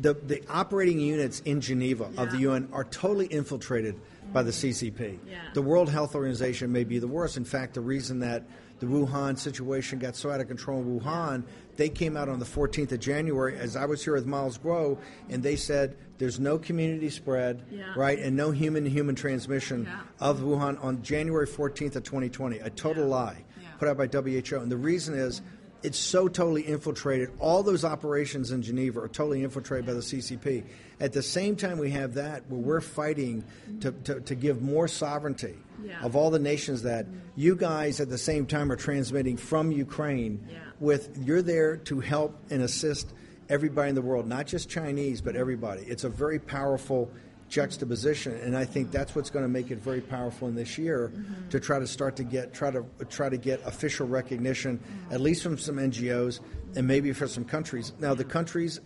[0.00, 3.94] the the operating units in Geneva of the UN are totally infiltrated
[4.32, 5.18] by the CCP.
[5.26, 5.38] Yeah.
[5.54, 7.36] The World Health Organization may be the worst.
[7.36, 8.42] In fact, the reason that
[8.80, 11.44] the Wuhan situation got so out of control in Wuhan,
[11.76, 14.98] they came out on the 14th of January, as I was here with Miles Guo,
[15.30, 17.92] and they said there's no community spread, Yeah.
[17.96, 20.00] right, and no human-to-human transmission Yeah.
[20.20, 22.58] of Wuhan on January 14th of 2020.
[22.58, 23.44] A total lie
[23.78, 24.60] put out by WHO.
[24.60, 25.40] And the reason is
[25.84, 27.30] it's so totally infiltrated.
[27.38, 30.64] All those operations in Geneva are totally infiltrated by the CCP.
[30.98, 33.44] At the same time, we have that where we're fighting
[33.82, 35.54] to, to, to give more sovereignty
[35.84, 36.02] Yeah.
[36.02, 40.40] of all the nations that you guys at the same time are transmitting from Ukraine
[40.80, 43.12] with you're there to help and assist
[43.48, 45.82] everybody in the world, not just Chinese, but everybody.
[45.82, 47.10] It's a very powerful
[47.48, 51.10] juxtaposition, and I think that's what's going to make it very powerful in this year
[51.14, 51.48] mm-hmm.
[51.48, 55.14] to try to start to get try to try to get official recognition, mm-hmm.
[55.14, 56.40] at least from some NGOs
[56.76, 57.94] and maybe for some countries.
[57.98, 58.80] Now, the countries,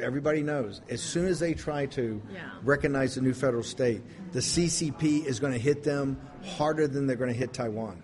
[0.00, 2.50] everybody knows, as soon as they try to Yeah.
[2.64, 7.16] recognize the new federal state, the CCP is going to hit them harder than they're
[7.16, 8.02] going to hit Taiwan.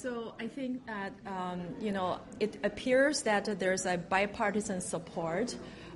[0.00, 5.54] So I think that um, you know it appears that there's a bipartisan support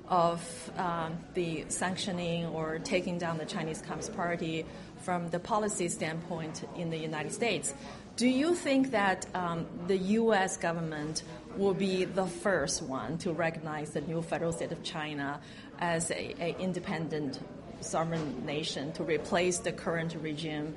[0.08, 4.66] of um, the sanctioning or taking down the Chinese Communist Party
[4.98, 7.72] from the policy standpoint in the United States.
[8.16, 10.58] Do you think that um, the U.S.
[10.58, 11.22] government
[11.56, 15.40] will be the first one to recognize the new federal state of China
[15.78, 17.40] as a, a independent
[17.80, 20.74] sovereign nation to replace the current regime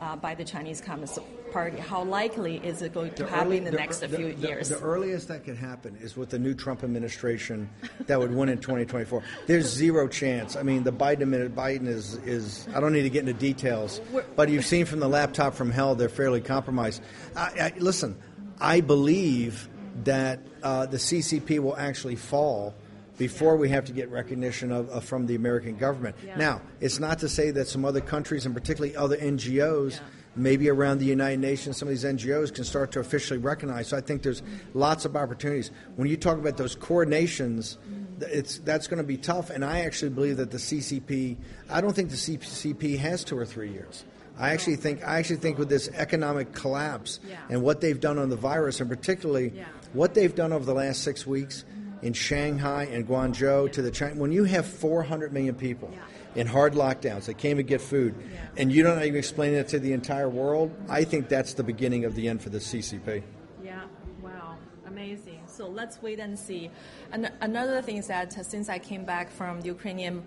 [0.00, 1.18] uh, by the Chinese Communist
[1.52, 1.78] Party?
[1.78, 4.68] How likely is it going to happen early- in the, next the- few the- years?
[4.68, 7.68] The earliest that could happen is with the new Trump administration
[8.06, 9.22] that would win in 2024.
[9.46, 10.56] There's zero chance.
[10.56, 12.66] I mean, the Biden Biden is is.
[12.74, 14.00] I don't need to get into details,
[14.36, 17.02] but you've seen from the laptop from hell, they're fairly compromised.
[17.36, 18.16] I, I, listen,
[18.60, 19.68] I believe
[20.04, 22.74] that uh, the CCP will actually fall.
[23.20, 26.16] Before we have to get recognition of, of from the American government.
[26.24, 26.36] Yeah.
[26.36, 30.00] Now, it's not to say that some other countries, and particularly other NGOs,
[30.36, 33.88] maybe around the United Nations, some of these NGOs can start to officially recognize.
[33.88, 34.78] So I think there's mm-hmm.
[34.78, 35.70] lots of opportunities.
[35.96, 38.20] When you talk about those core nations, mm-hmm.
[38.20, 39.50] th- it's that's going to be tough.
[39.50, 41.36] And I actually believe that the CCP.
[41.68, 44.06] I don't think the CCP has two or three years.
[44.38, 47.36] I actually think I actually think with this economic collapse Yeah.
[47.50, 49.52] and what they've done on the virus, and particularly
[49.92, 51.66] what they've done over the last six weeks
[52.02, 54.16] in Shanghai and Guangzhou to the China.
[54.16, 55.92] When you have 400 million people
[56.34, 58.14] in hard lockdowns that came to get food,
[58.56, 62.04] and you don't even explain it to the entire world, I think that's the beginning
[62.04, 63.22] of the end for the CCP.
[63.62, 63.82] Yeah,
[64.22, 64.56] wow,
[64.86, 65.40] amazing.
[65.46, 66.70] So let's wait and see.
[67.12, 70.24] And another thing is that uh, since I came back from the Ukrainian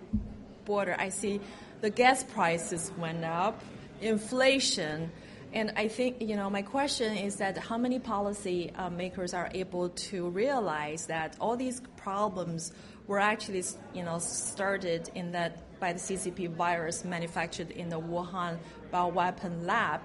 [0.64, 1.40] border, I see
[1.80, 3.60] the gas prices went up,
[4.00, 5.10] inflation,
[5.54, 9.48] And I think, you know, my question is that how many policy uh, makers are
[9.54, 12.72] able to realize that all these problems
[13.06, 13.62] were actually,
[13.94, 18.58] you know, started in that by the CCP virus manufactured in the Wuhan
[18.92, 20.00] bioweapon lab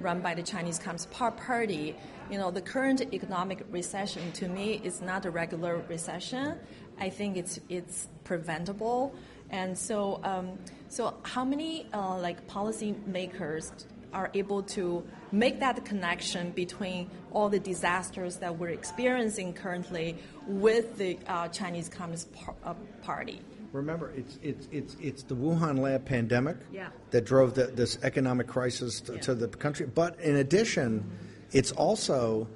[0.00, 1.96] run by the Chinese Communist Party.
[2.30, 6.58] You know, the current economic recession to me is not a regular recession.
[6.98, 9.14] I think it's it's preventable.
[9.48, 10.58] And so, um,
[10.88, 13.72] so how many uh, like policy makers
[14.12, 20.16] are able to make that connection between all the disasters that we're experiencing currently
[20.46, 23.40] with the uh, Chinese Communist par- uh, Party.
[23.72, 26.88] Remember, it's, it's, it's, it's the Wuhan lab pandemic yeah.
[27.12, 29.20] that drove the, this economic crisis to, yeah.
[29.20, 29.86] to, the country.
[29.86, 31.08] But in addition,
[31.52, 32.48] it's also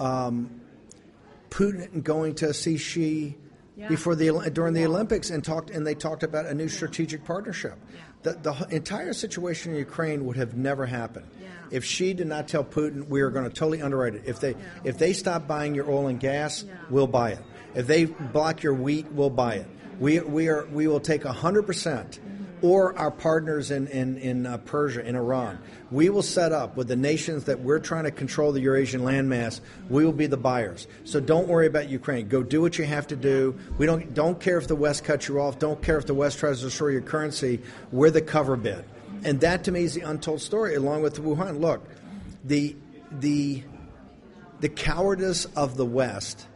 [0.00, 0.60] um,
[1.50, 3.36] Putin going to see Xi
[3.76, 3.88] yeah.
[3.88, 7.78] before the during the Olympics and talked and they talked about a new strategic partnership.
[8.26, 11.26] The, the entire situation in Ukraine would have never happened
[11.70, 14.22] if Xi did not tell Putin we are going to totally underwrite it.
[14.26, 14.56] If they yeah.
[14.84, 16.74] if they stop buying your oil and gas, yeah.
[16.90, 17.40] we'll buy it.
[17.74, 19.66] If they block your wheat, we'll buy it.
[19.98, 22.20] We we are we will take hundred percent
[22.62, 25.58] or our partners in, in, in uh, Persia, in Iran.
[25.90, 29.60] We will set up with the nations that we're trying to control the Eurasian landmass,
[29.88, 30.86] we will be the buyers.
[31.04, 32.28] So don't worry about Ukraine.
[32.28, 33.58] Go do what you have to do.
[33.78, 36.38] We don't, don't care if the West cuts you off, don't care if the West
[36.38, 37.60] tries to destroy your currency.
[37.92, 38.84] We're the cover bid.
[39.24, 41.60] And that to me is the untold story, along with Wuhan.
[41.60, 41.84] Look,
[42.44, 42.76] the,
[43.10, 43.62] the,
[44.60, 46.46] the cowardice of the West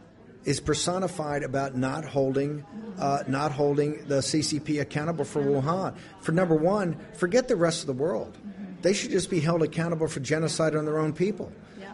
[0.43, 2.65] is personified about not holding,
[2.97, 5.95] uh, not holding the CCP accountable for Wuhan.
[6.21, 8.37] For number one, forget the rest of the world.
[8.81, 11.51] They should just be held accountable for genocide on their own people.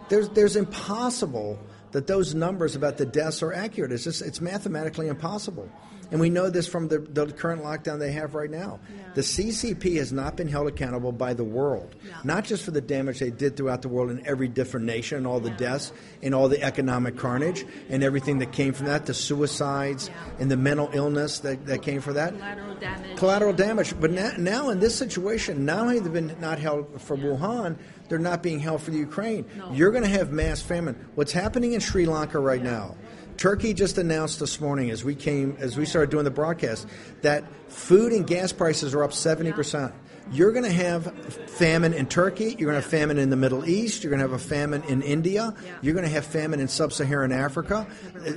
[0.09, 1.59] There's, there's impossible
[1.91, 3.91] that those numbers about the deaths are accurate.
[3.91, 5.69] It's just, it's mathematically impossible.
[6.11, 8.79] And we know this from the, the current lockdown they have right now.
[8.89, 9.03] Yeah.
[9.15, 12.17] The CCP has not been held accountable by the world, yeah.
[12.23, 15.27] not just for the damage they did throughout the world in every different nation, and
[15.27, 15.57] all the yeah.
[15.57, 20.09] deaths, and all the economic carnage, and everything that came from that, the suicides,
[20.39, 22.33] and the mental illness that, that came from that.
[22.33, 23.17] Collateral damage.
[23.17, 23.99] Collateral damage.
[23.99, 27.77] But now, now in this situation, not only have they been not held for Wuhan,
[28.07, 29.45] they're not being held for the Ukraine.
[29.57, 29.71] No.
[29.73, 31.07] You're going to have mass famine.
[31.15, 32.95] What's happening in Sri Lanka right now?
[33.37, 36.87] Turkey just announced this morning, as we came, as we started doing the broadcast,
[37.21, 39.93] that food and gas prices are up seventy percent.
[40.31, 41.13] You're going to have
[41.51, 42.55] famine in Turkey.
[42.57, 44.03] You're going to have famine in the Middle East.
[44.03, 45.53] You're going to have a famine in India.
[45.81, 47.87] You're going to have famine in sub-Saharan Africa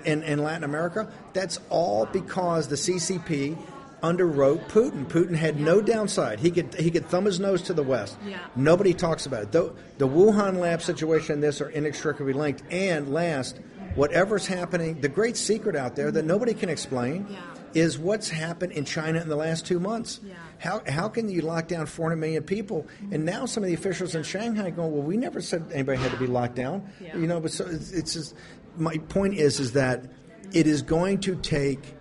[0.07, 1.11] and, and Latin America.
[1.33, 3.59] That's all because the CCP
[4.03, 5.05] underwrote Putin.
[5.07, 5.65] Putin had yeah.
[5.65, 6.41] no downside.
[6.41, 8.17] He could he could thumb his nose to the west.
[8.25, 8.39] Yeah.
[8.57, 9.53] Nobody talks about it.
[9.53, 12.63] The, the Wuhan lab situation and this are inextricably linked.
[12.71, 13.59] And last,
[13.95, 16.29] whatever's happening, the great secret out there that mm-hmm.
[16.29, 17.41] nobody can explain yeah.
[17.75, 20.21] is what's happened in China in the last two months.
[20.23, 20.35] Yeah.
[20.59, 22.83] How, how can you lock down 400 million people?
[22.83, 23.15] Mm-hmm.
[23.15, 26.11] And now some of the officials in Shanghai going, well, we never said anybody had
[26.13, 26.91] to be locked down.
[27.01, 27.17] Yeah.
[27.17, 28.35] You know, but so it's, it's just,
[28.77, 30.05] my point is, is that
[30.53, 31.95] it is going to take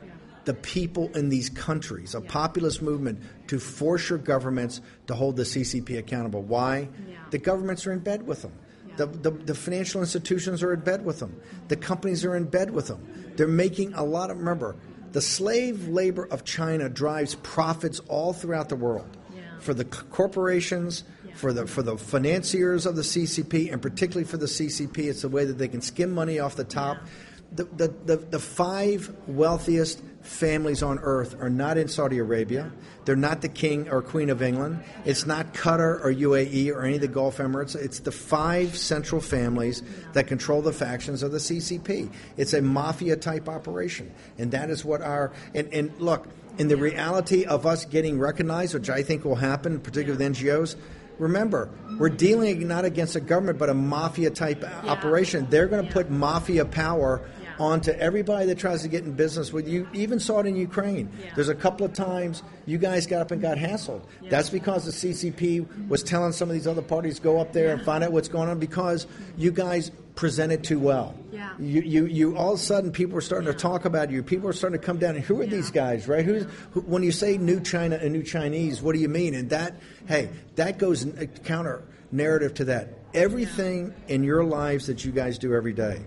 [0.45, 5.44] the people in these countries, a populist movement, to force your governments to hold the
[5.44, 6.41] CCP accountable.
[6.41, 6.90] Why?
[7.30, 8.53] The governments are in bed with them.
[9.00, 11.40] The, the, the, financial institutions are in bed with them.
[11.70, 13.32] The companies are in bed with them.
[13.38, 14.76] They're making a lot of, remember,
[15.14, 19.42] the slave labor of China drives profits all throughout the world yeah.
[19.60, 21.34] for the corporations, yeah.
[21.34, 24.98] for the for the financiers of the CCP, and particularly for the CCP.
[24.98, 26.98] It's the way that they can skim money off the top.
[26.98, 27.10] Yeah.
[27.52, 32.72] The, the, the, the five wealthiest families on earth are not in Saudi Arabia.
[33.06, 34.84] They're not the king or queen of England.
[35.06, 37.76] It's not Qatar or UAE or any of the Gulf Emirates.
[37.76, 39.82] It's the five central families
[40.14, 42.12] that control the factions of the CCP.
[42.38, 44.12] It's a mafia type operation.
[44.38, 45.32] And that is what our.
[45.56, 46.28] And, and look,
[46.60, 50.76] in the reality of us getting recognized, which I think will happen, particularly with NGOs,
[51.18, 54.82] remember, we're dealing not against a government, but a mafia type yeah.
[54.86, 55.48] operation.
[55.50, 55.94] They're going to yeah.
[55.94, 57.22] put mafia power
[57.60, 59.88] onto everybody that tries to get in business with you.
[59.94, 61.10] Even saw it in Ukraine.
[61.20, 61.32] Yeah.
[61.36, 64.02] There's a couple of times you guys got up and got hassled.
[64.22, 64.30] Yeah.
[64.30, 67.74] That's because the CCP was telling some of these other parties go up there yeah.
[67.74, 69.06] and find out what's going on because
[69.38, 71.16] you guys presented too well.
[71.32, 71.54] Yeah.
[71.60, 74.24] You, you, you all of a sudden people are starting to talk about you.
[74.24, 76.24] People are starting to come down and who are these guys, right?
[76.24, 79.34] Who's who, when you say new China and new Chinese, what do you mean?
[79.34, 79.76] And that,
[80.08, 81.06] hey, that goes
[81.44, 82.90] counter narrative to that.
[83.14, 86.02] Everything in your lives that you guys do every day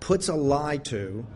[0.00, 1.26] puts a lie to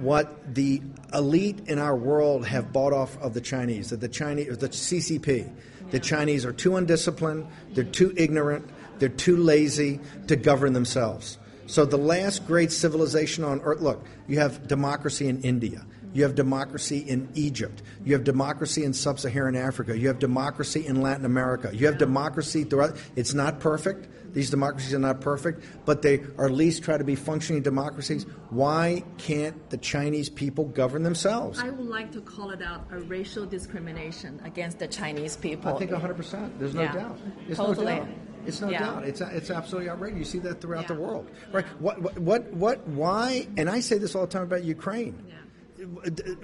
[0.00, 0.82] what the
[1.14, 5.50] elite in our world have bought off of the Chinese, that the Chinese, the CCP,
[5.90, 8.68] the Chinese are too undisciplined, they're too ignorant,
[8.98, 11.38] they're too lazy to govern themselves.
[11.66, 15.84] So the last great civilization on earth, look, you have democracy in India.
[16.12, 17.82] You have democracy in Egypt.
[18.04, 19.96] You have democracy in sub Saharan Africa.
[19.96, 21.70] You have democracy in Latin America.
[21.72, 22.96] You have democracy throughout.
[23.16, 24.08] It's not perfect.
[24.32, 28.24] These democracies are not perfect, but they are at least try to be functioning democracies.
[28.50, 31.58] Why can't the Chinese people govern themselves?
[31.58, 35.74] I would like to call it out a racial discrimination against the Chinese people.
[35.74, 36.58] I think 100%.
[36.58, 36.92] There's no Yeah.
[36.92, 37.18] doubt.
[37.48, 37.86] It's Totally.
[37.86, 38.08] no doubt.
[38.44, 38.78] It's no Yeah.
[38.80, 39.04] doubt.
[39.04, 40.18] It's it's absolutely outrageous.
[40.18, 41.64] You see that throughout the world, right?
[41.78, 42.88] What what what what?
[42.88, 43.46] Why?
[43.56, 45.14] And I say this all the time about Ukraine.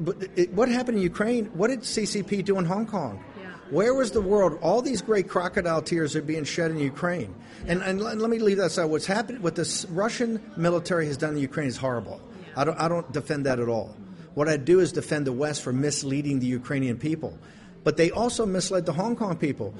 [0.00, 1.46] But What happened in Ukraine?
[1.54, 3.22] What did CCP do in Hong Kong?
[3.70, 4.58] Where was the world?
[4.62, 7.34] All these great crocodile tears are being shed in Ukraine.
[7.66, 8.86] And, and let let me leave that aside.
[8.86, 12.20] What's happened, what the Russian military has done in Ukraine is horrible.
[12.56, 13.94] I don't, I don't defend that at all.
[14.34, 17.38] What I do is defend the West for misleading the Ukrainian people.
[17.84, 19.74] But they also misled the Hong Kong people.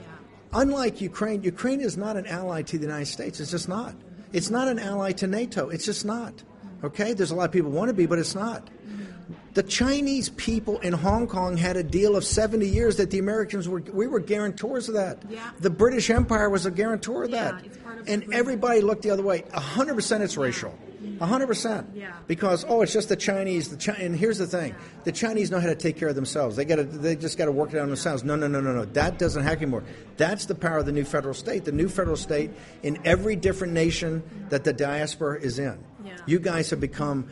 [0.52, 3.41] Unlike Ukraine, Ukraine is not an ally to the United States.
[3.41, 3.94] It's just not.
[4.33, 5.68] It's not an ally to NATO.
[5.68, 6.42] It's just not.
[6.84, 7.15] Okay?
[7.15, 8.68] There's a lot of people want to be, but it's not.
[9.55, 13.68] The Chinese people in Hong Kong had a deal of 70 years that the Americans
[13.68, 15.23] were, we were guarantors of that.
[15.28, 15.50] Yeah.
[15.60, 17.65] The British Empire was a guarantor of Yeah, that.
[17.66, 19.42] it's part of and everybody looked the other way.
[19.52, 20.78] 100% it's racial.
[21.18, 21.86] 100%.
[21.94, 22.12] Yeah.
[22.26, 23.68] Because, oh, it's just the Chinese.
[23.70, 24.74] The Chi- and here's the thing
[25.05, 26.55] the Chinese know how to take care of themselves.
[26.57, 28.23] They, gotta, they just got to work it out on themselves.
[28.24, 28.84] No, no, no, no, no.
[28.84, 29.84] That doesn't happen anymore.
[30.16, 31.65] That's the power of the new federal state.
[31.65, 32.50] The new federal state
[32.82, 35.78] in every different nation that the diaspora is in.
[36.05, 36.16] Yeah.
[36.26, 37.28] You guys have become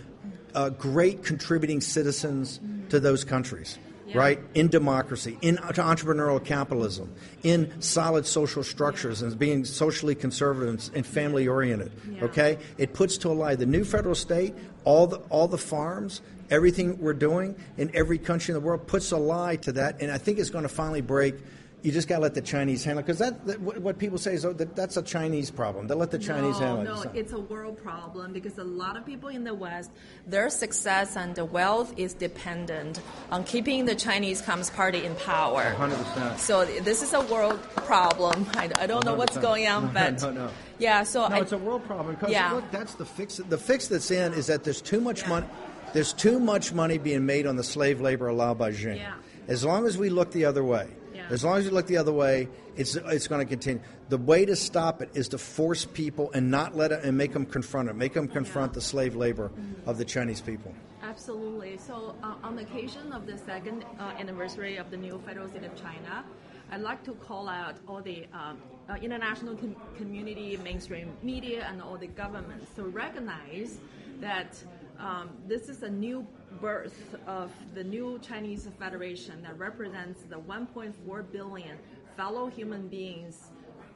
[0.57, 3.79] uh, great contributing citizens to those countries,
[4.15, 4.41] right?
[4.55, 11.47] In democracy, in entrepreneurial capitalism, in solid social structures, and being socially conservative and, family
[11.47, 11.93] oriented.
[12.23, 14.55] Okay, it puts to a lie the new federal state,
[14.85, 16.23] all the all the farms.
[16.49, 20.11] Everything we're doing in every country in the world puts a lie to that, and
[20.11, 21.35] I think it's going to finally break.
[21.83, 24.19] You just got to let the Chinese handle it because that, that what what people
[24.19, 25.87] say is oh, that, that's a Chinese problem.
[25.87, 26.85] They let the Chinese no, handle it.
[26.85, 29.91] No, It's it's a world problem because a lot of people in the West,
[30.27, 35.75] their success and the wealth is dependent on keeping the Chinese Communist Party in power.
[35.79, 36.39] 100%.
[36.39, 38.47] So this is a world problem.
[38.55, 40.51] I, I don't know what's going on, but no, no.
[40.79, 41.05] yeah.
[41.05, 42.53] So No, I, it's a world problem because Yeah.
[42.53, 43.37] look, that's the fix.
[43.37, 45.47] The fix that's in is that there's too much money.
[45.93, 48.97] There's too much money being made on the slave labor allowed by Xing.
[48.97, 49.15] Yeah.
[49.49, 51.06] As long as we look the other way, Yeah.
[51.31, 53.83] As long as you look the other way, it's it's going to continue.
[54.09, 57.33] The way to stop it is to force people and not let it and make
[57.33, 57.97] them confront it.
[57.97, 59.51] Make them confront the slave labor
[59.87, 60.73] of the Chinese people.
[61.03, 61.79] Absolutely.
[61.79, 65.65] So, uh, on the occasion of the second uh, anniversary of the new federal state
[65.65, 66.25] of China,
[66.71, 71.81] I'd like to call out all the um, uh, international com- community, mainstream media, and
[71.81, 73.79] all the governments to recognize
[74.21, 74.63] that
[74.99, 76.27] um, this is a new
[76.61, 81.77] birth of the new Chinese Federation that represents the 1.4 billion
[82.17, 83.51] fellow human beings'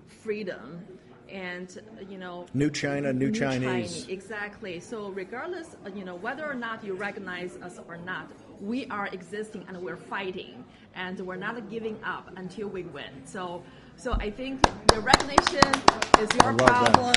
[0.06, 0.84] freedom
[1.30, 4.00] and you know New China, new Chinese.
[4.00, 4.80] China, exactly.
[4.80, 8.30] So regardless, you know, whether or not you recognize us or not,
[8.60, 10.64] we are existing and we're fighting,
[10.94, 13.24] and we're not giving up until we win.
[13.24, 13.62] So,
[14.00, 15.74] so I think the recognition
[16.18, 17.14] is your problem,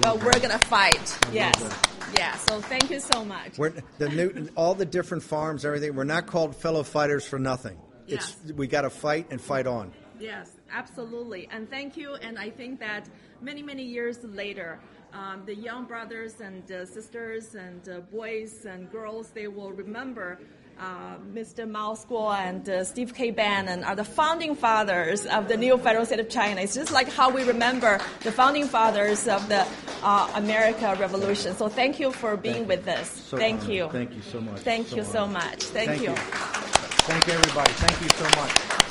[0.00, 1.18] but we're gonna fight.
[1.26, 1.80] I yes,
[2.16, 2.36] yeah.
[2.36, 3.58] So thank you so much.
[3.58, 5.96] We're, the new, all the different farms, everything.
[5.96, 7.78] We're not called fellow fighters for nothing.
[8.06, 9.92] It's we got to fight and fight on.
[10.18, 11.48] Yes, absolutely.
[11.50, 12.14] And thank you.
[12.14, 13.08] And I think that
[13.40, 14.80] many, many years later,
[15.12, 20.38] um, the young brothers and uh, sisters and uh, boys and girls, they will remember
[20.78, 21.68] uh, Mr.
[21.68, 23.30] Miles Guo and uh, Steve K.
[23.30, 26.60] Bannon are the founding fathers of the new federal state of China.
[26.60, 29.66] It's just like how we remember the founding fathers of the
[30.02, 31.54] uh, America Revolution.
[31.54, 33.10] So thank you for being with us.
[33.10, 33.74] So thank honored.
[33.74, 33.88] you.
[33.90, 34.60] Thank you so much.
[34.60, 35.62] Thank you so much.
[35.64, 36.10] Thank, Thank you.
[36.10, 36.16] you.
[36.16, 37.72] Thank you, everybody.
[37.72, 38.90] Thank you so much.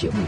[0.00, 0.24] 一切一切目，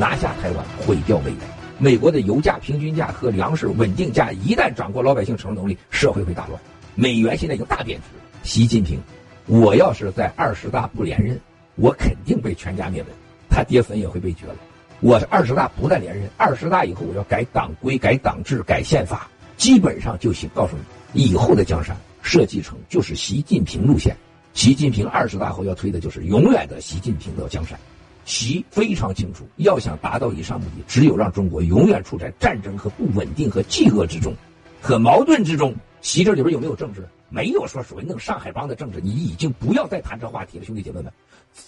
[0.00, 1.38] 拿下台湾，毁掉美元。
[1.78, 6.60] 美国的油价、平均价和粮食稳定价一旦掌握老百姓承受能力，社会会大乱。
[6.96, 8.04] 美元现在已经大贬值。
[8.42, 8.98] 习近平，
[9.46, 11.38] 我要是在二十大不连任，
[11.76, 13.12] 我肯定被全家灭门，
[13.48, 14.56] 他爹坟也会被掘了。
[15.00, 20.50] 我二十大不但连任，二十大以后我要改党规、改党制、改宪法，基本上就行。
[20.54, 20.76] 告诉
[21.12, 24.16] 你，以后的江山设计成就是习近平路线。
[24.54, 27.78] 习近平二十大后要推的就是永远的习近平的江山。
[28.24, 34.34] 习非常清楚，要想达到以上目的，只有让中国永远处在战争和不稳定和饥饿之中，
[34.80, 35.74] 和矛盾之中。
[36.00, 37.06] 习这里边有没有政治？
[37.28, 41.12] 没有说所谓弄上海帮的政治，你已经不要再谈这话题了，兄弟姐妹们。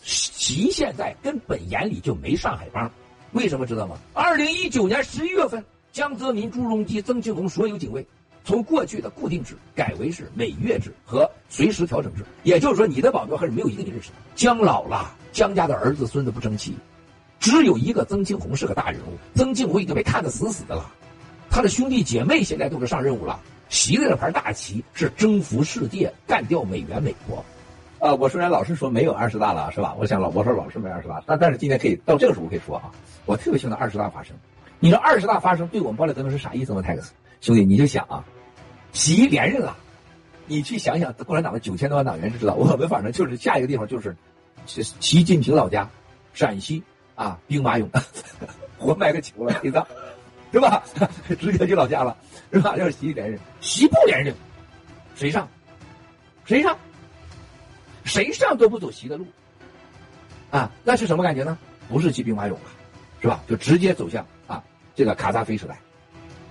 [0.02, 2.90] 习现在根本眼里就没上海帮，
[3.32, 3.96] 为什么知道吗？
[4.12, 8.04] 二零一九年十一月份，江泽民、朱镕基、曾庆红所有警卫
[8.44, 14.16] 从过去的固定制改为是每月制和随时调整制，也就是说，你的保镖还是没有一个你认识的。
[14.34, 16.76] 江老了，江家的儿子孙子不争气，
[17.40, 19.18] 只有一个曾庆红是个大人物。
[19.34, 20.88] 曾庆红已经被看得死死的了，
[21.50, 27.44] 他的兄弟姐妹现在都是上任务了，旗的这盘大旗是征服世界，干掉美元美国。
[27.98, 29.92] 啊，我虽然老是说没有二十大了，是吧？
[29.98, 32.92] 我想老我说老是没二十大，但但是今天可以到这个时候可以说啊，
[33.26, 34.36] 我特别希望二十大发生。
[34.78, 36.80] 你说二十大发生对我们暴力革命是啥意思吗？
[36.80, 38.24] 泰克斯兄弟，你就想啊，
[38.92, 39.76] 习连任了，
[40.46, 44.14] 你去想想共产党的九千多万党员就知道，我们反正就是下一个地方就是
[44.66, 45.88] 习近平老家，
[46.32, 46.82] 陕西
[47.14, 47.88] 啊兵马俑，
[48.78, 49.86] 活埋个球了，陪葬，
[50.50, 50.82] 对吧？
[51.38, 52.16] 直接去老家了，
[52.52, 52.76] 是吧？
[52.76, 54.34] 要是习连任，习不连任，
[55.14, 55.48] 谁上？
[56.44, 56.76] 谁上？
[58.04, 59.26] 谁上都不走习的路，
[60.50, 61.56] 啊，那是什么感觉呢？
[61.88, 62.60] 不是骑兵马俑了，
[63.20, 63.42] 是吧？
[63.48, 64.62] 就直接走向啊
[64.94, 65.78] 这个卡扎菲时代，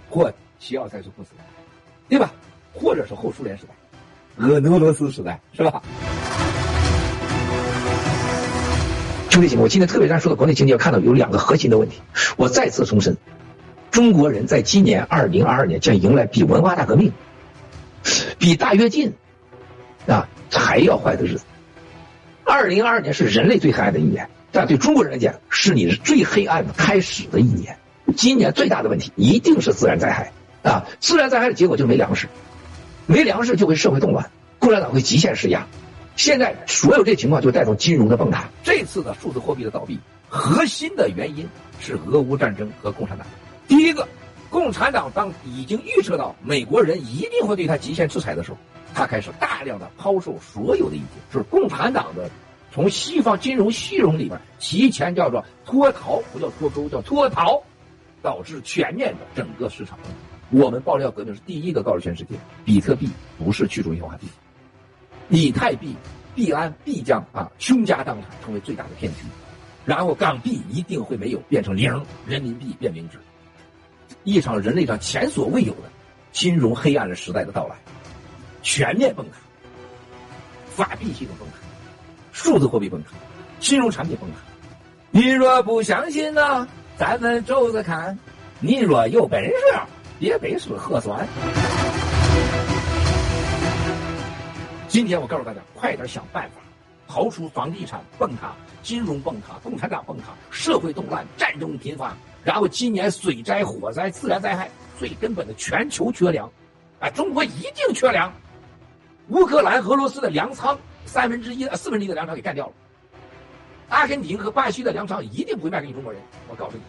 [0.10, 1.44] 或齐奥塞斯库时代，
[2.10, 2.34] 对吧？
[2.74, 3.74] 或者是后苏联时代，
[4.38, 5.82] 俄俄罗斯时代，是吧？
[9.34, 12.04] 兄弟姐妹，我今天特别咱说到国内经济，要看到有两个核心的问题。
[12.38, 13.18] 我再次重申，
[13.90, 17.12] 中国人在今年二零二二年将迎来比文化大革命、
[18.38, 19.14] 比大跃进
[20.06, 20.30] 啊。
[20.52, 21.46] 还要坏的日子。
[22.44, 27.80] 二零二二年是人类最黑暗的一年，但对中国人来讲，是你最黑暗的开始的一年。
[28.16, 30.32] 今年最大的问题一定是自然灾害
[30.62, 30.86] 啊！
[31.00, 32.28] 自然灾害的结果就是没粮食，
[33.08, 34.30] 没粮食就会社会动乱，
[34.60, 35.66] 共产党会极限施压。
[36.16, 38.50] 现在所有这情况就带动金融的崩塌。
[38.64, 41.48] 这次的数字货币的倒闭，核心的原因
[41.80, 43.26] 是俄乌战争和共产党。
[43.68, 44.08] 第一个，
[44.50, 48.58] 共产党当已经预测到美国人一定会对他极限制裁的时候。
[48.96, 52.30] 他开始大量的抛售所有的一切，就是共产党的
[52.72, 57.60] 从西方金融系统里边提前叫做脱逃，不叫脱钩，叫脱逃，
[58.22, 59.98] 导致全面的整个市场。
[60.52, 63.10] 我们爆料革命是第一个告诉全世界，比特币
[63.40, 64.28] 不是去中心化币，
[65.30, 65.96] 以太币、
[66.36, 69.20] 币安必将啊倾家荡产，成为最大的骗局。
[69.86, 73.18] 然后港币一定会没有，变成零，人民币变零值，
[74.24, 75.90] 一场人类上前所未有的
[76.32, 77.76] 金融黑暗的时代的到来。
[78.62, 79.38] 全面崩塌，
[80.70, 81.56] 法币系统崩塌，
[82.32, 83.10] 数字货币崩塌，
[83.60, 84.38] 金融产品崩塌。
[85.12, 88.18] 你若不相信呢，咱们走着看；
[88.62, 89.54] 你若有本事，
[90.18, 91.28] 别背诗核酸。
[94.94, 96.62] 今天我告诉大家，快点想办法，
[97.12, 106.48] 刨出房地产崩塌、金融崩塌、共产党崩塌、社会动乱、战争频发，然后今年水灾、火灾、自然灾害，最根本的全球缺粮，
[107.00, 108.32] 啊，中国一定缺粮。
[109.30, 112.74] 乌克兰、俄罗斯的粮仓三分之一、四分之一的粮仓给干掉了。
[113.90, 116.84] 阿根廷和巴西的粮仓一定不会卖给你中国人，我告诉你。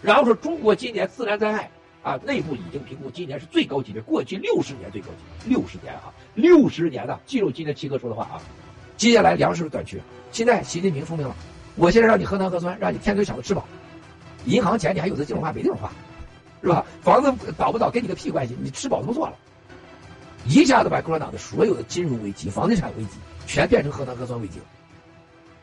[0.00, 1.68] 然后说中国今年自然灾害
[2.06, 7.18] 啊，内部已经评估今年是最高级别，过去六十年最高级，六十年啊，六十年的。
[7.26, 8.40] 记住今天七哥说的话啊，
[8.96, 10.00] 接下来粮食短缺。
[10.30, 11.34] 现在习近平聪明了，
[11.74, 13.66] 我现在让你喝糖核酸，让你天天想着吃饱，
[14.44, 15.90] 银行钱你还有的地方花没地方花，
[16.62, 16.86] 是吧？
[17.02, 19.34] 房子倒不倒跟你个屁关系，你吃饱就不错了。
[20.44, 23.18] 一下子把共产党的所有的金融危机、房地产危机
[23.48, 24.64] 全变成核糖核酸危机了，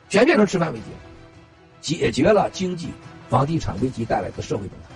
[0.09, 0.97] 全变成吃饭危机了，
[1.80, 2.89] 解决了经济、
[3.30, 4.92] 房地产危机带来的社会崩塌，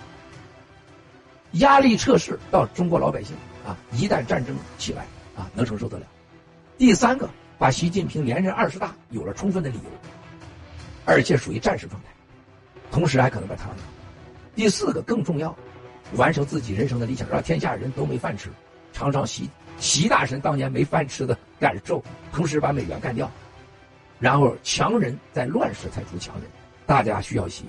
[1.52, 3.34] 压力测试到中国老百姓
[3.66, 6.06] 啊，一旦战争起来啊，能承受得了。
[6.76, 7.28] 第三个，
[7.58, 9.90] 把习近平连任二十大有了充分的理由，
[11.04, 12.08] 而且属于战时状态，
[12.90, 13.64] 同时还可能把他。
[14.54, 15.56] 第四个更重要，
[16.14, 18.50] 完成自己人生的理想，让天下人都没饭吃，
[18.92, 19.48] 尝尝习。
[19.78, 22.02] 习大神当年没饭吃的感受，
[22.32, 23.30] 同时把美元干掉，
[24.18, 26.44] 然后强人在乱世才出强人，
[26.84, 27.64] 大家需要习。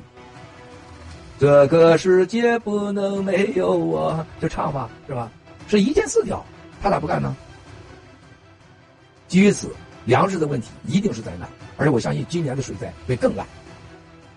[1.39, 5.31] 这个世界不能没有我，就唱吧，是吧？
[5.69, 6.45] 是一箭四雕，
[6.81, 7.33] 他咋不干呢？
[9.29, 13.47] 基于此，粮食的问题一定是灾难，而且我相信今年的水灾会更烂。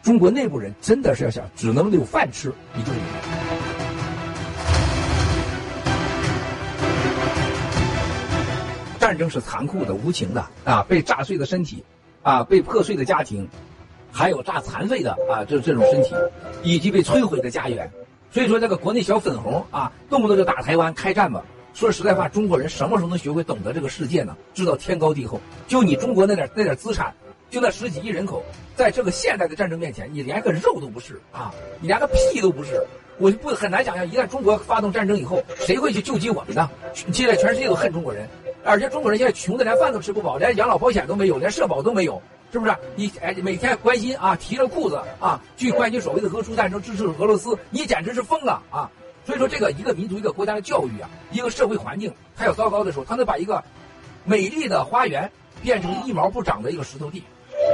[0.00, 3.20] 中国内部人真的是要想只能有饭吃，你就明白。
[9.00, 10.84] 战争是残酷的、无情的啊！
[10.88, 11.84] 被炸碎的身体，
[12.22, 13.48] 啊，被破碎的家庭，
[14.12, 16.14] 还有炸残废的啊，这这种身体，
[16.62, 17.90] 以及被摧毁的家园。
[18.30, 21.42] 所以说，这个国内小粉红啊，动不动就打台湾、开战吧。
[21.74, 24.36] 说实在话，中国人什么时候能学会懂得这个世界呢？
[24.52, 25.40] 知道天高地厚。
[25.66, 27.14] 就你中国那点那点资产，
[27.50, 28.44] 就那十几亿人口，
[28.76, 31.50] 在这个现代的战争面前，你连个肉都不是啊！
[31.80, 32.86] 你连个屁都不是。
[33.18, 36.68] 我就不很难想象，一旦中国发动战争以后，谁会去救济我们呢？
[36.94, 38.28] 现在全世界都恨中国人。
[38.64, 42.20] 而且中国人现在穷的连饭都吃不饱，连养老保险都没有，连社保都没有，
[42.52, 42.76] 是不是？
[42.94, 48.90] 你哎每天关心啊，提着裤子啊去关心所谓的俄乌战争，支持俄罗斯，你简直是疯了啊！
[49.24, 53.64] 所以说，这个一个民族、一个国家的教育啊，一个社会环境，它要糟糕的时候，它能把一个
[54.24, 55.30] 美丽的花园
[55.62, 57.22] 变成一毛不长的一个石头地。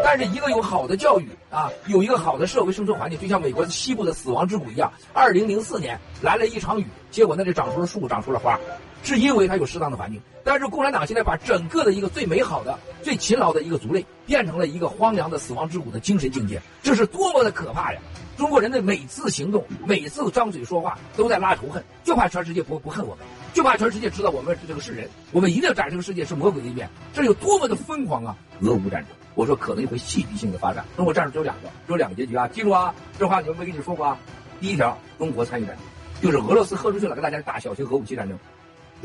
[0.04, 4.92] 但是一个有好的教育啊，有一个好的社会生存环境，就像美国西部的死亡之谷一样。
[5.14, 8.60] 二零零四年来了一场雨，结果那里长出了树，长出了花，
[9.02, 10.20] 是因为它有适当的环境。
[10.44, 18.00] 但是共产党现在把整个的一个最美好的、最勤劳的一个族类，变成了一个荒凉的死亡之谷的精神境界，这是多么的可怕呀！
[18.38, 28.34] 中国人的每次行动、每次张嘴说话，都在拉仇恨，就怕全世界不不恨我们，就怕全世界知道我们这个是人，我们一定要展示这个世界是魔鬼的一面，这有多么的疯狂啊！
[28.62, 29.08] 俄乌战争。
[29.34, 30.84] 我说可能会戏剧性的发展。
[30.96, 32.48] 中国战争只有两个，只有两个结局啊！
[32.48, 34.16] 记住啊，这话你们没跟你说过啊。
[34.60, 35.84] 第一条，中国参与战争，
[36.22, 38.38] 就是俄罗斯喝出去了，跟大家打小型核武器战争，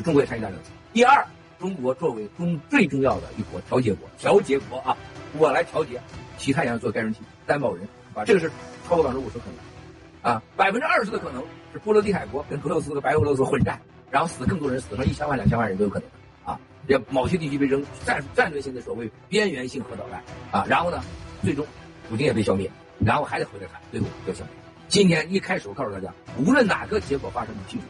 [0.01, 0.59] 中国也参与战争。
[0.91, 1.25] 第二，
[1.59, 4.97] 中国作为中最重要的一国调解国，调解国啊，
[5.37, 6.01] 我来调解，
[6.37, 8.49] 其他人做该人体担保人啊，这个是
[8.87, 16.07] 超过百分之五十可能啊，百分之二十的可能是波罗的海国跟俄罗斯和白俄罗斯混战，然后死更多人，死上一千万两千万人都有可能。
[16.45, 21.01] 啊也某些地区被扔战战略性的所谓边缘性核导弹啊，然后呢，
[21.41, 21.65] 最终
[22.09, 24.53] 普京也被消灭，然后还得回来谈，最后要消灭。
[24.89, 27.83] 今天一开始我告诉大家，无论哪个结果发生，你记住，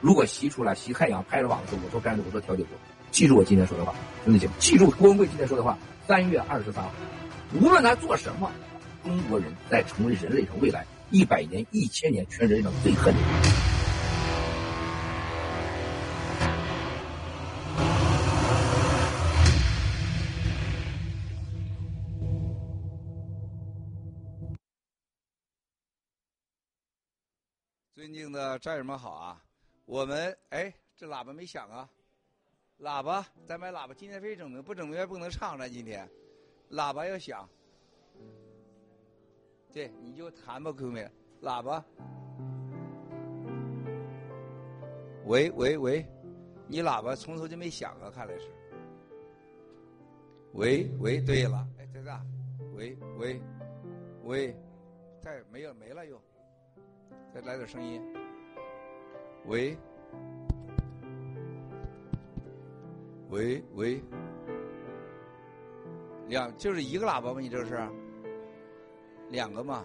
[0.00, 2.78] 如果习出来，习太阳拍着网的时候，我说干的，我说调解国，
[3.10, 5.76] 记住我今天说的话，兄弟姐妹，记住郭文贵今天说的话，
[6.08, 6.90] 三月二十三号，
[7.60, 8.50] 无论他做什么，
[9.04, 13.12] 中国人在成为人类上未来一百年、一千年全人类上最恨。
[13.12, 13.20] 的。
[27.94, 29.42] 尊敬的战友们好啊！
[29.90, 31.90] 我们哎，这喇叭没响啊？
[32.78, 33.92] 喇叭，咱买喇叭。
[33.92, 35.68] 今天非整明，不整明白不能唱了。
[35.68, 36.08] 今天，
[36.70, 37.48] 喇叭要响。
[39.72, 41.10] 对，你就弹吧，各位。
[41.42, 41.84] 喇叭。
[45.24, 46.06] 喂喂喂，
[46.68, 48.08] 你喇叭从头就没响啊？
[48.14, 48.48] 看来是。
[50.52, 52.20] 喂喂，对了，哎，在这。
[52.74, 53.42] 喂喂
[54.22, 54.56] 喂，
[55.20, 56.22] 再没有没了又。
[57.34, 58.00] 再来点声音，
[59.46, 59.76] 喂，
[63.30, 64.02] 喂喂，
[66.28, 67.40] 两就是一个喇叭吗？
[67.40, 67.80] 你这是
[69.30, 69.84] 两个嘛？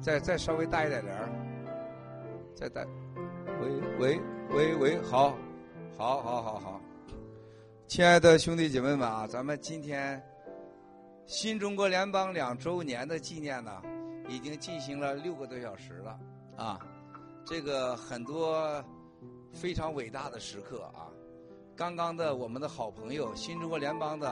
[0.00, 1.28] 再再稍微大一点点儿，
[2.54, 2.84] 再大，
[3.60, 5.36] 喂喂喂喂，好，
[5.96, 6.80] 好好好好，
[7.86, 10.22] 亲爱的兄弟姐妹们啊，咱们今天
[11.26, 13.82] 新中国联邦两周年的纪念呢。
[14.28, 16.18] 已经进行了六个多小时了，
[16.56, 16.80] 啊，
[17.46, 18.84] 这个很多
[19.52, 21.06] 非常伟大的时刻啊！
[21.76, 24.28] 刚刚的我们的好朋友新中国联邦的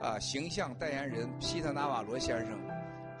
[0.00, 2.56] 啊形象代言人皮特纳瓦罗先生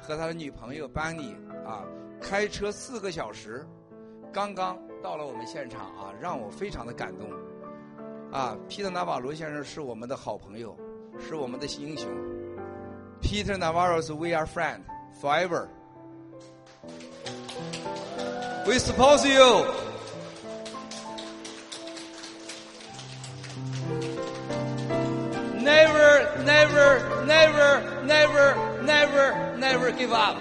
[0.00, 1.34] 和他的女朋友班尼
[1.66, 1.84] 啊，
[2.20, 3.66] 开车四个小时，
[4.32, 7.28] 刚刚到了我们现场啊，让我非常的感动。
[8.30, 10.76] 啊，皮特纳瓦罗先生是我们的好朋友，
[11.18, 12.08] 是我们的英雄。
[13.20, 14.82] Peter Navarro's We Are Friend
[15.20, 15.66] Forever。
[18.68, 19.64] We suppose you.
[25.58, 30.36] Never, never, never, never, never, never give up.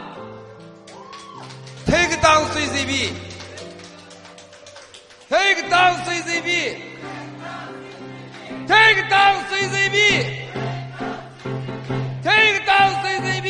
[1.85, 3.15] Take down CCP.
[5.29, 6.81] Take down CCP.
[8.67, 9.99] Take down CCP.
[12.23, 13.47] Take down CCP.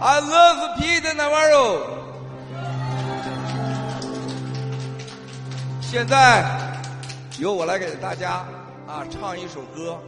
[0.00, 2.01] I love Peter Navarro.
[5.92, 6.42] 现在
[7.38, 8.46] 由我来给大家
[8.86, 10.00] 啊唱一首歌，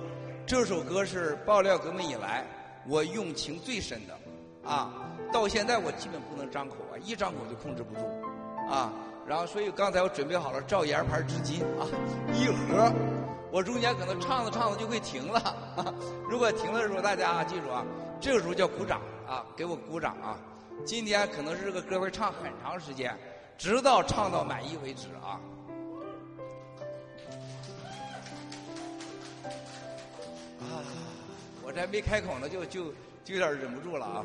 [0.47, 2.43] 这首歌是爆料革命以来
[2.89, 4.19] 我用情最深的
[4.67, 4.91] 啊，
[5.31, 8.01] 到现在我基本不能张口啊，一张口就控制不住
[8.67, 8.91] 啊。
[9.27, 11.85] 然后所以刚才我准备好了赵岩牌纸巾啊，
[12.33, 12.91] 一盒，
[13.53, 15.39] 我中间可能唱着唱着就会停了
[15.77, 15.93] 啊，
[16.27, 17.85] 如果停的时候大家记住啊，
[18.19, 20.39] 这个时候叫鼓掌啊，给我鼓掌啊。
[20.87, 23.15] 今天可能是这个歌会唱很长时间，
[23.59, 25.39] 直到唱到满意为止啊。
[30.73, 30.83] 啊
[31.65, 32.93] 我这没开口呢，就就
[33.25, 34.25] 就有点忍不住了啊！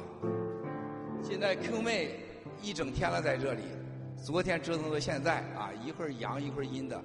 [1.24, 2.20] 现在 Q 妹
[2.62, 3.64] 一整天了在这里，
[4.22, 7.02] 昨天折腾到现在啊，一会儿阳一会儿阴的，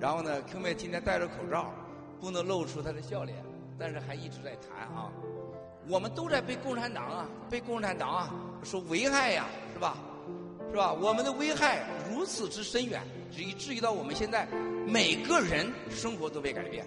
[0.00, 1.70] 然后呢，Q 妹今天戴着口罩，
[2.18, 3.36] 不能露出她的笑脸，
[3.78, 5.12] 但是还一直在谈啊。
[5.86, 9.98] 我们都在被共产党啊，被共产党啊说危害呀，是吧？
[10.70, 10.94] 是吧？
[10.94, 14.48] 我们的危害如此之深远，以至于到我们现在
[14.86, 16.86] 每个人生活都被改变。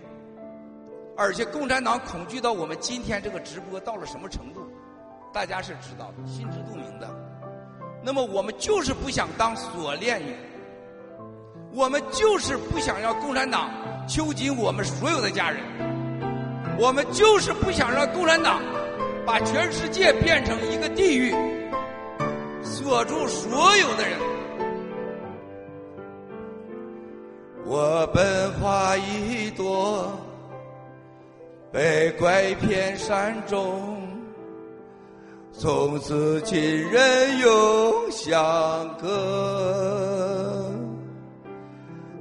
[1.18, 4.62] 而且共产党恐惧到我们今天这个直播到了什么程度，
[5.34, 7.10] 大家是知道的，心知肚明的。
[8.04, 10.36] 那么我们就是不想当锁链女，
[11.74, 13.70] 我们就是不想让共产党
[14.08, 15.60] 囚禁我们所有的家人，
[16.78, 18.62] 我们就是不想让共产党
[19.26, 21.36] 把全世界变成一个地狱，
[22.64, 24.20] 锁住所有的人。
[27.66, 30.10] 我本花一朵，
[31.72, 33.98] 被拐骗山中，
[35.52, 40.72] 从此亲人永相隔。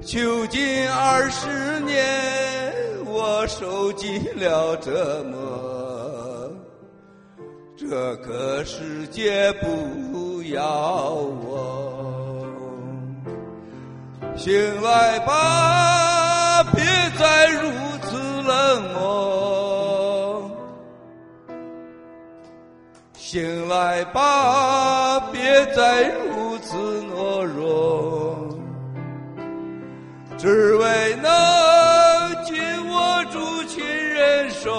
[0.01, 2.73] 囚禁二十年，
[3.05, 6.51] 我受尽了折磨，
[7.75, 12.45] 这个世界不要我。
[14.37, 16.83] 醒来吧，别
[17.17, 17.69] 再如
[18.47, 20.49] 冷漠。
[23.13, 28.47] 醒来吧，别再如此懦弱。
[30.37, 31.29] 只为能
[32.45, 32.57] 紧
[32.89, 34.71] 握住亲人手，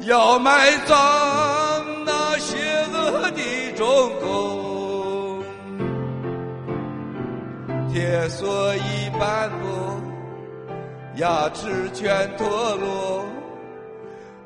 [0.00, 0.94] 要埋葬
[2.04, 2.54] 那邪
[11.16, 13.24] 牙齿全脱落，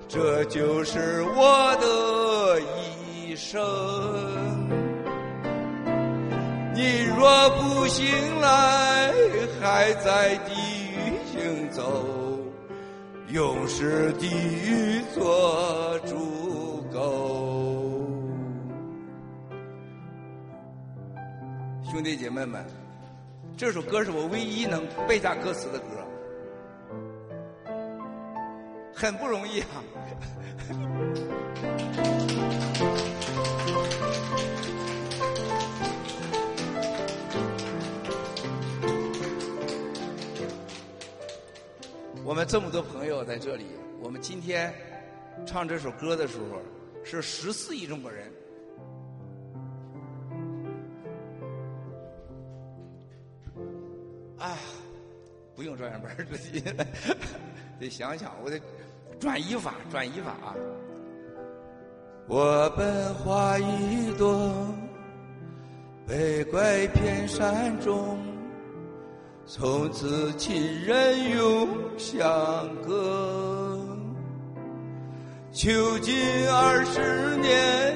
[0.06, 3.58] 这就是我的一生。
[6.74, 8.06] 你若不醒
[8.40, 9.10] 来，
[9.62, 10.52] 还在地
[10.92, 12.38] 狱行走，
[13.28, 18.06] 永世地狱做猪狗。
[21.90, 22.62] 兄弟姐妹们。
[23.56, 25.86] 这首歌是我唯一能背下歌词的歌，
[28.94, 29.83] 很不容易啊！
[42.25, 43.67] 我们这么多朋友在这里，
[44.00, 44.73] 我们今天
[45.47, 46.60] 唱这首歌的时候，
[47.02, 48.31] 是十四亿中国人。
[54.39, 54.57] 哎，
[55.57, 56.62] 不用专业班儿自己
[57.78, 58.60] 得想想，我得
[59.20, 60.55] 转移法，转移法啊！
[62.26, 64.52] 我本花一朵，
[66.07, 68.18] 被拐骗山中，
[69.47, 72.18] 从此亲人永相
[72.86, 73.78] 隔。
[75.50, 76.15] 囚禁
[76.50, 77.94] 二十年，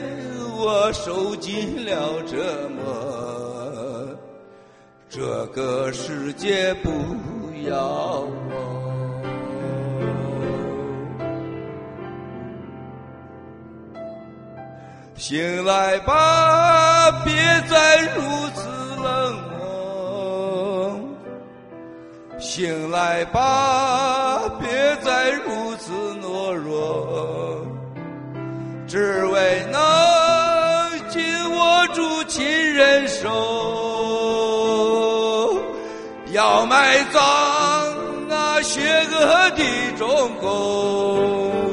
[0.56, 4.08] 我受尽了折磨。
[5.08, 6.88] 这个世界不
[7.68, 8.81] 要我，
[15.24, 17.32] 醒来吧，别
[17.70, 18.20] 再如
[18.56, 18.68] 此
[19.00, 20.98] 冷漠。
[22.40, 27.64] 醒来吧，别再如此懦弱，
[28.88, 29.80] 只为能
[31.08, 31.22] 紧
[31.54, 32.44] 握住亲
[32.74, 33.30] 人手。
[36.32, 37.22] 要埋葬
[38.28, 38.80] 那邪
[39.12, 39.62] 恶的
[39.96, 41.71] 中共，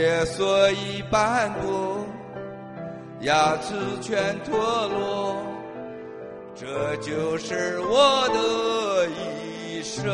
[0.00, 1.98] 铁锁已斑驳，
[3.20, 5.36] 牙齿全脱落，
[6.54, 10.10] 这就是我的一生。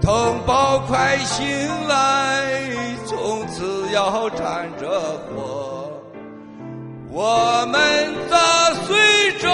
[0.00, 2.70] 同胞快醒来，
[3.06, 4.88] 从此要站着
[5.34, 5.90] 活。
[7.10, 8.96] 我们砸碎
[9.40, 9.48] 这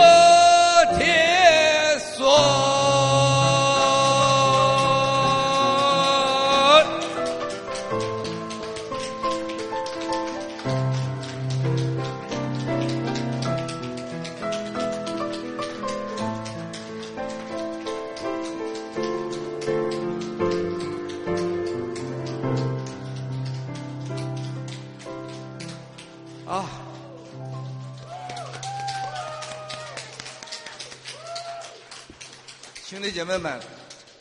[33.15, 33.61] 姐妹们，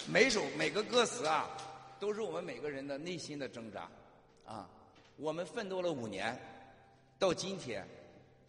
[0.08, 1.50] 每首每个歌词啊，
[2.00, 3.90] 都是我们每个人的内心的挣扎
[4.46, 4.70] 啊。
[5.18, 6.40] 我们奋斗了五年，
[7.18, 7.84] 到今天，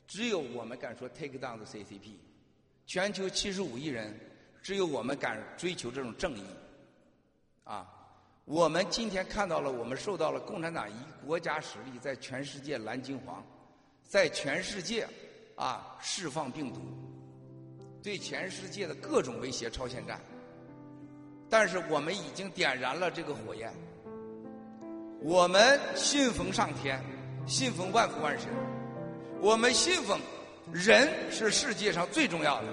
[0.06, 2.18] 只有我们敢说 “take down the CCP”。
[2.84, 4.14] 全球七十五亿人，
[4.62, 6.44] 只有我们敢追求这种正义
[7.64, 7.90] 啊。
[8.44, 13.42] 我们今天看到了，我们受到了共产党以国家实力在全世界蓝金黄，
[14.02, 15.08] 在全世界
[15.56, 16.80] 啊释放病毒，
[18.02, 20.20] 对全世界的各种威胁超限战。
[21.56, 23.72] 但是我们已经点燃了这个火焰，
[25.20, 27.00] 我们信奉上天，
[27.46, 28.48] 信奉万福万神，
[29.40, 30.18] 我们信奉
[30.72, 32.68] 人是世界上最重要的，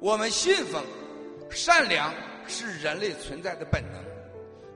[0.00, 0.82] 我们信奉
[1.50, 2.10] 善良
[2.46, 4.02] 是人类存在的本能，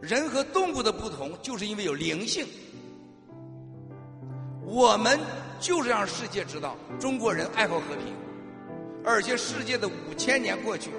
[0.07, 2.47] 人和动物的不同就是因为有灵性，
[4.66, 5.18] 我们
[5.58, 8.15] 就是让世界知道中国人爱好和平，
[9.02, 10.91] 而且世界的五千年过去。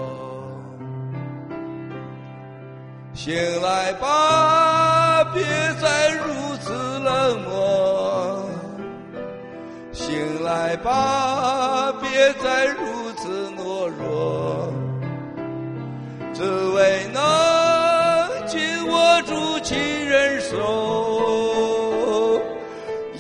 [3.16, 5.44] 醒来吧，别
[5.82, 6.24] 再如
[6.62, 8.33] 此冷漠。
[10.14, 14.72] 醒来吧，别再如此懦弱，
[16.36, 16.44] 只
[16.76, 17.20] 为能
[18.46, 18.62] 紧
[18.92, 19.76] 握住亲
[20.08, 20.56] 人手，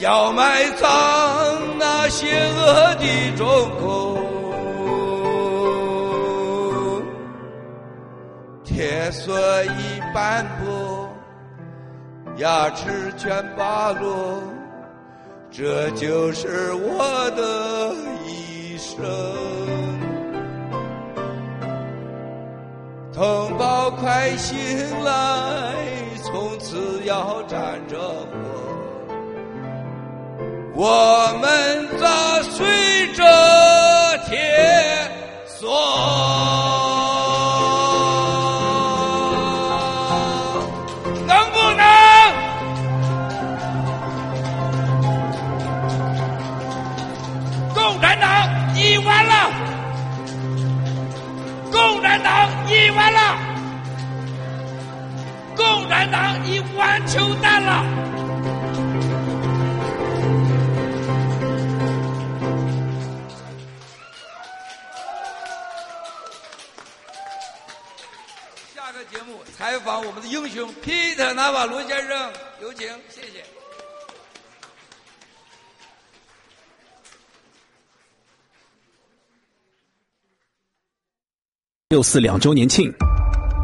[0.01, 0.87] 要埋葬
[1.79, 3.47] 那邪恶的中
[3.79, 4.21] 共，
[8.63, 11.09] 铁锁已斑驳，
[12.37, 14.43] 牙齿全拔落。
[15.55, 17.93] 这就是我的
[18.25, 19.05] 一生，
[23.13, 24.57] 同胞快醒
[25.03, 25.75] 来，
[26.23, 27.99] 从此要站着
[30.73, 32.65] 我，我们砸碎
[33.13, 33.21] 这
[34.27, 35.07] 铁
[35.45, 36.22] 锁。
[52.23, 53.37] 党你完了，
[55.55, 57.83] 共产党你完球蛋了。
[68.73, 73.43] 下个节目采访我们的英雄皮特·纳瓦罗先生，有请，谢谢。
[81.89, 82.91] 六四两周年庆，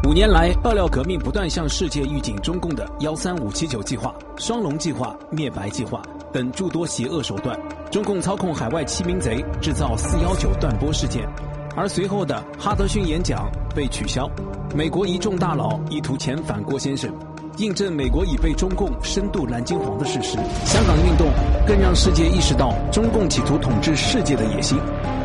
[0.06, 6.00] 五年来，爆料革命不断向世界预警中共的“幺三五七九计划”“双龙计划”“灭白计划”
[6.32, 7.58] 等诸多邪恶手段。
[7.90, 11.28] 中共操控海外欺民贼，制造“四幺九”断播事件，
[11.74, 14.30] 而随后的哈德逊演讲被取消。
[14.76, 17.12] 美国一众大佬意图遣返郭先生，
[17.56, 20.38] 印证美国已被中共深度蓝金黄的事实。
[20.66, 21.26] 香港运动
[21.66, 24.78] 更让世界意识到中共企图统治世界的野心。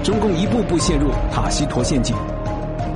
[0.04, 2.16] 中共一步步陷入塔西佗陷阱。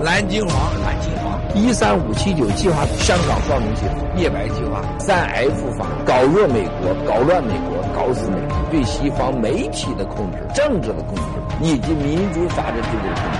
[0.02, 11.24] 蓝金黄，蓝金黄，一三五七九计划，香港双龙计划，灭白计划，三 F 法，搞弱美国，搞乱美国，搞死美国，对西方媒体的控制，政治的控制，
[11.62, 13.40] 以及民主法治制度的控制。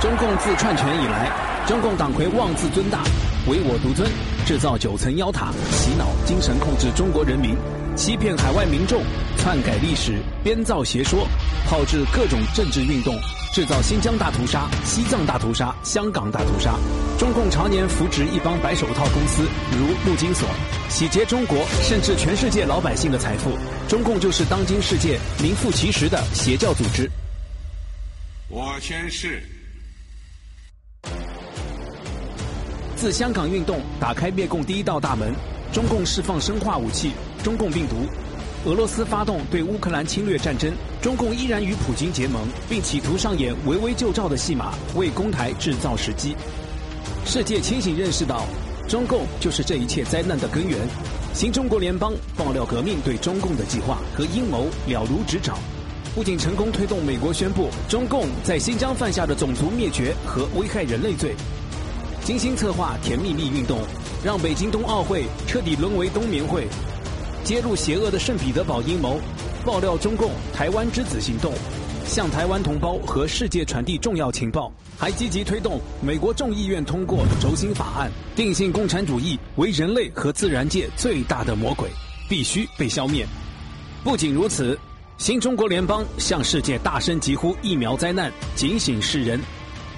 [0.00, 1.30] 中共自篡权以来，
[1.66, 2.98] 中共党魁妄自尊大，
[3.46, 4.06] 唯我独尊，
[4.44, 7.56] 制造九层妖塔，洗脑、精神控制中国人民。
[7.98, 9.02] 欺骗海外民众，
[9.36, 11.26] 篡改历史，编造邪说，
[11.66, 13.12] 炮制各种政治运动，
[13.52, 16.76] 制造新疆大屠杀、西藏大屠杀、香港大屠杀。
[17.18, 20.48] 中共常年扶植一帮白手套公司，如陆金所，
[20.88, 23.50] 洗劫中国甚至全世界老百姓的财富。
[23.88, 27.10] 中共就是当今世界名副其实的邪教组织。
[28.48, 29.42] 我宣誓。
[32.94, 35.34] 自香港运动打开灭共第一道大门，
[35.72, 37.10] 中共释放生化武器——
[37.42, 37.96] 中共病毒；
[38.64, 46.36] 俄罗斯发动对乌克兰侵略战争，中共依然与普京结盟，并企图上演围魏救赵的戏码，为攻台制造时机。
[47.24, 48.44] 世界清醒认识到，
[48.88, 50.78] 中共就是这一切灾难的根源。
[51.34, 55.56] 新中国联邦爆料革命对中共的计划和阴谋了如指掌，
[56.14, 61.34] 不仅成功推动美国宣布中共在新疆犯下的种族灭绝和危害人类罪。
[62.24, 63.78] 精心策划“甜蜜蜜”运动，
[64.24, 66.62] 让北京冬奥会彻底沦为冬眠会；
[67.48, 69.18] 揭露邪恶的圣彼得堡阴谋，
[69.64, 71.50] 爆料中共“台湾之子”行动，
[72.04, 81.88] 向台湾同胞和世界传递重要情报；还积极推动美国众议院通过轴心法案，定性共产主义为人类和自然界最大的魔鬼，
[82.28, 83.26] 必须被消灭。
[84.04, 84.78] 不仅如此，
[85.16, 89.40] 新中国联邦向世界大声疾呼疫苗灾难，警醒世人。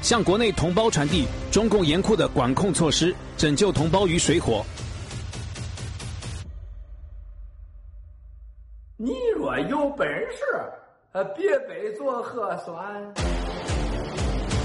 [0.03, 4.65] 向国内同胞传递中共严酷的管控措施，拯救同胞于水火。
[9.03, 10.45] 你若有本事，
[11.13, 12.77] 呃，别被做核酸。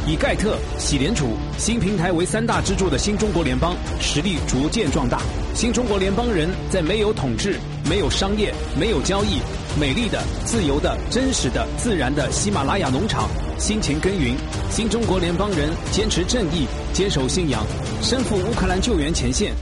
[0.05, 5.21] 以盖特、喜联储新平台为三大支柱的新中国联邦，实力逐渐壮大。
[5.53, 7.55] 新中国联邦人在没有统治、
[7.89, 9.39] 没有商业、没有交易、
[9.79, 13.29] 美丽的、自由的、真实的、自然的喜马拉雅农场。
[13.57, 14.35] 辛勤耕耘，
[14.69, 17.65] 新中国联邦人坚持正义，坚守信仰，
[18.01, 19.53] 身负乌克兰救援前线。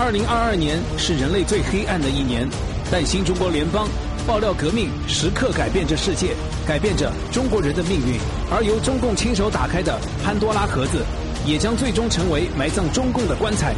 [0.00, 2.48] 二零二二年是人类最黑暗的一年，
[2.88, 3.88] 但新中国联邦
[4.28, 8.16] 爆料革命时刻改变着世界，改变着中国人的命运。
[8.48, 11.04] 而由中共亲手打开的潘多拉盒子，
[11.44, 13.74] 也将最终成为埋葬中共的棺材。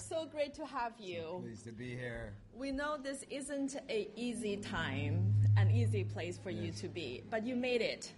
[0.00, 1.40] So great to have you.
[1.42, 2.32] Pleased to be here.
[2.54, 7.46] We know this isn't a easy time, an easy place for you to be, but
[7.46, 8.12] you made it.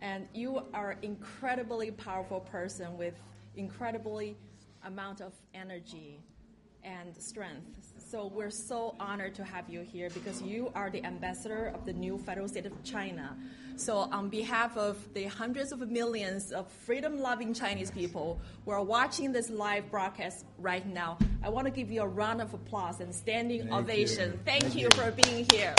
[0.00, 3.14] And you are an incredibly powerful person with
[3.56, 4.36] incredibly
[4.84, 6.20] amount of energy
[6.84, 7.85] and strength.
[8.16, 11.92] So we're so honored to have you here because you are the ambassador of the
[11.92, 13.36] new federal state of China.
[13.76, 19.32] So on behalf of the hundreds of millions of freedom-loving Chinese people who are watching
[19.32, 23.14] this live broadcast right now, I want to give you a round of applause and
[23.14, 24.32] standing Thank ovation.
[24.32, 24.40] you.
[24.46, 24.90] Thank, Thank you, you.
[24.92, 25.74] for being here.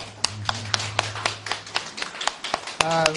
[2.82, 3.14] Uh,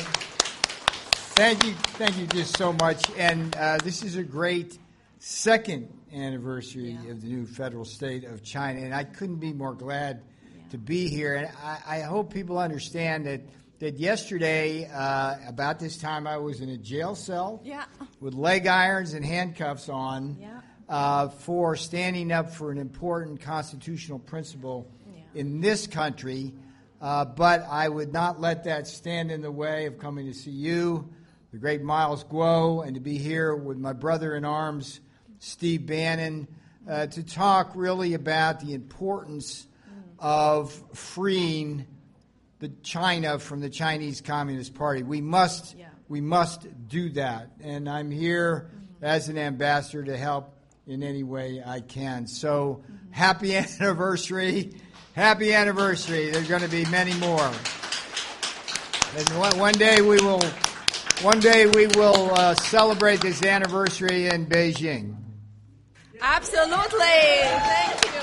[1.36, 3.04] thank you, thank you just so much.
[3.18, 4.78] And uh, this is a great
[5.18, 10.22] second anniversary of the new federal state of China, and I couldn't be more glad
[10.70, 11.34] to be here.
[11.34, 13.40] And I, I hope people understand that
[13.80, 17.84] that yesterday, uh, about this time, I was in a jail cell Yeah.
[18.20, 20.60] with leg irons and handcuffs on Yeah.
[20.86, 24.86] uh, for standing up for an important constitutional principle
[25.34, 26.52] in this country.
[27.00, 30.50] Uh, but I would not let that stand in the way of coming to see
[30.50, 31.08] you,
[31.50, 35.00] the great Miles Guo, and to be here with my brother in arms,
[35.40, 36.46] Steve Bannon,
[36.88, 39.66] uh, to talk really about the importance
[40.18, 41.86] of freeing
[42.58, 45.02] the China from the Chinese Communist Party.
[45.02, 45.74] We must
[46.08, 48.70] we must do that, and I'm here
[49.00, 50.54] as an ambassador to help
[50.86, 52.26] in any way I can.
[52.26, 54.74] So happy anniversary,
[55.14, 56.30] happy anniversary.
[56.30, 57.50] There's going to be many more,
[59.16, 60.42] and one, one day we will.
[61.22, 65.16] One day we will uh, celebrate this anniversary in Beijing.
[66.22, 66.98] Absolutely.
[67.00, 68.20] Thank you.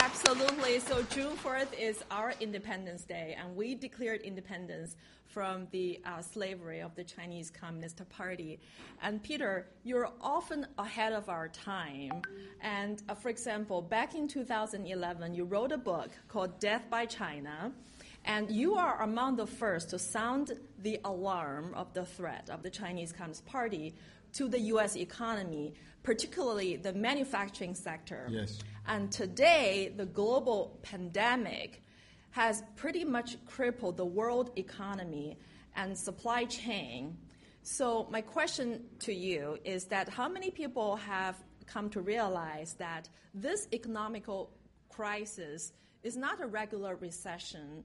[0.00, 0.80] Absolutely.
[0.80, 6.80] So June 4th is our Independence Day, and we declared independence from the uh, slavery
[6.80, 8.58] of the Chinese Communist Party.
[9.02, 12.22] And Peter, you're often ahead of our time.
[12.60, 17.72] And uh, for example, back in 2011, you wrote a book called Death by China.
[18.24, 22.70] And you are among the first to sound the alarm of the threat of the
[22.70, 23.94] Chinese Communist Party
[24.34, 24.96] to the U.S.
[24.96, 28.26] economy, particularly the manufacturing sector.
[28.30, 28.58] Yes.
[28.86, 31.82] And today, the global pandemic
[32.30, 35.38] has pretty much crippled the world economy
[35.76, 37.16] and supply chain.
[37.62, 41.36] So, my question to you is that how many people have
[41.66, 44.50] come to realize that this economical
[44.88, 45.72] crisis
[46.02, 47.84] is not a regular recession?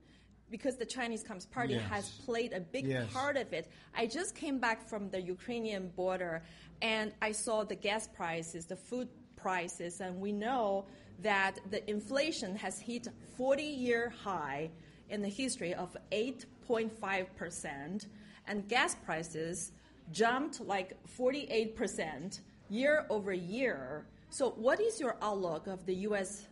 [0.51, 1.89] Because the Chinese Communist Party Yes.
[1.89, 3.11] has played a big Yes.
[3.13, 3.67] part of it.
[3.95, 6.41] I just came back from the Ukrainian border
[6.81, 10.85] and I saw the gas prices, the food prices, and we know
[11.21, 14.69] that the inflation has hit 40 year high
[15.09, 18.07] in the history of 8.5%,
[18.47, 19.71] and gas prices
[20.11, 24.05] jumped like 48% year over year.
[24.29, 26.47] So, what is your outlook of the U.S.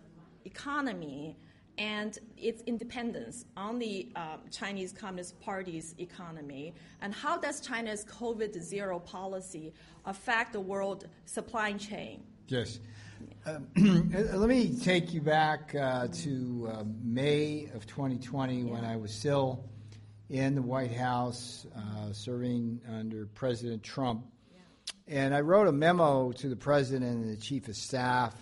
[0.46, 1.38] economy
[1.78, 6.74] and its independence on the um, Chinese Communist Party's economy?
[7.02, 9.74] And how does China's COVID zero policy
[10.06, 12.24] affect the world supply chain?
[12.48, 12.80] Yes.
[13.46, 13.68] Um,
[14.34, 19.64] let me take you back uh, to uh, May of 2020 when I was still
[20.30, 24.26] in the White House uh, serving under President Trump.
[25.08, 28.36] And I wrote a memo to the president and the chief of staff,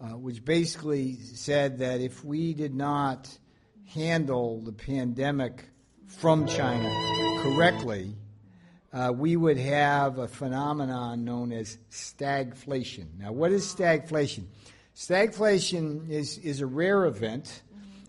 [0.00, 3.28] uh, which basically said that if we did not
[3.86, 5.64] handle the pandemic
[6.06, 6.88] from China
[7.42, 8.14] correctly,
[8.92, 13.06] uh, we would have a phenomenon known as stagflation.
[13.18, 14.44] Now, what is stagflation?
[14.94, 17.62] Stagflation is, is a rare event.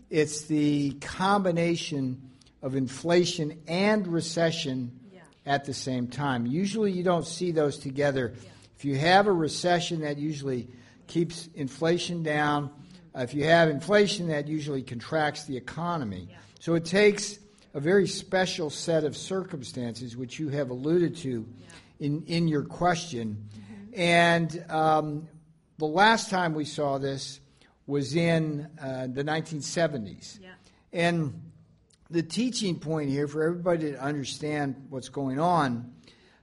[0.10, 2.30] It's the combination
[2.62, 5.00] of inflation and recession
[5.46, 6.46] at the same time.
[6.46, 8.34] Usually, you don't see those together.
[8.78, 10.68] If you have a recession, that usually
[11.10, 12.72] keeps inflation down.
[13.14, 16.30] Uh, if you have inflation, that usually contracts the economy.
[16.62, 17.38] So it takes
[17.74, 21.46] a very special set of circumstances, which you have alluded to
[22.00, 23.50] in, in your question.
[23.94, 25.28] And um,
[25.78, 27.42] the last time we saw this
[27.88, 30.40] was in uh, the 1970s.
[30.94, 31.42] And
[32.10, 35.94] the teaching point here for everybody to understand what's going on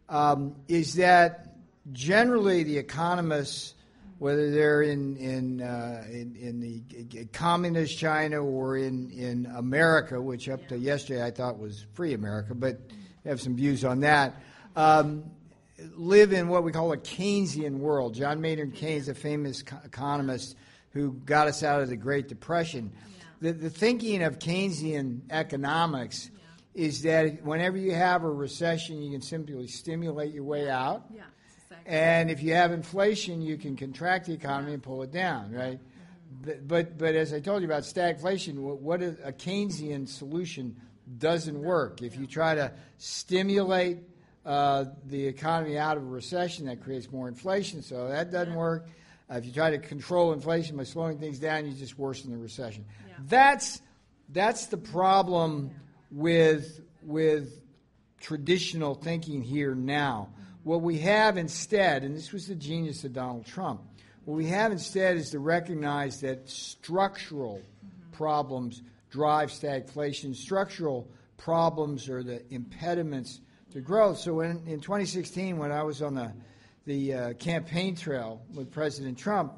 [0.09, 1.57] um, is that
[1.93, 3.75] generally the economists,
[4.19, 10.49] whether they're in in, uh, in in the communist China or in in America, which
[10.49, 12.81] up to yesterday I thought was free America, but
[13.25, 14.43] I have some views on that.
[14.75, 15.25] Um,
[15.95, 18.15] live in what we call a Keynesian world.
[18.15, 20.57] John Maynard Keynes, a famous co- economist
[20.91, 22.93] who got us out of the Great Depression.
[23.41, 26.31] The, the thinking of Keynesian economics
[26.75, 31.05] is that whenever you have a recession, you can simply stimulate your way out.
[31.15, 31.23] Yeah,
[31.87, 35.79] And if you have inflation, you can contract the economy and pull it down, right?
[36.43, 40.77] But, but, but as I told you about stagflation, what, what is, a Keynesian solution
[41.19, 42.03] doesn't work.
[42.03, 43.99] If you try to stimulate
[44.45, 48.89] uh, the economy out of a recession, that creates more inflation, so that doesn't work.
[49.31, 52.39] Uh, if you try to control inflation by slowing things down, you just worsen the
[52.39, 52.85] recession.
[53.29, 53.81] That's
[54.31, 55.71] that's the problem
[56.11, 57.61] with with
[58.21, 60.29] traditional thinking here now.
[60.67, 63.83] What we have instead, and this was the genius of Donald Trump,
[64.25, 67.63] what we have instead is to recognize that structural
[68.11, 70.35] problems drive stagflation.
[70.35, 73.43] Structural problems are the impediments
[73.75, 74.19] to growth.
[74.19, 76.33] So in, in 2016, when I was on the
[76.85, 79.53] the uh, campaign trail with President Trump,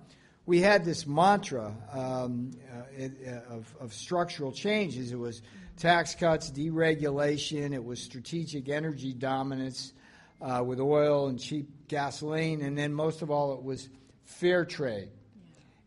[0.44, 5.10] we had this mantra um, uh, uh, of, of structural changes.
[5.10, 5.40] It was
[5.78, 9.94] tax cuts, deregulation, it was strategic energy dominance
[10.40, 13.88] uh, with oil and cheap gasoline, and then most of all, it was
[14.24, 15.08] fair trade.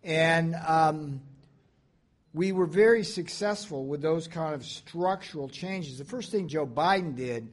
[0.03, 1.21] And um,
[2.33, 5.97] we were very successful with those kind of structural changes.
[5.97, 7.49] The first thing Joe Biden did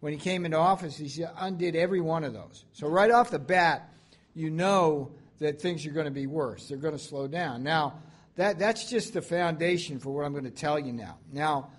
[0.00, 2.64] when he came into office, he undid every one of those.
[2.72, 3.88] So right off the bat,
[4.34, 6.68] you know that things are going to be worse.
[6.68, 7.62] They're going to slow down.
[7.62, 8.00] Now,
[8.36, 11.18] that, that's just the foundation for what I'm going to tell you now.
[11.32, 11.70] Now,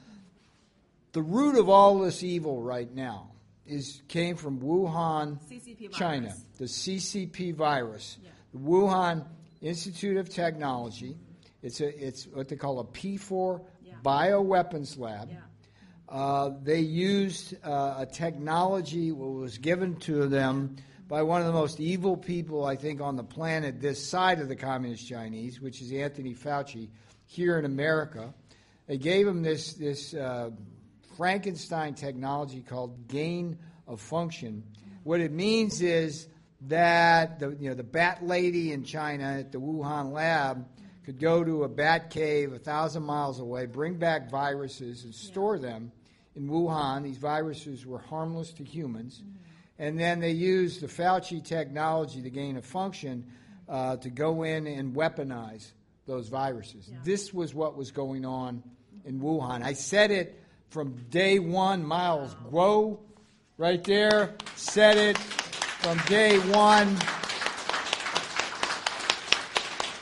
[1.14, 3.33] the root of all this evil right now
[3.66, 5.40] is came from Wuhan,
[5.92, 8.18] China, the CCP virus,
[8.54, 9.26] the Wuhan
[9.62, 11.18] Institute of Technology.
[11.62, 13.62] It's a it's what they call a P4
[14.04, 15.30] bioweapons lab.
[16.10, 20.76] Uh, they used uh, a technology that was given to them
[21.08, 24.48] by one of the most evil people, I think, on the planet this side of
[24.48, 26.90] the communist Chinese, which is Anthony Fauci,
[27.26, 28.34] here in America.
[28.88, 30.52] They gave him this, this uh,
[31.16, 34.64] Frankenstein technology called gain of function.
[35.04, 36.28] What it means is
[36.68, 40.66] that the, you know, the bat lady in China at the Wuhan lab
[41.06, 45.60] could go to a bat cave a thousand miles away, bring back viruses, and store
[45.60, 45.92] them
[46.36, 47.04] in Wuhan.
[47.04, 49.22] These viruses were harmless to humans.
[49.80, 53.26] and then they used the Fauci technology to gain a function
[53.68, 55.72] uh, to go in and weaponize
[56.06, 56.88] those viruses.
[56.90, 56.98] Yeah.
[57.04, 58.64] This was what was going on
[59.06, 59.64] in Wuhan.
[59.64, 60.43] I said it
[60.74, 61.86] from day one.
[61.86, 62.98] Miles Guo,
[63.60, 66.98] right there, said it from day one.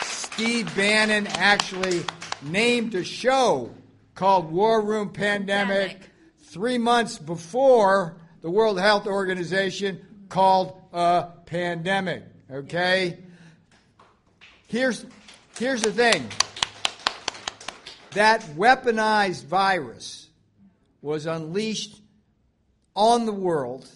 [0.01, 2.03] Steve Bannon actually
[2.41, 3.69] named a show
[4.15, 6.09] called War Room Pandemic, Pandemic.
[6.43, 12.23] three months before the World Health Organization called a pandemic.
[12.49, 13.17] Okay?
[14.67, 15.05] Here's,
[15.59, 16.29] here's the thing
[18.11, 20.20] that weaponized virus
[21.01, 22.01] was unleashed
[22.95, 23.89] on the world,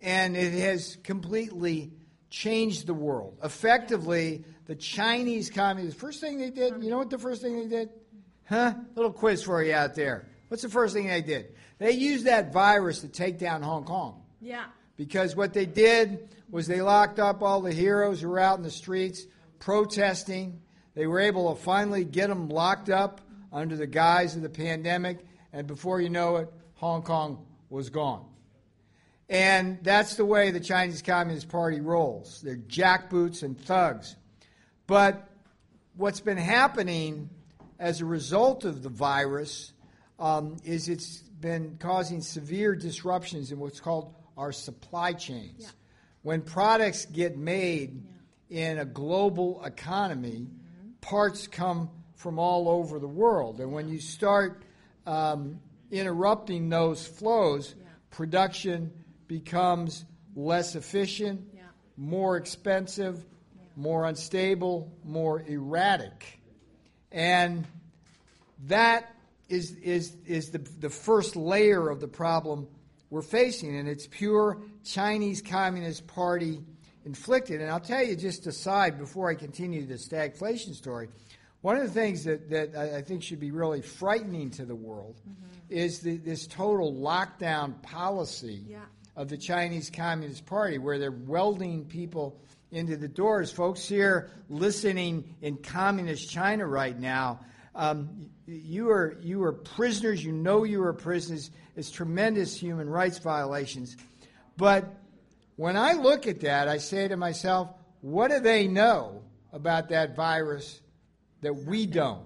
[0.00, 1.92] and it has completely
[2.30, 3.38] changed the world.
[3.42, 7.68] Effectively, the Chinese communists, first thing they did, you know what the first thing they
[7.68, 7.90] did?
[8.48, 8.74] Huh?
[8.94, 10.26] Little quiz for you out there.
[10.48, 11.54] What's the first thing they did?
[11.78, 14.22] They used that virus to take down Hong Kong.
[14.40, 14.64] Yeah.
[14.96, 18.62] Because what they did was they locked up all the heroes who were out in
[18.62, 19.26] the streets
[19.58, 20.60] protesting.
[20.94, 23.20] They were able to finally get them locked up
[23.52, 28.26] under the guise of the pandemic, and before you know it, Hong Kong was gone.
[29.28, 32.42] And that's the way the Chinese Communist Party rolls.
[32.42, 34.16] They're jackboots and thugs.
[34.86, 35.28] But
[35.96, 37.30] what's been happening
[37.78, 39.72] as a result of the virus
[40.18, 45.54] um, is it's been causing severe disruptions in what's called our supply chains.
[45.58, 45.68] Yeah.
[46.22, 48.02] When products get made
[48.48, 48.70] yeah.
[48.70, 50.88] in a global economy, mm-hmm.
[51.00, 53.60] parts come from all over the world.
[53.60, 54.64] And when you start
[55.06, 55.60] um,
[55.90, 57.84] interrupting those flows, yeah.
[58.10, 58.92] production
[59.26, 61.40] becomes less efficient,
[61.96, 63.24] more expensive,
[63.76, 66.40] more unstable, more erratic.
[67.12, 67.66] And
[68.66, 69.14] that
[69.48, 72.66] is, is, is the, the first layer of the problem
[73.10, 76.60] we're facing, and it's pure Chinese Communist Party
[77.04, 77.60] inflicted.
[77.60, 81.08] And I'll tell you just aside before I continue the stagflation story.
[81.64, 85.18] One of the things that, that I think should be really frightening to the world
[85.22, 85.42] mm-hmm.
[85.70, 88.80] is the, this total lockdown policy yeah.
[89.16, 92.38] of the Chinese Communist Party, where they're welding people
[92.70, 93.50] into the doors.
[93.50, 97.40] Folks here listening in communist China right now,
[97.74, 100.22] um, you are you are prisoners.
[100.22, 101.50] You know you are prisoners.
[101.76, 103.96] It's tremendous human rights violations.
[104.58, 104.84] But
[105.56, 107.70] when I look at that, I say to myself,
[108.02, 110.82] what do they know about that virus
[111.44, 112.24] that we don't?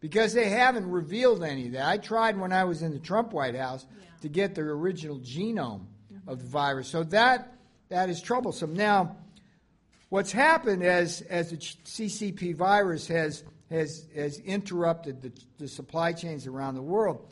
[0.00, 1.88] Because they haven't revealed any of that.
[1.88, 4.06] I tried when I was in the Trump White House yeah.
[4.22, 6.28] to get the original genome mm-hmm.
[6.28, 6.88] of the virus.
[6.88, 7.54] So that
[7.88, 8.74] that is troublesome.
[8.74, 9.16] Now,
[10.08, 16.46] what's happened as as the CCP virus has has, has interrupted the, the supply chains
[16.46, 17.26] around the world.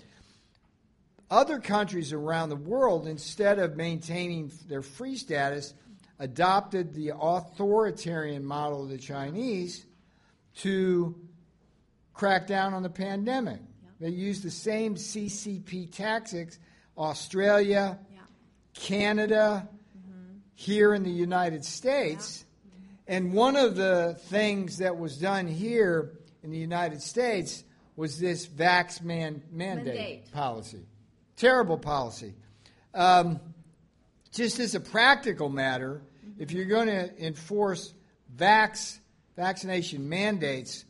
[1.31, 5.75] Other countries around the world, instead of maintaining their free status,
[6.19, 9.86] adopted the authoritarian model of the Chinese
[10.57, 11.15] to
[12.15, 13.61] crack down on the pandemic.
[14.01, 16.59] They used the same CCP tactics.
[16.99, 18.21] Australia, yeah.
[18.75, 20.39] Canada, mm-hmm.
[20.55, 22.45] here in the United States.
[22.65, 23.17] Yeah.
[23.17, 27.65] And one of the things that was done here in the United States
[27.97, 30.33] was this vax man mandate, mandate.
[30.33, 30.87] policy.
[31.37, 32.35] Terrible policy.
[32.95, 33.41] Um,
[34.33, 36.43] just as a practical matter, mm-hmm.
[36.43, 37.95] if you're going to enforce
[38.37, 38.99] vax
[39.37, 40.85] vaccination mandates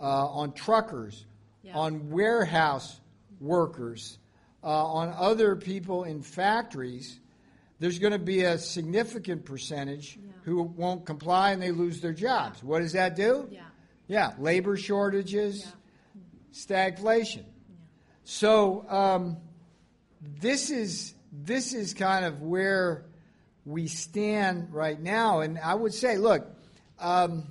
[0.00, 1.24] uh, on truckers,
[1.62, 1.76] yeah.
[1.76, 3.00] on warehouse
[3.40, 4.18] workers,
[4.62, 7.18] uh, on other people in factories,
[7.78, 10.32] there's going to be a significant percentage yeah.
[10.44, 12.62] who won't comply and they lose their jobs.
[12.62, 13.48] What does that do?
[13.50, 13.62] Yeah.
[14.08, 16.20] Yeah, labor shortages, yeah.
[16.52, 17.44] stagflation.
[18.24, 19.38] So um,
[20.20, 23.06] this is this is kind of where
[23.64, 26.46] we stand right now, and I would say, look,
[26.98, 27.44] um,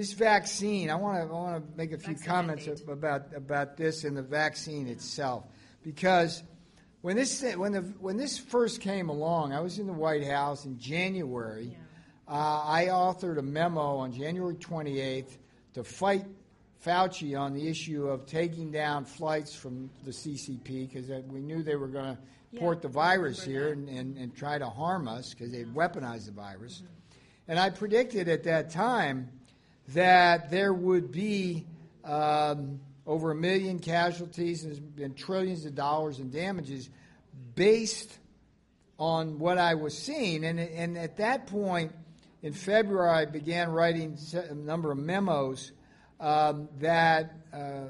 [0.00, 0.88] this vaccine.
[0.88, 2.88] I want to I want to make a few vaccine comments mandate.
[2.88, 4.94] about about this and the vaccine yeah.
[4.94, 5.44] itself,
[5.82, 6.42] because
[7.02, 10.64] when this when the when this first came along, I was in the White House
[10.64, 11.76] in January.
[12.26, 15.36] Uh, I authored a memo on January 28th
[15.74, 16.24] to fight
[16.82, 21.76] Fauci on the issue of taking down flights from the CCP because we knew they
[21.76, 22.18] were going to
[22.52, 26.26] yeah, port the virus here and, and, and, try to harm us because they'd weaponized
[26.26, 26.76] the virus.
[26.76, 26.86] Mm-hmm.
[27.48, 29.28] And I predicted at that time
[29.94, 31.66] that there would be
[32.04, 36.88] um, over a million casualties and, and trillions of dollars in damages
[37.54, 38.18] based
[38.98, 40.44] on what I was seeing.
[40.44, 41.92] And, and at that point,
[42.42, 45.72] in February, I began writing a number of memos
[46.20, 47.88] um, that uh,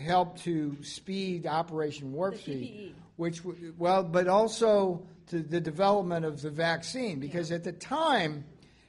[0.00, 3.42] helped to speed Operation Warp Speed, which
[3.78, 7.20] well, but also to the development of the vaccine.
[7.20, 8.44] Because at the time,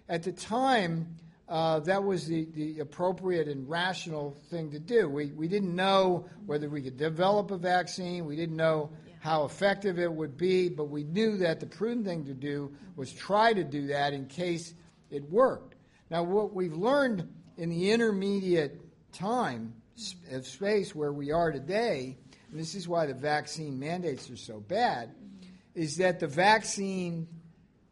[0.07, 1.15] at the time,
[1.49, 5.09] uh, that was the, the appropriate and rational thing to do.
[5.09, 8.25] We, we didn't know whether we could develop a vaccine.
[8.25, 12.25] We didn't know how effective it would be, but we knew that the prudent thing
[12.25, 14.75] to do was try to do that in case
[15.09, 15.75] it worked.
[16.11, 18.79] Now, what we've learned in the intermediate
[19.11, 19.73] time
[20.31, 22.15] of space where we are today,
[22.51, 25.11] and this is why the vaccine mandates are so bad,
[25.73, 27.27] is that the vaccine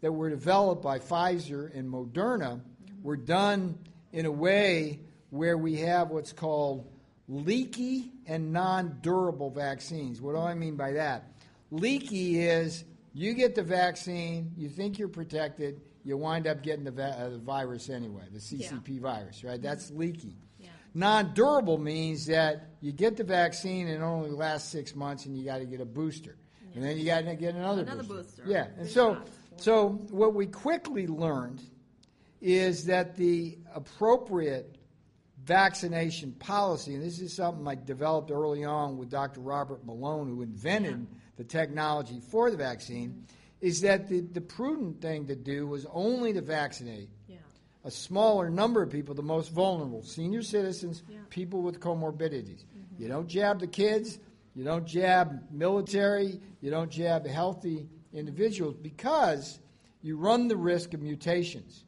[0.02, 2.62] that were developed by Pfizer and Moderna
[3.08, 3.80] were done
[4.12, 6.92] in a way where we have what's called
[7.30, 10.22] leaky and non durable vaccines.
[10.22, 11.32] What do I mean by that?
[11.72, 16.92] Leaky is you get the vaccine, you think you're protected, you wind up getting the,
[16.92, 19.02] va- uh, the virus anyway, the CCP yeah.
[19.02, 19.62] virus, right?
[19.62, 20.36] That's leaky.
[20.60, 20.68] Yeah.
[20.94, 25.38] Non durable means that you get the vaccine and it only lasts six months and
[25.38, 26.36] you got to get a booster.
[26.62, 26.76] Yeah.
[26.76, 28.42] And then you got to get another, another booster.
[28.42, 28.44] booster.
[28.48, 28.68] Yeah.
[28.78, 29.22] And so,
[29.56, 31.62] so what we quickly learned
[32.42, 34.78] is that the appropriate
[35.44, 39.40] vaccination policy, and this is something I developed early on with Dr.
[39.40, 41.18] Robert Malone, who invented yeah.
[41.38, 43.26] the technology for the vaccine,
[43.62, 47.38] is that the, the prudent thing to do was only to vaccinate yeah.
[47.86, 51.18] a smaller number of people, the most vulnerable, senior citizens, yeah.
[51.30, 52.66] people with comorbidities.
[52.66, 53.02] Mm-hmm.
[53.02, 54.20] You don't jab the kids,
[54.54, 59.60] you don't jab military, you don't jab healthy individuals because
[60.02, 61.86] you run the risk of mutations.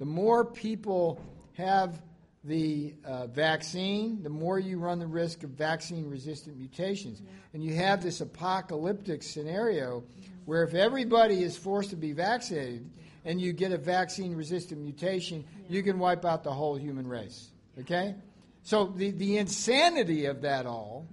[0.00, 0.04] Mm-hmm.
[0.04, 1.20] The more people
[1.54, 2.00] have
[2.42, 7.20] the uh, vaccine, the more you run the risk of vaccine resistant mutations.
[7.20, 7.30] Yeah.
[7.52, 10.04] And you have this apocalyptic scenario
[10.46, 12.90] where if everybody is forced to be vaccinated
[13.26, 15.76] and you get a vaccine resistant mutation, yeah.
[15.76, 17.50] you can wipe out the whole human race.
[17.78, 18.14] Okay?
[18.62, 21.06] So the, the insanity of that all.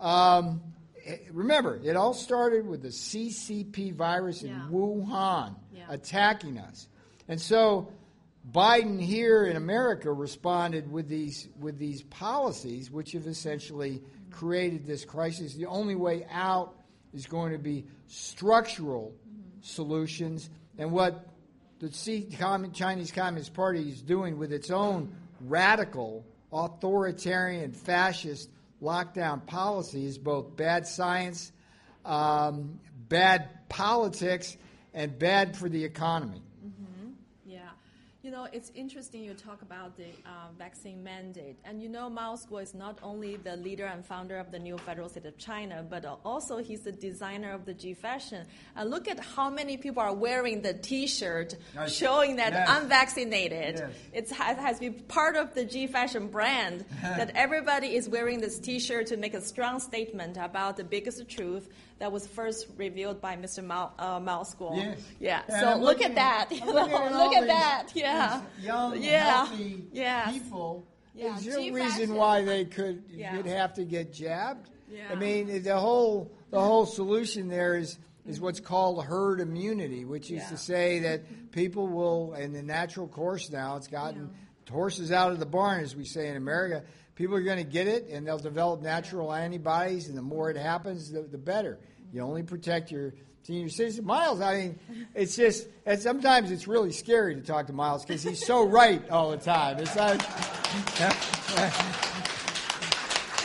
[0.00, 0.06] Mm-hmm.
[0.06, 0.62] Um,
[1.30, 4.66] remember, it all started with the CCP virus in yeah.
[4.68, 5.54] Wuhan
[5.88, 6.88] attacking us.
[7.28, 7.92] And so
[8.50, 15.04] Biden here in America responded with these with these policies, which have essentially created this
[15.04, 15.54] crisis.
[15.54, 16.74] The only way out
[17.12, 19.14] is going to be structural
[19.62, 21.28] solutions, and what
[21.80, 28.48] the Chinese Communist Party is doing with its own radical, authoritarian, fascist
[28.82, 31.52] lockdown policy is both bad science,
[32.04, 34.56] um, bad politics,
[34.94, 36.42] and bad for the economy.
[38.26, 41.58] You know, it's interesting you talk about the uh, vaccine mandate.
[41.64, 44.78] And you know, Mao Zedong is not only the leader and founder of the new
[44.78, 48.44] federal state of China, but also he's the designer of the G fashion.
[48.74, 51.54] And look at how many people are wearing the t shirt
[51.86, 52.68] showing that yes.
[52.68, 53.76] unvaccinated.
[54.12, 54.28] Yes.
[54.28, 58.80] It has been part of the G fashion brand that everybody is wearing this t
[58.80, 63.36] shirt to make a strong statement about the biggest truth that was first revealed by
[63.36, 63.64] Mr.
[63.64, 64.74] Mao, uh, Mao School.
[64.76, 64.98] Yes.
[65.18, 65.42] Yeah.
[65.48, 66.50] And so look at that.
[66.66, 67.88] look at that.
[67.94, 68.42] Yeah.
[68.60, 69.46] Young, yeah.
[69.46, 70.32] healthy yes.
[70.32, 70.86] people.
[71.14, 71.36] Yeah.
[71.36, 73.36] Is there a reason why they could yeah.
[73.36, 74.68] you'd have to get jabbed?
[74.90, 75.08] Yeah.
[75.10, 80.30] I mean, the whole the whole solution there is is what's called herd immunity, which
[80.30, 80.48] is yeah.
[80.48, 84.30] to say that people will, in the natural course now, it's gotten
[84.68, 86.82] horses out of the barn, as we say in America
[87.16, 90.56] people are going to get it and they'll develop natural antibodies, and the more it
[90.56, 91.78] happens, the, the better.
[92.12, 93.12] You only protect your
[93.42, 94.04] senior citizen.
[94.04, 94.78] Miles, I mean,
[95.14, 99.08] it's just, and sometimes it's really scary to talk to Miles because he's so right
[99.10, 99.78] all the time.
[99.78, 100.20] It's like,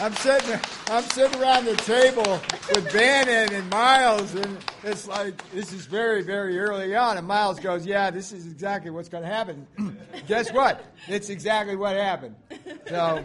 [0.02, 2.42] I'm sitting, I'm sitting around the table
[2.74, 7.20] with Bannon and Miles, and it's like this is very, very early on.
[7.20, 9.68] And Miles goes, "Yeah, this is exactly what's going to happen."
[10.28, 10.84] Guess what?
[11.08, 12.36] It's exactly what happened.
[12.88, 13.24] So,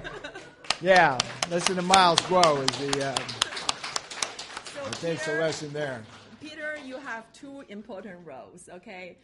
[0.82, 1.18] yeah,
[1.50, 3.06] listen to Miles Guo is the.
[3.06, 3.16] Uh,
[4.74, 6.04] so takes the lesson there.
[6.42, 8.68] Peter, you have two important roles.
[8.70, 9.16] Okay,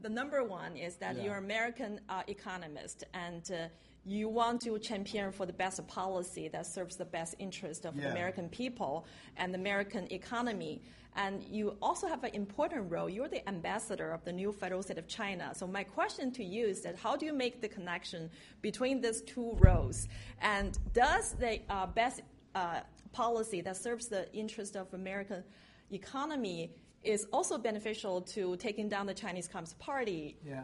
[0.00, 1.24] the number one is that yeah.
[1.24, 3.50] you're American uh, economist and.
[3.50, 3.66] Uh,
[4.04, 8.04] you want to champion for the best policy that serves the best interest of yeah.
[8.04, 9.06] the American people
[9.36, 10.82] and the American economy.
[11.16, 13.08] And you also have an important role.
[13.08, 15.52] You're the ambassador of the new federal state of China.
[15.54, 18.30] So my question to you is that how do you make the connection
[18.62, 20.08] between these two roles?
[20.40, 22.22] And does the uh, best
[22.54, 22.80] uh,
[23.12, 25.42] policy that serves the interest of American
[25.90, 26.72] economy
[27.02, 30.38] is also beneficial to taking down the Chinese Communist Party?
[30.46, 30.62] Yeah.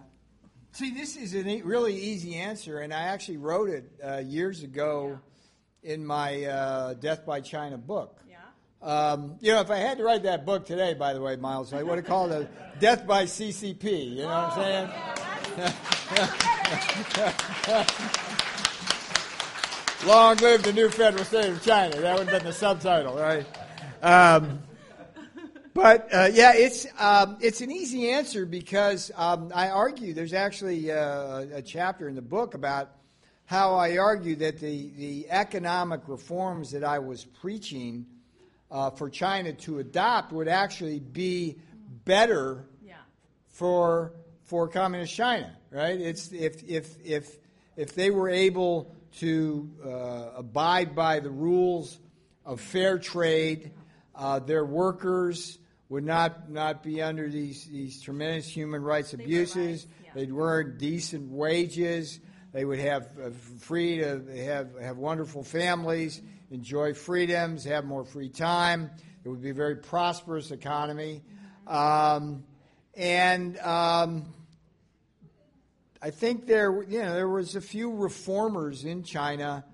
[0.77, 5.19] See, this is a really easy answer, and I actually wrote it uh, years ago
[5.83, 5.95] yeah.
[5.95, 8.21] in my uh, Death by China book.
[8.83, 11.73] Um, you know, if I had to write that book today, by the way, Miles,
[11.73, 14.17] I would have called it Death by CCP.
[14.17, 14.91] You know what I'm saying?
[20.07, 21.97] Long live the new federal state of China.
[22.03, 23.47] That would have been the subtitle, right?
[24.03, 24.59] Um,
[25.77, 30.91] But uh, yeah, it's um, it's an easy answer because um, I argue there's actually
[30.91, 32.93] uh, a chapter in the book about
[33.45, 38.07] how I argue that the the economic reforms that I was preaching
[38.71, 41.59] uh, for China to adopt would actually be
[42.07, 42.95] better Yeah.
[43.49, 44.15] for
[44.45, 46.01] for communist China, right?
[46.01, 47.37] It's if if if
[47.77, 51.99] if they were able to uh, abide by the rules
[52.47, 53.73] of fair trade,
[54.15, 59.86] uh, their workers would not not be under these these tremendous human rights abuses.
[60.15, 62.20] They'd earn decent wages.
[62.52, 68.31] They would have uh, free to have have wonderful families, enjoy freedoms, have more free
[68.31, 68.90] time.
[69.24, 71.23] It would be a very prosperous economy.
[71.66, 72.44] Um,
[72.94, 74.32] and um,
[76.00, 79.65] I think there, you know, there was a few reformers in China,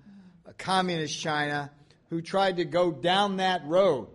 [0.47, 1.69] uh, communist China,
[2.09, 4.07] who tried to go down that road,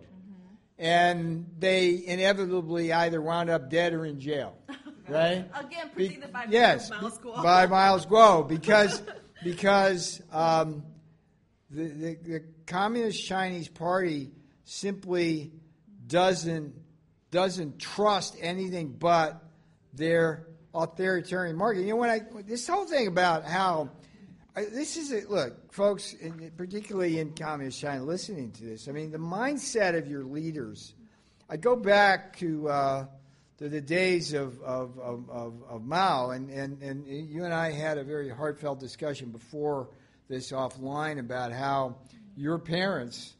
[0.79, 4.57] and they inevitably either wound up dead or in jail,
[5.09, 5.45] right?
[5.53, 7.43] Again, predicted by yes, Miles Guo.
[7.43, 9.03] by Miles Guo, because
[9.43, 10.83] because um,
[11.69, 14.31] the, the the Communist Chinese Party
[14.63, 15.51] simply
[16.07, 16.73] doesn't
[17.29, 19.43] doesn't trust anything but
[19.93, 21.81] their authoritarian market.
[21.81, 23.89] You know, when I this whole thing about how
[24.55, 28.87] I- this is a, look, folks, and particularly in communist China, listening to this.
[28.87, 30.93] I mean, the mindset of your leaders.
[31.49, 33.05] I go back to uh,
[33.57, 37.71] to the days of of, of, of, of Mao, and, and and you and I
[37.71, 39.89] had a very heartfelt discussion before
[40.27, 41.97] this offline about how
[42.35, 43.33] your parents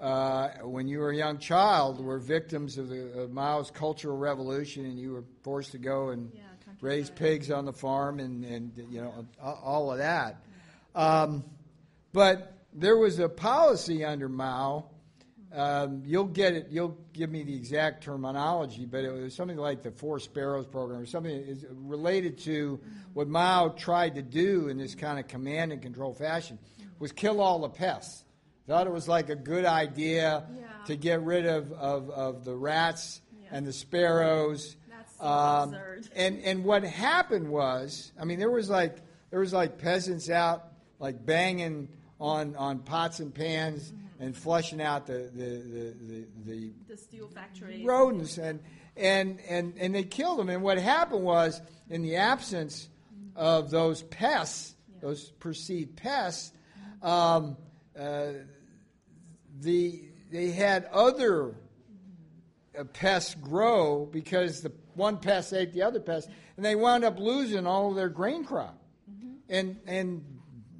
[0.00, 4.84] uh, when you were a young child, were victims of, the, of Mao's Cultural Revolution,
[4.84, 6.30] and you were forced to go and
[6.80, 10.36] raise pigs on the farm, and, and you know all of that.
[10.94, 11.44] Um,
[12.12, 14.86] but there was a policy under Mao.
[15.52, 16.66] Um, you'll get it.
[16.70, 21.00] You'll give me the exact terminology, but it was something like the Four Sparrows program,
[21.00, 22.78] or something related to
[23.14, 26.58] what Mao tried to do in this kind of command and control fashion,
[26.98, 28.24] was kill all the pests.
[28.66, 30.44] Thought it was like a good idea
[30.86, 34.76] to get rid of, of, of the rats and the sparrows.
[34.90, 36.08] That's so Um, absurd.
[36.14, 38.98] and and what happened was, I mean, there was like
[39.30, 40.67] there was like peasants out
[40.98, 41.88] like banging
[42.20, 47.28] on, on pots and pans and flushing out the the, the, the, the The steel
[47.28, 47.84] factory.
[47.84, 48.38] rodents.
[48.38, 48.60] And
[48.96, 50.48] and and and they killed them.
[50.48, 52.88] And what happened was, in the absence
[53.36, 56.52] of those pests, those perceived pests,
[57.00, 57.56] um,
[57.96, 58.32] uh,
[59.60, 60.02] the
[60.32, 61.54] they had other
[62.76, 67.20] uh, pests grow because the one pest ate the other pest, and they wound up
[67.20, 68.82] losing all of their grain crop.
[69.48, 70.37] And and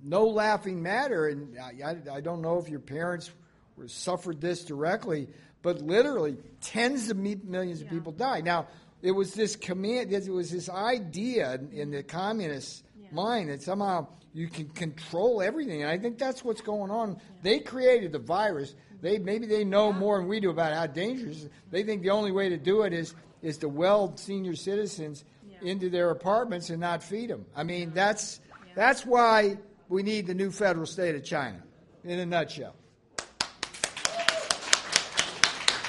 [0.08, 1.28] no laughing matter.
[1.28, 3.30] And I, I, I don't know if your parents
[3.76, 5.28] were, suffered this directly,
[5.62, 8.44] but literally tens of me- millions of people died.
[8.44, 8.66] Now
[9.02, 10.12] it was this command.
[10.12, 15.82] It was this idea in, the communist mind that somehow you can control everything.
[15.82, 17.20] And I think that's what's going on.
[17.42, 18.74] They created the virus.
[19.00, 21.42] They maybe they know more than we do about how dangerous.
[21.42, 21.48] it is.
[21.70, 25.24] They think the only way to do it is is to weld senior citizens
[25.62, 27.44] into their apartments and not feed them.
[27.54, 28.40] I mean, that's
[28.74, 31.62] that's why we need the new federal state of China.
[32.04, 32.74] In a nutshell.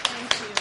[0.07, 0.55] Thank you.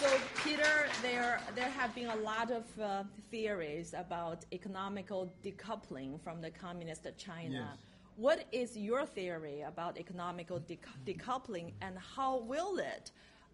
[0.00, 0.08] So,
[0.44, 6.50] Peter, there there have been a lot of uh, theories about economical decoupling from the
[6.50, 7.68] communist China.
[7.70, 7.78] Yes.
[8.16, 13.12] What is your theory about economical dec- decoupling, and how will it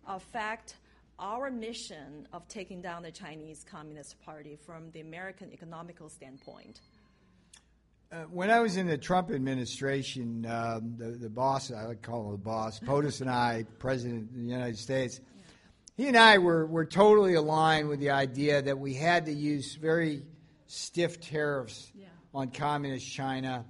[0.08, 0.76] affect
[1.18, 6.80] our mission of taking down the Chinese Communist Party from the American economical standpoint?
[8.12, 12.26] Uh, when I was in the Trump administration, um, the, the boss, I would call
[12.26, 15.20] him the boss, POTUS and I, President of the United States,
[15.96, 19.74] he and I were, were totally aligned with the idea that we had to use
[19.74, 20.22] very
[20.66, 21.90] stiff tariffs
[22.32, 23.64] on communist China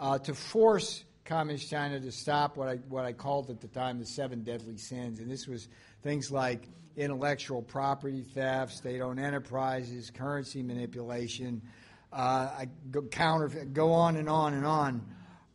[0.00, 3.98] uh, to force communist China to stop what I, what I called at the time
[3.98, 5.20] the seven deadly sins.
[5.20, 5.68] And this was
[6.02, 11.62] things like intellectual property theft, state owned enterprises, currency manipulation,
[12.12, 12.16] uh,
[12.58, 15.06] I go counterfeit, go on and on and on.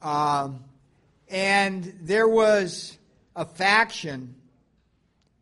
[0.01, 0.63] Um,
[1.29, 2.97] and there was
[3.35, 4.35] a faction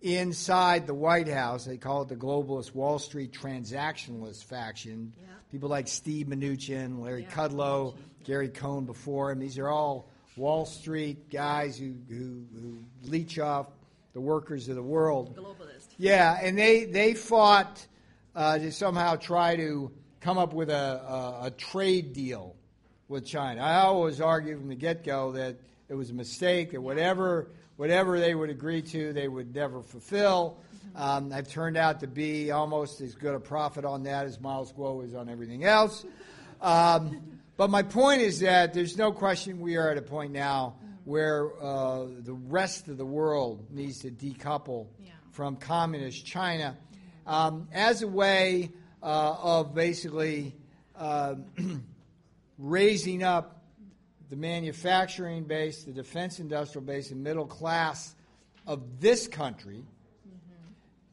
[0.01, 1.65] inside the White House.
[1.65, 5.13] They call it the globalist Wall Street transactionalist faction.
[5.51, 9.39] People like Steve Mnuchin, Larry Kudlow, Gary Cohn before him.
[9.39, 13.67] These are all Wall Street guys who, who, who leech off
[14.13, 15.35] the workers of the world.
[15.35, 15.87] Globalist.
[15.97, 17.85] Yeah, and they they fought
[18.35, 19.91] uh, to somehow try to
[20.21, 22.55] come up with a, a, a trade deal
[23.07, 23.61] with China.
[23.61, 25.57] I always argued from the get go that
[25.87, 30.57] it was a mistake, that whatever, whatever they would agree to, they would never fulfill.
[30.95, 34.73] Um, have turned out to be almost as good a prophet on that as Miles
[34.73, 36.05] Guo is on everything else.
[36.61, 37.21] Um,
[37.57, 40.75] but my point is that there's no question we are at a point now
[41.05, 44.87] where uh, the rest of the world needs to decouple
[45.31, 46.77] from communist China
[47.25, 50.55] um, as a way uh, of basically
[50.97, 51.35] uh,
[52.57, 53.63] raising up
[54.29, 58.15] the manufacturing base, the defense industrial base, and middle class
[58.67, 59.83] of this country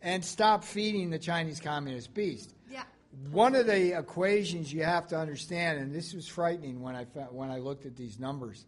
[0.02, 2.54] and stop feeding the Chinese Communist beast.
[2.70, 2.84] Yeah.
[3.32, 7.50] One of the equations you have to understand, and this was frightening when I when
[7.50, 8.64] I looked at these numbers,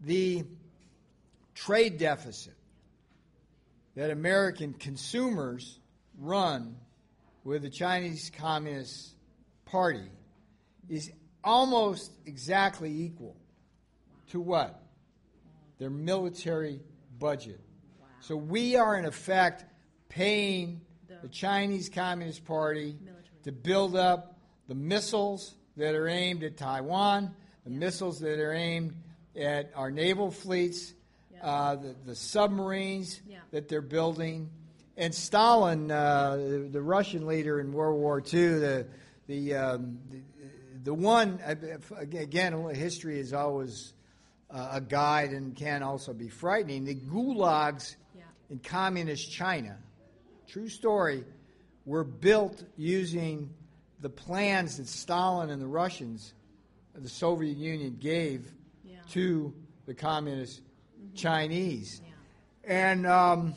[0.00, 0.44] the
[1.54, 2.54] trade deficit
[3.94, 5.78] that American consumers
[6.18, 6.76] run
[7.50, 9.12] with the Chinese Communist
[9.64, 10.08] Party
[10.88, 11.10] is
[11.42, 13.36] almost exactly equal
[14.28, 14.80] to what?
[15.80, 16.78] Their military
[17.18, 17.58] budget.
[18.20, 19.64] So we are, in effect,
[20.08, 20.82] paying
[21.22, 22.96] the Chinese Communist Party
[23.42, 24.38] to build up
[24.68, 28.94] the missiles that are aimed at Taiwan, the missiles that are aimed
[29.34, 30.94] at our naval fleets,
[31.42, 33.20] uh, the, the submarines
[33.50, 34.50] that they're building.
[35.00, 38.86] And Stalin, uh, the, the Russian leader in World War II, the,
[39.28, 40.20] the, um, the,
[40.84, 41.40] the one,
[41.96, 43.94] again, history is always
[44.50, 46.84] uh, a guide and can also be frightening.
[46.84, 47.96] The gulags
[48.50, 49.78] in communist China,
[50.46, 51.24] true story,
[51.86, 53.54] were built using
[54.00, 56.34] the plans that Stalin and the Russians,
[56.94, 58.52] the Soviet Union, gave
[59.12, 59.54] to
[59.86, 60.60] the communist
[61.14, 62.02] Chinese.
[62.64, 63.54] And um,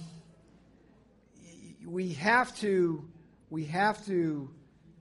[1.86, 3.06] we have to
[3.50, 4.50] we have to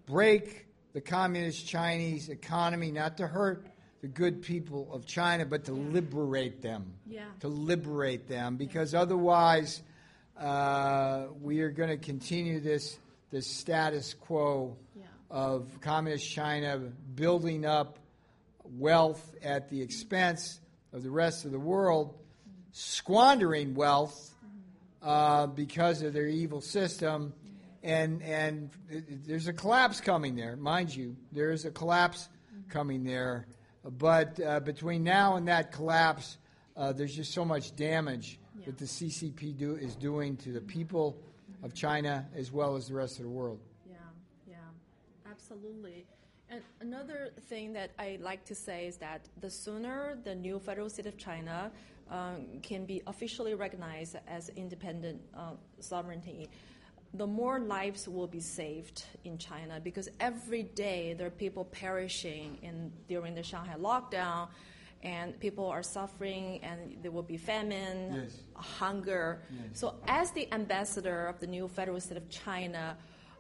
[0.07, 3.67] break the communist Chinese economy, not to hurt
[4.03, 6.95] the good people of China, but to liberate them.
[7.07, 7.25] Yeah.
[7.41, 9.81] To liberate them, because otherwise,
[10.39, 12.99] uh, we are going to continue this
[13.31, 14.77] this status quo
[15.31, 16.79] of communist China
[17.15, 17.99] building up
[18.65, 20.61] wealth at the expense
[20.93, 22.15] of the rest of the world,
[22.73, 24.32] squandering wealth
[25.03, 27.35] uh, because of their evil system.
[27.83, 28.71] And, and
[29.27, 31.17] there's a collapse coming there, mind you.
[31.33, 32.29] There is a collapse
[32.69, 33.47] coming there.
[33.85, 36.39] But uh, between now and that collapse,
[36.77, 41.19] uh, there's just so much damage that the CCP do, is doing to the people
[41.63, 43.61] of China as well as the rest of the world.
[43.89, 43.97] Yeah,
[44.49, 44.55] yeah,
[45.29, 46.07] absolutely.
[46.49, 50.91] And another thing that I like to say is that the sooner the new federal
[50.91, 51.73] state of China
[52.13, 56.49] um, can be officially recognized as independent uh, sovereignty,
[57.15, 62.59] the more lives will be saved in China because every day there are people perishing
[62.63, 64.49] in during the Shanghai lockdown,
[65.03, 68.39] and people are suffering, and there will be famine, Yes.
[68.55, 69.43] hunger.
[69.51, 69.81] Yes.
[69.81, 72.97] So, as the ambassador of the new federal state of China,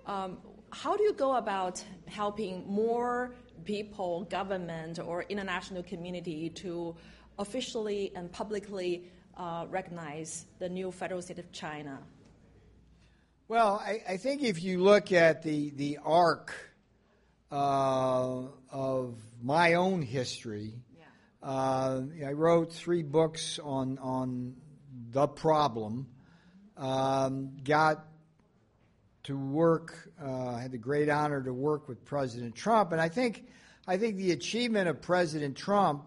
[0.06, 0.38] um,
[0.70, 3.34] how do you go about helping more
[3.64, 6.96] people, government, or international community to
[7.38, 9.04] officially and publicly
[9.36, 11.98] uh, recognize the new federal state of China?
[13.48, 16.54] Well, I, I think if you look at the, the arc
[17.50, 20.74] uh, of my own history,
[21.42, 24.54] uh, I wrote three books on, on
[25.10, 26.06] the problem,
[26.76, 28.06] um, got
[29.24, 32.92] to work, uh, had the great honor to work with President Trump.
[32.92, 33.44] And I think,
[33.88, 36.06] I think the achievement of President Trump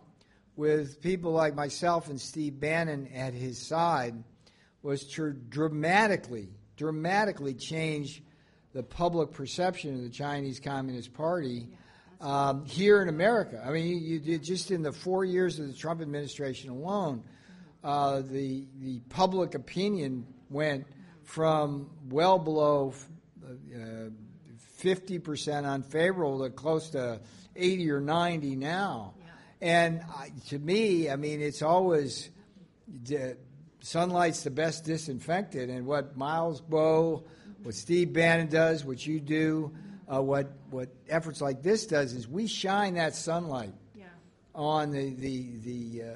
[0.55, 4.15] with people like myself and Steve Bannon at his side
[4.81, 8.23] was to dramatically, dramatically change
[8.73, 11.69] the public perception of the Chinese Communist Party
[12.21, 13.63] um, here in America.
[13.65, 17.23] I mean, you, you did just in the four years of the Trump administration alone,
[17.83, 20.87] uh, the the public opinion went
[21.23, 22.93] from well below
[23.45, 24.09] uh,
[24.77, 27.19] fifty percent unfavorable to close to
[27.55, 29.13] eighty or ninety now.
[29.61, 32.29] And I, to me, I mean, it's always
[32.87, 33.37] the,
[33.79, 35.69] sunlight's the best disinfectant.
[35.71, 37.23] And what Miles Guo,
[37.63, 39.73] what Steve Bannon does, what you do,
[40.11, 43.73] uh, what what efforts like this does is we shine that sunlight
[44.53, 46.13] on the the the, uh,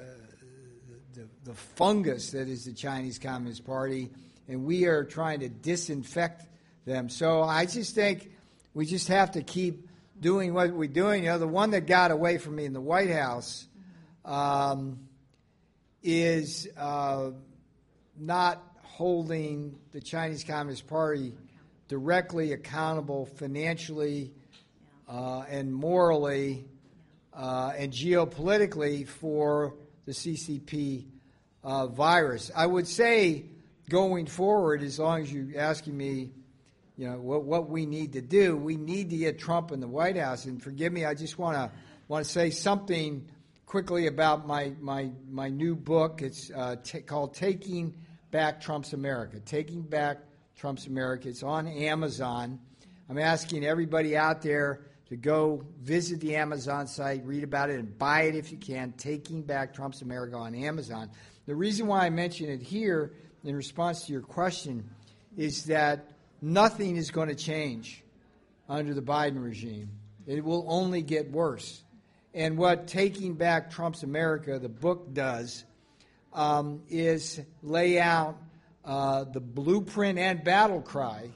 [1.14, 4.10] the the fungus that is the Chinese Communist Party,
[4.48, 6.46] and we are trying to disinfect
[6.86, 7.08] them.
[7.08, 8.30] So I just think
[8.74, 9.88] we just have to keep
[10.20, 11.24] doing what we're doing.
[11.24, 13.66] You know, the one that got away from me in the White House
[14.24, 15.00] um,
[16.02, 17.30] is uh,
[18.18, 21.32] not holding the Chinese Communist Party
[21.88, 24.32] directly accountable financially
[25.08, 26.66] uh, and morally
[27.32, 29.74] uh, and geopolitically for
[30.04, 31.06] the CCP
[31.64, 32.50] uh, virus.
[32.54, 33.46] I would say
[33.88, 36.30] going forward, as long as you're asking me,
[37.00, 39.88] you know, what, what we need to do, we need to get Trump in the
[39.88, 40.44] White House.
[40.44, 41.70] And forgive me, I just want to
[42.08, 43.26] want to say something
[43.64, 46.20] quickly about my my my new book.
[46.20, 47.94] It's uh, t- called Taking
[48.30, 49.40] Back Trump's America.
[49.40, 50.18] Taking Back
[50.56, 51.30] Trump's America.
[51.30, 52.60] It's on Amazon.
[53.08, 57.96] I'm asking everybody out there to go visit the Amazon site, read about it, and
[57.96, 58.92] buy it if you can.
[58.98, 61.08] Taking Back Trump's America on Amazon.
[61.46, 64.90] The reason why I mention it here in response to your question
[65.34, 66.10] is that
[66.42, 68.02] nothing is going to change
[68.68, 69.90] under the Biden regime.
[70.26, 71.82] It will only get worse.
[72.32, 75.64] And what Taking Back Trump's America, the book, does
[76.32, 78.36] um, is lay out
[78.84, 81.30] uh, the blueprint and battle cry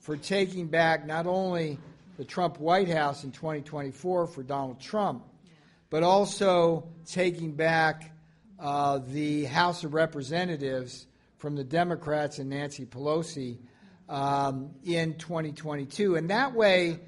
[0.00, 1.78] for taking back not only
[2.16, 5.24] the Trump White House in 2024 for Donald Trump,
[5.90, 8.12] but also taking back
[8.58, 11.06] uh, the House of Representatives
[11.36, 13.58] from the Democrats and Nancy Pelosi
[14.08, 16.16] in 2022.
[16.16, 17.00] And that way,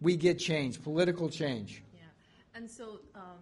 [0.00, 1.82] we get change, political change.
[1.94, 2.00] Yeah.
[2.54, 3.38] And so, um,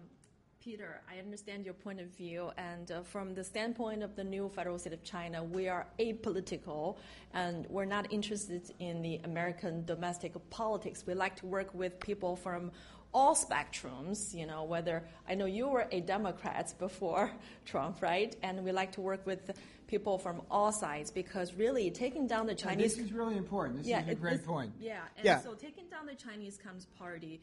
[0.63, 4.47] Peter, I understand your point of view, and uh, from the standpoint of the new
[4.47, 6.95] federal state of China, we are apolitical,
[7.33, 11.03] and we're not interested in the American domestic politics.
[11.05, 12.71] We like to work with people from
[13.13, 17.29] all spectrums, you know, whether I know you were a Democrat before
[17.65, 18.33] Trump, right?
[18.41, 19.51] And we like to work with
[19.93, 22.95] people from all sides because really taking down the Chinese.
[22.95, 23.77] this is really important.
[23.77, 24.71] This yeah, is a great point.
[24.79, 25.39] Yeah, and Yeah.
[25.39, 27.33] so taking down the Chinese Communist Party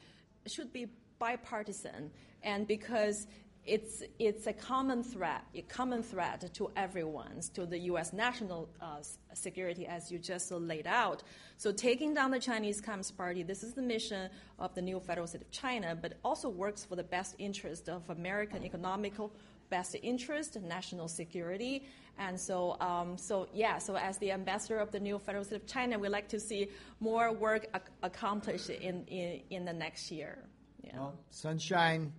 [0.47, 0.85] should be
[1.21, 2.11] bipartisan,
[2.43, 3.29] and because
[3.65, 8.13] it's it's a common threat, a common threat to everyone's, to the U.S.
[8.13, 9.01] national uh,
[9.33, 11.23] security, as you just laid out.
[11.57, 15.29] So taking down the Chinese Communist Party, this is the mission of the new federal
[15.29, 19.31] state of China, but also works for the best interest of American economical
[19.71, 21.87] best interest, national security.
[22.19, 25.67] And so, um, so yeah, so as the ambassador of the new Federal State of
[25.67, 26.69] China, we'd like to see
[26.99, 30.37] more work ac- accomplished in, in, in the next year.
[30.85, 30.99] Yeah.
[30.99, 32.13] Well, sunshine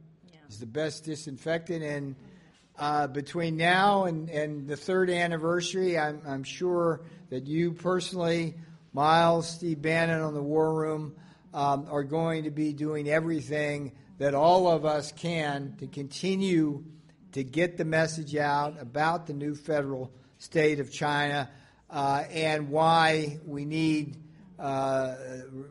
[0.49, 2.15] is the best disinfectant, and
[2.77, 8.55] uh, between now and, and the third anniversary, I'm, I'm sure that you personally,
[8.91, 11.15] Miles, Steve Bannon on the War Room,
[11.53, 16.83] um, are going to be doing everything that all of us can to continue
[17.31, 21.49] to get the message out about the new federal state of China
[21.89, 24.17] uh, and why we need
[24.59, 25.15] uh,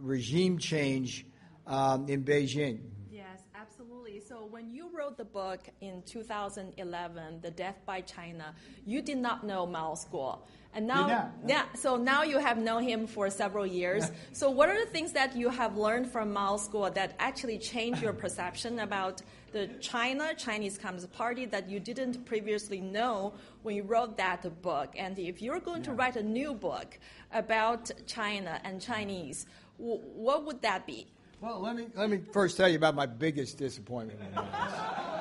[0.00, 1.26] regime change
[1.66, 2.80] um, in Beijing.
[3.10, 4.20] Yes, absolutely.
[4.20, 9.44] So when you wrote the book in 2011, The Death by China, you did not
[9.44, 10.40] know Miles Guo.
[10.72, 14.08] And now, not, yeah, so now you have known him for several years.
[14.32, 18.00] So what are the things that you have learned from Miles Guo that actually changed
[18.00, 23.32] your perception about the China, Chinese Communist Party that you didn't previously know
[23.62, 24.94] when you wrote that book?
[24.96, 26.98] And if you're going to write a new book
[27.32, 31.08] about China and Chinese, w- what would that be?
[31.40, 34.20] Well, let me let me first tell you about my biggest disappointment.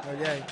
[0.06, 0.44] Okay,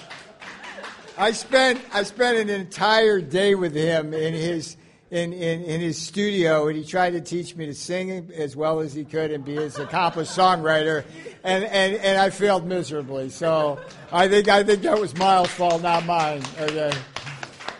[1.17, 4.77] I spent I spent an entire day with him in his
[5.09, 8.79] in, in, in his studio, and he tried to teach me to sing as well
[8.79, 11.05] as he could and be his accomplished songwriter,
[11.43, 13.29] and, and, and I failed miserably.
[13.29, 13.79] So
[14.11, 16.43] I think I think that was Miles' fault, not mine.
[16.59, 16.91] Okay.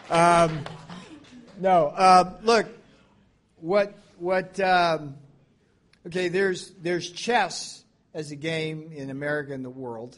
[0.10, 0.64] Um,
[1.60, 2.68] no, uh, look,
[3.60, 4.60] what what.
[4.60, 5.16] Um,
[6.06, 7.84] Okay, there's there's chess
[8.14, 10.18] as a game in America and the world,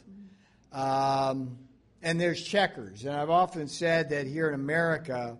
[0.70, 1.58] um,
[2.00, 3.04] and there's checkers.
[3.04, 5.36] And I've often said that here in America,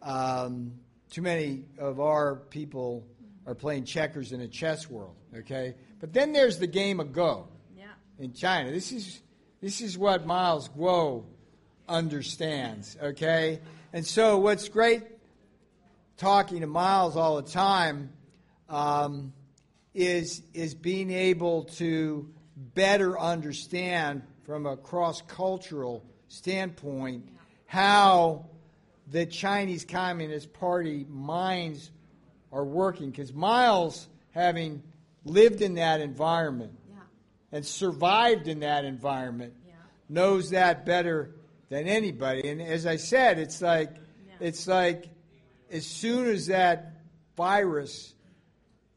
[0.00, 0.72] um,
[1.12, 3.06] too many of our people
[3.46, 5.14] are playing checkers in a chess world.
[5.36, 7.48] Okay, but then there's the game of Go.
[7.76, 7.84] Yeah.
[8.18, 9.20] In China, this is
[9.60, 11.24] this is what Miles Guo
[11.86, 12.96] understands.
[13.00, 13.60] Okay,
[13.92, 15.02] and so what's great
[16.16, 18.10] talking to Miles all the time.
[18.68, 19.34] Um,
[19.94, 22.26] is is being able to
[22.56, 27.28] better understand from a cross cultural standpoint
[27.66, 28.46] how
[29.12, 31.90] the Chinese Communist Party minds
[32.50, 33.10] are working.
[33.10, 34.82] Because Miles, having
[35.24, 36.72] lived in that environment
[37.52, 39.52] and survived in that environment,
[40.08, 41.30] knows that better
[41.68, 42.48] than anybody.
[42.48, 43.96] And as I said, it's like
[44.40, 45.08] it's like
[45.70, 46.94] as soon as that
[47.36, 48.14] virus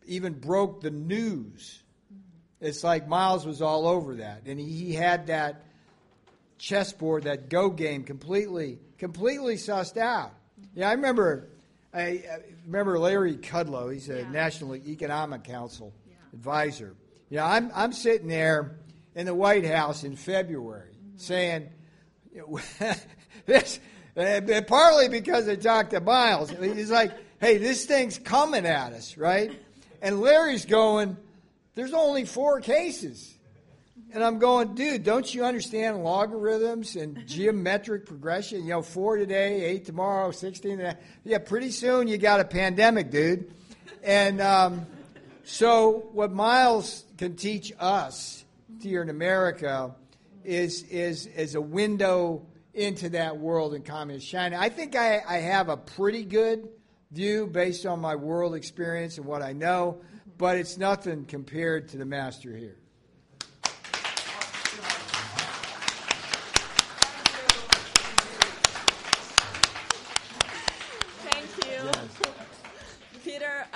[0.05, 1.81] even broke the news.
[2.13, 2.67] Mm-hmm.
[2.67, 5.65] It's like Miles was all over that, and he, he had that
[6.57, 10.31] chessboard, that Go game, completely, completely sussed out.
[10.73, 11.49] Yeah, I remember.
[11.93, 13.91] I, I remember Larry Kudlow.
[13.93, 15.93] He's a National Economic Council
[16.33, 16.93] advisor.
[17.29, 18.75] Yeah, I'm I'm sitting there
[19.15, 21.69] in the White House in February saying,
[23.45, 23.79] this,
[24.17, 26.49] uh, partly because I talked to Miles.
[26.49, 29.51] He's like, hey, this thing's coming at us, right?
[30.01, 31.17] And Larry's going,
[31.75, 33.34] there's only four cases.
[34.15, 38.63] And I'm going, dude, don't you understand logarithms and geometric progression?
[38.63, 40.93] You know, four today, eight tomorrow, 16 today.
[41.25, 43.53] Yeah, pretty soon you got a pandemic, dude.
[44.01, 44.85] And um,
[45.43, 48.45] so, what Miles can teach us
[48.81, 49.93] here in America
[50.45, 54.57] is, is, is a window into that world in communist China.
[54.57, 56.69] I think I, I have a pretty good
[57.11, 59.99] view based on my world experience and what I know,
[60.37, 62.77] but it's nothing compared to the master here.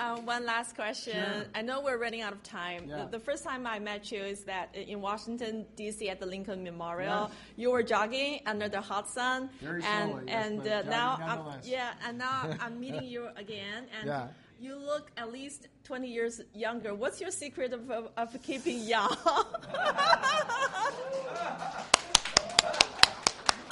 [0.00, 1.14] Um, one last question.
[1.14, 1.44] Sure.
[1.54, 2.84] I know we're running out of time.
[2.86, 3.04] Yeah.
[3.04, 6.08] The, the, first time I met you is that in Washington D.C.
[6.08, 10.68] at the Lincoln Memorial, you were jogging under the hot sun, Very and slowly, and
[10.68, 14.28] uh, now I'm, yeah, and now I'm meeting you again, and yeah.
[14.60, 16.94] you look at least 20 years younger.
[16.94, 19.16] What's your secret of, of, of keeping young?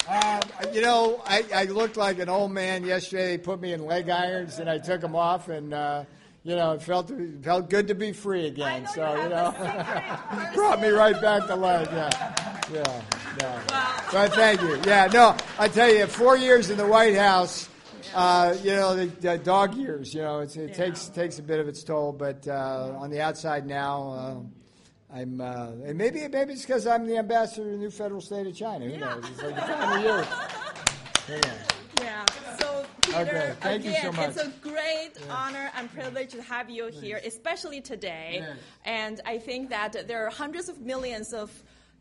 [0.09, 0.41] Um,
[0.73, 3.27] you know, I, I, looked like an old man yesterday.
[3.27, 6.05] They put me in leg irons, and I took them off, and uh,
[6.49, 8.81] you know, it felt it felt good to be free again.
[8.81, 9.51] Know so you, you know,
[10.55, 11.87] brought me right back to life.
[11.91, 12.09] Yeah,
[12.73, 13.01] yeah,
[13.39, 14.01] yeah.
[14.11, 14.81] But thank you.
[14.83, 17.69] Yeah, no, I tell you, four years in the White House.
[18.15, 20.15] Uh, you know, the, the, dog years.
[20.15, 20.73] You know, it yeah.
[20.73, 22.13] takes takes a bit of its toll.
[22.13, 24.49] But uh, on the outside now,
[25.11, 28.21] uh, I'm, uh, and maybe maybe it's because I'm the ambassador to the new federal
[28.21, 28.85] state of China.
[28.85, 28.99] Who yeah.
[29.01, 29.29] knows?
[29.29, 30.27] It's like the time of year.
[31.29, 31.78] Yeah.
[31.78, 31.78] So Peter,
[33.27, 33.55] okay.
[33.59, 34.29] Thank again, you so much.
[34.29, 38.39] it's a great honor and privilege to have you here, especially today.
[38.41, 38.57] Yes.
[38.85, 41.51] And I think that there are hundreds of millions of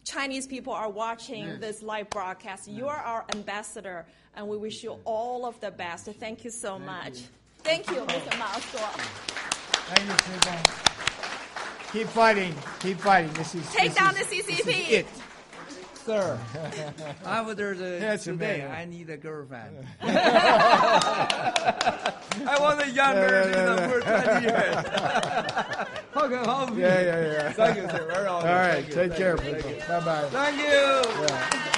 [0.05, 1.61] Chinese people are watching yes.
[1.61, 2.69] this live broadcast.
[2.69, 6.07] You are our ambassador, and we wish you all of the best.
[6.07, 7.19] Thank you so Thank much.
[7.19, 7.25] You.
[7.59, 8.39] Thank you, Mr.
[8.39, 8.65] Miles
[9.89, 10.89] Thank you,
[11.93, 12.55] Keep fighting.
[12.81, 13.33] Keep fighting.
[13.33, 14.47] This is take this down is, the CCP.
[14.47, 15.07] This is it.
[16.09, 16.41] Sir,
[17.27, 18.71] after the uh, Yes, today, man.
[18.75, 19.77] I need a girlfriend.
[20.01, 21.37] I
[22.59, 24.75] want a younger Yeah, yeah, than for 20 years.
[26.15, 26.77] How can help you?
[26.81, 27.53] Yeah, yeah, yeah.
[27.53, 28.07] Thank you, sir.
[28.11, 28.91] Very All right.
[28.91, 29.71] Take care, people.
[29.87, 30.29] Bye bye.
[30.31, 31.69] Thank you.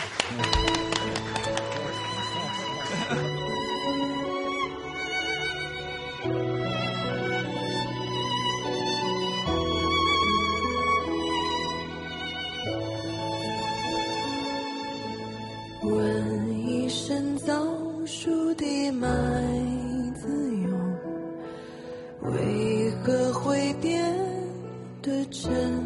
[25.43, 25.80] 真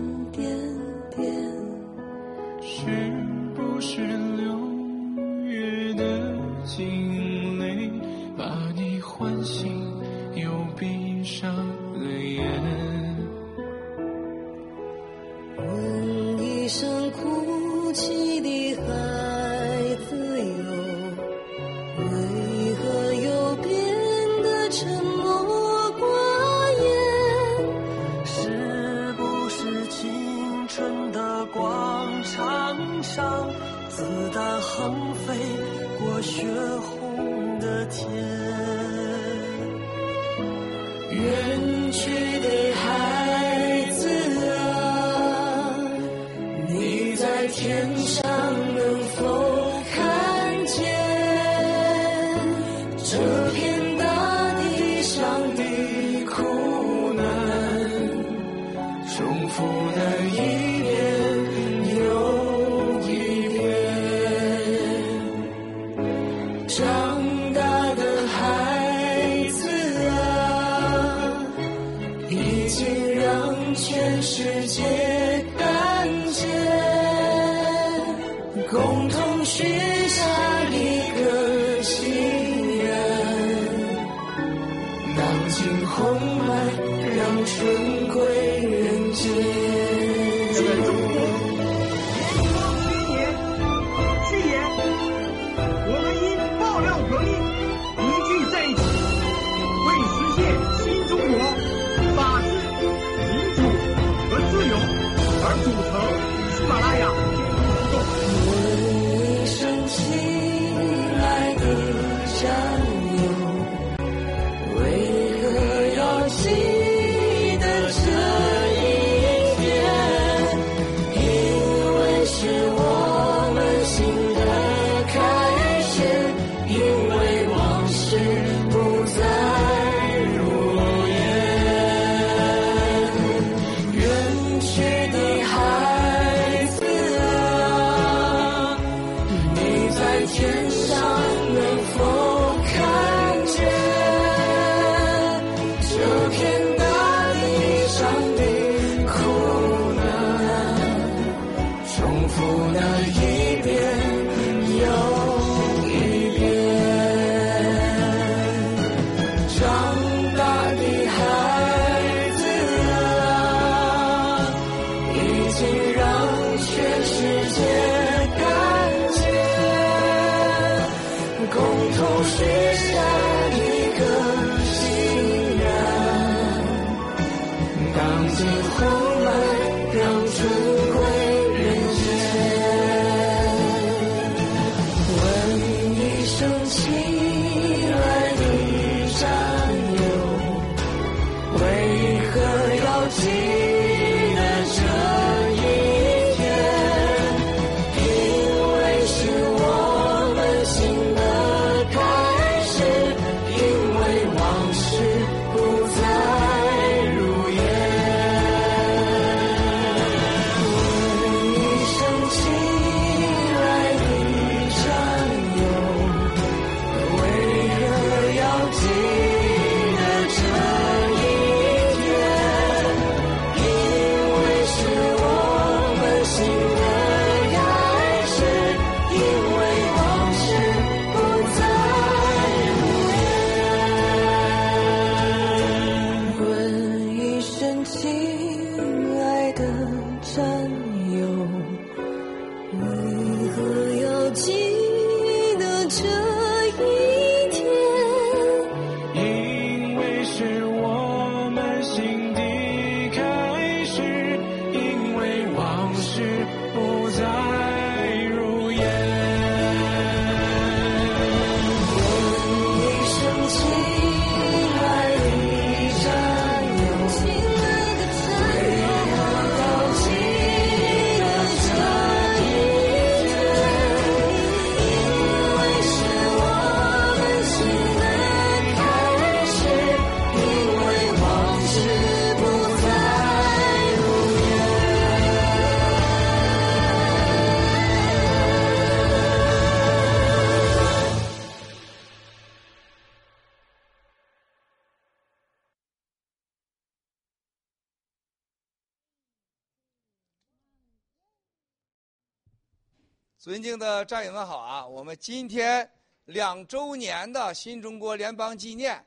[303.54, 304.84] 尊敬的战友们好啊！
[304.84, 305.88] 我们今天
[306.24, 309.00] 两周年的新中国联邦纪念，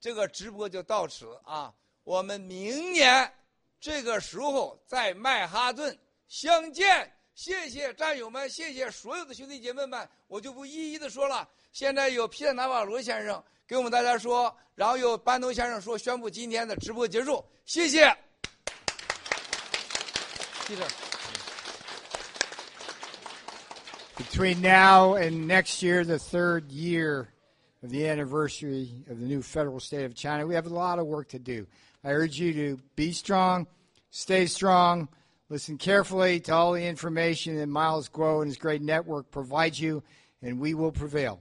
[0.00, 1.70] 这个直播就到此啊。
[2.02, 3.30] 我们明年
[3.78, 5.94] 这个时候在曼哈顿
[6.28, 7.12] 相见。
[7.34, 11.46] 谢谢战友们，谢谢所有的兄弟姐妹们，我就不一一的说了。
[11.70, 17.44] 现在有皮特纳瓦罗先生给我们大家说，然后有班农先生说，宣布今天的直播结束。
[17.66, 18.10] 谢谢。
[20.66, 20.88] 记者。
[24.28, 27.32] Between now and next year, the third year
[27.82, 31.06] of the anniversary of the new federal state of China, we have a lot of
[31.06, 31.66] work to do.
[32.04, 33.66] I urge you to be strong,
[34.10, 35.08] stay strong,
[35.48, 40.02] listen carefully to all the information that Miles Guo and his great network provides you,
[40.42, 41.40] and we will prevail.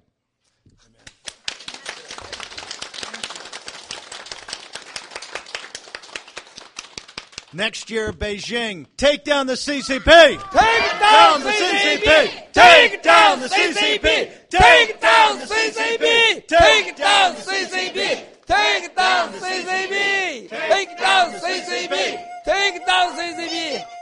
[7.51, 10.05] Next year, Beijing, take down the CCP.
[10.05, 12.53] Take down the CCP.
[12.53, 14.49] Take down the CCP.
[14.51, 16.47] Take down the CCP.
[16.47, 18.23] Take down the CCP.
[18.45, 20.49] Take down the CCP.
[20.49, 22.25] Take down the CCP.
[22.45, 23.98] Take down the CCP.